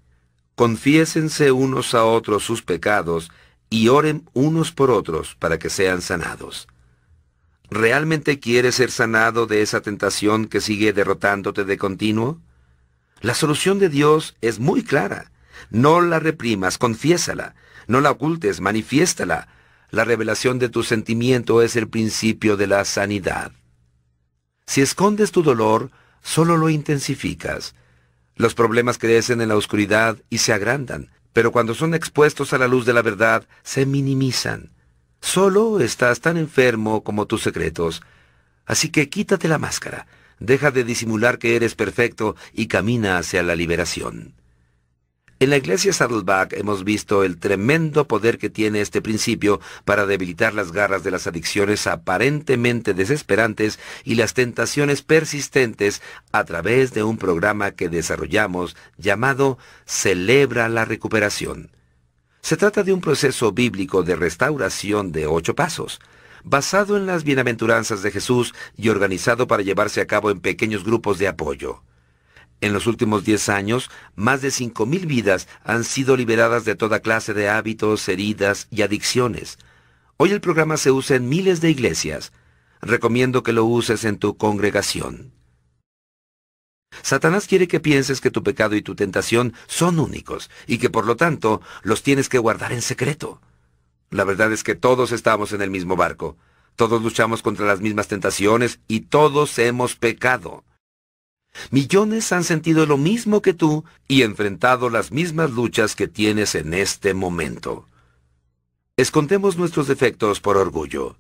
Confiésense 0.55 1.51
unos 1.53 1.95
a 1.95 2.05
otros 2.05 2.45
sus 2.45 2.63
pecados 2.63 3.31
y 3.71 3.89
oren 3.89 4.29
unos 4.33 4.73
por 4.73 4.91
otros 4.91 5.35
para 5.35 5.59
que 5.59 5.71
sean 5.71 6.03
sanados. 6.03 6.69
¿Realmente 7.71 8.39
quieres 8.39 8.77
ser 8.77 8.93
sanado 8.93 9.47
de 9.47 9.63
esa 9.63 9.81
tentación 9.81 10.47
que 10.47 10.61
sigue 10.61 10.93
derrotándote 10.93 11.65
de 11.65 11.77
continuo? 11.77 12.41
La 13.21 13.35
solución 13.35 13.79
de 13.79 13.89
Dios 13.89 14.37
es 14.41 14.61
muy 14.61 14.85
clara. 14.85 15.33
No 15.71 16.01
la 16.01 16.21
reprimas, 16.21 16.79
confiésala. 16.79 17.57
No 17.87 18.01
la 18.01 18.11
ocultes, 18.11 18.61
manifiéstala. 18.61 19.49
La 19.91 20.05
revelación 20.05 20.59
de 20.59 20.69
tu 20.69 20.83
sentimiento 20.83 21.63
es 21.63 21.77
el 21.77 21.89
principio 21.89 22.57
de 22.57 22.67
la 22.67 22.85
sanidad. 22.85 23.53
Si 24.67 24.81
escondes 24.81 25.31
tu 25.31 25.43
dolor, 25.43 25.91
solo 26.23 26.57
lo 26.57 26.69
intensificas. 26.69 27.75
Los 28.35 28.55
problemas 28.55 28.99
crecen 28.99 29.41
en 29.41 29.49
la 29.49 29.57
oscuridad 29.57 30.19
y 30.29 30.39
se 30.39 30.53
agrandan, 30.53 31.11
pero 31.33 31.53
cuando 31.53 31.75
son 31.75 31.95
expuestos 31.95 32.53
a 32.53 32.59
la 32.59 32.67
luz 32.67 32.85
de 32.85 32.93
la 32.93 33.03
verdad, 33.03 33.47
se 33.63 33.87
minimizan. 33.87 34.73
Solo 35.21 35.81
estás 35.81 36.21
tan 36.21 36.37
enfermo 36.37 37.05
como 37.05 37.27
tus 37.27 37.43
secretos. 37.43 38.03
Así 38.67 38.91
que 38.91 39.09
quítate 39.09 39.49
la 39.49 39.59
máscara, 39.59 40.07
deja 40.41 40.71
de 40.71 40.85
disimular 40.85 41.39
que 41.39 41.57
eres 41.57 41.75
perfecto 41.75 42.37
y 42.53 42.67
camina 42.67 43.19
hacia 43.19 43.43
la 43.43 43.55
liberación. 43.55 44.35
En 45.39 45.51
la 45.51 45.59
iglesia 45.59 45.93
Saddleback 45.93 46.55
hemos 46.55 46.83
visto 46.83 47.23
el 47.23 47.37
tremendo 47.37 48.09
poder 48.09 48.39
que 48.39 48.49
tiene 48.49 48.81
este 48.81 49.03
principio 49.03 49.61
para 49.85 50.07
debilitar 50.07 50.55
las 50.55 50.73
garras 50.73 51.05
de 51.05 51.11
las 51.11 51.27
adicciones 51.27 51.87
aparentemente 51.87 52.95
desesperantes 52.95 53.79
y 54.03 54.15
las 54.15 54.33
tentaciones 54.33 55.03
persistentes 55.03 56.01
a 56.33 56.45
través 56.45 56.95
de 56.95 57.03
un 57.03 57.19
programa 57.19 57.73
que 57.73 57.91
desarrollamos 57.91 58.79
llamado 58.97 59.59
Celebra 59.85 60.71
la 60.71 60.87
Recuperación. 60.87 61.71
Se 62.41 62.57
trata 62.57 62.83
de 62.83 62.95
un 62.95 63.03
proceso 63.03 63.53
bíblico 63.53 64.03
de 64.03 64.17
restauración 64.17 65.13
de 65.13 65.27
ocho 65.27 65.55
pasos, 65.55 66.01
basado 66.45 66.97
en 66.97 67.05
las 67.05 67.25
bienaventuranzas 67.25 68.03
de 68.03 68.11
Jesús 68.11 68.55
y 68.75 68.89
organizado 68.89 69.47
para 69.47 69.63
llevarse 69.63 70.01
a 70.01 70.07
cabo 70.07 70.31
en 70.31 70.41
pequeños 70.41 70.83
grupos 70.83 71.19
de 71.19 71.29
apoyo. 71.29 71.83
En 72.61 72.73
los 72.73 72.87
últimos 72.87 73.25
diez 73.25 73.49
años, 73.49 73.91
más 74.15 74.41
de 74.41 74.51
cinco 74.51 74.87
mil 74.87 75.07
vidas 75.07 75.47
han 75.65 75.85
sido 75.85 76.17
liberadas 76.17 76.65
de 76.65 76.75
toda 76.75 77.01
clase 77.01 77.35
de 77.35 77.49
hábitos, 77.49 78.09
heridas 78.09 78.67
y 78.71 78.83
adicciones. 78.83 79.59
Hoy 80.17 80.31
el 80.31 80.41
programa 80.41 80.79
se 80.79 80.91
usa 80.91 81.17
en 81.17 81.29
miles 81.29 81.61
de 81.61 81.71
iglesias. 81.71 82.33
Recomiendo 82.81 83.43
que 83.43 83.53
lo 83.53 83.65
uses 83.65 84.05
en 84.05 84.19
tu 84.19 84.37
congregación. 84.37 85.33
Satanás 87.03 87.47
quiere 87.47 87.69
que 87.69 87.81
pienses 87.81 88.21
que 88.21 88.31
tu 88.31 88.43
pecado 88.43 88.75
y 88.75 88.83
tu 88.83 88.95
tentación 88.95 89.53
son 89.67 89.99
únicos 89.99 90.51
y 90.67 90.79
que 90.79 90.89
por 90.89 91.07
lo 91.07 91.17
tanto 91.17 91.61
los 91.83 92.03
tienes 92.03 92.29
que 92.29 92.39
guardar 92.39 92.73
en 92.73 92.81
secreto. 92.81 93.41
La 94.11 94.25
verdad 94.25 94.53
es 94.53 94.63
que 94.63 94.75
todos 94.75 95.13
estamos 95.13 95.53
en 95.53 95.61
el 95.61 95.71
mismo 95.71 95.97
barco. 95.97 96.37
Todos 96.77 97.03
luchamos 97.03 97.43
contra 97.43 97.67
las 97.67 97.81
mismas 97.81 98.09
tentaciones 98.09 98.81
y 98.89 99.01
todos 99.01 99.59
hemos 99.59 99.97
pecado. 99.97 100.65
Millones 101.71 102.33
han 102.33 102.45
sentido 102.45 102.87
lo 102.87 102.97
mismo 102.97 103.43
que 103.43 103.55
tú 103.55 103.85
y 104.09 104.23
enfrentado 104.23 104.91
las 104.91 105.13
mismas 105.13 105.51
luchas 105.51 105.97
que 105.97 106.09
tienes 106.09 106.55
en 106.55 106.75
este 106.75 107.15
momento. 107.15 107.89
Escondemos 108.97 109.57
nuestros 109.57 109.89
defectos 109.89 110.41
por 110.41 110.57
orgullo. 110.57 111.17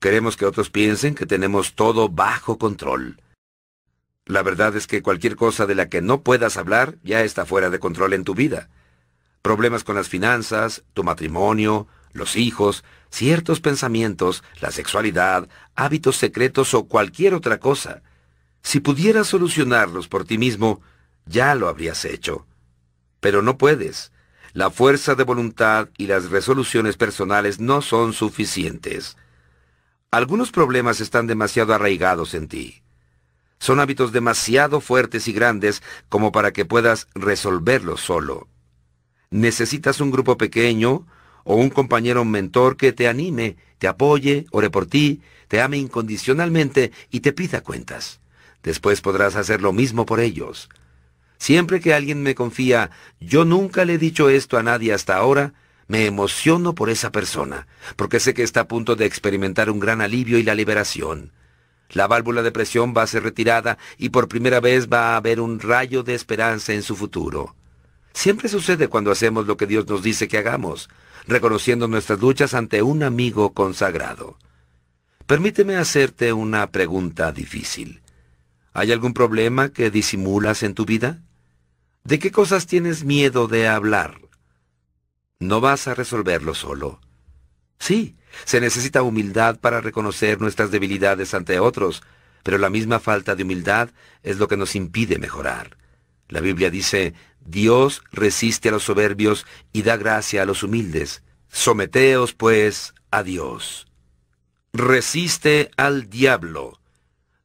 Queremos 0.00 0.36
que 0.36 0.46
otros 0.46 0.70
piensen 0.70 1.14
que 1.14 1.26
tenemos 1.26 1.74
todo 1.74 2.08
bajo 2.08 2.58
control. 2.58 3.20
La 4.26 4.42
verdad 4.42 4.76
es 4.76 4.86
que 4.86 5.02
cualquier 5.02 5.36
cosa 5.36 5.66
de 5.66 5.74
la 5.74 5.88
que 5.88 6.02
no 6.02 6.22
puedas 6.22 6.56
hablar 6.56 6.96
ya 7.02 7.22
está 7.22 7.46
fuera 7.46 7.70
de 7.70 7.78
control 7.78 8.12
en 8.12 8.24
tu 8.24 8.34
vida. 8.34 8.68
Problemas 9.42 9.84
con 9.84 9.96
las 9.96 10.08
finanzas, 10.08 10.84
tu 10.92 11.02
matrimonio, 11.02 11.86
los 12.12 12.36
hijos, 12.36 12.84
ciertos 13.10 13.60
pensamientos, 13.60 14.44
la 14.60 14.70
sexualidad, 14.70 15.48
hábitos 15.74 16.16
secretos 16.16 16.74
o 16.74 16.84
cualquier 16.84 17.34
otra 17.34 17.58
cosa. 17.58 18.02
Si 18.68 18.80
pudieras 18.80 19.28
solucionarlos 19.28 20.08
por 20.08 20.26
ti 20.26 20.36
mismo, 20.36 20.82
ya 21.24 21.54
lo 21.54 21.68
habrías 21.68 22.04
hecho. 22.04 22.46
Pero 23.18 23.40
no 23.40 23.56
puedes. 23.56 24.12
La 24.52 24.68
fuerza 24.68 25.14
de 25.14 25.24
voluntad 25.24 25.88
y 25.96 26.06
las 26.06 26.28
resoluciones 26.28 26.98
personales 26.98 27.60
no 27.60 27.80
son 27.80 28.12
suficientes. 28.12 29.16
Algunos 30.10 30.50
problemas 30.50 31.00
están 31.00 31.26
demasiado 31.26 31.72
arraigados 31.72 32.34
en 32.34 32.46
ti. 32.46 32.82
Son 33.58 33.80
hábitos 33.80 34.12
demasiado 34.12 34.82
fuertes 34.82 35.28
y 35.28 35.32
grandes 35.32 35.82
como 36.10 36.30
para 36.30 36.52
que 36.52 36.66
puedas 36.66 37.08
resolverlos 37.14 38.02
solo. 38.02 38.48
Necesitas 39.30 39.98
un 39.98 40.10
grupo 40.10 40.36
pequeño 40.36 41.06
o 41.44 41.56
un 41.56 41.70
compañero 41.70 42.22
mentor 42.26 42.76
que 42.76 42.92
te 42.92 43.08
anime, 43.08 43.56
te 43.78 43.88
apoye, 43.88 44.44
ore 44.50 44.68
por 44.68 44.84
ti, 44.84 45.22
te 45.48 45.62
ame 45.62 45.78
incondicionalmente 45.78 46.92
y 47.10 47.20
te 47.20 47.32
pida 47.32 47.62
cuentas. 47.62 48.20
Después 48.62 49.00
podrás 49.00 49.36
hacer 49.36 49.62
lo 49.62 49.72
mismo 49.72 50.06
por 50.06 50.20
ellos. 50.20 50.68
Siempre 51.38 51.80
que 51.80 51.94
alguien 51.94 52.22
me 52.22 52.34
confía, 52.34 52.90
yo 53.20 53.44
nunca 53.44 53.84
le 53.84 53.94
he 53.94 53.98
dicho 53.98 54.28
esto 54.28 54.58
a 54.58 54.62
nadie 54.62 54.92
hasta 54.92 55.16
ahora, 55.16 55.54
me 55.86 56.04
emociono 56.04 56.74
por 56.74 56.90
esa 56.90 57.10
persona, 57.12 57.66
porque 57.96 58.20
sé 58.20 58.34
que 58.34 58.42
está 58.42 58.60
a 58.60 58.68
punto 58.68 58.96
de 58.96 59.06
experimentar 59.06 59.70
un 59.70 59.80
gran 59.80 60.00
alivio 60.00 60.38
y 60.38 60.42
la 60.42 60.54
liberación. 60.54 61.32
La 61.90 62.06
válvula 62.06 62.42
de 62.42 62.52
presión 62.52 62.92
va 62.94 63.02
a 63.02 63.06
ser 63.06 63.22
retirada 63.22 63.78
y 63.96 64.10
por 64.10 64.28
primera 64.28 64.60
vez 64.60 64.88
va 64.88 65.12
a 65.12 65.16
haber 65.16 65.40
un 65.40 65.60
rayo 65.60 66.02
de 66.02 66.14
esperanza 66.14 66.74
en 66.74 66.82
su 66.82 66.94
futuro. 66.96 67.54
Siempre 68.12 68.48
sucede 68.48 68.88
cuando 68.88 69.10
hacemos 69.10 69.46
lo 69.46 69.56
que 69.56 69.66
Dios 69.66 69.86
nos 69.86 70.02
dice 70.02 70.28
que 70.28 70.38
hagamos, 70.38 70.90
reconociendo 71.26 71.88
nuestras 71.88 72.20
luchas 72.20 72.52
ante 72.52 72.82
un 72.82 73.02
amigo 73.02 73.54
consagrado. 73.54 74.36
Permíteme 75.26 75.76
hacerte 75.76 76.32
una 76.32 76.70
pregunta 76.70 77.32
difícil. 77.32 78.02
¿Hay 78.78 78.92
algún 78.92 79.12
problema 79.12 79.70
que 79.70 79.90
disimulas 79.90 80.62
en 80.62 80.72
tu 80.72 80.84
vida? 80.84 81.20
¿De 82.04 82.20
qué 82.20 82.30
cosas 82.30 82.68
tienes 82.68 83.02
miedo 83.02 83.48
de 83.48 83.66
hablar? 83.66 84.20
No 85.40 85.60
vas 85.60 85.88
a 85.88 85.94
resolverlo 85.94 86.54
solo. 86.54 87.00
Sí, 87.80 88.14
se 88.44 88.60
necesita 88.60 89.02
humildad 89.02 89.58
para 89.58 89.80
reconocer 89.80 90.40
nuestras 90.40 90.70
debilidades 90.70 91.34
ante 91.34 91.58
otros, 91.58 92.04
pero 92.44 92.56
la 92.56 92.70
misma 92.70 93.00
falta 93.00 93.34
de 93.34 93.42
humildad 93.42 93.90
es 94.22 94.38
lo 94.38 94.46
que 94.46 94.56
nos 94.56 94.76
impide 94.76 95.18
mejorar. 95.18 95.76
La 96.28 96.38
Biblia 96.38 96.70
dice, 96.70 97.14
Dios 97.44 98.04
resiste 98.12 98.68
a 98.68 98.72
los 98.72 98.84
soberbios 98.84 99.44
y 99.72 99.82
da 99.82 99.96
gracia 99.96 100.42
a 100.42 100.46
los 100.46 100.62
humildes. 100.62 101.24
Someteos, 101.48 102.32
pues, 102.32 102.94
a 103.10 103.24
Dios. 103.24 103.88
Resiste 104.72 105.72
al 105.76 106.08
diablo. 106.08 106.77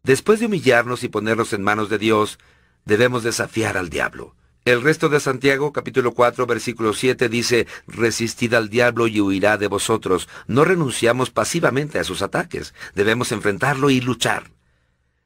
Después 0.06 0.42
de 0.42 0.48
humillarnos 0.48 1.06
y 1.06 1.08
ponernos 1.08 1.54
en 1.54 1.64
manos 1.64 1.88
de 1.88 1.98
Dios, 1.98 2.38
debemos 2.84 3.24
desafiar 3.24 3.78
al 3.78 3.88
diablo. 3.88 4.36
El 4.66 4.82
resto 4.82 5.08
de 5.08 5.22
Santiago 5.22 5.72
capítulo 5.72 6.14
4 6.14 6.46
versículo 6.46 6.94
7 6.94 7.30
dice, 7.30 7.68
Resistid 7.88 8.54
al 8.54 8.68
diablo 8.68 9.08
y 9.08 9.22
huirá 9.22 9.58
de 9.58 9.68
vosotros. 9.68 10.28
No 10.46 10.66
renunciamos 10.66 11.30
pasivamente 11.30 12.00
a 12.00 12.04
sus 12.04 12.22
ataques, 12.22 12.74
debemos 12.96 13.32
enfrentarlo 13.32 13.90
y 13.90 14.02
luchar. 14.02 14.52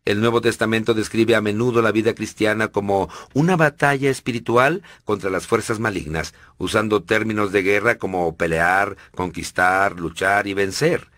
El 0.05 0.21
Nuevo 0.21 0.41
Testamento 0.41 0.93
describe 0.93 1.33
a 1.33 1.41
menudo 1.41 1.81
la 1.81 1.91
vida 1.91 2.13
cristiana 2.13 2.67
como 2.67 3.09
una 3.33 3.55
batalla 3.55 4.11
espiritual 4.11 4.83
contra 5.05 5.31
las 5.31 5.47
fuerzas 5.47 5.79
malignas, 5.79 6.35
usando 6.59 7.01
términos 7.01 7.51
de 7.51 7.63
guerra 7.63 7.97
como 7.97 8.37
pelear, 8.37 8.95
conquistar, 9.15 9.99
luchar 9.99 10.45
y 10.45 10.53
vencer. 10.53 11.09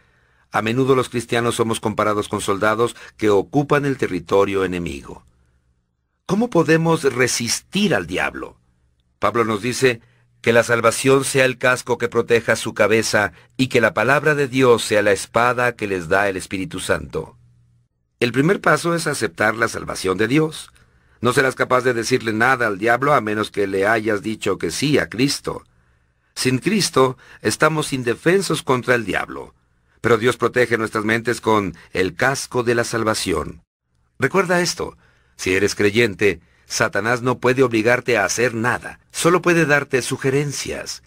A 0.51 0.61
menudo 0.61 0.95
los 0.95 1.09
cristianos 1.09 1.55
somos 1.55 1.79
comparados 1.79 2.27
con 2.27 2.41
soldados 2.41 2.95
que 3.17 3.29
ocupan 3.29 3.85
el 3.85 3.97
territorio 3.97 4.65
enemigo. 4.65 5.23
¿Cómo 6.25 6.49
podemos 6.49 7.03
resistir 7.03 7.93
al 7.93 8.07
diablo? 8.07 8.57
Pablo 9.19 9.45
nos 9.45 9.61
dice 9.61 10.01
que 10.41 10.53
la 10.53 10.63
salvación 10.63 11.23
sea 11.25 11.45
el 11.45 11.57
casco 11.57 11.97
que 11.97 12.07
proteja 12.07 12.55
su 12.55 12.73
cabeza 12.73 13.33
y 13.57 13.67
que 13.67 13.81
la 13.81 13.93
palabra 13.93 14.35
de 14.35 14.47
Dios 14.47 14.83
sea 14.83 15.01
la 15.01 15.11
espada 15.11 15.75
que 15.75 15.87
les 15.87 16.07
da 16.07 16.29
el 16.29 16.37
Espíritu 16.37 16.79
Santo. 16.79 17.35
El 18.19 18.31
primer 18.31 18.61
paso 18.61 18.95
es 18.95 19.07
aceptar 19.07 19.55
la 19.55 19.67
salvación 19.67 20.17
de 20.17 20.27
Dios. 20.27 20.71
No 21.21 21.33
serás 21.33 21.55
capaz 21.55 21.81
de 21.81 21.93
decirle 21.93 22.33
nada 22.33 22.67
al 22.67 22.77
diablo 22.77 23.13
a 23.13 23.21
menos 23.21 23.51
que 23.51 23.67
le 23.67 23.85
hayas 23.85 24.21
dicho 24.21 24.57
que 24.57 24.71
sí 24.71 24.97
a 24.97 25.09
Cristo. 25.09 25.63
Sin 26.35 26.59
Cristo 26.59 27.17
estamos 27.41 27.91
indefensos 27.91 28.63
contra 28.63 28.95
el 28.95 29.05
diablo, 29.05 29.53
pero 30.01 30.17
Dios 30.17 30.37
protege 30.37 30.77
nuestras 30.77 31.05
mentes 31.05 31.41
con 31.41 31.75
el 31.91 32.15
casco 32.15 32.63
de 32.63 32.75
la 32.75 32.83
salvación. 32.83 33.63
Recuerda 34.17 34.61
esto, 34.61 34.97
si 35.35 35.55
eres 35.55 35.75
creyente, 35.75 36.41
Satanás 36.65 37.21
no 37.21 37.39
puede 37.39 37.63
obligarte 37.63 38.17
a 38.17 38.25
hacer 38.25 38.53
nada, 38.53 38.99
solo 39.11 39.41
puede 39.41 39.65
darte 39.65 40.01
sugerencias. 40.01 41.03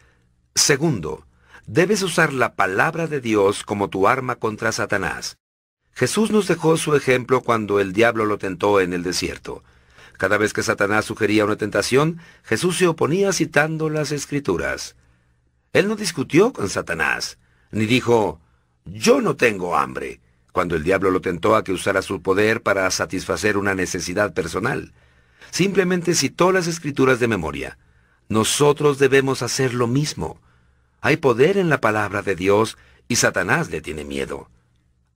Segundo, 0.55 1.27
debes 1.67 2.03
usar 2.03 2.33
la 2.33 2.55
palabra 2.55 3.07
de 3.07 3.21
Dios 3.21 3.63
como 3.63 3.89
tu 3.89 4.09
arma 4.09 4.37
contra 4.37 4.73
Satanás. 4.73 5.39
Jesús 5.95 6.31
nos 6.31 6.49
dejó 6.49 6.77
su 6.77 6.97
ejemplo 6.97 7.43
cuando 7.43 7.81
el 7.81 7.93
diablo 7.93 8.25
lo 8.25 8.39
tentó 8.39 8.81
en 8.81 8.93
el 8.93 9.03
desierto. 9.03 9.63
Cada 10.19 10.39
vez 10.39 10.53
que 10.53 10.63
Satanás 10.63 11.05
sugería 11.05 11.45
una 11.45 11.57
tentación, 11.57 12.19
Jesús 12.45 12.79
se 12.79 12.87
oponía 12.87 13.33
citando 13.33 13.91
las 13.91 14.13
escrituras. 14.13 14.97
Él 15.73 15.89
no 15.89 15.97
discutió 15.97 16.53
con 16.53 16.69
Satanás, 16.69 17.39
ni 17.71 17.87
dijo, 17.87 18.41
yo 18.85 19.21
no 19.21 19.37
tengo 19.37 19.77
hambre, 19.77 20.21
cuando 20.53 20.77
el 20.77 20.83
diablo 20.83 21.11
lo 21.11 21.21
tentó 21.21 21.57
a 21.57 21.65
que 21.65 21.73
usara 21.73 22.03
su 22.03 22.21
poder 22.23 22.63
para 22.63 22.91
satisfacer 22.91 23.57
una 23.57 23.75
necesidad 23.75 24.35
personal. 24.35 24.93
Simplemente 25.51 26.15
citó 26.15 26.53
las 26.53 26.67
escrituras 26.67 27.21
de 27.21 27.29
memoria. 27.29 27.79
Nosotros 28.29 28.99
debemos 28.99 29.43
hacer 29.43 29.75
lo 29.75 29.87
mismo. 29.87 30.41
Hay 31.01 31.17
poder 31.17 31.57
en 31.57 31.69
la 31.69 31.81
palabra 31.81 32.23
de 32.23 32.37
Dios 32.37 32.77
y 33.09 33.17
Satanás 33.17 33.71
le 33.71 33.81
tiene 33.81 34.05
miedo. 34.05 34.49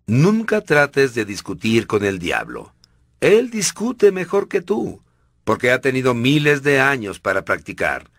Nunca 0.06 0.60
trates 0.60 1.14
de 1.14 1.24
discutir 1.24 1.86
con 1.86 2.04
el 2.04 2.18
diablo. 2.18 2.72
Él 3.20 3.50
discute 3.50 4.12
mejor 4.12 4.48
que 4.48 4.60
tú, 4.60 5.02
porque 5.44 5.70
ha 5.70 5.80
tenido 5.80 6.14
miles 6.14 6.62
de 6.62 6.80
años 6.80 7.18
para 7.18 7.44
practicar. 7.44 8.10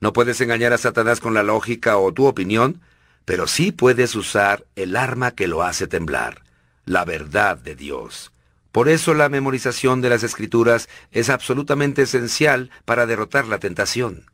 No 0.00 0.12
puedes 0.12 0.40
engañar 0.40 0.72
a 0.72 0.78
Satanás 0.78 1.20
con 1.20 1.34
la 1.34 1.42
lógica 1.42 1.98
o 1.98 2.12
tu 2.12 2.26
opinión, 2.26 2.80
pero 3.24 3.46
sí 3.46 3.72
puedes 3.72 4.14
usar 4.14 4.66
el 4.76 4.96
arma 4.96 5.32
que 5.32 5.48
lo 5.48 5.62
hace 5.62 5.86
temblar, 5.86 6.42
la 6.84 7.04
verdad 7.04 7.56
de 7.56 7.76
Dios. 7.76 8.32
Por 8.72 8.88
eso 8.88 9.14
la 9.14 9.28
memorización 9.28 10.00
de 10.00 10.10
las 10.10 10.22
escrituras 10.22 10.88
es 11.10 11.28
absolutamente 11.28 12.02
esencial 12.02 12.70
para 12.84 13.06
derrotar 13.06 13.46
la 13.46 13.58
tentación. 13.58 14.26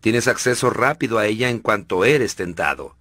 Tienes 0.00 0.28
acceso 0.28 0.70
rápido 0.70 1.18
a 1.18 1.26
ella 1.26 1.48
en 1.48 1.60
cuanto 1.60 2.04
eres 2.04 2.34
tentado. 2.34 2.96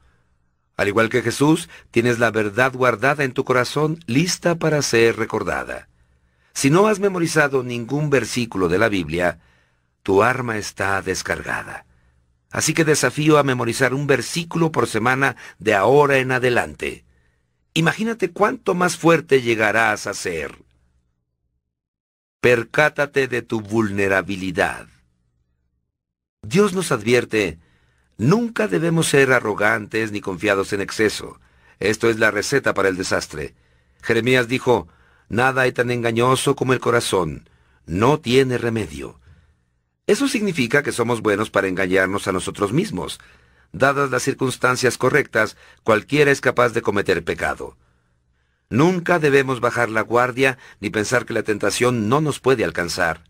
Al 0.77 0.87
igual 0.87 1.09
que 1.09 1.21
Jesús, 1.21 1.69
tienes 1.91 2.19
la 2.19 2.31
verdad 2.31 2.73
guardada 2.73 3.23
en 3.23 3.33
tu 3.33 3.43
corazón, 3.43 3.99
lista 4.07 4.55
para 4.55 4.81
ser 4.81 5.17
recordada. 5.17 5.87
Si 6.53 6.69
no 6.69 6.87
has 6.87 6.99
memorizado 6.99 7.63
ningún 7.63 8.09
versículo 8.09 8.69
de 8.69 8.77
la 8.77 8.89
Biblia, 8.89 9.39
tu 10.03 10.23
arma 10.23 10.57
está 10.57 11.01
descargada. 11.01 11.85
Así 12.53 12.75
que 12.75 12.85
desafío 12.85 13.39
a 13.39 13.43
memorizar 13.43 13.95
un 13.95 14.05
versículo 14.05 14.71
por 14.71 14.87
semana 14.87 15.35
de 15.57 15.73
ahora 15.73 16.19
en 16.19 16.31
adelante. 16.31 17.03
Imagínate 17.73 18.29
cuánto 18.29 18.75
más 18.75 18.95
fuerte 18.95 19.41
llegarás 19.41 20.05
a 20.05 20.13
ser. 20.13 20.63
Percátate 22.41 23.27
de 23.27 23.41
tu 23.41 23.59
vulnerabilidad. 23.59 24.87
Dios 26.43 26.73
nos 26.73 26.91
advierte, 26.91 27.57
nunca 28.19 28.67
debemos 28.67 29.07
ser 29.07 29.33
arrogantes 29.33 30.11
ni 30.11 30.21
confiados 30.21 30.73
en 30.73 30.81
exceso. 30.81 31.39
Esto 31.79 32.07
es 32.07 32.19
la 32.19 32.29
receta 32.29 32.75
para 32.75 32.89
el 32.89 32.97
desastre. 32.97 33.55
Jeremías 34.03 34.47
dijo, 34.47 34.87
Nada 35.27 35.63
hay 35.63 35.71
tan 35.71 35.89
engañoso 35.89 36.55
como 36.55 36.73
el 36.73 36.79
corazón. 36.79 37.49
No 37.87 38.19
tiene 38.19 38.59
remedio. 38.59 39.19
Eso 40.05 40.27
significa 40.27 40.83
que 40.83 40.91
somos 40.91 41.21
buenos 41.21 41.49
para 41.49 41.69
engañarnos 41.69 42.27
a 42.27 42.33
nosotros 42.33 42.73
mismos. 42.73 43.19
Dadas 43.71 44.11
las 44.11 44.21
circunstancias 44.23 44.97
correctas, 44.97 45.55
cualquiera 45.83 46.29
es 46.29 46.41
capaz 46.41 46.73
de 46.73 46.81
cometer 46.81 47.23
pecado. 47.23 47.77
Nunca 48.69 49.19
debemos 49.19 49.61
bajar 49.61 49.89
la 49.89 50.01
guardia 50.01 50.57
ni 50.81 50.89
pensar 50.89 51.25
que 51.25 51.33
la 51.33 51.43
tentación 51.43 52.09
no 52.09 52.19
nos 52.19 52.41
puede 52.41 52.65
alcanzar. 52.65 53.23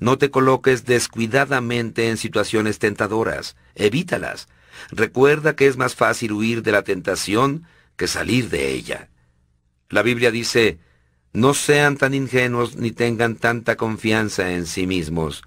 No 0.00 0.18
te 0.18 0.30
coloques 0.30 0.84
descuidadamente 0.84 2.08
en 2.08 2.16
situaciones 2.16 2.80
tentadoras. 2.80 3.56
Evítalas. 3.76 4.48
Recuerda 4.90 5.54
que 5.54 5.68
es 5.68 5.76
más 5.76 5.94
fácil 5.94 6.32
huir 6.32 6.62
de 6.62 6.72
la 6.72 6.82
tentación 6.82 7.66
que 7.96 8.08
salir 8.08 8.48
de 8.48 8.72
ella. 8.72 9.10
La 9.88 10.02
Biblia 10.02 10.32
dice, 10.32 10.80
no 11.32 11.54
sean 11.54 11.96
tan 11.98 12.14
ingenuos 12.14 12.76
ni 12.76 12.90
tengan 12.90 13.36
tanta 13.36 13.76
confianza 13.76 14.50
en 14.52 14.66
sí 14.66 14.88
mismos 14.88 15.44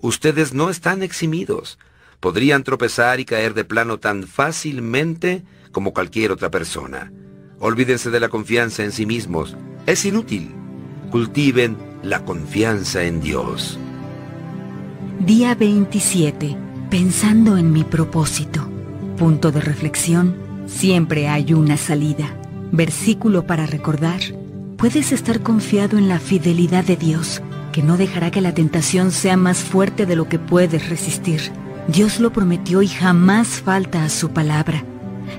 ustedes 0.00 0.52
no 0.54 0.70
están 0.70 1.02
eximidos. 1.02 1.78
Podrían 2.20 2.64
tropezar 2.64 3.20
y 3.20 3.24
caer 3.24 3.54
de 3.54 3.64
plano 3.64 3.98
tan 3.98 4.24
fácilmente 4.24 5.44
como 5.72 5.92
cualquier 5.92 6.32
otra 6.32 6.50
persona. 6.50 7.12
Olvídense 7.58 8.10
de 8.10 8.20
la 8.20 8.28
confianza 8.28 8.84
en 8.84 8.92
sí 8.92 9.06
mismos. 9.06 9.56
Es 9.86 10.04
inútil. 10.04 10.52
Cultiven 11.10 11.76
la 12.02 12.24
confianza 12.24 13.04
en 13.04 13.20
Dios. 13.20 13.78
Día 15.20 15.54
27. 15.54 16.56
Pensando 16.90 17.56
en 17.56 17.72
mi 17.72 17.84
propósito. 17.84 18.68
Punto 19.18 19.52
de 19.52 19.60
reflexión. 19.60 20.36
Siempre 20.66 21.28
hay 21.28 21.54
una 21.54 21.76
salida. 21.76 22.34
Versículo 22.72 23.46
para 23.46 23.66
recordar. 23.66 24.20
Puedes 24.76 25.12
estar 25.12 25.42
confiado 25.42 25.98
en 25.98 26.08
la 26.08 26.18
fidelidad 26.18 26.84
de 26.84 26.96
Dios 26.96 27.42
que 27.74 27.82
no 27.82 27.96
dejará 27.96 28.30
que 28.30 28.40
la 28.40 28.54
tentación 28.54 29.10
sea 29.10 29.36
más 29.36 29.58
fuerte 29.58 30.06
de 30.06 30.14
lo 30.14 30.28
que 30.28 30.38
puedes 30.38 30.88
resistir. 30.88 31.50
Dios 31.88 32.20
lo 32.20 32.32
prometió 32.32 32.82
y 32.82 32.86
jamás 32.86 33.48
falta 33.48 34.04
a 34.04 34.10
su 34.10 34.30
palabra. 34.30 34.84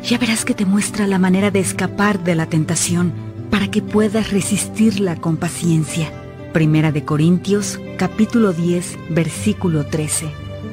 Ya 0.03 0.17
verás 0.17 0.43
que 0.43 0.53
te 0.53 0.65
muestra 0.65 1.07
la 1.07 1.17
manera 1.17 1.49
de 1.49 1.61
escapar 1.61 2.21
de 2.25 2.35
la 2.35 2.45
tentación 2.45 3.13
para 3.49 3.71
que 3.71 3.81
puedas 3.81 4.33
resistirla 4.33 5.15
con 5.15 5.37
paciencia. 5.37 6.11
Primera 6.51 6.91
de 6.91 7.05
Corintios, 7.05 7.79
capítulo 7.97 8.51
10, 8.51 8.97
versículo 9.11 9.85
13. 9.85 10.27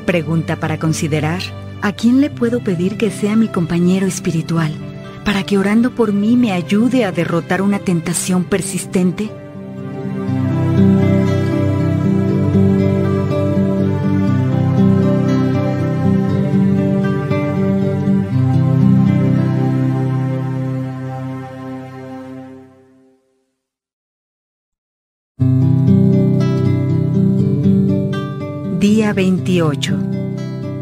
Pregunta 0.04 0.56
para 0.56 0.80
considerar, 0.80 1.42
¿a 1.80 1.92
quién 1.92 2.20
le 2.20 2.28
puedo 2.28 2.58
pedir 2.58 2.96
que 2.96 3.12
sea 3.12 3.36
mi 3.36 3.46
compañero 3.46 4.08
espiritual 4.08 4.72
para 5.24 5.44
que 5.44 5.58
orando 5.58 5.92
por 5.92 6.12
mí 6.12 6.36
me 6.36 6.50
ayude 6.50 7.04
a 7.04 7.12
derrotar 7.12 7.62
una 7.62 7.78
tentación 7.78 8.42
persistente? 8.42 9.30
Día 28.94 29.14
28. 29.14 29.96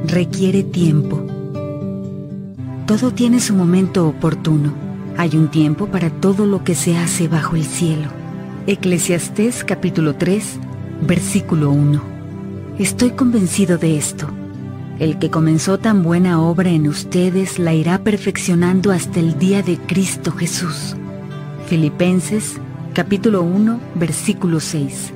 Requiere 0.06 0.64
tiempo. 0.64 1.24
Todo 2.84 3.12
tiene 3.12 3.38
su 3.38 3.54
momento 3.54 4.08
oportuno. 4.08 4.72
Hay 5.16 5.36
un 5.36 5.48
tiempo 5.48 5.86
para 5.86 6.10
todo 6.10 6.44
lo 6.44 6.64
que 6.64 6.74
se 6.74 6.96
hace 6.96 7.28
bajo 7.28 7.54
el 7.54 7.62
cielo. 7.62 8.08
Eclesiastés 8.66 9.62
capítulo 9.62 10.16
3, 10.16 10.58
versículo 11.06 11.70
1. 11.70 12.02
Estoy 12.80 13.12
convencido 13.12 13.78
de 13.78 13.96
esto. 13.96 14.26
El 14.98 15.20
que 15.20 15.30
comenzó 15.30 15.78
tan 15.78 16.02
buena 16.02 16.42
obra 16.42 16.70
en 16.70 16.88
ustedes 16.88 17.60
la 17.60 17.74
irá 17.74 18.02
perfeccionando 18.02 18.90
hasta 18.90 19.20
el 19.20 19.38
día 19.38 19.62
de 19.62 19.78
Cristo 19.78 20.32
Jesús. 20.32 20.96
Filipenses 21.68 22.56
capítulo 22.92 23.42
1, 23.42 23.78
versículo 23.94 24.58
6. 24.58 25.12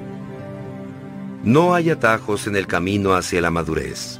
No 1.44 1.74
hay 1.74 1.90
atajos 1.90 2.46
en 2.46 2.56
el 2.56 2.66
camino 2.66 3.12
hacia 3.12 3.42
la 3.42 3.50
madurez. 3.50 4.18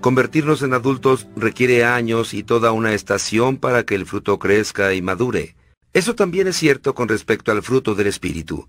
Convertirnos 0.00 0.62
en 0.62 0.72
adultos 0.72 1.28
requiere 1.36 1.84
años 1.84 2.32
y 2.32 2.42
toda 2.42 2.72
una 2.72 2.94
estación 2.94 3.58
para 3.58 3.84
que 3.84 3.94
el 3.94 4.06
fruto 4.06 4.38
crezca 4.38 4.94
y 4.94 5.02
madure. 5.02 5.54
Eso 5.92 6.14
también 6.14 6.48
es 6.48 6.56
cierto 6.56 6.94
con 6.94 7.08
respecto 7.08 7.52
al 7.52 7.62
fruto 7.62 7.94
del 7.94 8.06
Espíritu. 8.06 8.68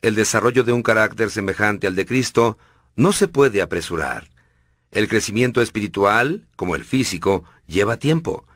El 0.00 0.14
desarrollo 0.14 0.64
de 0.64 0.72
un 0.72 0.82
carácter 0.82 1.30
semejante 1.30 1.86
al 1.86 1.94
de 1.94 2.06
Cristo 2.06 2.56
no 2.94 3.12
se 3.12 3.28
puede 3.28 3.60
apresurar. 3.60 4.30
El 4.90 5.06
crecimiento 5.06 5.60
espiritual, 5.60 6.46
como 6.56 6.74
el 6.74 6.84
físico, 6.84 7.44
lleva 7.66 7.98
tiempo. 7.98 8.46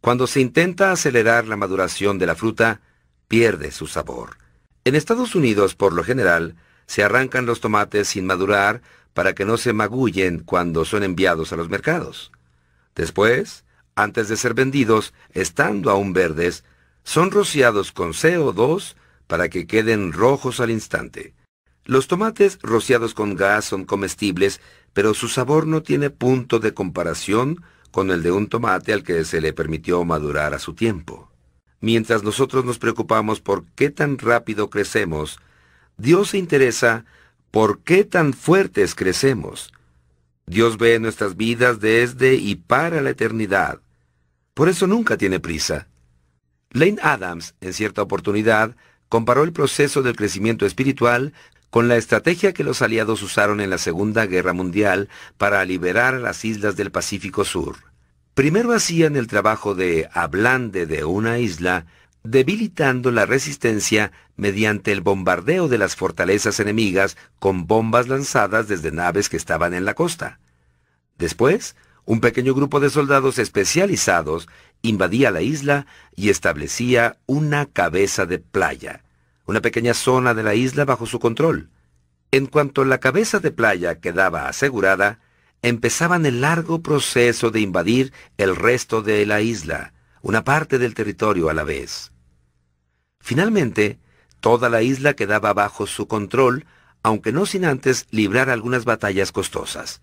Cuando 0.00 0.28
se 0.28 0.40
intenta 0.40 0.92
acelerar 0.92 1.48
la 1.48 1.56
maduración 1.56 2.20
de 2.20 2.26
la 2.26 2.36
fruta, 2.36 2.80
pierde 3.26 3.72
su 3.72 3.88
sabor. 3.88 4.38
En 4.84 4.94
Estados 4.94 5.34
Unidos, 5.34 5.74
por 5.74 5.92
lo 5.92 6.04
general, 6.04 6.54
se 6.90 7.04
arrancan 7.04 7.46
los 7.46 7.60
tomates 7.60 8.08
sin 8.08 8.26
madurar 8.26 8.82
para 9.14 9.32
que 9.32 9.44
no 9.44 9.58
se 9.58 9.72
magullen 9.72 10.40
cuando 10.40 10.84
son 10.84 11.04
enviados 11.04 11.52
a 11.52 11.56
los 11.56 11.68
mercados. 11.68 12.32
Después, 12.96 13.64
antes 13.94 14.28
de 14.28 14.36
ser 14.36 14.54
vendidos, 14.54 15.14
estando 15.32 15.92
aún 15.92 16.12
verdes, 16.12 16.64
son 17.04 17.30
rociados 17.30 17.92
con 17.92 18.10
CO2 18.10 18.96
para 19.28 19.48
que 19.48 19.68
queden 19.68 20.12
rojos 20.12 20.58
al 20.58 20.72
instante. 20.72 21.32
Los 21.84 22.08
tomates 22.08 22.58
rociados 22.60 23.14
con 23.14 23.36
gas 23.36 23.66
son 23.66 23.84
comestibles, 23.84 24.60
pero 24.92 25.14
su 25.14 25.28
sabor 25.28 25.68
no 25.68 25.84
tiene 25.84 26.10
punto 26.10 26.58
de 26.58 26.74
comparación 26.74 27.62
con 27.92 28.10
el 28.10 28.24
de 28.24 28.32
un 28.32 28.48
tomate 28.48 28.92
al 28.92 29.04
que 29.04 29.24
se 29.24 29.40
le 29.40 29.52
permitió 29.52 30.04
madurar 30.04 30.54
a 30.54 30.58
su 30.58 30.74
tiempo. 30.74 31.30
Mientras 31.80 32.24
nosotros 32.24 32.64
nos 32.64 32.80
preocupamos 32.80 33.40
por 33.40 33.64
qué 33.76 33.90
tan 33.90 34.18
rápido 34.18 34.70
crecemos, 34.70 35.38
Dios 36.00 36.30
se 36.30 36.38
interesa 36.38 37.04
por 37.50 37.80
qué 37.80 38.04
tan 38.04 38.32
fuertes 38.32 38.94
crecemos. 38.94 39.70
Dios 40.46 40.78
ve 40.78 40.98
nuestras 40.98 41.36
vidas 41.36 41.78
desde 41.78 42.36
y 42.36 42.54
para 42.54 43.02
la 43.02 43.10
eternidad. 43.10 43.80
Por 44.54 44.70
eso 44.70 44.86
nunca 44.86 45.18
tiene 45.18 45.40
prisa. 45.40 45.88
Lane 46.70 46.96
Adams, 47.02 47.54
en 47.60 47.74
cierta 47.74 48.00
oportunidad, 48.00 48.76
comparó 49.10 49.42
el 49.42 49.52
proceso 49.52 50.02
del 50.02 50.16
crecimiento 50.16 50.64
espiritual 50.64 51.34
con 51.68 51.86
la 51.86 51.98
estrategia 51.98 52.54
que 52.54 52.64
los 52.64 52.80
aliados 52.80 53.22
usaron 53.22 53.60
en 53.60 53.68
la 53.68 53.78
Segunda 53.78 54.24
Guerra 54.24 54.54
Mundial 54.54 55.08
para 55.36 55.62
liberar 55.66 56.14
a 56.14 56.18
las 56.18 56.44
islas 56.46 56.76
del 56.76 56.90
Pacífico 56.90 57.44
Sur. 57.44 57.76
Primero 58.32 58.72
hacían 58.72 59.16
el 59.16 59.26
trabajo 59.26 59.74
de 59.74 60.08
ablande 60.14 60.86
de 60.86 61.04
una 61.04 61.38
isla 61.38 61.84
debilitando 62.22 63.10
la 63.10 63.26
resistencia 63.26 64.12
mediante 64.36 64.92
el 64.92 65.00
bombardeo 65.00 65.68
de 65.68 65.78
las 65.78 65.96
fortalezas 65.96 66.60
enemigas 66.60 67.16
con 67.38 67.66
bombas 67.66 68.08
lanzadas 68.08 68.68
desde 68.68 68.92
naves 68.92 69.28
que 69.28 69.36
estaban 69.36 69.74
en 69.74 69.84
la 69.84 69.94
costa. 69.94 70.38
Después, 71.18 71.76
un 72.04 72.20
pequeño 72.20 72.54
grupo 72.54 72.80
de 72.80 72.90
soldados 72.90 73.38
especializados 73.38 74.48
invadía 74.82 75.30
la 75.30 75.42
isla 75.42 75.86
y 76.16 76.30
establecía 76.30 77.18
una 77.26 77.66
cabeza 77.66 78.26
de 78.26 78.38
playa, 78.38 79.04
una 79.46 79.60
pequeña 79.60 79.94
zona 79.94 80.34
de 80.34 80.42
la 80.42 80.54
isla 80.54 80.84
bajo 80.84 81.06
su 81.06 81.20
control. 81.20 81.68
En 82.32 82.46
cuanto 82.46 82.84
la 82.84 82.98
cabeza 82.98 83.40
de 83.40 83.50
playa 83.50 84.00
quedaba 84.00 84.48
asegurada, 84.48 85.18
empezaban 85.62 86.24
el 86.26 86.40
largo 86.40 86.82
proceso 86.82 87.50
de 87.50 87.60
invadir 87.60 88.12
el 88.38 88.56
resto 88.56 89.02
de 89.02 89.26
la 89.26 89.40
isla, 89.40 89.92
una 90.22 90.44
parte 90.44 90.78
del 90.78 90.94
territorio 90.94 91.48
a 91.48 91.54
la 91.54 91.64
vez. 91.64 92.12
Finalmente, 93.20 93.98
toda 94.40 94.68
la 94.68 94.82
isla 94.82 95.14
quedaba 95.14 95.52
bajo 95.52 95.86
su 95.86 96.06
control, 96.06 96.66
aunque 97.02 97.32
no 97.32 97.46
sin 97.46 97.64
antes 97.64 98.06
librar 98.10 98.50
algunas 98.50 98.84
batallas 98.84 99.32
costosas. 99.32 100.02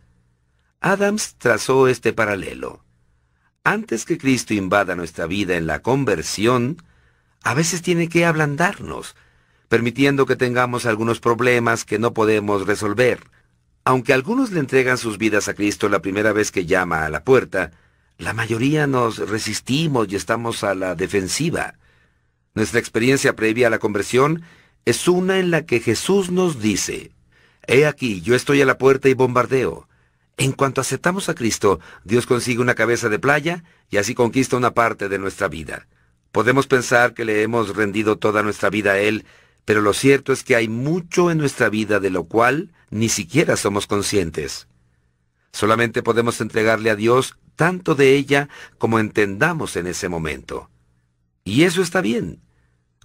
Adams 0.80 1.35
trazó 1.38 1.88
este 1.88 2.14
paralelo. 2.14 2.84
Antes 3.64 4.06
que 4.06 4.18
Cristo 4.18 4.53
invada 4.53 4.95
nuestra 4.95 5.27
vida 5.27 5.57
en 5.57 5.68
la 5.68 5.81
conversión, 5.81 6.81
a 7.44 7.53
veces 7.53 7.81
tiene 7.81 8.07
que 8.10 8.26
ablandarnos, 8.26 9.15
permitiendo 9.68 10.26
que 10.26 10.35
tengamos 10.35 10.85
algunos 10.85 11.19
problemas 11.19 11.84
que 11.84 11.99
no 11.99 12.14
podemos 12.14 12.65
resolver. 12.65 13.19
Aunque 13.84 14.14
algunos 14.14 14.52
le 14.52 14.60
entregan 14.60 14.98
sus 14.98 15.18
vidas 15.18 15.48
a 15.48 15.53
Cristo 15.53 15.89
la 15.89 16.02
primera 16.02 16.31
vez 16.34 16.52
que 16.52 16.65
llama 16.65 17.06
a 17.06 17.10
la 17.10 17.23
puerta, 17.23 17.72
la 18.18 18.34
mayoría 18.34 18.88
nos 18.88 19.18
resistimos 19.30 20.07
y 20.10 20.15
estamos 20.15 20.64
a 20.64 20.73
la 20.73 20.95
defensiva. 20.95 21.76
Nuestra 22.56 22.80
experiencia 22.80 23.35
previa 23.35 23.68
a 23.68 23.69
la 23.69 23.80
conversión 23.80 24.41
es 24.85 25.07
una 25.07 25.39
en 25.39 25.52
la 25.52 25.65
que 25.65 25.80
Jesús 25.80 26.31
nos 26.31 26.60
dice, 26.60 27.11
He 27.68 27.85
aquí, 27.85 28.22
yo 28.22 28.34
estoy 28.34 28.61
a 28.61 28.65
la 28.65 28.77
puerta 28.77 29.10
y 29.10 29.14
bombardeo. 29.14 29.88
En 30.38 30.53
cuanto 30.53 30.81
aceptamos 30.81 31.30
a 31.30 31.35
Cristo, 31.35 31.80
Dios 32.03 32.26
consigue 32.26 32.61
una 32.61 32.76
cabeza 32.76 33.10
de 33.10 33.19
playa 33.19 33.64
y 33.89 33.98
así 33.98 34.15
conquista 34.15 34.56
una 34.56 34.73
parte 34.73 35.10
de 35.10 35.19
nuestra 35.19 35.48
vida. 35.48 35.88
Podemos 36.31 36.68
pensar 36.68 37.14
que 37.14 37.26
le 37.26 37.44
hemos 37.44 37.76
rendido 37.76 38.18
toda 38.18 38.44
nuestra 38.44 38.69
vida 38.69 38.94
a 38.94 38.99
Él, 38.99 39.26
pero 39.65 39.81
lo 39.81 39.94
cierto 39.94 40.31
es 40.31 40.44
que 40.44 40.56
hay 40.56 40.69
mucho 40.69 41.30
en 41.30 41.39
nuestra 41.39 41.69
vida 41.69 41.99
de 41.99 42.10
lo 42.10 42.23
cual 42.23 42.72
ni 42.89 43.10
siquiera 43.10 43.57
somos 43.57 43.85
conscientes. 43.85 44.68
Solamente 45.52 46.03
podemos 46.03 46.39
entregarle 46.39 46.89
a 46.89 46.95
Dios 46.95 47.38
tanto 47.57 47.95
de 47.95 48.15
ella 48.15 48.47
como 48.77 48.99
entendamos 48.99 49.75
en 49.75 49.88
ese 49.88 50.07
momento. 50.07 50.69
Y 51.43 51.63
eso 51.63 51.81
está 51.81 51.99
bien. 51.99 52.39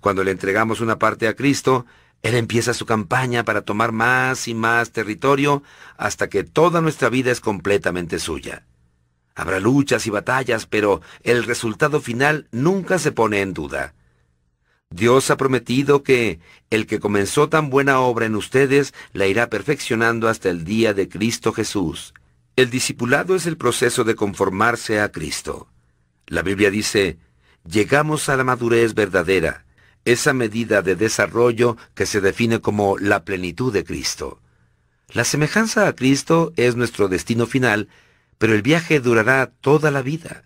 Cuando 0.00 0.22
le 0.22 0.30
entregamos 0.30 0.80
una 0.80 0.98
parte 0.98 1.26
a 1.26 1.34
Cristo, 1.34 1.86
Él 2.22 2.36
empieza 2.36 2.74
su 2.74 2.86
campaña 2.86 3.44
para 3.44 3.62
tomar 3.62 3.90
más 3.90 4.46
y 4.46 4.54
más 4.54 4.92
territorio 4.92 5.64
hasta 5.96 6.28
que 6.28 6.44
toda 6.44 6.80
nuestra 6.80 7.08
vida 7.08 7.32
es 7.32 7.40
completamente 7.40 8.20
suya. 8.20 8.66
Habrá 9.34 9.58
luchas 9.58 10.06
y 10.06 10.10
batallas, 10.10 10.66
pero 10.66 11.00
el 11.22 11.44
resultado 11.44 12.00
final 12.00 12.46
nunca 12.52 12.98
se 12.98 13.12
pone 13.12 13.40
en 13.40 13.54
duda. 13.54 13.94
Dios 14.90 15.30
ha 15.30 15.38
prometido 15.38 16.02
que 16.02 16.38
el 16.68 16.86
que 16.86 17.00
comenzó 17.00 17.48
tan 17.48 17.70
buena 17.70 18.00
obra 18.00 18.26
en 18.26 18.36
ustedes 18.36 18.92
la 19.14 19.26
irá 19.26 19.48
perfeccionando 19.48 20.28
hasta 20.28 20.50
el 20.50 20.64
día 20.64 20.92
de 20.92 21.08
Cristo 21.08 21.52
Jesús. 21.54 22.12
El 22.54 22.68
discipulado 22.68 23.34
es 23.34 23.46
el 23.46 23.56
proceso 23.56 24.04
de 24.04 24.14
conformarse 24.14 25.00
a 25.00 25.10
Cristo. 25.10 25.68
La 26.26 26.42
Biblia 26.42 26.70
dice, 26.70 27.16
llegamos 27.64 28.28
a 28.28 28.36
la 28.36 28.44
madurez 28.44 28.92
verdadera, 28.94 29.64
esa 30.04 30.34
medida 30.34 30.82
de 30.82 30.94
desarrollo 30.94 31.78
que 31.94 32.04
se 32.04 32.20
define 32.20 32.60
como 32.60 32.98
la 32.98 33.24
plenitud 33.24 33.72
de 33.72 33.84
Cristo. 33.84 34.38
La 35.14 35.24
semejanza 35.24 35.88
a 35.88 35.94
Cristo 35.94 36.52
es 36.56 36.76
nuestro 36.76 37.08
destino 37.08 37.46
final, 37.46 37.88
pero 38.36 38.54
el 38.54 38.60
viaje 38.60 39.00
durará 39.00 39.50
toda 39.60 39.90
la 39.90 40.02
vida. 40.02 40.44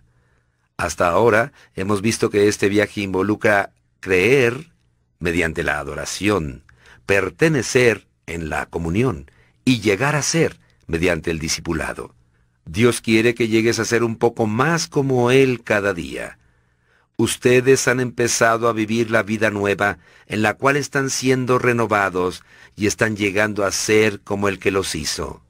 Hasta 0.77 1.09
ahora 1.09 1.53
hemos 1.74 2.03
visto 2.03 2.31
que 2.31 2.47
este 2.47 2.69
viaje 2.69 3.01
involucra 3.01 3.73
creer 3.99 4.70
mediante 5.19 5.65
la 5.65 5.81
adoración, 5.81 6.62
pertenecer 7.05 8.07
en 8.27 8.49
la 8.49 8.66
comunión 8.66 9.28
y 9.65 9.81
llegar 9.81 10.15
a 10.15 10.23
ser 10.23 10.59
mediante 10.87 11.31
el 11.31 11.39
discipulado. 11.39 12.15
Dios 12.65 13.01
quiere 13.01 13.35
que 13.35 13.49
llegues 13.49 13.79
a 13.79 13.85
ser 13.85 14.03
un 14.03 14.17
poco 14.17 14.47
más 14.47 14.89
como 14.89 15.31
Él 15.31 15.63
cada 15.63 15.95
día. 15.95 16.39
Ustedes 17.17 17.89
han 17.89 18.01
empezado 18.01 18.69
a 18.69 18.73
vivir 18.73 19.11
la 19.11 19.23
vida 19.23 19.51
nueva 19.51 19.99
en 20.27 20.43
la 20.43 20.55
cual 20.55 20.77
están 20.77 21.09
siendo 21.09 21.59
renovados 21.59 22.43
y 22.75 22.87
están 22.87 23.17
llegando 23.17 23.65
a 23.65 23.71
ser 23.71 24.21
como 24.21 24.49
el 24.49 24.59
que 24.59 24.71
los 24.71 24.95
hizo. 24.95 25.43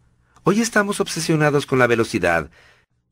Hoy 0.45 0.61
estamos 0.61 1.01
obsesionados 1.01 1.67
con 1.67 1.79
la 1.79 1.89
velocidad, 1.89 2.51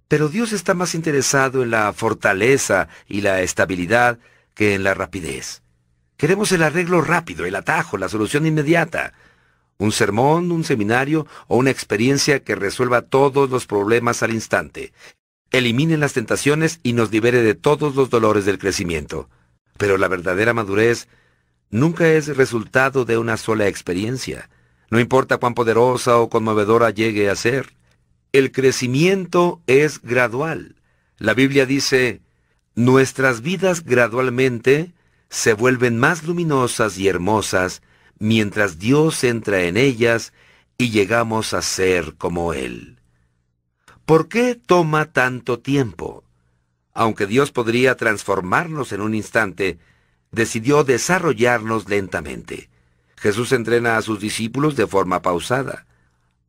pero 0.07 0.29
Dios 0.29 0.53
está 0.53 0.75
más 0.75 0.95
interesado 0.95 1.63
en 1.63 1.71
la 1.71 1.93
fortaleza 1.93 2.89
y 3.09 3.23
la 3.23 3.41
estabilidad 3.41 4.19
que 4.55 4.75
en 4.75 4.85
la 4.85 4.95
rapidez. 4.95 5.63
Queremos 6.17 6.53
el 6.53 6.63
arreglo 6.63 7.01
rápido, 7.01 7.45
el 7.45 7.57
atajo, 7.57 7.97
la 7.97 8.09
solución 8.09 8.47
inmediata 8.47 9.15
un 9.79 9.93
sermón, 9.93 10.53
un 10.53 10.65
seminario 10.65 11.27
o 11.49 11.57
una 11.57 11.71
experiencia 11.71 12.43
que 12.43 12.55
resuelva 12.55 13.03
todos 13.03 13.51
los 13.51 13.67
problemas 13.67 14.23
al 14.23 14.33
instante, 14.33 14.93
elimine 15.51 15.97
las 15.97 16.13
tentaciones 16.13 16.81
y 16.83 16.93
nos 16.93 17.11
libere 17.11 17.43
de 17.43 17.55
todos 17.55 17.95
los 17.95 18.11
dolores 18.11 18.45
del 18.45 18.59
crecimiento. 18.59 19.29
Pero 19.77 19.99
la 19.99 20.09
verdadera 20.09 20.55
madurez 20.55 21.09
nunca 21.71 22.09
es 22.09 22.37
resultado 22.37 23.05
de 23.05 23.19
una 23.19 23.37
sola 23.37 23.69
experiencia. 23.69 24.49
No 24.91 25.01
importa 25.01 25.39
cuán 25.39 25.55
poderosa 25.55 26.19
o 26.19 26.29
conmovedora 26.29 26.91
llegue 26.91 27.31
a 27.31 27.37
ser. 27.37 27.75
El 28.33 28.53
crecimiento 28.53 29.63
es 29.67 30.01
gradual. 30.03 30.77
La 31.19 31.35
Biblia 31.35 31.67
dice, 31.67 32.21
nuestras 32.75 33.41
vidas 33.41 33.85
gradualmente 33.85 34.93
se 35.31 35.53
vuelven 35.55 35.99
más 35.99 36.25
luminosas 36.25 36.99
y 36.99 37.09
hermosas 37.09 37.83
mientras 38.19 38.78
Dios 38.78 39.23
entra 39.24 39.62
en 39.62 39.77
ellas 39.77 40.32
y 40.78 40.91
llegamos 40.91 41.55
a 41.55 41.62
ser 41.62 42.15
como 42.16 42.53
Él. 42.53 42.99
¿Por 44.05 44.28
qué 44.28 44.55
toma 44.55 45.07
tanto 45.12 45.61
tiempo? 45.61 46.24
Aunque 46.93 47.27
Dios 47.27 47.53
podría 47.53 47.97
transformarnos 47.97 48.93
en 48.93 49.01
un 49.01 49.15
instante, 49.15 49.78
decidió 50.31 50.85
desarrollarnos 50.85 51.89
lentamente. 51.89 52.70
Jesús 53.16 53.53
entrena 53.53 53.97
a 53.97 54.03
sus 54.03 54.20
discípulos 54.20 54.77
de 54.77 54.86
forma 54.86 55.23
pausada. 55.23 55.86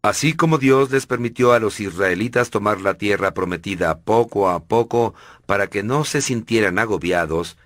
Así 0.02 0.34
como 0.34 0.58
Dios 0.58 0.92
les 0.92 1.08
permitió 1.08 1.54
a 1.54 1.60
los 1.60 1.80
israelitas 1.80 2.52
tomar 2.52 2.82
la 2.82 2.96
tierra 2.96 3.34
prometida 3.34 4.00
poco 4.00 4.50
a 4.50 4.66
poco 4.66 5.16
para 5.46 5.68
que 5.68 5.82
no 5.82 6.04
se 6.04 6.22
sintieran 6.22 6.78
agobiados, 6.78 7.58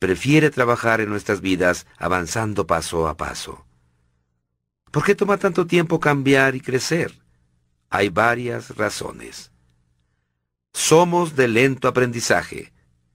prefiere 0.00 0.50
trabajar 0.50 1.00
en 1.00 1.10
nuestras 1.10 1.40
vidas 1.40 1.86
avanzando 1.98 2.66
paso 2.66 3.06
a 3.06 3.16
paso. 3.16 3.66
¿Por 4.90 5.04
qué 5.04 5.14
toma 5.14 5.36
tanto 5.36 5.66
tiempo 5.66 6.00
cambiar 6.00 6.56
y 6.56 6.60
crecer? 6.60 7.12
Hay 7.90 8.08
varias 8.08 8.76
razones. 8.76 9.52
Somos 10.72 11.36
de 11.36 11.48
lento 11.48 11.86
aprendizaje. 11.86 12.72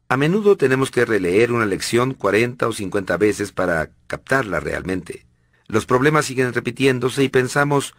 A 0.08 0.16
menudo 0.16 0.56
tenemos 0.56 0.92
que 0.92 1.06
releer 1.06 1.52
una 1.52 1.66
lección 1.66 2.14
40 2.14 2.68
o 2.68 2.72
50 2.72 3.18
veces 3.18 3.52
para 3.52 3.90
captarla 4.06 4.60
realmente. 4.60 5.26
Los 5.68 5.88
problemas 5.88 6.26
siguen 6.26 6.54
repitiéndose 6.54 7.24
y 7.24 7.30
pensamos, 7.30 7.96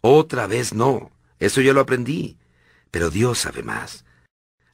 otra 0.00 0.46
vez 0.46 0.72
no, 0.72 1.10
eso 1.40 1.60
ya 1.60 1.72
lo 1.72 1.80
aprendí. 1.80 2.38
Pero 2.92 3.10
Dios 3.10 3.40
sabe 3.40 3.64
más. 3.64 4.04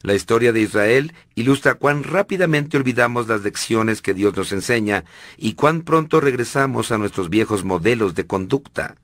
La 0.01 0.13
historia 0.13 0.51
de 0.51 0.61
Israel 0.61 1.13
ilustra 1.35 1.73
cuán 1.75 2.03
rápidamente 2.03 2.77
olvidamos 2.77 3.27
las 3.27 3.41
lecciones 3.41 4.01
que 4.01 4.13
Dios 4.13 4.35
nos 4.35 4.51
enseña 4.51 5.05
y 5.37 5.53
cuán 5.53 5.81
pronto 5.81 6.21
regresamos 6.21 6.91
a 6.91 6.97
nuestros 6.97 7.29
viejos 7.29 7.63
modelos 7.63 8.13
de 8.13 8.27
conducta. 8.27 8.95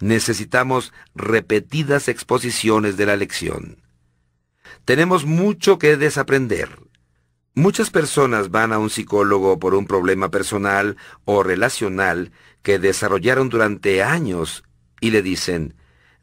Necesitamos 0.00 0.92
repetidas 1.14 2.08
exposiciones 2.08 2.96
de 2.96 3.06
la 3.06 3.16
lección. 3.16 3.78
Tenemos 4.84 5.24
mucho 5.24 5.78
que 5.78 5.96
desaprender. 5.96 6.70
Muchas 7.54 7.90
personas 7.90 8.50
van 8.50 8.72
a 8.72 8.78
un 8.78 8.90
psicólogo 8.90 9.58
por 9.58 9.74
un 9.74 9.86
problema 9.86 10.30
personal 10.30 10.96
o 11.24 11.42
relacional 11.42 12.32
que 12.62 12.78
desarrollaron 12.78 13.48
durante 13.48 14.02
años 14.02 14.64
y 15.00 15.10
le 15.10 15.22
dicen, 15.22 15.74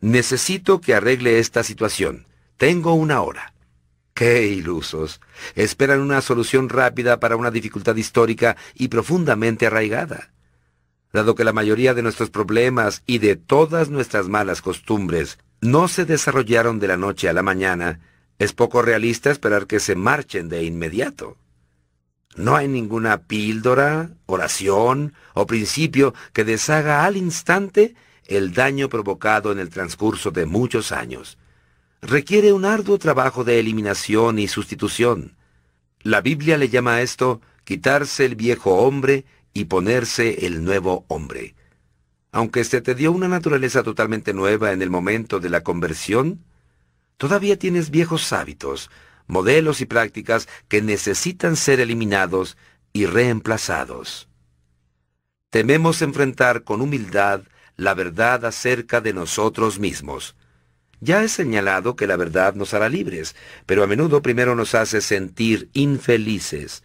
necesito 0.02 0.82
que 0.82 0.96
arregle 0.96 1.40
esta 1.40 1.64
situación. 1.64 2.28
Tengo 2.58 2.94
una 2.94 3.22
hora. 3.22 3.54
¡Qué 4.20 4.48
ilusos! 4.48 5.22
Esperan 5.56 6.02
una 6.02 6.20
solución 6.20 6.68
rápida 6.68 7.22
para 7.22 7.38
una 7.38 7.52
dificultad 7.52 7.96
histórica 7.96 8.58
y 8.76 8.90
profundamente 8.90 9.66
arraigada. 9.66 10.34
Dado 11.14 11.36
que 11.36 11.46
la 11.46 11.54
mayoría 11.54 11.94
de 11.94 12.02
nuestros 12.02 12.30
problemas 12.30 13.02
y 13.06 13.20
de 13.20 13.38
todas 13.38 13.88
nuestras 13.88 14.28
malas 14.28 14.62
costumbres 14.62 15.40
no 15.62 15.88
se 15.88 16.04
desarrollaron 16.04 16.80
de 16.80 16.90
la 16.90 16.98
noche 16.98 17.30
a 17.30 17.34
la 17.34 17.44
mañana, 17.44 18.02
es 18.40 18.52
poco 18.52 18.82
realista 18.82 19.32
esperar 19.32 19.68
que 19.68 19.80
se 19.80 19.96
marchen 19.96 20.50
de 20.50 20.66
inmediato. 20.66 21.38
No 22.36 22.58
hay 22.58 22.68
ninguna 22.68 23.20
píldora, 23.22 24.10
oración 24.26 25.14
o 25.34 25.48
principio 25.48 26.14
que 26.34 26.44
deshaga 26.44 27.06
al 27.06 27.16
instante 27.16 27.96
el 28.26 28.54
daño 28.54 28.90
provocado 28.90 29.54
en 29.54 29.60
el 29.60 29.70
transcurso 29.70 30.32
de 30.32 30.46
muchos 30.46 30.92
años. 30.92 31.38
Requiere 32.02 32.54
un 32.54 32.64
arduo 32.64 32.98
trabajo 32.98 33.44
de 33.44 33.60
eliminación 33.60 34.40
y 34.40 34.48
sustitución. 34.48 35.36
La 36.02 36.22
Biblia 36.22 36.58
le 36.58 36.70
llama 36.70 36.96
a 36.96 37.02
esto 37.02 37.42
quitarse 37.66 38.26
el 38.26 38.36
viejo 38.36 38.76
hombre 38.76 39.26
y 39.54 39.66
ponerse 39.66 40.46
el 40.46 40.64
nuevo 40.64 41.06
hombre. 41.10 41.56
Aunque 42.32 42.64
se 42.64 42.82
te 42.82 42.96
dio 42.96 43.12
una 43.12 43.28
naturaleza 43.28 43.84
totalmente 43.84 44.34
nueva 44.34 44.72
en 44.72 44.82
el 44.82 44.90
momento 44.90 45.40
de 45.40 45.50
la 45.50 45.62
conversión, 45.62 46.46
todavía 47.18 47.60
tienes 47.60 47.90
viejos 47.90 48.32
hábitos, 48.32 48.90
modelos 49.28 49.82
y 49.82 49.86
prácticas 49.86 50.48
que 50.70 50.82
necesitan 50.82 51.58
ser 51.58 51.82
eliminados 51.82 52.56
y 52.94 53.08
reemplazados. 53.08 54.30
Tememos 55.50 56.02
enfrentar 56.02 56.64
con 56.64 56.80
humildad 56.82 57.42
la 57.76 57.94
verdad 57.94 58.46
acerca 58.46 59.02
de 59.02 59.14
nosotros 59.14 59.80
mismos. 59.80 60.36
Ya 61.02 61.24
he 61.24 61.30
señalado 61.30 61.96
que 61.96 62.08
la 62.08 62.18
verdad 62.18 62.56
nos 62.56 62.74
hará 62.74 62.90
libres, 62.90 63.36
pero 63.66 63.84
a 63.84 63.88
menudo 63.88 64.22
primero 64.22 64.56
nos 64.56 64.76
hace 64.76 65.02
sentir 65.02 65.70
infelices. 65.74 66.84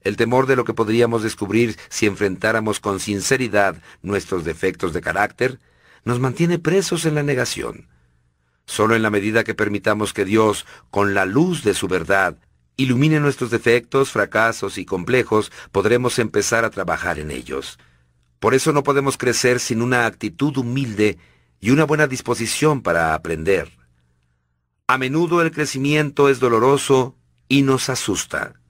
El 0.00 0.16
temor 0.16 0.46
de 0.46 0.56
lo 0.56 0.64
que 0.64 0.74
podríamos 0.74 1.22
descubrir 1.22 1.76
si 1.88 2.06
enfrentáramos 2.06 2.80
con 2.80 2.98
sinceridad 2.98 3.76
nuestros 4.02 4.44
defectos 4.44 4.92
de 4.92 5.00
carácter 5.00 5.60
nos 6.04 6.18
mantiene 6.18 6.58
presos 6.58 7.04
en 7.04 7.14
la 7.14 7.22
negación. 7.22 7.86
Solo 8.66 8.96
en 8.96 9.02
la 9.02 9.10
medida 9.10 9.44
que 9.44 9.54
permitamos 9.54 10.12
que 10.12 10.24
Dios, 10.24 10.66
con 10.90 11.14
la 11.14 11.24
luz 11.24 11.62
de 11.62 11.74
su 11.74 11.86
verdad, 11.86 12.38
ilumine 12.76 13.20
nuestros 13.20 13.50
defectos, 13.50 14.10
fracasos 14.10 14.78
y 14.78 14.84
complejos, 14.84 15.52
podremos 15.70 16.18
empezar 16.18 16.64
a 16.64 16.70
trabajar 16.70 17.18
en 17.20 17.30
ellos. 17.30 17.78
Por 18.40 18.54
eso 18.54 18.72
no 18.72 18.82
podemos 18.82 19.16
crecer 19.16 19.60
sin 19.60 19.82
una 19.82 20.06
actitud 20.06 20.56
humilde 20.56 21.18
y 21.62 21.70
una 21.70 21.84
buena 21.84 22.08
disposición 22.08 22.82
para 22.82 23.14
aprender. 23.14 23.70
A 24.88 24.98
menudo 24.98 25.40
el 25.40 25.52
crecimiento 25.52 26.28
es 26.28 26.40
doloroso 26.40 27.16
y 27.48 27.62
nos 27.62 27.88
asusta. 27.88 28.60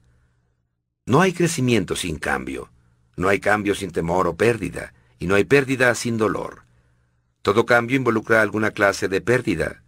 No 1.07 1.19
hay 1.19 1.33
crecimiento 1.33 1.95
sin 1.95 2.19
cambio, 2.19 2.69
no 3.17 3.29
hay 3.29 3.39
cambio 3.39 3.73
sin 3.73 3.91
temor 3.91 4.27
o 4.27 4.37
pérdida, 4.37 4.93
y 5.17 5.25
no 5.25 5.33
hay 5.33 5.43
pérdida 5.43 5.93
sin 5.95 6.19
dolor. 6.19 6.65
Todo 7.41 7.65
cambio 7.65 7.97
involucra 7.97 8.43
alguna 8.43 8.69
clase 8.69 9.07
de 9.07 9.21
pérdida. 9.21 9.83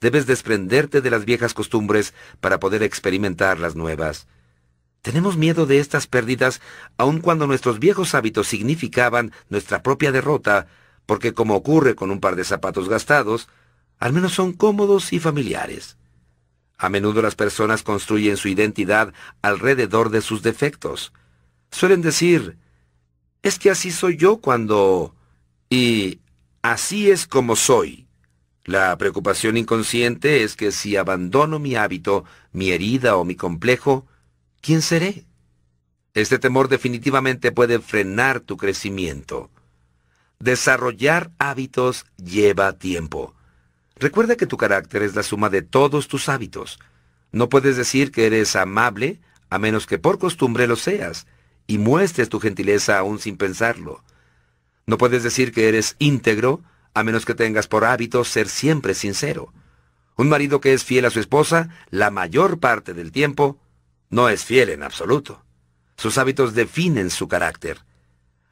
Debes 0.00 0.26
desprenderte 0.26 1.00
de 1.00 1.10
las 1.10 1.24
viejas 1.24 1.52
costumbres 1.52 2.14
para 2.40 2.60
poder 2.60 2.84
experimentar 2.84 3.58
las 3.58 3.74
nuevas. 3.74 4.28
Tenemos 5.02 5.36
miedo 5.36 5.66
de 5.66 5.80
estas 5.80 6.06
pérdidas 6.06 6.60
aun 6.96 7.20
cuando 7.20 7.48
nuestros 7.48 7.80
viejos 7.80 8.14
hábitos 8.14 8.46
significaban 8.46 9.32
nuestra 9.48 9.82
propia 9.82 10.12
derrota, 10.12 10.68
porque 11.06 11.32
como 11.32 11.54
ocurre 11.54 11.94
con 11.94 12.10
un 12.10 12.20
par 12.20 12.36
de 12.36 12.44
zapatos 12.44 12.88
gastados, 12.88 13.48
al 13.98 14.12
menos 14.12 14.34
son 14.34 14.52
cómodos 14.52 15.12
y 15.12 15.20
familiares. 15.20 15.96
A 16.76 16.88
menudo 16.88 17.22
las 17.22 17.34
personas 17.34 17.82
construyen 17.82 18.36
su 18.36 18.48
identidad 18.48 19.14
alrededor 19.40 20.10
de 20.10 20.20
sus 20.20 20.42
defectos. 20.42 21.12
Suelen 21.70 22.02
decir, 22.02 22.58
es 23.42 23.58
que 23.58 23.70
así 23.70 23.90
soy 23.90 24.16
yo 24.16 24.38
cuando... 24.38 25.14
y 25.70 26.20
así 26.60 27.10
es 27.10 27.26
como 27.26 27.56
soy. 27.56 28.06
La 28.64 28.98
preocupación 28.98 29.56
inconsciente 29.56 30.42
es 30.42 30.56
que 30.56 30.72
si 30.72 30.96
abandono 30.96 31.58
mi 31.58 31.76
hábito, 31.76 32.24
mi 32.52 32.70
herida 32.70 33.16
o 33.16 33.24
mi 33.24 33.36
complejo, 33.36 34.06
¿quién 34.60 34.82
seré? 34.82 35.24
Este 36.14 36.38
temor 36.38 36.68
definitivamente 36.68 37.52
puede 37.52 37.78
frenar 37.78 38.40
tu 38.40 38.56
crecimiento. 38.56 39.50
Desarrollar 40.38 41.30
hábitos 41.38 42.06
lleva 42.16 42.78
tiempo. 42.78 43.34
Recuerda 43.96 44.36
que 44.36 44.46
tu 44.46 44.56
carácter 44.56 45.02
es 45.02 45.14
la 45.14 45.22
suma 45.22 45.48
de 45.48 45.62
todos 45.62 46.08
tus 46.08 46.28
hábitos. 46.28 46.78
No 47.32 47.48
puedes 47.48 47.76
decir 47.76 48.12
que 48.12 48.26
eres 48.26 48.54
amable 48.54 49.20
a 49.50 49.58
menos 49.58 49.86
que 49.86 49.98
por 49.98 50.18
costumbre 50.18 50.66
lo 50.66 50.76
seas, 50.76 51.26
y 51.66 51.78
muestres 51.78 52.28
tu 52.28 52.40
gentileza 52.40 52.98
aún 52.98 53.18
sin 53.18 53.36
pensarlo. 53.36 54.04
No 54.86 54.98
puedes 54.98 55.22
decir 55.22 55.52
que 55.52 55.68
eres 55.68 55.96
íntegro 55.98 56.62
a 56.94 57.02
menos 57.02 57.24
que 57.24 57.34
tengas 57.34 57.66
por 57.66 57.84
hábito 57.84 58.24
ser 58.24 58.48
siempre 58.48 58.94
sincero. 58.94 59.52
Un 60.16 60.28
marido 60.28 60.60
que 60.60 60.72
es 60.72 60.84
fiel 60.84 61.04
a 61.04 61.10
su 61.10 61.20
esposa, 61.20 61.68
la 61.90 62.10
mayor 62.10 62.58
parte 62.58 62.94
del 62.94 63.12
tiempo, 63.12 63.58
no 64.08 64.28
es 64.28 64.44
fiel 64.44 64.70
en 64.70 64.82
absoluto. 64.82 65.42
Sus 65.96 66.18
hábitos 66.18 66.54
definen 66.54 67.10
su 67.10 67.28
carácter. 67.28 67.80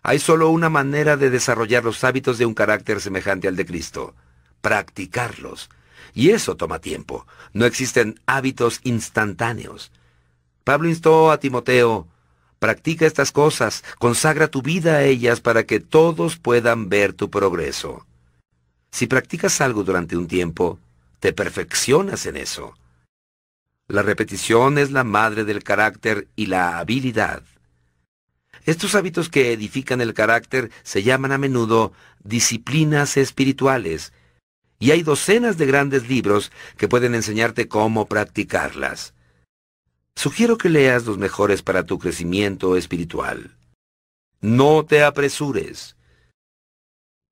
Hay 0.07 0.19
solo 0.19 0.51
una 0.51 0.69
manera 0.69 1.17
de 1.17 1.31
desarrollar 1.31 1.83
los 1.83 2.05
hábitos 2.05 2.37
de 2.37 2.45
un 2.45 2.53
carácter 2.53 3.01
semejante 3.01 3.49
al 3.49 3.57
de 3.57 3.65
Cristo, 3.65 4.15
practicarlos. 4.61 5.71
Y 6.13 6.29
eso 6.29 6.57
toma 6.57 6.79
tiempo. 6.79 7.27
No 7.55 7.65
existen 7.65 8.21
hábitos 8.27 8.81
instantáneos. 8.85 9.91
Pablo 10.63 10.91
instó 10.91 11.31
a 11.31 11.39
Timoteo, 11.39 12.07
practica 12.59 13.07
estas 13.07 13.33
cosas, 13.33 13.83
consagra 13.99 14.49
tu 14.49 14.61
vida 14.61 14.97
a 14.97 15.05
ellas 15.05 15.41
para 15.41 15.65
que 15.65 15.81
todos 15.81 16.37
puedan 16.37 16.91
ver 16.91 17.15
tu 17.15 17.31
progreso. 17.31 18.07
Si 18.91 19.07
practicas 19.07 19.63
algo 19.63 19.85
durante 19.85 20.19
un 20.19 20.29
tiempo, 20.29 20.79
te 21.19 21.33
perfeccionas 21.33 22.27
en 22.27 22.37
eso. 22.37 22.77
La 23.89 24.03
repetición 24.03 24.77
es 24.77 24.91
la 24.91 25.03
madre 25.03 25.45
del 25.45 25.65
carácter 25.65 26.29
y 26.37 26.47
la 26.47 26.79
habilidad. 26.79 27.43
Estos 28.65 28.95
hábitos 28.95 29.29
que 29.29 29.53
edifican 29.53 30.01
el 30.01 30.15
carácter 30.15 30.71
se 30.83 31.03
llaman 31.03 31.33
a 31.33 31.39
menudo 31.39 31.93
disciplinas 32.23 33.17
espirituales, 33.17 34.13
y 34.79 34.91
hay 34.91 35.03
docenas 35.03 35.59
de 35.59 35.67
grandes 35.67 36.09
libros 36.09 36.51
que 36.77 36.89
pueden 36.89 37.15
enseñarte 37.15 37.69
cómo 37.69 38.07
practicarlas. 38.07 39.15
Sugiero 40.17 40.57
que 40.57 40.71
leas 40.71 41.05
los 41.05 41.19
mejores 41.19 41.63
para 41.63 41.85
tu 41.85 41.99
crecimiento 41.99 42.77
espiritual. 42.77 43.57
No 44.41 44.85
te 44.85 45.03
apresures. 45.03 45.97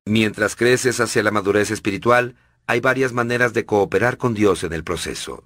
Mientras 0.05 0.57
creces 0.57 1.01
hacia 1.01 1.23
la 1.23 1.31
madurez 1.31 1.71
espiritual, 1.71 2.37
hay 2.67 2.81
varias 2.81 3.13
maneras 3.13 3.53
de 3.53 3.65
cooperar 3.65 4.19
con 4.19 4.35
Dios 4.35 4.65
en 4.65 4.73
el 4.73 4.85
proceso. 4.85 5.45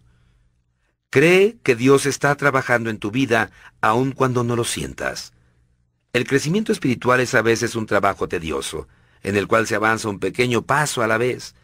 Cree 1.11 1.59
que 1.63 1.77
Dios 1.77 2.07
está 2.07 2.35
trabajando 2.35 2.91
en 2.91 2.99
tu 2.99 3.11
vida 3.11 3.51
aun 3.81 4.13
cuando 4.13 4.45
no 4.45 4.57
lo 4.57 4.65
sientas. 4.65 5.33
El 6.17 6.27
crecimiento 6.27 6.73
espiritual 6.73 7.21
es 7.21 7.35
a 7.35 7.43
veces 7.43 7.77
un 7.77 7.85
trabajo 7.85 8.27
tedioso, 8.27 8.89
en 9.23 9.37
el 9.37 9.47
cual 9.47 9.67
se 9.67 9.75
avanza 9.75 10.09
un 10.09 10.19
pequeño 10.19 10.63
paso 10.63 11.03
a 11.03 11.07
la 11.07 11.19
vez. 11.19 11.55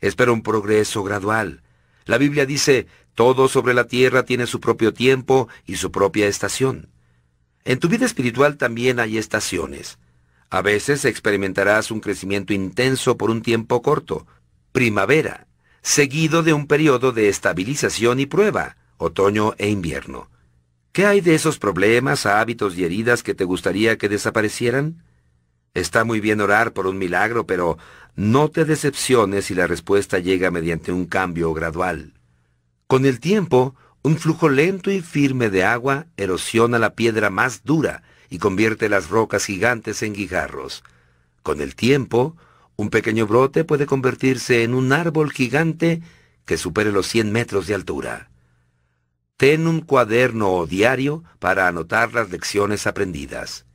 Espera 0.00 0.30
un 0.30 0.44
progreso 0.44 1.02
gradual. 1.02 1.62
La 2.04 2.16
Biblia 2.16 2.46
dice, 2.46 2.86
todo 3.16 3.48
sobre 3.48 3.74
la 3.74 3.88
tierra 3.88 4.22
tiene 4.22 4.46
su 4.46 4.60
propio 4.60 4.94
tiempo 4.94 5.48
y 5.66 5.78
su 5.78 5.90
propia 5.90 6.28
estación. 6.28 6.90
En 7.64 7.80
tu 7.80 7.88
vida 7.88 8.06
espiritual 8.06 8.56
también 8.56 9.00
hay 9.00 9.18
estaciones. 9.18 9.98
A 10.48 10.62
veces 10.62 11.04
experimentarás 11.04 11.90
un 11.90 11.98
crecimiento 11.98 12.52
intenso 12.52 13.16
por 13.16 13.30
un 13.30 13.42
tiempo 13.42 13.82
corto, 13.82 14.28
primavera, 14.70 15.48
seguido 15.82 16.44
de 16.44 16.52
un 16.52 16.68
periodo 16.68 17.10
de 17.10 17.28
estabilización 17.28 18.20
y 18.20 18.26
prueba, 18.26 18.76
otoño 18.96 19.54
e 19.58 19.68
invierno. 19.70 20.30
¿Qué 20.98 21.06
hay 21.06 21.20
de 21.20 21.36
esos 21.36 21.60
problemas, 21.60 22.26
hábitos 22.26 22.76
y 22.76 22.82
heridas 22.82 23.22
que 23.22 23.32
te 23.32 23.44
gustaría 23.44 23.98
que 23.98 24.08
desaparecieran? 24.08 25.04
Está 25.72 26.02
muy 26.02 26.18
bien 26.18 26.40
orar 26.40 26.72
por 26.72 26.88
un 26.88 26.98
milagro, 26.98 27.46
pero 27.46 27.78
no 28.16 28.48
te 28.48 28.64
decepciones 28.64 29.44
si 29.44 29.54
la 29.54 29.68
respuesta 29.68 30.18
llega 30.18 30.50
mediante 30.50 30.90
un 30.90 31.06
cambio 31.06 31.54
gradual. 31.54 32.14
Con 32.88 33.06
el 33.06 33.20
tiempo, 33.20 33.76
un 34.02 34.16
flujo 34.18 34.48
lento 34.48 34.90
y 34.90 35.00
firme 35.00 35.50
de 35.50 35.62
agua 35.62 36.06
erosiona 36.16 36.80
la 36.80 36.94
piedra 36.94 37.30
más 37.30 37.62
dura 37.62 38.02
y 38.28 38.38
convierte 38.38 38.88
las 38.88 39.08
rocas 39.08 39.44
gigantes 39.44 40.02
en 40.02 40.14
guijarros. 40.14 40.82
Con 41.44 41.60
el 41.60 41.76
tiempo, 41.76 42.36
un 42.74 42.90
pequeño 42.90 43.28
brote 43.28 43.62
puede 43.62 43.86
convertirse 43.86 44.64
en 44.64 44.74
un 44.74 44.92
árbol 44.92 45.30
gigante 45.30 46.02
que 46.44 46.56
supere 46.56 46.90
los 46.90 47.06
100 47.06 47.30
metros 47.30 47.68
de 47.68 47.76
altura. 47.76 48.30
Ten 49.38 49.68
un 49.68 49.82
cuaderno 49.82 50.50
o 50.52 50.66
diario 50.66 51.22
para 51.38 51.68
anotar 51.68 52.12
las 52.12 52.28
lecciones 52.28 52.88
aprendidas. 52.88 53.66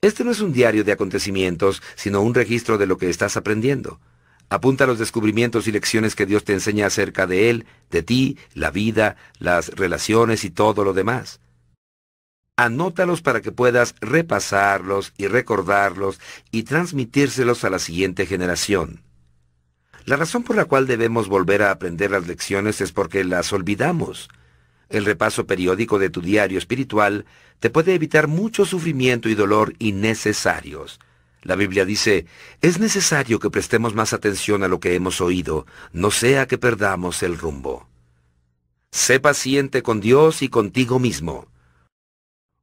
Este 0.00 0.24
no 0.24 0.30
es 0.30 0.40
un 0.40 0.54
diario 0.54 0.82
de 0.82 0.92
acontecimientos, 0.92 1.82
sino 1.94 2.22
un 2.22 2.32
registro 2.32 2.78
de 2.78 2.86
lo 2.86 2.96
que 2.96 3.10
estás 3.10 3.36
aprendiendo. 3.36 4.00
Apunta 4.48 4.86
los 4.86 4.98
descubrimientos 4.98 5.68
y 5.68 5.72
lecciones 5.72 6.14
que 6.14 6.24
Dios 6.24 6.44
te 6.44 6.54
enseña 6.54 6.86
acerca 6.86 7.26
de 7.26 7.50
Él, 7.50 7.66
de 7.90 8.02
ti, 8.02 8.38
la 8.54 8.70
vida, 8.70 9.16
las 9.38 9.68
relaciones 9.68 10.42
y 10.42 10.48
todo 10.50 10.84
lo 10.84 10.94
demás. 10.94 11.40
Anótalos 12.56 13.20
para 13.20 13.42
que 13.42 13.52
puedas 13.52 13.94
repasarlos 14.00 15.12
y 15.18 15.26
recordarlos 15.26 16.18
y 16.50 16.62
transmitírselos 16.62 17.64
a 17.64 17.70
la 17.70 17.78
siguiente 17.78 18.24
generación. 18.24 19.02
La 20.06 20.16
razón 20.16 20.44
por 20.44 20.56
la 20.56 20.64
cual 20.64 20.86
debemos 20.86 21.28
volver 21.28 21.62
a 21.62 21.72
aprender 21.72 22.10
las 22.10 22.26
lecciones 22.26 22.80
es 22.80 22.92
porque 22.92 23.22
las 23.22 23.52
olvidamos. 23.52 24.30
El 24.92 25.06
repaso 25.06 25.46
periódico 25.46 25.98
de 25.98 26.10
tu 26.10 26.20
diario 26.20 26.58
espiritual 26.58 27.24
te 27.60 27.70
puede 27.70 27.94
evitar 27.94 28.28
mucho 28.28 28.66
sufrimiento 28.66 29.30
y 29.30 29.34
dolor 29.34 29.72
innecesarios. 29.78 31.00
La 31.40 31.56
Biblia 31.56 31.86
dice, 31.86 32.26
es 32.60 32.78
necesario 32.78 33.40
que 33.40 33.48
prestemos 33.48 33.94
más 33.94 34.12
atención 34.12 34.62
a 34.62 34.68
lo 34.68 34.80
que 34.80 34.94
hemos 34.94 35.22
oído, 35.22 35.64
no 35.94 36.10
sea 36.10 36.46
que 36.46 36.58
perdamos 36.58 37.22
el 37.22 37.38
rumbo. 37.38 37.88
Sé 38.90 39.18
paciente 39.18 39.82
con 39.82 40.02
Dios 40.02 40.42
y 40.42 40.50
contigo 40.50 40.98
mismo. 40.98 41.48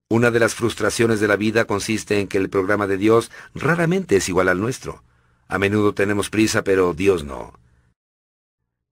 Una 0.08 0.30
de 0.30 0.40
las 0.40 0.54
frustraciones 0.54 1.20
de 1.20 1.28
la 1.28 1.36
vida 1.36 1.66
consiste 1.66 2.20
en 2.20 2.28
que 2.28 2.38
el 2.38 2.52
programa 2.52 2.86
de 2.86 2.98
Dios 2.98 3.32
raramente 3.56 4.18
es 4.18 4.30
igual 4.30 4.50
al 4.50 4.62
nuestro. 4.62 5.04
A 5.48 5.58
menudo 5.58 5.96
tenemos 5.96 6.30
prisa, 6.30 6.64
pero 6.64 6.94
Dios 6.94 7.24
no. 7.24 7.54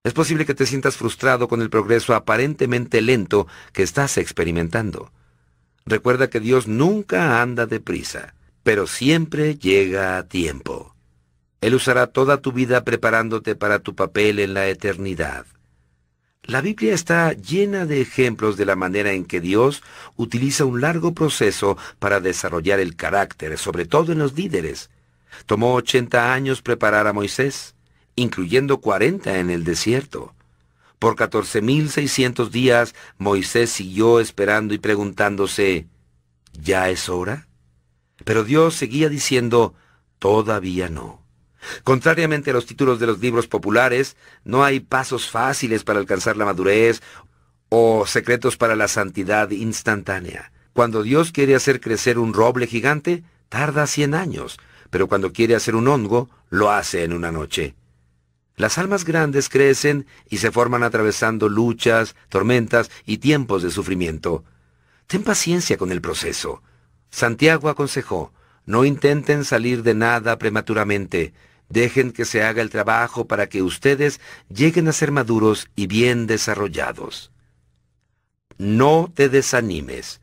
Es 0.07 0.13
posible 0.13 0.45
que 0.45 0.55
te 0.55 0.65
sientas 0.65 0.95
frustrado 0.95 1.49
con 1.49 1.61
el 1.61 1.69
progreso 1.69 2.15
aparentemente 2.15 3.01
lento 3.01 3.45
que 3.73 3.83
estás 3.83 4.17
experimentando. 4.17 5.11
Recuerda 5.85 6.29
que 6.29 6.39
Dios 6.39 6.67
nunca 6.67 7.41
anda 7.41 7.65
deprisa 7.65 8.33
pero 8.67 8.85
siempre 8.85 9.55
llega 9.55 10.17
a 10.17 10.23
tiempo. 10.23 10.93
Él 11.61 11.73
usará 11.73 12.07
toda 12.07 12.41
tu 12.41 12.51
vida 12.51 12.83
preparándote 12.83 13.55
para 13.55 13.79
tu 13.79 13.95
papel 13.95 14.39
en 14.39 14.53
la 14.53 14.67
eternidad. 14.67 15.45
La 16.43 16.59
Biblia 16.59 16.93
está 16.93 17.31
llena 17.31 17.85
de 17.85 18.01
ejemplos 18.01 18.57
de 18.57 18.65
la 18.65 18.75
manera 18.75 19.13
en 19.13 19.23
que 19.23 19.39
Dios 19.39 19.83
utiliza 20.17 20.65
un 20.65 20.81
largo 20.81 21.13
proceso 21.13 21.77
para 21.97 22.19
desarrollar 22.19 22.81
el 22.81 22.97
carácter, 22.97 23.57
sobre 23.57 23.85
todo 23.85 24.11
en 24.11 24.19
los 24.19 24.33
líderes. 24.33 24.89
Tomó 25.45 25.75
80 25.75 26.33
años 26.33 26.61
preparar 26.61 27.07
a 27.07 27.13
Moisés, 27.13 27.73
incluyendo 28.17 28.81
40 28.81 29.39
en 29.39 29.49
el 29.49 29.63
desierto. 29.63 30.33
Por 30.99 31.15
14.600 31.15 32.49
días 32.49 32.95
Moisés 33.17 33.69
siguió 33.69 34.19
esperando 34.19 34.73
y 34.73 34.79
preguntándose, 34.79 35.87
¿ya 36.59 36.89
es 36.89 37.07
hora? 37.07 37.47
Pero 38.25 38.43
Dios 38.43 38.75
seguía 38.75 39.07
diciendo, 39.07 39.75
todavía 40.19 40.89
no. 40.89 41.21
Contrariamente 41.83 42.49
a 42.49 42.53
los 42.53 42.65
títulos 42.65 42.99
de 42.99 43.05
los 43.05 43.19
libros 43.19 43.47
populares, 43.47 44.17
no 44.43 44.63
hay 44.63 44.79
pasos 44.79 45.29
fáciles 45.29 45.83
para 45.83 45.99
alcanzar 45.99 46.35
la 46.35 46.45
madurez 46.45 47.01
o 47.69 48.05
secretos 48.07 48.57
para 48.57 48.75
la 48.75 48.87
santidad 48.87 49.51
instantánea. 49.51 50.51
Cuando 50.73 51.03
Dios 51.03 51.31
quiere 51.31 51.55
hacer 51.55 51.79
crecer 51.79 52.17
un 52.17 52.33
roble 52.33 52.65
gigante, 52.65 53.23
tarda 53.49 53.85
cien 53.85 54.15
años, 54.15 54.57
pero 54.89 55.07
cuando 55.07 55.31
quiere 55.33 55.55
hacer 55.55 55.75
un 55.75 55.87
hongo, 55.87 56.29
lo 56.49 56.71
hace 56.71 57.03
en 57.03 57.13
una 57.13 57.31
noche. 57.31 57.75
Las 58.57 58.79
almas 58.79 59.05
grandes 59.05 59.49
crecen 59.49 60.07
y 60.29 60.37
se 60.37 60.51
forman 60.51 60.81
atravesando 60.81 61.47
luchas, 61.47 62.15
tormentas 62.27 62.89
y 63.05 63.19
tiempos 63.19 63.61
de 63.61 63.69
sufrimiento. 63.69 64.43
Ten 65.05 65.23
paciencia 65.23 65.77
con 65.77 65.91
el 65.91 66.01
proceso. 66.01 66.63
Santiago 67.11 67.69
aconsejó, 67.69 68.33
no 68.65 68.83
intenten 68.83 69.45
salir 69.45 69.83
de 69.83 69.93
nada 69.93 70.39
prematuramente, 70.39 71.33
dejen 71.69 72.11
que 72.11 72.25
se 72.25 72.43
haga 72.43 72.63
el 72.63 72.71
trabajo 72.71 73.27
para 73.27 73.47
que 73.47 73.61
ustedes 73.61 74.19
lleguen 74.49 74.87
a 74.87 74.93
ser 74.93 75.11
maduros 75.11 75.69
y 75.75 75.85
bien 75.85 76.25
desarrollados. 76.25 77.31
No 78.57 79.11
te 79.13 79.29
desanimes. 79.29 80.19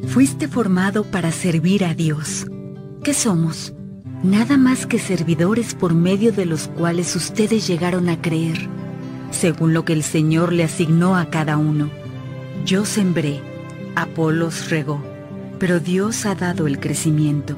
Fuiste 0.10 0.48
formado 0.48 1.06
para 1.06 1.32
servir 1.32 1.84
a 1.84 1.96
Dios. 1.96 2.46
¿Qué 3.04 3.16
somos? 3.16 3.74
Nada 4.22 4.58
más 4.58 4.86
que 4.86 5.00
servidores 5.00 5.74
por 5.74 5.96
medio 5.96 6.32
de 6.32 6.46
los 6.46 6.68
cuales 6.68 7.16
ustedes 7.16 7.66
llegaron 7.66 8.10
a 8.10 8.22
creer, 8.22 8.70
según 9.32 9.74
lo 9.74 9.86
que 9.86 9.94
el 9.94 10.04
Señor 10.04 10.54
le 10.54 10.66
asignó 10.66 11.18
a 11.18 11.32
cada 11.32 11.58
uno. 11.58 11.90
Yo 12.64 12.86
sembré, 12.86 13.42
Apolos 13.96 14.70
regó, 14.70 15.02
pero 15.58 15.80
Dios 15.80 16.28
ha 16.28 16.36
dado 16.36 16.68
el 16.68 16.80
crecimiento. 16.80 17.58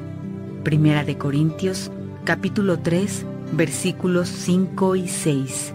Primera 0.64 1.04
de 1.04 1.18
Corintios, 1.18 1.90
capítulo 2.24 2.78
3, 2.78 3.26
versículos 3.52 4.30
5 4.30 4.96
y 4.96 5.08
6. 5.08 5.74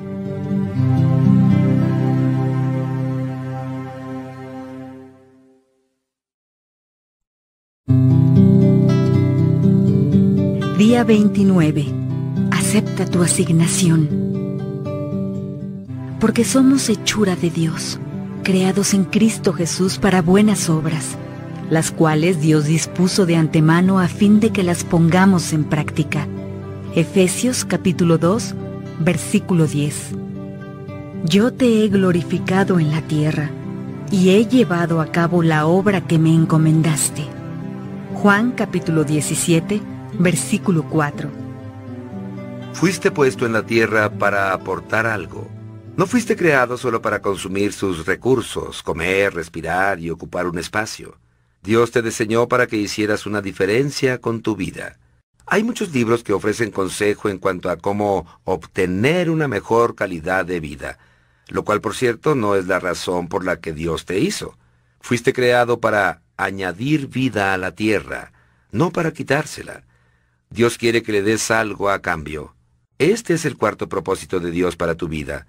Día 10.95 11.03
29. 11.03 11.87
Acepta 12.51 13.05
tu 13.05 13.21
asignación. 13.21 14.07
Porque 16.21 16.45
somos 16.45 16.87
hechura 16.87 17.35
de 17.35 17.49
Dios, 17.49 17.99
creados 18.43 18.93
en 18.93 19.03
Cristo 19.03 19.51
Jesús 19.51 19.97
para 19.97 20.21
buenas 20.21 20.69
obras, 20.69 21.17
las 21.69 21.91
cuales 21.91 22.39
Dios 22.39 22.63
dispuso 22.63 23.25
de 23.25 23.35
antemano 23.35 23.99
a 23.99 24.07
fin 24.07 24.39
de 24.39 24.51
que 24.51 24.63
las 24.63 24.85
pongamos 24.85 25.51
en 25.51 25.65
práctica. 25.65 26.29
Efesios 26.95 27.65
capítulo 27.65 28.17
2, 28.17 28.55
versículo 29.01 29.67
10. 29.67 30.11
Yo 31.25 31.51
te 31.51 31.83
he 31.83 31.89
glorificado 31.89 32.79
en 32.79 32.91
la 32.91 33.01
tierra 33.01 33.49
y 34.11 34.29
he 34.29 34.45
llevado 34.45 35.01
a 35.01 35.07
cabo 35.07 35.43
la 35.43 35.67
obra 35.67 36.07
que 36.07 36.17
me 36.17 36.33
encomendaste. 36.33 37.23
Juan 38.13 38.53
capítulo 38.53 39.03
17, 39.03 39.81
Versículo 40.19 40.87
4. 40.89 41.29
Fuiste 42.73 43.11
puesto 43.11 43.45
en 43.45 43.51
la 43.51 43.65
tierra 43.65 44.09
para 44.09 44.53
aportar 44.53 45.05
algo. 45.05 45.47
No 45.97 46.07
fuiste 46.07 46.37
creado 46.37 46.77
solo 46.77 47.01
para 47.01 47.21
consumir 47.21 47.73
sus 47.73 48.05
recursos, 48.05 48.81
comer, 48.81 49.33
respirar 49.33 49.99
y 49.99 50.09
ocupar 50.09 50.47
un 50.47 50.57
espacio. 50.57 51.17
Dios 51.61 51.91
te 51.91 52.01
diseñó 52.01 52.47
para 52.47 52.67
que 52.67 52.77
hicieras 52.77 53.25
una 53.25 53.41
diferencia 53.41 54.21
con 54.21 54.41
tu 54.41 54.55
vida. 54.55 54.97
Hay 55.45 55.63
muchos 55.63 55.93
libros 55.93 56.23
que 56.23 56.33
ofrecen 56.33 56.71
consejo 56.71 57.27
en 57.27 57.37
cuanto 57.37 57.69
a 57.69 57.77
cómo 57.77 58.25
obtener 58.45 59.29
una 59.29 59.47
mejor 59.47 59.95
calidad 59.95 60.45
de 60.45 60.59
vida, 60.59 60.97
lo 61.49 61.65
cual 61.65 61.81
por 61.81 61.93
cierto 61.93 62.35
no 62.35 62.55
es 62.55 62.67
la 62.67 62.79
razón 62.79 63.27
por 63.27 63.43
la 63.43 63.59
que 63.59 63.73
Dios 63.73 64.05
te 64.05 64.19
hizo. 64.19 64.57
Fuiste 65.01 65.33
creado 65.33 65.79
para 65.79 66.21
añadir 66.37 67.07
vida 67.07 67.53
a 67.53 67.57
la 67.57 67.73
tierra, 67.75 68.31
no 68.71 68.91
para 68.91 69.11
quitársela. 69.11 69.83
Dios 70.49 70.77
quiere 70.77 71.03
que 71.03 71.11
le 71.11 71.21
des 71.21 71.51
algo 71.51 71.89
a 71.89 72.01
cambio. 72.01 72.55
Este 72.97 73.33
es 73.33 73.45
el 73.45 73.57
cuarto 73.57 73.89
propósito 73.89 74.39
de 74.39 74.51
Dios 74.51 74.77
para 74.77 74.95
tu 74.95 75.07
vida, 75.07 75.47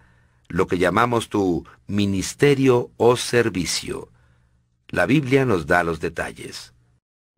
lo 0.49 0.67
que 0.67 0.79
llamamos 0.79 1.29
tu 1.29 1.65
ministerio 1.87 2.91
o 2.97 3.17
servicio. 3.17 4.11
La 4.89 5.07
Biblia 5.07 5.45
nos 5.45 5.67
da 5.67 5.85
los 5.85 6.01
detalles. 6.01 6.73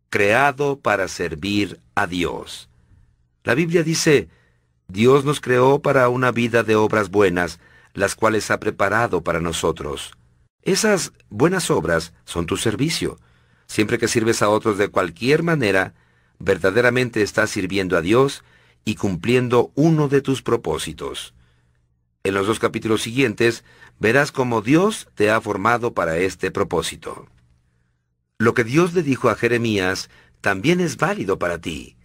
Creado 0.09 0.79
para 0.79 1.07
servir 1.07 1.79
a 1.95 2.07
Dios. 2.07 2.69
La 3.43 3.53
Biblia 3.53 3.83
dice, 3.83 4.29
Dios 4.87 5.25
nos 5.25 5.39
creó 5.39 5.79
para 5.79 6.09
una 6.09 6.31
vida 6.31 6.63
de 6.63 6.75
obras 6.75 7.09
buenas, 7.09 7.59
las 7.93 8.15
cuales 8.15 8.49
ha 8.49 8.59
preparado 8.59 9.21
para 9.23 9.39
nosotros. 9.39 10.13
Esas 10.61 11.13
buenas 11.29 11.69
obras 11.69 12.13
son 12.25 12.45
tu 12.45 12.57
servicio. 12.57 13.19
Siempre 13.67 13.97
que 13.97 14.07
sirves 14.07 14.41
a 14.41 14.49
otros 14.49 14.77
de 14.77 14.89
cualquier 14.89 15.43
manera, 15.43 15.93
verdaderamente 16.39 17.21
estás 17.21 17.49
sirviendo 17.49 17.97
a 17.97 18.01
Dios 18.01 18.43
y 18.85 18.95
cumpliendo 18.95 19.71
uno 19.75 20.07
de 20.07 20.21
tus 20.21 20.41
propósitos. 20.41 21.33
En 22.23 22.33
los 22.33 22.47
dos 22.47 22.59
capítulos 22.59 23.01
siguientes 23.01 23.63
verás 23.99 24.31
cómo 24.31 24.61
Dios 24.61 25.09
te 25.15 25.29
ha 25.29 25.39
formado 25.41 25.93
para 25.93 26.17
este 26.17 26.51
propósito. 26.51 27.27
Lo 28.37 28.53
que 28.53 28.63
Dios 28.63 28.93
le 28.93 29.03
dijo 29.03 29.29
a 29.29 29.35
Jeremías 29.35 30.09
también 30.41 30.79
es 30.79 30.97
válido 30.97 31.37
para 31.37 31.59
ti. 31.59 31.97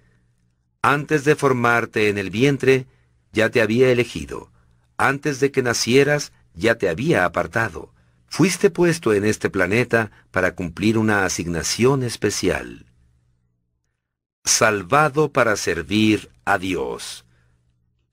Antes 0.83 1.25
de 1.25 1.37
formarte 1.37 2.09
en 2.09 2.19
el 2.19 2.31
vientre, 2.31 2.87
ya 3.33 3.51
te 3.51 3.63
había 3.63 3.91
elegido. 3.91 4.51
Antes 4.97 5.41
de 5.41 5.51
que 5.51 5.63
nacieras, 5.63 6.33
ya 6.55 6.75
te 6.75 6.89
había 6.89 7.25
apartado. 7.25 7.93
Fuiste 8.27 8.71
puesto 8.71 9.15
en 9.15 9.25
este 9.25 9.49
planeta 9.49 10.11
para 10.33 10.55
cumplir 10.55 10.99
una 10.99 11.25
asignación 11.25 12.03
especial 12.03 12.87
salvado 14.45 15.33
para 15.33 15.57
servir 15.57 16.31
a 16.45 16.59
Dios. 16.59 17.25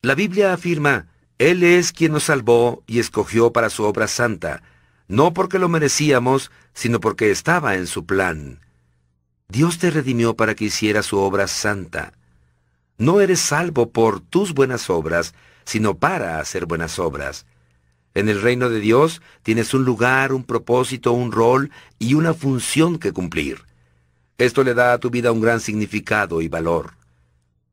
La 0.02 0.16
Biblia 0.16 0.54
afirma, 0.54 1.08
Él 1.38 1.64
es 1.64 1.92
quien 1.92 2.14
nos 2.14 2.24
salvó 2.24 2.84
y 2.88 3.00
escogió 3.00 3.52
para 3.52 3.70
su 3.70 3.84
obra 3.84 4.08
santa, 4.08 4.64
no 5.08 5.34
porque 5.34 5.60
lo 5.60 5.68
merecíamos, 5.68 6.50
sino 6.74 7.02
porque 7.02 7.32
estaba 7.32 7.76
en 7.76 7.86
su 7.86 8.06
plan. 8.06 8.62
Dios 9.50 9.78
te 9.78 9.92
redimió 9.92 10.36
para 10.36 10.56
que 10.56 10.66
hiciera 10.66 11.04
su 11.04 11.20
obra 11.20 11.48
santa. 11.48 12.14
No 12.98 13.20
eres 13.20 13.42
salvo 13.42 13.92
por 13.92 14.22
tus 14.22 14.54
buenas 14.54 14.90
obras, 14.90 15.34
sino 15.66 15.98
para 15.98 16.40
hacer 16.40 16.66
buenas 16.66 16.98
obras. 16.98 17.46
En 18.14 18.30
el 18.30 18.42
reino 18.42 18.70
de 18.70 18.80
Dios 18.80 19.22
tienes 19.44 19.74
un 19.74 19.84
lugar, 19.84 20.32
un 20.32 20.46
propósito, 20.46 21.12
un 21.12 21.32
rol 21.32 21.72
y 22.00 22.14
una 22.14 22.34
función 22.34 22.98
que 22.98 23.12
cumplir. 23.12 23.71
Esto 24.42 24.64
le 24.64 24.74
da 24.74 24.94
a 24.94 24.98
tu 24.98 25.12
vida 25.12 25.32
un 25.32 25.40
gran 25.40 25.60
significado 25.60 26.42
y 26.42 26.48
valor. 26.48 26.96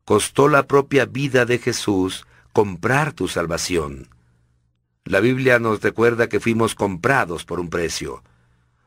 Costó 0.04 0.48
la 0.48 0.66
propia 0.66 1.06
vida 1.06 1.46
de 1.46 1.56
Jesús 1.56 2.26
comprar 2.52 3.14
tu 3.14 3.26
salvación. 3.26 4.10
La 5.06 5.20
Biblia 5.20 5.58
nos 5.60 5.80
recuerda 5.80 6.28
que 6.28 6.40
fuimos 6.40 6.74
comprados 6.74 7.46
por 7.46 7.58
un 7.58 7.70
precio. 7.70 8.22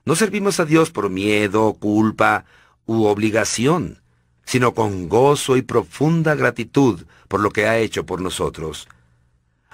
No 0.06 0.16
servimos 0.16 0.60
a 0.60 0.66
Dios 0.66 0.92
por 0.92 1.10
miedo, 1.10 1.74
culpa 1.74 2.46
u 2.86 3.06
obligación, 3.06 4.04
sino 4.46 4.76
con 4.76 5.10
gozo 5.10 5.58
y 5.58 5.64
profunda 5.64 6.36
gratitud 6.36 7.06
por 7.28 7.40
lo 7.40 7.50
que 7.50 7.66
ha 7.66 7.80
hecho 7.80 8.06
por 8.06 8.22
nosotros. 8.22 8.88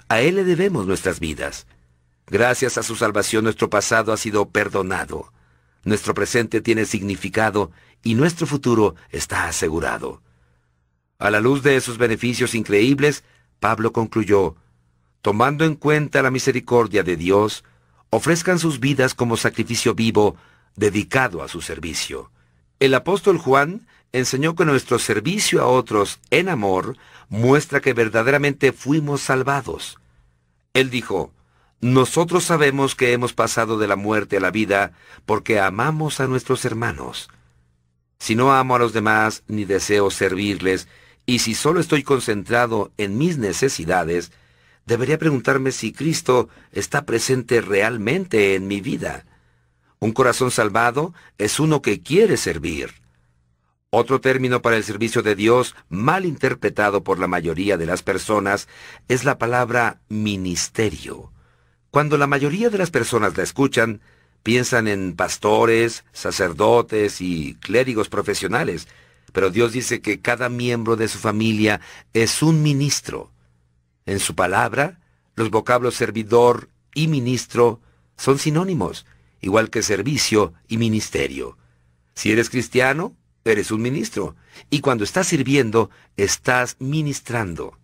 A 0.07 0.21
Él 0.21 0.35
le 0.35 0.45
debemos 0.45 0.87
nuestras 0.87 1.19
vidas. 1.19 1.67
Gracias 2.25 2.77
a 2.77 2.83
su 2.83 2.95
salvación 2.95 3.43
nuestro 3.43 3.69
pasado 3.69 4.13
ha 4.13 4.17
sido 4.17 4.47
perdonado. 4.47 5.33
Nuestro 5.83 6.13
presente 6.13 6.61
tiene 6.61 6.85
significado 6.85 7.71
y 8.03 8.15
nuestro 8.15 8.47
futuro 8.47 8.95
está 9.09 9.47
asegurado. 9.47 10.21
A 11.19 11.31
la 11.31 11.39
luz 11.39 11.63
de 11.63 11.75
esos 11.75 11.97
beneficios 11.97 12.53
increíbles, 12.55 13.23
Pablo 13.59 13.91
concluyó, 13.91 14.55
tomando 15.21 15.65
en 15.65 15.75
cuenta 15.75 16.21
la 16.21 16.31
misericordia 16.31 17.03
de 17.03 17.17
Dios, 17.17 17.63
ofrezcan 18.09 18.59
sus 18.59 18.79
vidas 18.79 19.13
como 19.13 19.35
sacrificio 19.35 19.95
vivo 19.95 20.35
dedicado 20.75 21.41
a 21.41 21.47
su 21.47 21.61
servicio. 21.61 22.31
El 22.79 22.93
apóstol 22.93 23.37
Juan 23.39 23.87
enseñó 24.11 24.55
que 24.55 24.65
nuestro 24.65 24.99
servicio 24.99 25.61
a 25.61 25.67
otros 25.67 26.19
en 26.29 26.49
amor 26.49 26.97
muestra 27.29 27.81
que 27.81 27.93
verdaderamente 27.93 28.71
fuimos 28.71 29.21
salvados. 29.21 29.97
Él 30.73 30.89
dijo, 30.89 31.33
nosotros 31.81 32.43
sabemos 32.43 32.95
que 32.95 33.13
hemos 33.13 33.33
pasado 33.33 33.77
de 33.77 33.87
la 33.87 33.95
muerte 33.95 34.37
a 34.37 34.39
la 34.39 34.51
vida 34.51 34.93
porque 35.25 35.59
amamos 35.59 36.19
a 36.19 36.27
nuestros 36.27 36.65
hermanos. 36.65 37.29
Si 38.19 38.35
no 38.35 38.53
amo 38.53 38.75
a 38.75 38.79
los 38.79 38.93
demás 38.93 39.43
ni 39.47 39.65
deseo 39.65 40.09
servirles, 40.11 40.87
y 41.25 41.39
si 41.39 41.53
solo 41.53 41.79
estoy 41.79 42.03
concentrado 42.03 42.91
en 42.97 43.17
mis 43.17 43.37
necesidades, 43.37 44.31
debería 44.85 45.17
preguntarme 45.17 45.71
si 45.71 45.91
Cristo 45.91 46.49
está 46.71 47.05
presente 47.05 47.61
realmente 47.61 48.55
en 48.55 48.67
mi 48.67 48.81
vida. 48.81 49.25
Un 49.99 50.13
corazón 50.13 50.51
salvado 50.51 51.13
es 51.37 51.59
uno 51.59 51.81
que 51.81 52.01
quiere 52.01 52.37
servir. 52.37 52.93
Otro 53.89 54.21
término 54.21 54.61
para 54.61 54.77
el 54.77 54.83
servicio 54.83 55.21
de 55.21 55.35
Dios, 55.35 55.75
mal 55.89 56.25
interpretado 56.25 57.03
por 57.03 57.19
la 57.19 57.27
mayoría 57.27 57.77
de 57.77 57.85
las 57.85 58.03
personas, 58.03 58.67
es 59.07 59.23
la 59.23 59.37
palabra 59.37 60.01
ministerio. 60.09 61.31
Cuando 61.89 62.17
la 62.17 62.27
mayoría 62.27 62.69
de 62.69 62.77
las 62.77 62.91
personas 62.91 63.35
la 63.37 63.43
escuchan, 63.43 64.01
piensan 64.47 64.87
en 64.87 65.13
pastores, 65.13 66.05
sacerdotes 66.13 67.19
y 67.19 67.55
clérigos 67.55 68.07
profesionales, 68.07 68.87
pero 69.33 69.49
Dios 69.49 69.73
dice 69.73 69.99
que 69.99 70.21
cada 70.21 70.47
miembro 70.47 70.95
de 70.95 71.09
su 71.09 71.17
familia 71.17 71.81
es 72.13 72.41
un 72.41 72.63
ministro. 72.63 73.33
En 74.05 74.19
su 74.19 74.35
palabra, 74.35 75.01
los 75.35 75.49
vocablos 75.49 75.95
servidor 75.95 76.69
y 76.93 77.09
ministro 77.09 77.81
son 78.15 78.39
sinónimos, 78.39 79.05
igual 79.41 79.69
que 79.69 79.83
servicio 79.83 80.53
y 80.69 80.77
ministerio. 80.77 81.57
Si 82.15 82.31
eres 82.31 82.49
cristiano, 82.49 83.17
eres 83.43 83.69
un 83.69 83.81
ministro, 83.81 84.37
y 84.69 84.79
cuando 84.79 85.03
estás 85.03 85.27
sirviendo, 85.27 85.89
estás 86.15 86.77
ministrando. 86.79 87.77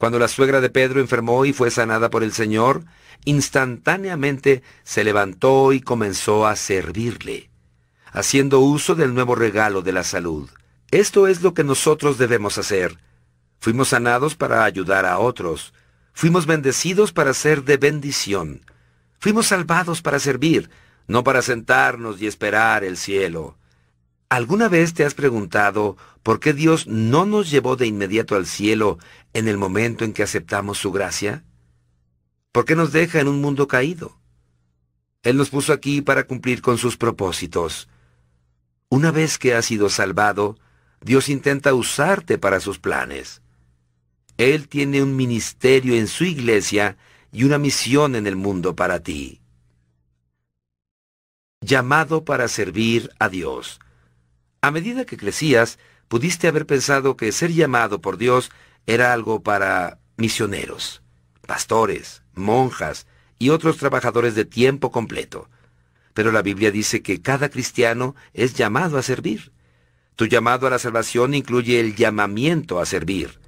Cuando 0.00 0.18
la 0.18 0.28
suegra 0.28 0.62
de 0.62 0.70
Pedro 0.70 0.98
enfermó 0.98 1.44
y 1.44 1.52
fue 1.52 1.70
sanada 1.70 2.08
por 2.08 2.22
el 2.22 2.32
Señor, 2.32 2.84
instantáneamente 3.26 4.62
se 4.82 5.04
levantó 5.04 5.74
y 5.74 5.82
comenzó 5.82 6.46
a 6.46 6.56
servirle, 6.56 7.50
haciendo 8.10 8.60
uso 8.60 8.94
del 8.94 9.12
nuevo 9.12 9.34
regalo 9.34 9.82
de 9.82 9.92
la 9.92 10.02
salud. 10.02 10.48
Esto 10.90 11.26
es 11.26 11.42
lo 11.42 11.52
que 11.52 11.64
nosotros 11.64 12.16
debemos 12.16 12.56
hacer. 12.56 12.96
Fuimos 13.58 13.88
sanados 13.88 14.36
para 14.36 14.64
ayudar 14.64 15.04
a 15.04 15.18
otros. 15.18 15.74
Fuimos 16.14 16.46
bendecidos 16.46 17.12
para 17.12 17.34
ser 17.34 17.64
de 17.64 17.76
bendición. 17.76 18.62
Fuimos 19.18 19.48
salvados 19.48 20.00
para 20.00 20.18
servir, 20.18 20.70
no 21.08 21.24
para 21.24 21.42
sentarnos 21.42 22.22
y 22.22 22.26
esperar 22.26 22.84
el 22.84 22.96
cielo. 22.96 23.58
¿Alguna 24.30 24.68
vez 24.68 24.94
te 24.94 25.04
has 25.04 25.14
preguntado 25.14 25.96
por 26.22 26.38
qué 26.38 26.52
Dios 26.52 26.86
no 26.86 27.26
nos 27.26 27.50
llevó 27.50 27.74
de 27.74 27.88
inmediato 27.88 28.36
al 28.36 28.46
cielo 28.46 28.98
en 29.32 29.48
el 29.48 29.56
momento 29.56 30.04
en 30.04 30.12
que 30.12 30.22
aceptamos 30.22 30.78
su 30.78 30.92
gracia? 30.92 31.44
¿Por 32.52 32.64
qué 32.64 32.74
nos 32.74 32.92
deja 32.92 33.20
en 33.20 33.28
un 33.28 33.40
mundo 33.40 33.68
caído? 33.68 34.18
Él 35.22 35.36
nos 35.36 35.50
puso 35.50 35.72
aquí 35.72 36.00
para 36.02 36.24
cumplir 36.24 36.62
con 36.62 36.78
sus 36.78 36.96
propósitos. 36.96 37.88
Una 38.88 39.10
vez 39.10 39.38
que 39.38 39.54
has 39.54 39.66
sido 39.66 39.88
salvado, 39.88 40.58
Dios 41.00 41.28
intenta 41.28 41.74
usarte 41.74 42.38
para 42.38 42.60
sus 42.60 42.78
planes. 42.78 43.42
Él 44.36 44.68
tiene 44.68 45.02
un 45.02 45.16
ministerio 45.16 45.94
en 45.94 46.08
su 46.08 46.24
iglesia 46.24 46.96
y 47.30 47.44
una 47.44 47.58
misión 47.58 48.16
en 48.16 48.26
el 48.26 48.36
mundo 48.36 48.74
para 48.74 49.00
ti. 49.00 49.40
Llamado 51.60 52.24
para 52.24 52.48
servir 52.48 53.10
a 53.18 53.28
Dios. 53.28 53.80
A 54.62 54.70
medida 54.70 55.04
que 55.04 55.16
crecías, 55.16 55.78
pudiste 56.08 56.48
haber 56.48 56.66
pensado 56.66 57.16
que 57.16 57.32
ser 57.32 57.52
llamado 57.52 58.00
por 58.00 58.16
Dios 58.16 58.50
era 58.86 59.12
algo 59.12 59.42
para 59.42 59.98
misioneros, 60.16 61.02
pastores, 61.46 62.22
monjas 62.34 63.06
y 63.38 63.50
otros 63.50 63.78
trabajadores 63.78 64.34
de 64.34 64.44
tiempo 64.44 64.90
completo. 64.90 65.48
Pero 66.14 66.32
la 66.32 66.42
Biblia 66.42 66.70
dice 66.70 67.02
que 67.02 67.22
cada 67.22 67.48
cristiano 67.48 68.14
es 68.34 68.54
llamado 68.54 68.98
a 68.98 69.02
servir. 69.02 69.52
Tu 70.16 70.26
llamado 70.26 70.66
a 70.66 70.70
la 70.70 70.78
salvación 70.78 71.34
incluye 71.34 71.80
el 71.80 71.96
llamamiento 71.96 72.80
a 72.80 72.86
servir. 72.86 73.40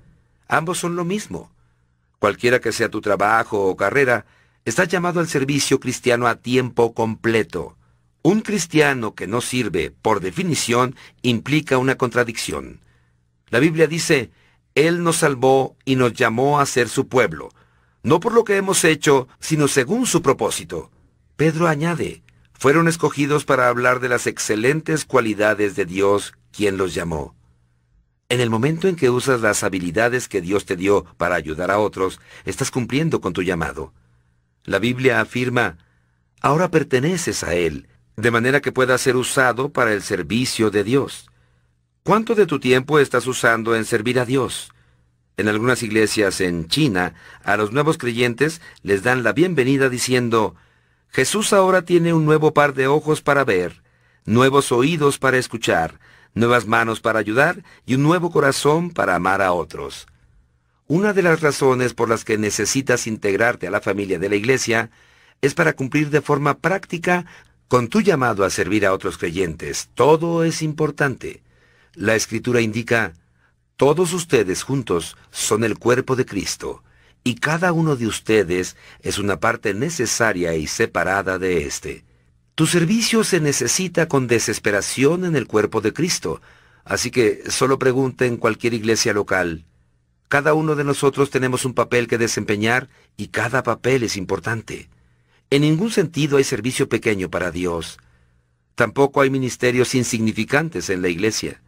Ambos 0.48 0.78
son 0.78 0.96
lo 0.96 1.04
mismo. 1.04 1.52
Cualquiera 2.18 2.60
que 2.60 2.72
sea 2.72 2.88
tu 2.88 3.00
trabajo 3.00 3.66
o 3.66 3.76
carrera, 3.76 4.26
estás 4.64 4.88
llamado 4.88 5.20
al 5.20 5.28
servicio 5.28 5.80
cristiano 5.80 6.26
a 6.26 6.36
tiempo 6.36 6.94
completo. 6.94 7.76
Un 8.22 8.40
cristiano 8.40 9.14
que 9.14 9.26
no 9.26 9.40
sirve, 9.40 9.90
por 9.90 10.20
definición, 10.20 10.94
implica 11.22 11.78
una 11.78 11.96
contradicción. 11.96 12.80
La 13.50 13.58
Biblia 13.58 13.88
dice, 13.88 14.30
Él 14.74 15.02
nos 15.02 15.16
salvó 15.16 15.76
y 15.84 15.96
nos 15.96 16.12
llamó 16.14 16.60
a 16.60 16.66
ser 16.66 16.88
su 16.88 17.08
pueblo, 17.08 17.50
no 18.02 18.20
por 18.20 18.32
lo 18.32 18.44
que 18.44 18.56
hemos 18.56 18.84
hecho, 18.84 19.28
sino 19.38 19.68
según 19.68 20.06
su 20.06 20.22
propósito. 20.22 20.90
Pedro 21.36 21.68
añade, 21.68 22.22
fueron 22.52 22.88
escogidos 22.88 23.44
para 23.44 23.68
hablar 23.68 24.00
de 24.00 24.08
las 24.08 24.26
excelentes 24.26 25.04
cualidades 25.04 25.76
de 25.76 25.84
Dios, 25.84 26.34
quien 26.52 26.76
los 26.76 26.94
llamó. 26.94 27.34
En 28.28 28.40
el 28.40 28.50
momento 28.50 28.88
en 28.88 28.96
que 28.96 29.10
usas 29.10 29.40
las 29.40 29.62
habilidades 29.62 30.26
que 30.28 30.40
Dios 30.40 30.64
te 30.64 30.76
dio 30.76 31.04
para 31.16 31.34
ayudar 31.34 31.70
a 31.70 31.78
otros, 31.78 32.20
estás 32.44 32.70
cumpliendo 32.70 33.20
con 33.20 33.32
tu 33.32 33.42
llamado. 33.42 33.92
La 34.64 34.78
Biblia 34.78 35.20
afirma, 35.20 35.78
ahora 36.40 36.70
perteneces 36.70 37.42
a 37.44 37.54
Él, 37.54 37.88
de 38.16 38.30
manera 38.30 38.60
que 38.60 38.72
pueda 38.72 38.96
ser 38.96 39.16
usado 39.16 39.70
para 39.70 39.92
el 39.92 40.02
servicio 40.02 40.70
de 40.70 40.84
Dios. 40.84 41.31
¿Cuánto 42.04 42.34
de 42.34 42.46
tu 42.46 42.58
tiempo 42.58 42.98
estás 42.98 43.28
usando 43.28 43.76
en 43.76 43.84
servir 43.84 44.18
a 44.18 44.24
Dios? 44.24 44.72
En 45.36 45.46
algunas 45.46 45.84
iglesias 45.84 46.40
en 46.40 46.66
China, 46.66 47.14
a 47.44 47.56
los 47.56 47.70
nuevos 47.70 47.96
creyentes 47.96 48.60
les 48.82 49.04
dan 49.04 49.22
la 49.22 49.32
bienvenida 49.32 49.88
diciendo, 49.88 50.56
Jesús 51.10 51.52
ahora 51.52 51.82
tiene 51.82 52.12
un 52.12 52.24
nuevo 52.24 52.52
par 52.52 52.74
de 52.74 52.88
ojos 52.88 53.22
para 53.22 53.44
ver, 53.44 53.84
nuevos 54.24 54.72
oídos 54.72 55.20
para 55.20 55.38
escuchar, 55.38 56.00
nuevas 56.34 56.66
manos 56.66 56.98
para 56.98 57.20
ayudar 57.20 57.62
y 57.86 57.94
un 57.94 58.02
nuevo 58.02 58.32
corazón 58.32 58.90
para 58.90 59.14
amar 59.14 59.40
a 59.40 59.52
otros. 59.52 60.08
Una 60.88 61.12
de 61.12 61.22
las 61.22 61.40
razones 61.40 61.94
por 61.94 62.08
las 62.08 62.24
que 62.24 62.36
necesitas 62.36 63.06
integrarte 63.06 63.68
a 63.68 63.70
la 63.70 63.80
familia 63.80 64.18
de 64.18 64.28
la 64.28 64.34
iglesia 64.34 64.90
es 65.40 65.54
para 65.54 65.74
cumplir 65.74 66.10
de 66.10 66.20
forma 66.20 66.58
práctica 66.58 67.26
con 67.68 67.86
tu 67.86 68.00
llamado 68.00 68.44
a 68.44 68.50
servir 68.50 68.84
a 68.86 68.92
otros 68.92 69.18
creyentes, 69.18 69.88
todo 69.94 70.42
es 70.42 70.62
importante. 70.62 71.44
La 71.94 72.14
escritura 72.14 72.60
indica, 72.60 73.12
todos 73.76 74.14
ustedes 74.14 74.62
juntos 74.62 75.16
son 75.30 75.62
el 75.62 75.78
cuerpo 75.78 76.16
de 76.16 76.24
Cristo, 76.24 76.82
y 77.22 77.34
cada 77.34 77.72
uno 77.72 77.96
de 77.96 78.06
ustedes 78.06 78.76
es 79.00 79.18
una 79.18 79.40
parte 79.40 79.74
necesaria 79.74 80.54
y 80.54 80.66
separada 80.66 81.38
de 81.38 81.66
éste. 81.66 82.04
Tu 82.54 82.66
servicio 82.66 83.24
se 83.24 83.40
necesita 83.40 84.08
con 84.08 84.26
desesperación 84.26 85.24
en 85.24 85.36
el 85.36 85.46
cuerpo 85.46 85.82
de 85.82 85.92
Cristo, 85.92 86.40
así 86.84 87.10
que 87.10 87.42
solo 87.50 87.78
pregunta 87.78 88.24
en 88.24 88.38
cualquier 88.38 88.72
iglesia 88.72 89.12
local. 89.12 89.64
Cada 90.28 90.54
uno 90.54 90.74
de 90.74 90.84
nosotros 90.84 91.28
tenemos 91.28 91.66
un 91.66 91.74
papel 91.74 92.08
que 92.08 92.16
desempeñar 92.16 92.88
y 93.18 93.28
cada 93.28 93.62
papel 93.62 94.02
es 94.02 94.16
importante. 94.16 94.88
En 95.50 95.60
ningún 95.60 95.90
sentido 95.90 96.38
hay 96.38 96.44
servicio 96.44 96.88
pequeño 96.88 97.30
para 97.30 97.50
Dios. 97.50 97.98
Tampoco 98.74 99.20
hay 99.20 99.28
ministerios 99.28 99.94
insignificantes 99.94 100.88
en 100.88 101.02
la 101.02 101.08
iglesia. 101.08 101.60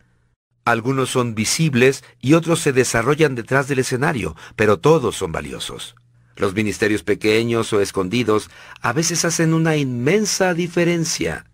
Algunos 0.65 1.11
son 1.11 1.35
visibles 1.35 2.05
y 2.21 2.35
otros 2.35 2.61
se 2.61 2.73
desarrollan 2.73 3.35
detrás 3.35 3.69
del 3.69 3.81
escenario, 3.81 4.35
pero 4.57 4.79
todos 4.79 5.17
son 5.17 5.31
valiosos. 5.31 5.95
Los 6.37 6.55
ministerios 6.55 7.03
pequeños 7.03 7.73
o 7.73 7.81
escondidos 7.81 8.51
a 8.81 8.93
veces 8.93 9.25
hacen 9.25 9.55
una 9.55 9.77
inmensa 9.77 10.55
diferencia. 10.55 11.47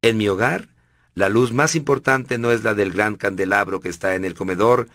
En 0.00 0.16
mi 0.16 0.28
hogar, 0.28 0.68
la 1.14 1.28
luz 1.28 1.52
más 1.52 1.74
importante 1.74 2.38
no 2.38 2.52
es 2.52 2.62
la 2.62 2.74
del 2.74 2.92
gran 2.92 3.16
candelabro 3.16 3.80
que 3.80 3.88
está 3.88 4.14
en 4.14 4.24
el 4.24 4.34
comedor, 4.34 4.88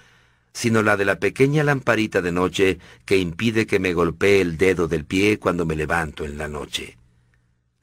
sino 0.53 0.81
la 0.81 0.97
de 0.97 1.05
la 1.05 1.19
pequeña 1.19 1.63
lamparita 1.63 2.21
de 2.21 2.31
noche 2.31 2.79
que 3.05 3.17
impide 3.17 3.67
que 3.67 3.79
me 3.79 3.93
golpee 3.93 4.41
el 4.41 4.57
dedo 4.57 4.87
del 4.87 5.05
pie 5.05 5.37
cuando 5.37 5.65
me 5.65 5.75
levanto 5.75 6.25
en 6.25 6.37
la 6.37 6.47
noche. 6.47 6.97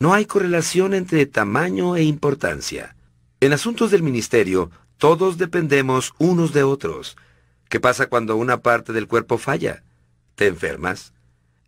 No 0.01 0.13
hay 0.13 0.25
correlación 0.25 0.93
entre 0.93 1.27
tamaño 1.27 1.95
e 1.95 2.03
importancia. 2.03 2.97
En 3.41 3.53
asuntos 3.53 3.93
del 3.93 4.03
ministerio, 4.03 4.71
todos 4.99 5.39
dependemos 5.39 6.15
unos 6.19 6.53
de 6.53 6.63
otros. 6.63 7.17
¿Qué 7.69 7.81
pasa 7.81 8.07
cuando 8.07 8.37
una 8.37 8.61
parte 8.61 8.93
del 8.93 9.09
cuerpo 9.09 9.39
falla? 9.39 9.83
¿Te 10.35 10.47
enfermas? 10.47 11.13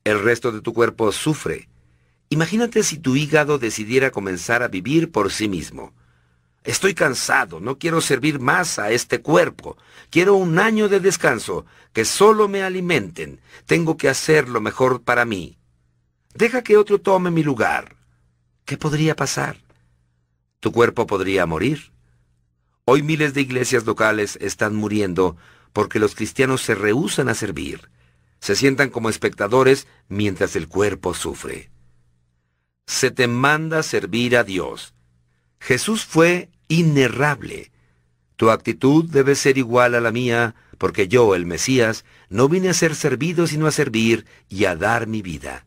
El 0.05 0.23
resto 0.23 0.53
de 0.53 0.61
tu 0.61 0.73
cuerpo 0.73 1.11
sufre. 1.13 1.69
Imagínate 2.29 2.83
si 2.83 2.99
tu 2.99 3.17
hígado 3.17 3.59
decidiera 3.59 4.11
comenzar 4.11 4.63
a 4.63 4.69
vivir 4.69 5.11
por 5.11 5.31
sí 5.33 5.49
mismo. 5.49 5.93
Estoy 6.65 6.95
cansado, 6.95 7.61
no 7.61 7.79
quiero 7.79 8.01
servir 8.01 8.41
más 8.41 8.81
a 8.81 8.91
este 8.91 9.21
cuerpo. 9.21 9.77
Quiero 10.11 10.35
un 10.35 10.59
año 10.59 10.89
de 10.89 10.99
descanso, 10.99 11.65
que 11.93 12.05
solo 12.05 12.49
me 12.49 12.63
alimenten. 12.63 13.41
Tengo 13.67 13.97
que 13.97 14.09
hacer 14.09 14.49
lo 14.49 14.61
mejor 14.61 15.03
para 15.03 15.25
mí. 15.25 15.59
Deja 16.35 16.63
que 16.63 16.77
otro 16.77 17.01
tome 17.01 17.31
mi 17.31 17.45
lugar. 17.45 17.97
¿Qué 18.65 18.77
podría 18.77 19.15
pasar? 19.15 19.59
Tu 20.59 20.73
cuerpo 20.73 21.07
podría 21.07 21.47
morir. 21.47 21.93
Hoy 22.89 23.03
miles 23.03 23.35
de 23.35 23.41
iglesias 23.41 23.85
locales 23.85 24.39
están 24.41 24.77
muriendo 24.77 25.37
porque 25.73 25.99
los 25.99 26.15
cristianos 26.15 26.63
se 26.63 26.77
rehúsan 26.77 27.29
a 27.29 27.35
servir. 27.35 27.91
Se 28.39 28.55
sientan 28.55 28.91
como 28.91 29.11
espectadores 29.11 29.89
mientras 30.09 30.55
el 30.55 30.69
cuerpo 30.69 31.13
sufre. 31.13 31.69
Se 32.87 33.11
te 33.11 33.27
manda 33.27 33.83
servir 33.83 34.37
a 34.37 34.45
Dios. 34.45 34.95
Jesús 35.59 36.05
fue 36.05 36.49
inerrable. 36.69 37.73
Tu 38.37 38.51
actitud 38.51 39.05
debe 39.07 39.35
ser 39.35 39.59
igual 39.59 39.97
a 39.97 40.01
la 40.01 40.13
mía, 40.13 40.55
porque 40.79 41.09
yo, 41.09 41.35
el 41.35 41.45
Mesías, 41.45 42.05
no 42.29 42.49
vine 42.49 42.69
a 42.69 42.75
ser 42.75 42.95
servido 42.95 43.49
sino 43.49 43.67
a 43.67 43.73
servir 43.73 44.27
y 44.49 44.67
a 44.67 44.77
dar 44.77 45.09
mi 45.09 45.23
vida. 45.23 45.67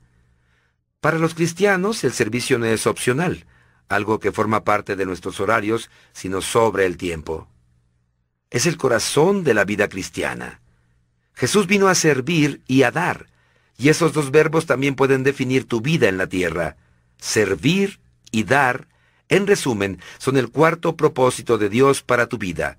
Para 1.01 1.19
los 1.19 1.33
cristianos 1.33 2.01
el 2.05 2.13
servicio 2.13 2.57
no 2.59 2.65
es 2.65 2.87
opcional, 2.87 3.45
algo 3.90 4.20
que 4.20 4.32
forma 4.32 4.64
parte 4.64 4.95
de 4.95 5.06
nuestros 5.06 5.40
horarios, 5.40 5.90
sino 6.14 6.41
sobre 6.41 6.86
el 6.86 6.95
tiempo. 6.95 7.48
Es 8.52 8.66
el 8.66 8.78
corazón 8.78 9.44
de 9.44 9.53
la 9.53 9.66
vida 9.66 9.90
cristiana. 9.90 10.61
Jesús 11.34 11.68
vino 11.68 11.88
a 11.88 11.95
servir 11.95 12.61
y 12.68 12.84
a 12.84 12.91
dar, 12.91 13.28
Y 13.78 13.88
esos 13.88 14.11
dos 14.11 14.30
verbos 14.30 14.66
también 14.66 14.95
pueden 14.95 15.24
definir 15.24 15.66
tu 15.66 15.80
vida 15.80 16.10
en 16.10 16.18
la 16.18 16.28
tierra. 16.28 16.76
Servir 17.18 18.02
y 18.30 18.44
dar, 18.44 18.90
en 19.30 19.48
resumen, 19.48 20.02
son 20.18 20.36
el 20.36 20.49
cuarto 20.49 20.98
propósito 20.98 21.57
de 21.57 21.70
Dios 21.70 22.03
para 22.03 22.28
tu 22.28 22.38
vida. 22.38 22.78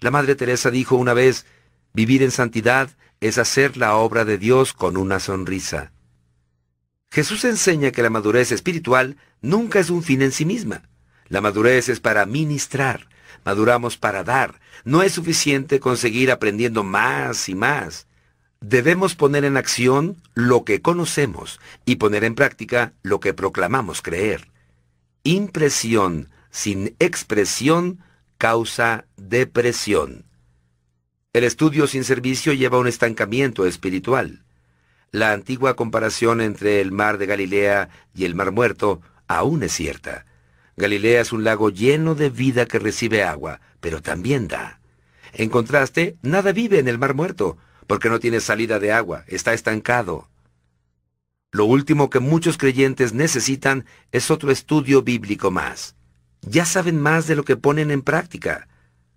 La 0.00 0.10
Madre 0.10 0.34
Teresa 0.34 0.72
dijo 0.72 0.96
una 0.96 1.14
vez, 1.14 1.46
vivir 1.92 2.24
en 2.24 2.32
santidad 2.32 2.90
es 3.20 3.38
hacer 3.38 3.76
la 3.76 3.94
obra 3.94 4.24
de 4.24 4.36
Dios 4.36 4.72
con 4.72 4.96
una 4.96 5.20
sonrisa. 5.20 5.92
Jesús 7.14 7.44
enseña 7.44 7.92
que 7.92 8.02
la 8.02 8.10
madurez 8.10 8.50
espiritual 8.50 9.16
nunca 9.40 9.78
es 9.78 9.88
un 9.88 10.02
fin 10.02 10.20
en 10.20 10.32
sí 10.32 10.44
misma. 10.44 10.82
La 11.28 11.40
madurez 11.40 11.88
es 11.88 12.00
para 12.00 12.26
ministrar, 12.26 13.08
maduramos 13.44 13.96
para 13.96 14.24
dar. 14.24 14.60
No 14.84 15.00
es 15.00 15.12
suficiente 15.12 15.78
conseguir 15.78 16.32
aprendiendo 16.32 16.82
más 16.82 17.48
y 17.48 17.54
más. 17.54 18.08
Debemos 18.60 19.14
poner 19.14 19.44
en 19.44 19.56
acción 19.56 20.16
lo 20.34 20.64
que 20.64 20.82
conocemos 20.82 21.60
y 21.84 21.96
poner 21.96 22.24
en 22.24 22.34
práctica 22.34 22.94
lo 23.04 23.20
que 23.20 23.32
proclamamos 23.32 24.02
creer. 24.02 24.50
Impresión 25.22 26.30
sin 26.50 26.96
expresión 26.98 28.00
causa 28.38 29.04
depresión. 29.16 30.24
El 31.32 31.44
estudio 31.44 31.86
sin 31.86 32.02
servicio 32.02 32.52
lleva 32.54 32.78
a 32.78 32.80
un 32.80 32.88
estancamiento 32.88 33.66
espiritual. 33.66 34.43
La 35.14 35.30
antigua 35.30 35.76
comparación 35.76 36.40
entre 36.40 36.80
el 36.80 36.90
mar 36.90 37.18
de 37.18 37.26
Galilea 37.26 37.88
y 38.16 38.24
el 38.24 38.34
mar 38.34 38.50
muerto 38.50 39.00
aún 39.28 39.62
es 39.62 39.70
cierta. 39.70 40.26
Galilea 40.76 41.20
es 41.20 41.32
un 41.32 41.44
lago 41.44 41.70
lleno 41.70 42.16
de 42.16 42.30
vida 42.30 42.66
que 42.66 42.80
recibe 42.80 43.22
agua, 43.22 43.60
pero 43.80 44.02
también 44.02 44.48
da. 44.48 44.80
En 45.32 45.50
contraste, 45.50 46.16
nada 46.22 46.50
vive 46.50 46.80
en 46.80 46.88
el 46.88 46.98
mar 46.98 47.14
muerto, 47.14 47.58
porque 47.86 48.08
no 48.08 48.18
tiene 48.18 48.40
salida 48.40 48.80
de 48.80 48.90
agua, 48.90 49.22
está 49.28 49.54
estancado. 49.54 50.28
Lo 51.52 51.64
último 51.64 52.10
que 52.10 52.18
muchos 52.18 52.58
creyentes 52.58 53.12
necesitan 53.12 53.84
es 54.10 54.32
otro 54.32 54.50
estudio 54.50 55.02
bíblico 55.02 55.52
más. 55.52 55.94
Ya 56.40 56.64
saben 56.64 57.00
más 57.00 57.28
de 57.28 57.36
lo 57.36 57.44
que 57.44 57.56
ponen 57.56 57.92
en 57.92 58.02
práctica. 58.02 58.66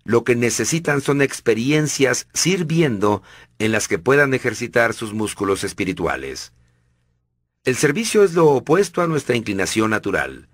Lo 0.08 0.24
que 0.24 0.34
necesitan 0.34 1.02
son 1.02 1.20
experiencias 1.20 2.28
sirviendo 2.32 3.22
en 3.58 3.72
las 3.72 3.88
que 3.88 3.98
puedan 3.98 4.32
ejercitar 4.32 4.94
sus 4.94 5.12
músculos 5.12 5.64
espirituales. 5.64 6.54
El 7.66 7.76
servicio 7.76 8.24
es 8.24 8.32
lo 8.32 8.46
opuesto 8.46 9.02
a 9.02 9.06
nuestra 9.06 9.36
inclinación 9.36 9.90
natural. 9.90 10.48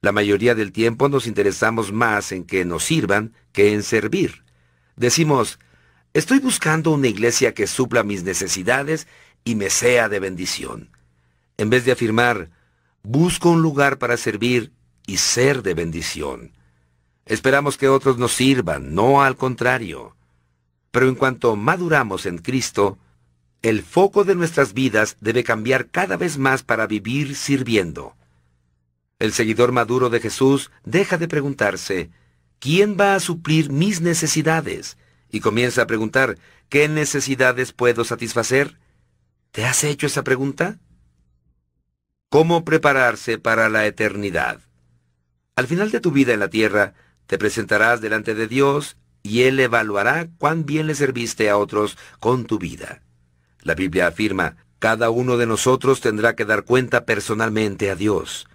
La 0.00 0.12
mayoría 0.12 0.54
del 0.54 0.70
tiempo 0.70 1.08
nos 1.08 1.26
interesamos 1.26 1.90
más 1.90 2.30
en 2.30 2.44
que 2.44 2.64
nos 2.64 2.84
sirvan 2.84 3.34
que 3.50 3.72
en 3.72 3.82
servir. 3.82 4.44
Decimos, 4.94 5.58
estoy 6.14 6.38
buscando 6.38 6.92
una 6.92 7.08
iglesia 7.08 7.54
que 7.54 7.66
supla 7.66 8.04
mis 8.04 8.22
necesidades 8.22 9.08
y 9.42 9.56
me 9.56 9.70
sea 9.70 10.08
de 10.08 10.20
bendición. 10.20 10.96
En 11.56 11.68
vez 11.68 11.84
de 11.84 11.90
afirmar, 11.90 12.50
busco 13.02 13.50
un 13.50 13.60
lugar 13.60 13.98
para 13.98 14.16
servir 14.16 14.70
y 15.04 15.16
ser 15.16 15.64
de 15.64 15.74
bendición. 15.74 16.52
Esperamos 17.26 17.78
que 17.78 17.88
otros 17.88 18.18
nos 18.18 18.32
sirvan, 18.32 18.94
no 18.94 19.22
al 19.22 19.36
contrario. 19.36 20.16
Pero 20.90 21.08
en 21.08 21.14
cuanto 21.14 21.56
maduramos 21.56 22.26
en 22.26 22.38
Cristo, 22.38 22.98
el 23.62 23.82
foco 23.82 24.24
de 24.24 24.34
nuestras 24.34 24.74
vidas 24.74 25.16
debe 25.20 25.44
cambiar 25.44 25.88
cada 25.88 26.16
vez 26.16 26.36
más 26.36 26.62
para 26.62 26.86
vivir 26.86 27.36
sirviendo. 27.36 28.16
El 29.20 29.32
seguidor 29.32 29.70
maduro 29.70 30.10
de 30.10 30.18
Jesús 30.18 30.72
deja 30.84 31.16
de 31.16 31.28
preguntarse, 31.28 32.10
¿quién 32.58 32.96
va 32.98 33.14
a 33.14 33.20
suplir 33.20 33.70
mis 33.70 34.00
necesidades? 34.00 34.98
Y 35.30 35.40
comienza 35.40 35.82
a 35.82 35.86
preguntar, 35.86 36.38
¿qué 36.68 36.88
necesidades 36.88 37.72
puedo 37.72 38.04
satisfacer? 38.04 38.78
¿Te 39.52 39.64
has 39.64 39.84
hecho 39.84 40.06
esa 40.08 40.24
pregunta? 40.24 40.80
¿Cómo 42.30 42.64
prepararse 42.64 43.38
para 43.38 43.68
la 43.68 43.86
eternidad? 43.86 44.60
Al 45.54 45.68
final 45.68 45.90
de 45.90 46.00
tu 46.00 46.10
vida 46.10 46.32
en 46.32 46.40
la 46.40 46.48
tierra, 46.48 46.94
te 47.26 47.38
presentarás 47.38 48.00
delante 48.00 48.34
de 48.34 48.46
Dios 48.46 48.96
y 49.22 49.42
Él 49.42 49.60
evaluará 49.60 50.28
cuán 50.38 50.66
bien 50.66 50.86
le 50.86 50.94
serviste 50.94 51.48
a 51.48 51.56
otros 51.56 51.96
con 52.20 52.44
tu 52.44 52.58
vida. 52.58 53.02
La 53.62 53.74
Biblia 53.74 54.08
afirma, 54.08 54.56
cada 54.78 55.10
uno 55.10 55.36
de 55.36 55.46
nosotros 55.46 56.00
tendrá 56.00 56.34
que 56.34 56.44
dar 56.44 56.64
cuenta 56.64 57.04
personalmente 57.04 57.90
a 57.90 57.94
Dios. 57.94 58.48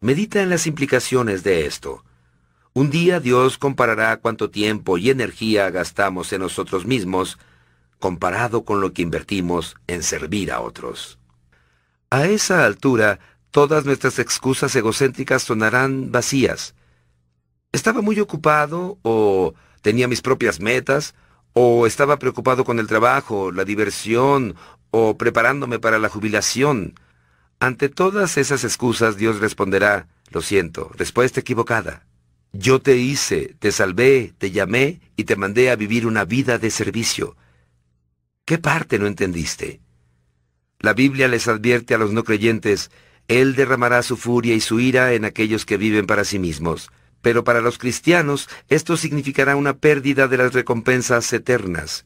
Medita 0.00 0.40
en 0.40 0.50
las 0.50 0.68
implicaciones 0.68 1.42
de 1.42 1.66
esto. 1.66 2.04
Un 2.72 2.90
día 2.90 3.18
Dios 3.18 3.58
comparará 3.58 4.16
cuánto 4.18 4.50
tiempo 4.50 4.98
y 4.98 5.10
energía 5.10 5.68
gastamos 5.70 6.32
en 6.32 6.42
nosotros 6.42 6.86
mismos 6.86 7.38
comparado 7.98 8.64
con 8.64 8.80
lo 8.80 8.92
que 8.92 9.02
invertimos 9.02 9.76
en 9.88 10.04
servir 10.04 10.52
a 10.52 10.60
otros. 10.60 11.18
A 12.10 12.26
esa 12.26 12.64
altura, 12.64 13.18
todas 13.50 13.84
nuestras 13.84 14.18
excusas 14.18 14.74
egocéntricas 14.76 15.42
sonarán 15.42 16.12
vacías. 16.12 16.74
Estaba 17.72 18.00
muy 18.00 18.18
ocupado 18.18 18.98
o 19.02 19.54
tenía 19.82 20.08
mis 20.08 20.22
propias 20.22 20.60
metas 20.60 21.14
o 21.52 21.86
estaba 21.86 22.18
preocupado 22.18 22.64
con 22.64 22.78
el 22.78 22.86
trabajo, 22.86 23.52
la 23.52 23.64
diversión 23.64 24.54
o 24.90 25.18
preparándome 25.18 25.78
para 25.78 25.98
la 25.98 26.08
jubilación. 26.08 26.94
Ante 27.60 27.88
todas 27.88 28.38
esas 28.38 28.64
excusas 28.64 29.16
Dios 29.16 29.40
responderá, 29.40 30.08
lo 30.30 30.40
siento, 30.40 30.90
respuesta 30.94 31.40
equivocada. 31.40 32.06
Yo 32.52 32.80
te 32.80 32.96
hice, 32.96 33.54
te 33.58 33.70
salvé, 33.72 34.32
te 34.38 34.50
llamé 34.50 35.00
y 35.16 35.24
te 35.24 35.36
mandé 35.36 35.70
a 35.70 35.76
vivir 35.76 36.06
una 36.06 36.24
vida 36.24 36.58
de 36.58 36.70
servicio. 36.70 37.36
¿Qué 38.46 38.56
parte 38.56 38.98
no 38.98 39.06
entendiste? 39.06 39.80
La 40.80 40.94
Biblia 40.94 41.28
les 41.28 41.48
advierte 41.48 41.94
a 41.94 41.98
los 41.98 42.12
no 42.12 42.24
creyentes, 42.24 42.90
Él 43.26 43.54
derramará 43.56 44.02
su 44.02 44.16
furia 44.16 44.54
y 44.54 44.60
su 44.60 44.80
ira 44.80 45.12
en 45.12 45.26
aquellos 45.26 45.66
que 45.66 45.76
viven 45.76 46.06
para 46.06 46.24
sí 46.24 46.38
mismos. 46.38 46.90
Pero 47.22 47.44
para 47.44 47.60
los 47.60 47.78
cristianos 47.78 48.48
esto 48.68 48.96
significará 48.96 49.56
una 49.56 49.78
pérdida 49.78 50.28
de 50.28 50.38
las 50.38 50.52
recompensas 50.52 51.32
eternas. 51.32 52.04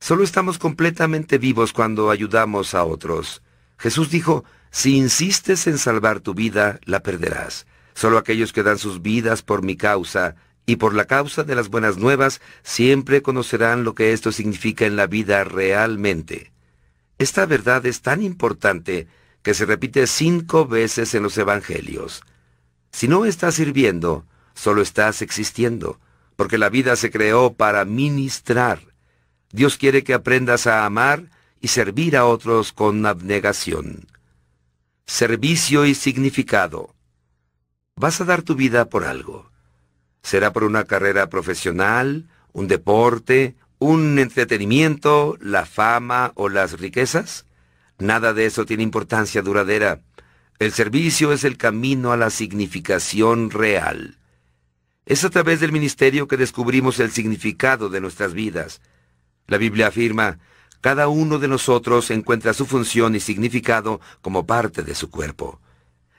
Solo 0.00 0.22
estamos 0.22 0.58
completamente 0.58 1.38
vivos 1.38 1.72
cuando 1.72 2.10
ayudamos 2.10 2.74
a 2.74 2.84
otros. 2.84 3.42
Jesús 3.78 4.10
dijo, 4.10 4.44
si 4.70 4.96
insistes 4.96 5.66
en 5.66 5.78
salvar 5.78 6.20
tu 6.20 6.34
vida, 6.34 6.80
la 6.84 7.00
perderás. 7.00 7.66
Solo 7.94 8.18
aquellos 8.18 8.52
que 8.52 8.62
dan 8.62 8.78
sus 8.78 9.02
vidas 9.02 9.42
por 9.42 9.62
mi 9.62 9.76
causa 9.76 10.36
y 10.66 10.76
por 10.76 10.94
la 10.94 11.04
causa 11.04 11.44
de 11.44 11.54
las 11.54 11.68
buenas 11.68 11.96
nuevas 11.96 12.40
siempre 12.62 13.22
conocerán 13.22 13.84
lo 13.84 13.94
que 13.94 14.12
esto 14.12 14.32
significa 14.32 14.86
en 14.86 14.96
la 14.96 15.06
vida 15.06 15.44
realmente. 15.44 16.52
Esta 17.18 17.46
verdad 17.46 17.86
es 17.86 18.02
tan 18.02 18.22
importante 18.22 19.06
que 19.42 19.54
se 19.54 19.66
repite 19.66 20.06
cinco 20.06 20.66
veces 20.66 21.14
en 21.14 21.22
los 21.22 21.38
Evangelios. 21.38 22.22
Si 22.94 23.08
no 23.08 23.24
estás 23.24 23.56
sirviendo, 23.56 24.24
solo 24.54 24.80
estás 24.80 25.20
existiendo, 25.20 25.98
porque 26.36 26.58
la 26.58 26.68
vida 26.68 26.94
se 26.94 27.10
creó 27.10 27.52
para 27.52 27.84
ministrar. 27.84 28.78
Dios 29.50 29.76
quiere 29.78 30.04
que 30.04 30.14
aprendas 30.14 30.68
a 30.68 30.84
amar 30.84 31.24
y 31.60 31.68
servir 31.68 32.16
a 32.16 32.24
otros 32.24 32.72
con 32.72 33.04
abnegación. 33.04 34.06
Servicio 35.06 35.86
y 35.86 35.96
significado. 35.96 36.94
Vas 37.96 38.20
a 38.20 38.26
dar 38.26 38.42
tu 38.42 38.54
vida 38.54 38.84
por 38.84 39.02
algo. 39.02 39.50
Será 40.22 40.52
por 40.52 40.62
una 40.62 40.84
carrera 40.84 41.28
profesional, 41.28 42.28
un 42.52 42.68
deporte, 42.68 43.56
un 43.80 44.20
entretenimiento, 44.20 45.36
la 45.40 45.66
fama 45.66 46.30
o 46.36 46.48
las 46.48 46.78
riquezas. 46.78 47.44
Nada 47.98 48.32
de 48.32 48.46
eso 48.46 48.64
tiene 48.64 48.84
importancia 48.84 49.42
duradera. 49.42 50.00
El 50.60 50.72
servicio 50.72 51.32
es 51.32 51.42
el 51.42 51.56
camino 51.56 52.12
a 52.12 52.16
la 52.16 52.30
significación 52.30 53.50
real. 53.50 54.18
Es 55.04 55.24
a 55.24 55.30
través 55.30 55.58
del 55.60 55.72
ministerio 55.72 56.28
que 56.28 56.36
descubrimos 56.36 57.00
el 57.00 57.10
significado 57.10 57.88
de 57.88 58.00
nuestras 58.00 58.34
vidas. 58.34 58.80
La 59.48 59.58
Biblia 59.58 59.88
afirma, 59.88 60.38
cada 60.80 61.08
uno 61.08 61.38
de 61.38 61.48
nosotros 61.48 62.10
encuentra 62.10 62.54
su 62.54 62.66
función 62.66 63.16
y 63.16 63.20
significado 63.20 64.00
como 64.22 64.46
parte 64.46 64.82
de 64.82 64.94
su 64.94 65.10
cuerpo. 65.10 65.60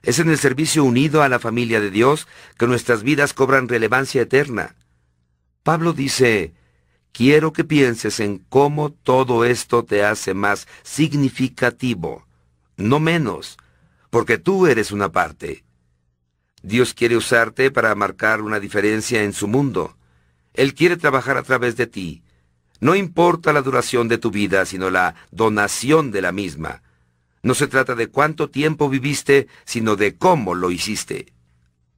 Es 0.04 0.20
en 0.20 0.30
el 0.30 0.38
servicio 0.38 0.84
unido 0.84 1.24
a 1.24 1.30
la 1.30 1.40
familia 1.40 1.80
de 1.80 1.90
Dios 1.90 2.28
que 2.58 2.68
nuestras 2.68 3.04
vidas 3.04 3.34
cobran 3.34 3.70
relevancia 3.70 4.22
eterna. 4.22 4.76
Pablo 5.64 5.94
dice, 5.94 6.54
quiero 7.14 7.54
que 7.54 7.64
pienses 7.64 8.20
en 8.20 8.40
cómo 8.50 8.92
todo 8.92 9.46
esto 9.46 9.86
te 9.86 10.04
hace 10.04 10.34
más 10.34 10.68
significativo, 10.84 12.28
no 12.76 13.00
menos, 13.00 13.58
porque 14.16 14.38
tú 14.38 14.66
eres 14.66 14.94
una 14.94 15.12
parte. 15.12 15.66
Dios 16.64 16.94
quiere 16.94 17.18
usarte 17.18 17.70
para 17.70 17.94
marcar 17.96 18.40
una 18.40 18.62
diferencia 18.62 19.24
en 19.24 19.34
su 19.34 19.46
mundo. 19.46 19.98
Él 20.54 20.74
quiere 20.74 20.96
trabajar 20.96 21.36
a 21.36 21.44
través 21.44 21.76
de 21.76 21.86
ti. 21.86 22.24
No 22.80 22.96
importa 22.96 23.52
la 23.52 23.62
duración 23.62 24.08
de 24.08 24.18
tu 24.18 24.32
vida, 24.32 24.66
sino 24.66 24.90
la 24.90 25.16
donación 25.32 26.12
de 26.12 26.22
la 26.22 26.32
misma. 26.32 26.82
No 27.44 27.56
se 27.56 27.68
trata 27.68 27.94
de 27.94 28.08
cuánto 28.08 28.50
tiempo 28.50 28.88
viviste, 28.88 29.50
sino 29.66 29.98
de 29.98 30.16
cómo 30.16 30.56
lo 30.56 30.72
hiciste. 30.72 31.34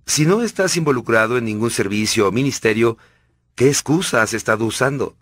Si 0.07 0.25
no 0.25 0.41
estás 0.41 0.75
involucrado 0.75 1.37
en 1.37 1.45
ningún 1.45 1.69
servicio 1.69 2.27
o 2.27 2.31
ministerio, 2.31 2.97
¿qué 3.53 3.67
excusa 3.67 4.23
has 4.23 4.33
estado 4.33 4.65
usando? 4.65 5.15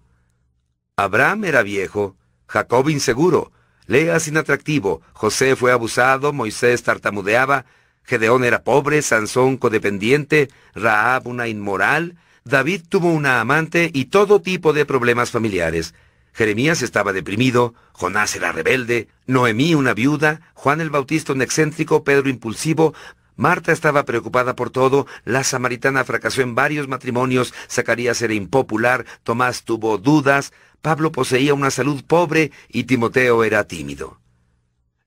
Abraham 0.96 1.44
era 1.44 1.62
viejo, 1.62 2.16
Jacob 2.48 2.88
inseguro, 2.88 3.52
Leas 3.88 4.28
inatractivo, 4.28 5.02
José 5.14 5.56
fue 5.56 5.72
abusado, 5.72 6.34
Moisés 6.34 6.84
tartamudeaba, 6.84 7.66
Gedeón 8.04 8.44
era 8.44 8.64
pobre, 8.64 9.02
Sansón 9.02 9.58
codependiente, 9.58 10.50
Raab 10.74 11.28
una 11.28 11.48
inmoral, 11.48 12.18
David 12.44 12.84
tuvo 12.88 13.12
una 13.12 13.42
amante 13.42 13.90
y 13.94 14.06
todo 14.06 14.42
tipo 14.42 14.74
de 14.74 14.86
problemas 14.86 15.32
familiares. 15.32 15.94
Jeremías 16.34 16.82
estaba 16.82 17.14
deprimido, 17.14 17.74
Jonás 17.94 18.36
era 18.36 18.52
rebelde, 18.52 19.08
Noemí 19.26 19.74
una 19.74 19.94
viuda, 19.94 20.42
Juan 20.54 20.82
el 20.82 20.90
Bautista 20.90 21.34
un 21.34 21.42
excéntrico, 21.42 22.04
Pedro 22.04 22.30
impulsivo, 22.30 22.94
Marta 23.36 23.72
estaba 23.72 24.06
preocupada 24.06 24.56
por 24.56 24.70
todo, 24.70 25.08
la 25.24 25.44
samaritana 25.44 26.04
fracasó 26.04 26.42
en 26.42 26.56
varios 26.56 26.88
matrimonios, 26.88 27.54
Zacarías 27.70 28.22
era 28.22 28.34
impopular, 28.34 29.06
Tomás 29.24 29.64
tuvo 29.64 29.98
dudas, 29.98 30.54
Pablo 30.82 31.12
poseía 31.12 31.54
una 31.54 31.72
salud 31.72 32.04
pobre 32.06 32.52
y 32.70 32.84
Timoteo 32.84 33.44
era 33.44 33.66
tímido. 33.66 34.20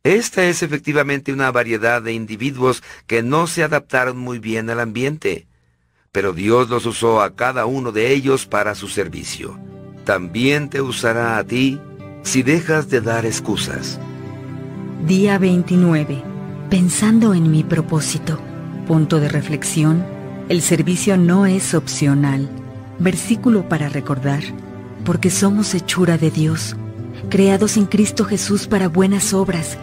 Esta 0.02 0.44
es 0.44 0.62
efectivamente 0.62 1.32
una 1.32 1.50
variedad 1.50 2.02
de 2.02 2.12
individuos 2.12 2.82
que 3.06 3.22
no 3.22 3.46
se 3.46 3.62
adaptaron 3.62 4.16
muy 4.16 4.38
bien 4.38 4.70
al 4.70 4.80
ambiente, 4.80 5.46
pero 6.12 6.32
Dios 6.32 6.68
los 6.68 6.86
usó 6.86 7.20
a 7.22 7.34
cada 7.34 7.66
uno 7.66 7.92
de 7.92 8.12
ellos 8.12 8.46
para 8.46 8.74
su 8.74 8.88
servicio 8.88 9.58
también 10.08 10.70
te 10.70 10.80
usará 10.80 11.36
a 11.36 11.44
ti 11.44 11.78
si 12.22 12.42
dejas 12.42 12.88
de 12.88 13.02
dar 13.02 13.26
excusas. 13.26 14.00
Día 15.06 15.36
29. 15.36 16.37
Pensando 16.70 17.32
en 17.32 17.50
mi 17.50 17.64
propósito. 17.64 18.38
Punto 18.86 19.20
de 19.20 19.30
reflexión. 19.30 20.04
El 20.50 20.60
servicio 20.60 21.16
no 21.16 21.46
es 21.46 21.72
opcional. 21.72 22.46
Versículo 22.98 23.70
para 23.70 23.88
recordar. 23.88 24.42
Porque 25.02 25.30
somos 25.30 25.74
hechura 25.74 26.18
de 26.18 26.30
Dios, 26.30 26.76
creados 27.30 27.78
en 27.78 27.86
Cristo 27.86 28.26
Jesús 28.26 28.66
para 28.66 28.88
buenas 28.88 29.32
obras, 29.32 29.78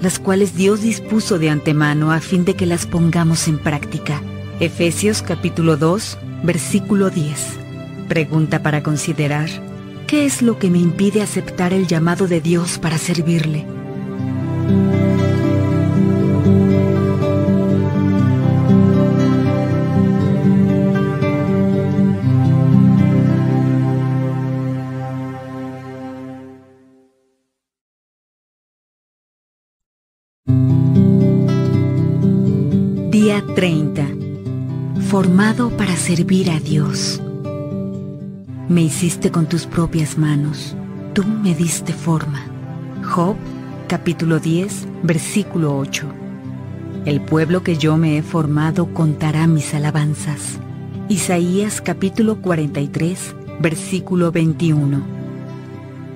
las 0.00 0.18
cuales 0.18 0.56
Dios 0.56 0.82
dispuso 0.82 1.38
de 1.38 1.48
antemano 1.48 2.10
a 2.10 2.18
fin 2.18 2.44
de 2.44 2.54
que 2.54 2.66
las 2.66 2.86
pongamos 2.86 3.46
en 3.46 3.60
práctica. 3.60 4.20
Efesios 4.58 5.22
capítulo 5.22 5.76
2, 5.76 6.18
versículo 6.42 7.10
10. 7.10 7.38
Pregunta 8.08 8.64
para 8.64 8.82
considerar, 8.82 9.48
¿qué 10.08 10.26
es 10.26 10.42
lo 10.42 10.58
que 10.58 10.70
me 10.70 10.78
impide 10.78 11.22
aceptar 11.22 11.72
el 11.72 11.86
llamado 11.86 12.26
de 12.26 12.40
Dios 12.40 12.80
para 12.80 12.98
servirle? 12.98 13.64
30. 33.54 34.04
Formado 35.08 35.70
para 35.70 35.96
servir 35.96 36.50
a 36.50 36.58
Dios. 36.58 37.22
Me 38.68 38.82
hiciste 38.82 39.30
con 39.30 39.46
tus 39.46 39.66
propias 39.66 40.18
manos, 40.18 40.76
tú 41.14 41.24
me 41.24 41.54
diste 41.54 41.92
forma. 41.92 42.44
Job, 43.02 43.36
capítulo 43.88 44.40
10, 44.40 44.88
versículo 45.02 45.78
8. 45.78 46.06
El 47.06 47.20
pueblo 47.20 47.62
que 47.62 47.76
yo 47.76 47.96
me 47.96 48.18
he 48.18 48.22
formado 48.22 48.92
contará 48.92 49.46
mis 49.46 49.72
alabanzas. 49.74 50.58
Isaías 51.08 51.80
capítulo 51.80 52.42
43, 52.42 53.36
versículo 53.60 54.32
21. 54.32 55.02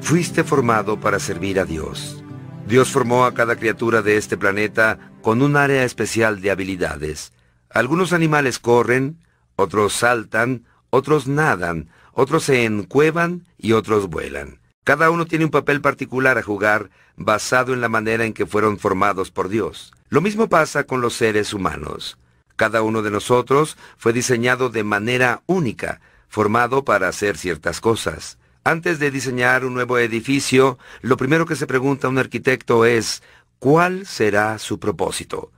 Fuiste 0.01 0.43
formado 0.43 0.99
para 0.99 1.19
servir 1.19 1.61
a 1.61 1.65
Dios. 1.65 2.23
Dios 2.67 2.89
formó 2.91 3.25
a 3.25 3.35
cada 3.35 3.57
criatura 3.57 4.03
de 4.03 4.17
este 4.17 4.37
planeta 4.37 5.10
con 5.23 5.43
un 5.43 5.57
área 5.57 5.85
especial 5.85 6.41
de 6.41 6.51
habilidades. 6.51 7.33
Algunos 7.69 8.13
animales 8.13 8.59
corren, 8.59 9.19
otros 9.57 9.93
saltan, 9.93 10.65
otros 10.91 11.27
nadan, 11.27 11.91
otros 12.13 12.45
se 12.45 12.65
encuevan 12.65 13.47
y 13.59 13.73
otros 13.73 14.09
vuelan. 14.09 14.61
Cada 14.85 15.11
uno 15.11 15.27
tiene 15.27 15.45
un 15.45 15.51
papel 15.51 15.81
particular 15.81 16.39
a 16.39 16.43
jugar 16.43 16.91
basado 17.17 17.75
en 17.75 17.81
la 17.81 17.89
manera 17.89 18.25
en 18.25 18.33
que 18.33 18.47
fueron 18.47 18.79
formados 18.79 19.31
por 19.31 19.49
Dios. 19.49 19.93
Lo 20.09 20.21
mismo 20.21 20.49
pasa 20.49 20.85
con 20.85 21.01
los 21.01 21.15
seres 21.15 21.53
humanos. 21.55 22.19
Cada 22.57 22.83
uno 22.83 23.03
de 23.03 23.11
nosotros 23.11 23.77
fue 23.97 24.13
diseñado 24.13 24.69
de 24.69 24.85
manera 24.85 25.43
única, 25.47 26.01
formado 26.29 26.85
para 26.85 27.09
hacer 27.09 27.37
ciertas 27.37 27.81
cosas. 27.81 28.39
Antes 28.65 28.99
de 28.99 29.11
diseñar 29.11 29.65
un 29.65 29.73
nuevo 29.73 29.99
edificio, 29.99 30.79
lo 31.01 31.17
primero 31.17 31.47
que 31.47 31.57
se 31.57 31.67
pregunta 31.67 32.09
un 32.09 32.19
arquitecto 32.19 32.85
es, 32.85 33.23
¿cuál 33.61 34.07
será 34.07 34.59
su 34.59 34.81
propósito? 34.81 35.53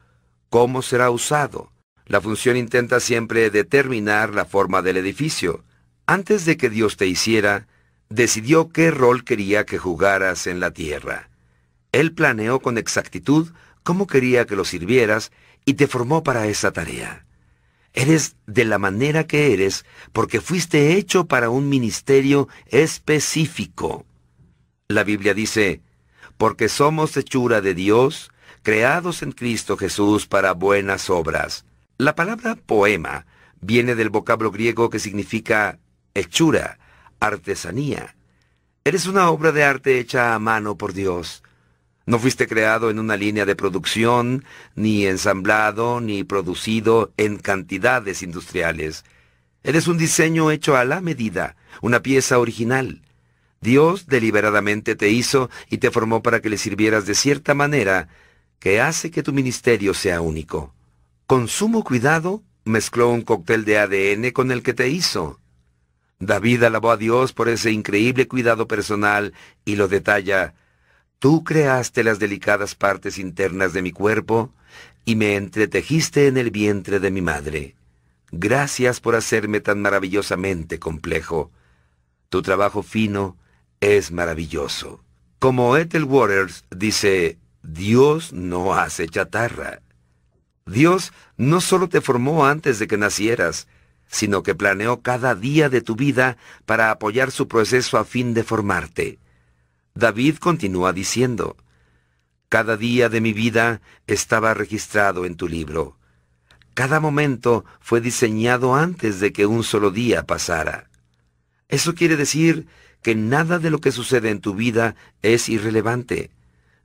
¿Cómo 0.51 0.83
será 0.83 1.11
usado? 1.11 1.73
La 2.05 2.21
función 2.21 2.57
intenta 2.57 3.01
siempre 3.01 3.49
determinar 3.49 4.35
la 4.35 4.45
forma 4.45 4.83
del 4.83 4.99
edificio. 4.99 5.65
Antes 6.05 6.45
de 6.45 6.57
que 6.57 6.69
Dios 6.69 6.97
te 6.97 7.07
hiciera, 7.07 7.69
decidió 8.11 8.71
qué 8.71 8.91
rol 8.91 9.25
quería 9.25 9.65
que 9.65 9.79
jugaras 9.79 10.49
en 10.49 10.59
la 10.59 10.73
tierra. 10.73 11.31
Él 11.93 12.13
planeó 12.13 12.61
con 12.61 12.77
exactitud 12.77 13.53
cómo 13.85 14.09
quería 14.09 14.47
que 14.47 14.57
lo 14.57 14.65
sirvieras 14.65 15.31
y 15.65 15.75
te 15.75 15.87
formó 15.87 16.25
para 16.25 16.49
esa 16.49 16.73
tarea. 16.73 17.25
Eres 17.93 18.35
de 18.47 18.65
la 18.65 18.79
manera 18.79 19.29
que 19.29 19.53
eres 19.53 19.85
porque 20.13 20.41
fuiste 20.41 20.97
hecho 20.97 21.27
para 21.27 21.51
un 21.51 21.69
ministerio 21.69 22.49
específico. 22.67 24.05
La 24.89 25.05
Biblia 25.05 25.35
dice, 25.35 25.83
porque 26.37 26.69
somos 26.69 27.17
hechura 27.17 27.61
de 27.61 27.75
Dios, 27.75 28.31
creados 28.63 29.23
en 29.23 29.33
Cristo 29.33 29.77
Jesús 29.77 30.27
para 30.27 30.53
buenas 30.53 31.11
obras. 31.11 31.65
La 31.99 32.15
palabra 32.15 32.57
poema 32.57 33.27
viene 33.61 33.95
del 33.95 34.11
vocablo 34.11 34.51
griego 34.51 34.91
que 34.91 34.99
significa 34.99 35.79
hechura, 36.15 36.79
artesanía. 37.21 38.17
Eres 38.85 39.07
una 39.07 39.31
obra 39.31 39.53
de 39.53 39.65
arte 39.65 39.99
hecha 40.01 40.35
a 40.35 40.39
mano 40.39 40.77
por 40.77 40.93
Dios. 40.93 41.43
No 42.05 42.19
fuiste 42.19 42.49
creado 42.49 42.91
en 42.91 42.99
una 42.99 43.17
línea 43.17 43.47
de 43.47 43.55
producción, 43.55 44.45
ni 44.75 45.07
ensamblado, 45.07 46.01
ni 46.01 46.25
producido 46.25 47.13
en 47.17 47.39
cantidades 47.39 48.23
industriales. 48.25 49.05
Eres 49.63 49.87
un 49.87 49.99
diseño 49.99 50.51
hecho 50.51 50.77
a 50.77 50.85
la 50.85 51.01
medida, 51.01 51.55
una 51.81 52.03
pieza 52.03 52.41
original. 52.41 53.03
Dios 53.63 54.07
deliberadamente 54.07 54.95
te 54.97 55.09
hizo 55.09 55.49
y 55.71 55.79
te 55.79 55.91
formó 55.91 56.23
para 56.23 56.41
que 56.41 56.51
le 56.51 56.59
sirvieras 56.59 57.07
de 57.07 57.15
cierta 57.15 57.55
manera 57.55 58.09
que 58.59 58.81
hace 58.81 59.11
que 59.11 59.23
tu 59.23 59.33
ministerio 59.33 59.95
sea 59.95 60.21
único. 60.21 60.75
Con 61.27 61.49
sumo 61.49 61.83
cuidado, 61.83 62.43
mezcló 62.65 63.09
un 63.09 63.23
cóctel 63.23 63.65
de 63.65 63.79
ADN 63.79 64.33
con 64.33 64.53
el 64.53 64.63
que 64.63 64.75
te 64.75 64.89
hizo. 64.89 65.41
David 66.19 66.65
alabó 66.65 66.91
a 66.91 66.97
Dios 66.97 67.33
por 67.33 67.49
ese 67.49 67.73
increíble 67.73 68.29
cuidado 68.29 68.69
personal 68.69 69.33
y 69.65 69.77
lo 69.77 69.89
detalla, 69.89 70.55
Tú 71.23 71.45
creaste 71.45 72.03
las 72.03 72.19
delicadas 72.19 72.75
partes 72.75 73.17
internas 73.17 73.73
de 73.73 73.81
mi 73.81 73.93
cuerpo 73.93 74.53
y 75.05 75.15
me 75.15 75.37
entretejiste 75.37 76.27
en 76.27 76.37
el 76.37 76.51
vientre 76.51 76.99
de 76.99 77.13
mi 77.13 77.23
madre. 77.23 77.77
Gracias 78.33 78.99
por 78.99 79.15
hacerme 79.15 79.61
tan 79.61 79.81
maravillosamente 79.81 80.81
complejo. 80.81 81.53
Tu 82.29 82.43
trabajo 82.43 82.83
fino 82.83 83.37
es 83.83 84.13
maravilloso. 84.13 85.05
Como 85.41 85.77
Ethel 85.77 86.05
Waters 86.05 86.65
dice, 86.71 87.39
Dios 87.65 88.33
no 88.33 88.75
hace 88.75 89.09
chatarra. 89.09 89.81
Dios 90.67 91.13
no 91.37 91.61
solo 91.61 91.89
te 91.89 92.01
formó 92.01 92.47
antes 92.47 92.79
de 92.79 92.87
que 92.87 92.97
nacieras, 92.97 93.67
sino 94.07 94.45
que 94.45 94.55
planeó 94.55 95.03
cada 95.03 95.35
día 95.35 95.69
de 95.69 95.81
tu 95.81 95.97
vida 95.97 96.37
para 96.65 96.93
apoyar 96.93 97.33
su 97.33 97.49
proceso 97.49 97.99
a 97.99 98.05
fin 98.05 98.35
de 98.35 98.45
formarte. 98.45 99.19
David 99.95 100.37
continúa 100.37 100.93
diciendo, 100.93 101.57
Cada 102.49 102.77
día 102.77 103.09
de 103.09 103.21
mi 103.21 103.33
vida 103.33 103.83
estaba 104.07 104.55
registrado 104.55 105.27
en 105.27 105.35
tu 105.35 105.49
libro. 105.49 105.99
Cada 106.75 107.01
momento 107.01 107.65
fue 107.81 108.01
diseñado 108.01 108.77
antes 108.77 109.19
de 109.19 109.33
que 109.33 109.45
un 109.47 109.65
solo 109.65 109.91
día 109.91 110.23
pasara. 110.23 110.89
Eso 111.69 111.95
quiere 111.95 112.17
decir 112.17 112.69
que 113.03 113.15
nada 113.15 113.59
de 113.59 113.71
lo 113.71 113.81
que 113.81 113.93
sucede 113.93 114.31
en 114.31 114.41
tu 114.41 114.55
vida 114.55 114.95
es 115.23 115.49
irrelevante. 115.49 116.31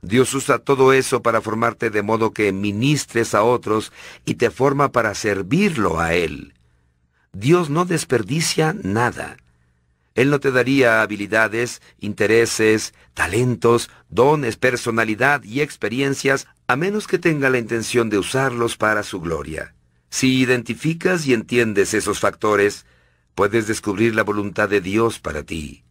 Dios 0.02 0.32
usa 0.34 0.58
todo 0.58 0.92
eso 0.92 1.22
para 1.22 1.40
formarte 1.40 1.90
de 1.90 2.02
modo 2.02 2.32
que 2.32 2.52
ministres 2.52 3.34
a 3.34 3.42
otros 3.42 3.92
y 4.24 4.34
te 4.34 4.50
forma 4.50 4.92
para 4.92 5.14
servirlo 5.14 5.98
a 5.98 6.14
Él. 6.14 6.54
Dios 7.32 7.68
no 7.70 7.84
desperdicia 7.84 8.74
nada. 8.82 9.36
Él 10.14 10.30
no 10.30 10.40
te 10.40 10.50
daría 10.50 11.02
habilidades, 11.02 11.80
intereses, 12.00 12.94
talentos, 13.14 13.90
dones, 14.08 14.56
personalidad 14.56 15.44
y 15.44 15.60
experiencias 15.60 16.48
a 16.66 16.76
menos 16.76 17.06
que 17.06 17.18
tenga 17.18 17.50
la 17.50 17.58
intención 17.58 18.10
de 18.10 18.18
usarlos 18.18 18.76
para 18.76 19.02
su 19.02 19.20
gloria. 19.20 19.74
Si 20.10 20.40
identificas 20.40 21.26
y 21.26 21.34
entiendes 21.34 21.94
esos 21.94 22.18
factores, 22.18 22.86
puedes 23.34 23.66
descubrir 23.68 24.14
la 24.14 24.24
voluntad 24.24 24.68
de 24.68 24.80
Dios 24.80 25.20
para 25.20 25.44
ti. 25.44 25.84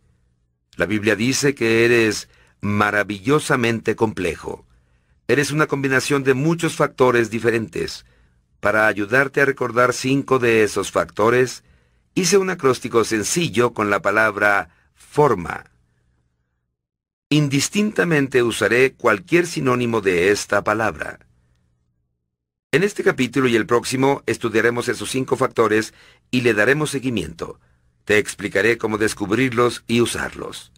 La 0.78 0.86
Biblia 0.86 1.16
dice 1.16 1.56
que 1.56 1.86
eres 1.86 2.30
maravillosamente 2.62 3.96
complejo. 3.96 4.66
Eres 5.28 5.52
una 5.52 5.66
combinación 5.66 6.24
de 6.24 6.36
muchos 6.36 6.76
factores 6.76 7.32
diferentes. 7.32 8.06
Para 8.60 8.86
ayudarte 8.86 9.42
a 9.42 9.46
recordar 9.46 9.92
cinco 9.92 10.38
de 10.38 10.64
esos 10.64 10.92
factores, 10.92 11.64
hice 12.14 12.38
un 12.38 12.52
acróstico 12.52 13.04
sencillo 13.04 13.74
con 13.74 13.90
la 13.90 14.04
palabra 14.04 14.70
forma. 14.94 15.66
Indistintamente 17.30 18.44
usaré 18.44 18.94
cualquier 18.94 19.48
sinónimo 19.48 20.00
de 20.02 20.30
esta 20.30 20.64
palabra. 20.64 21.20
En 22.72 22.84
este 22.84 23.04
capítulo 23.04 23.48
y 23.48 23.56
el 23.56 23.66
próximo 23.66 24.22
estudiaremos 24.28 24.90
esos 24.90 25.10
cinco 25.10 25.38
factores 25.38 25.96
y 26.30 26.42
le 26.42 26.54
daremos 26.54 26.92
seguimiento. 26.92 27.60
Te 28.08 28.20
explicaré 28.20 28.78
cómo 28.78 28.98
descubrirlos 28.98 29.84
y 29.86 30.00
usarlos. 30.00 30.72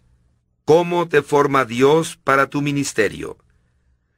¿Cómo 0.64 1.08
te 1.08 1.22
forma 1.22 1.64
Dios 1.64 2.18
para 2.24 2.50
tu 2.50 2.60
ministerio? 2.60 3.38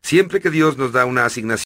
Siempre 0.00 0.40
que 0.40 0.48
Dios 0.48 0.78
nos 0.78 0.92
da 0.92 1.04
una 1.04 1.26
asignación, 1.26 1.58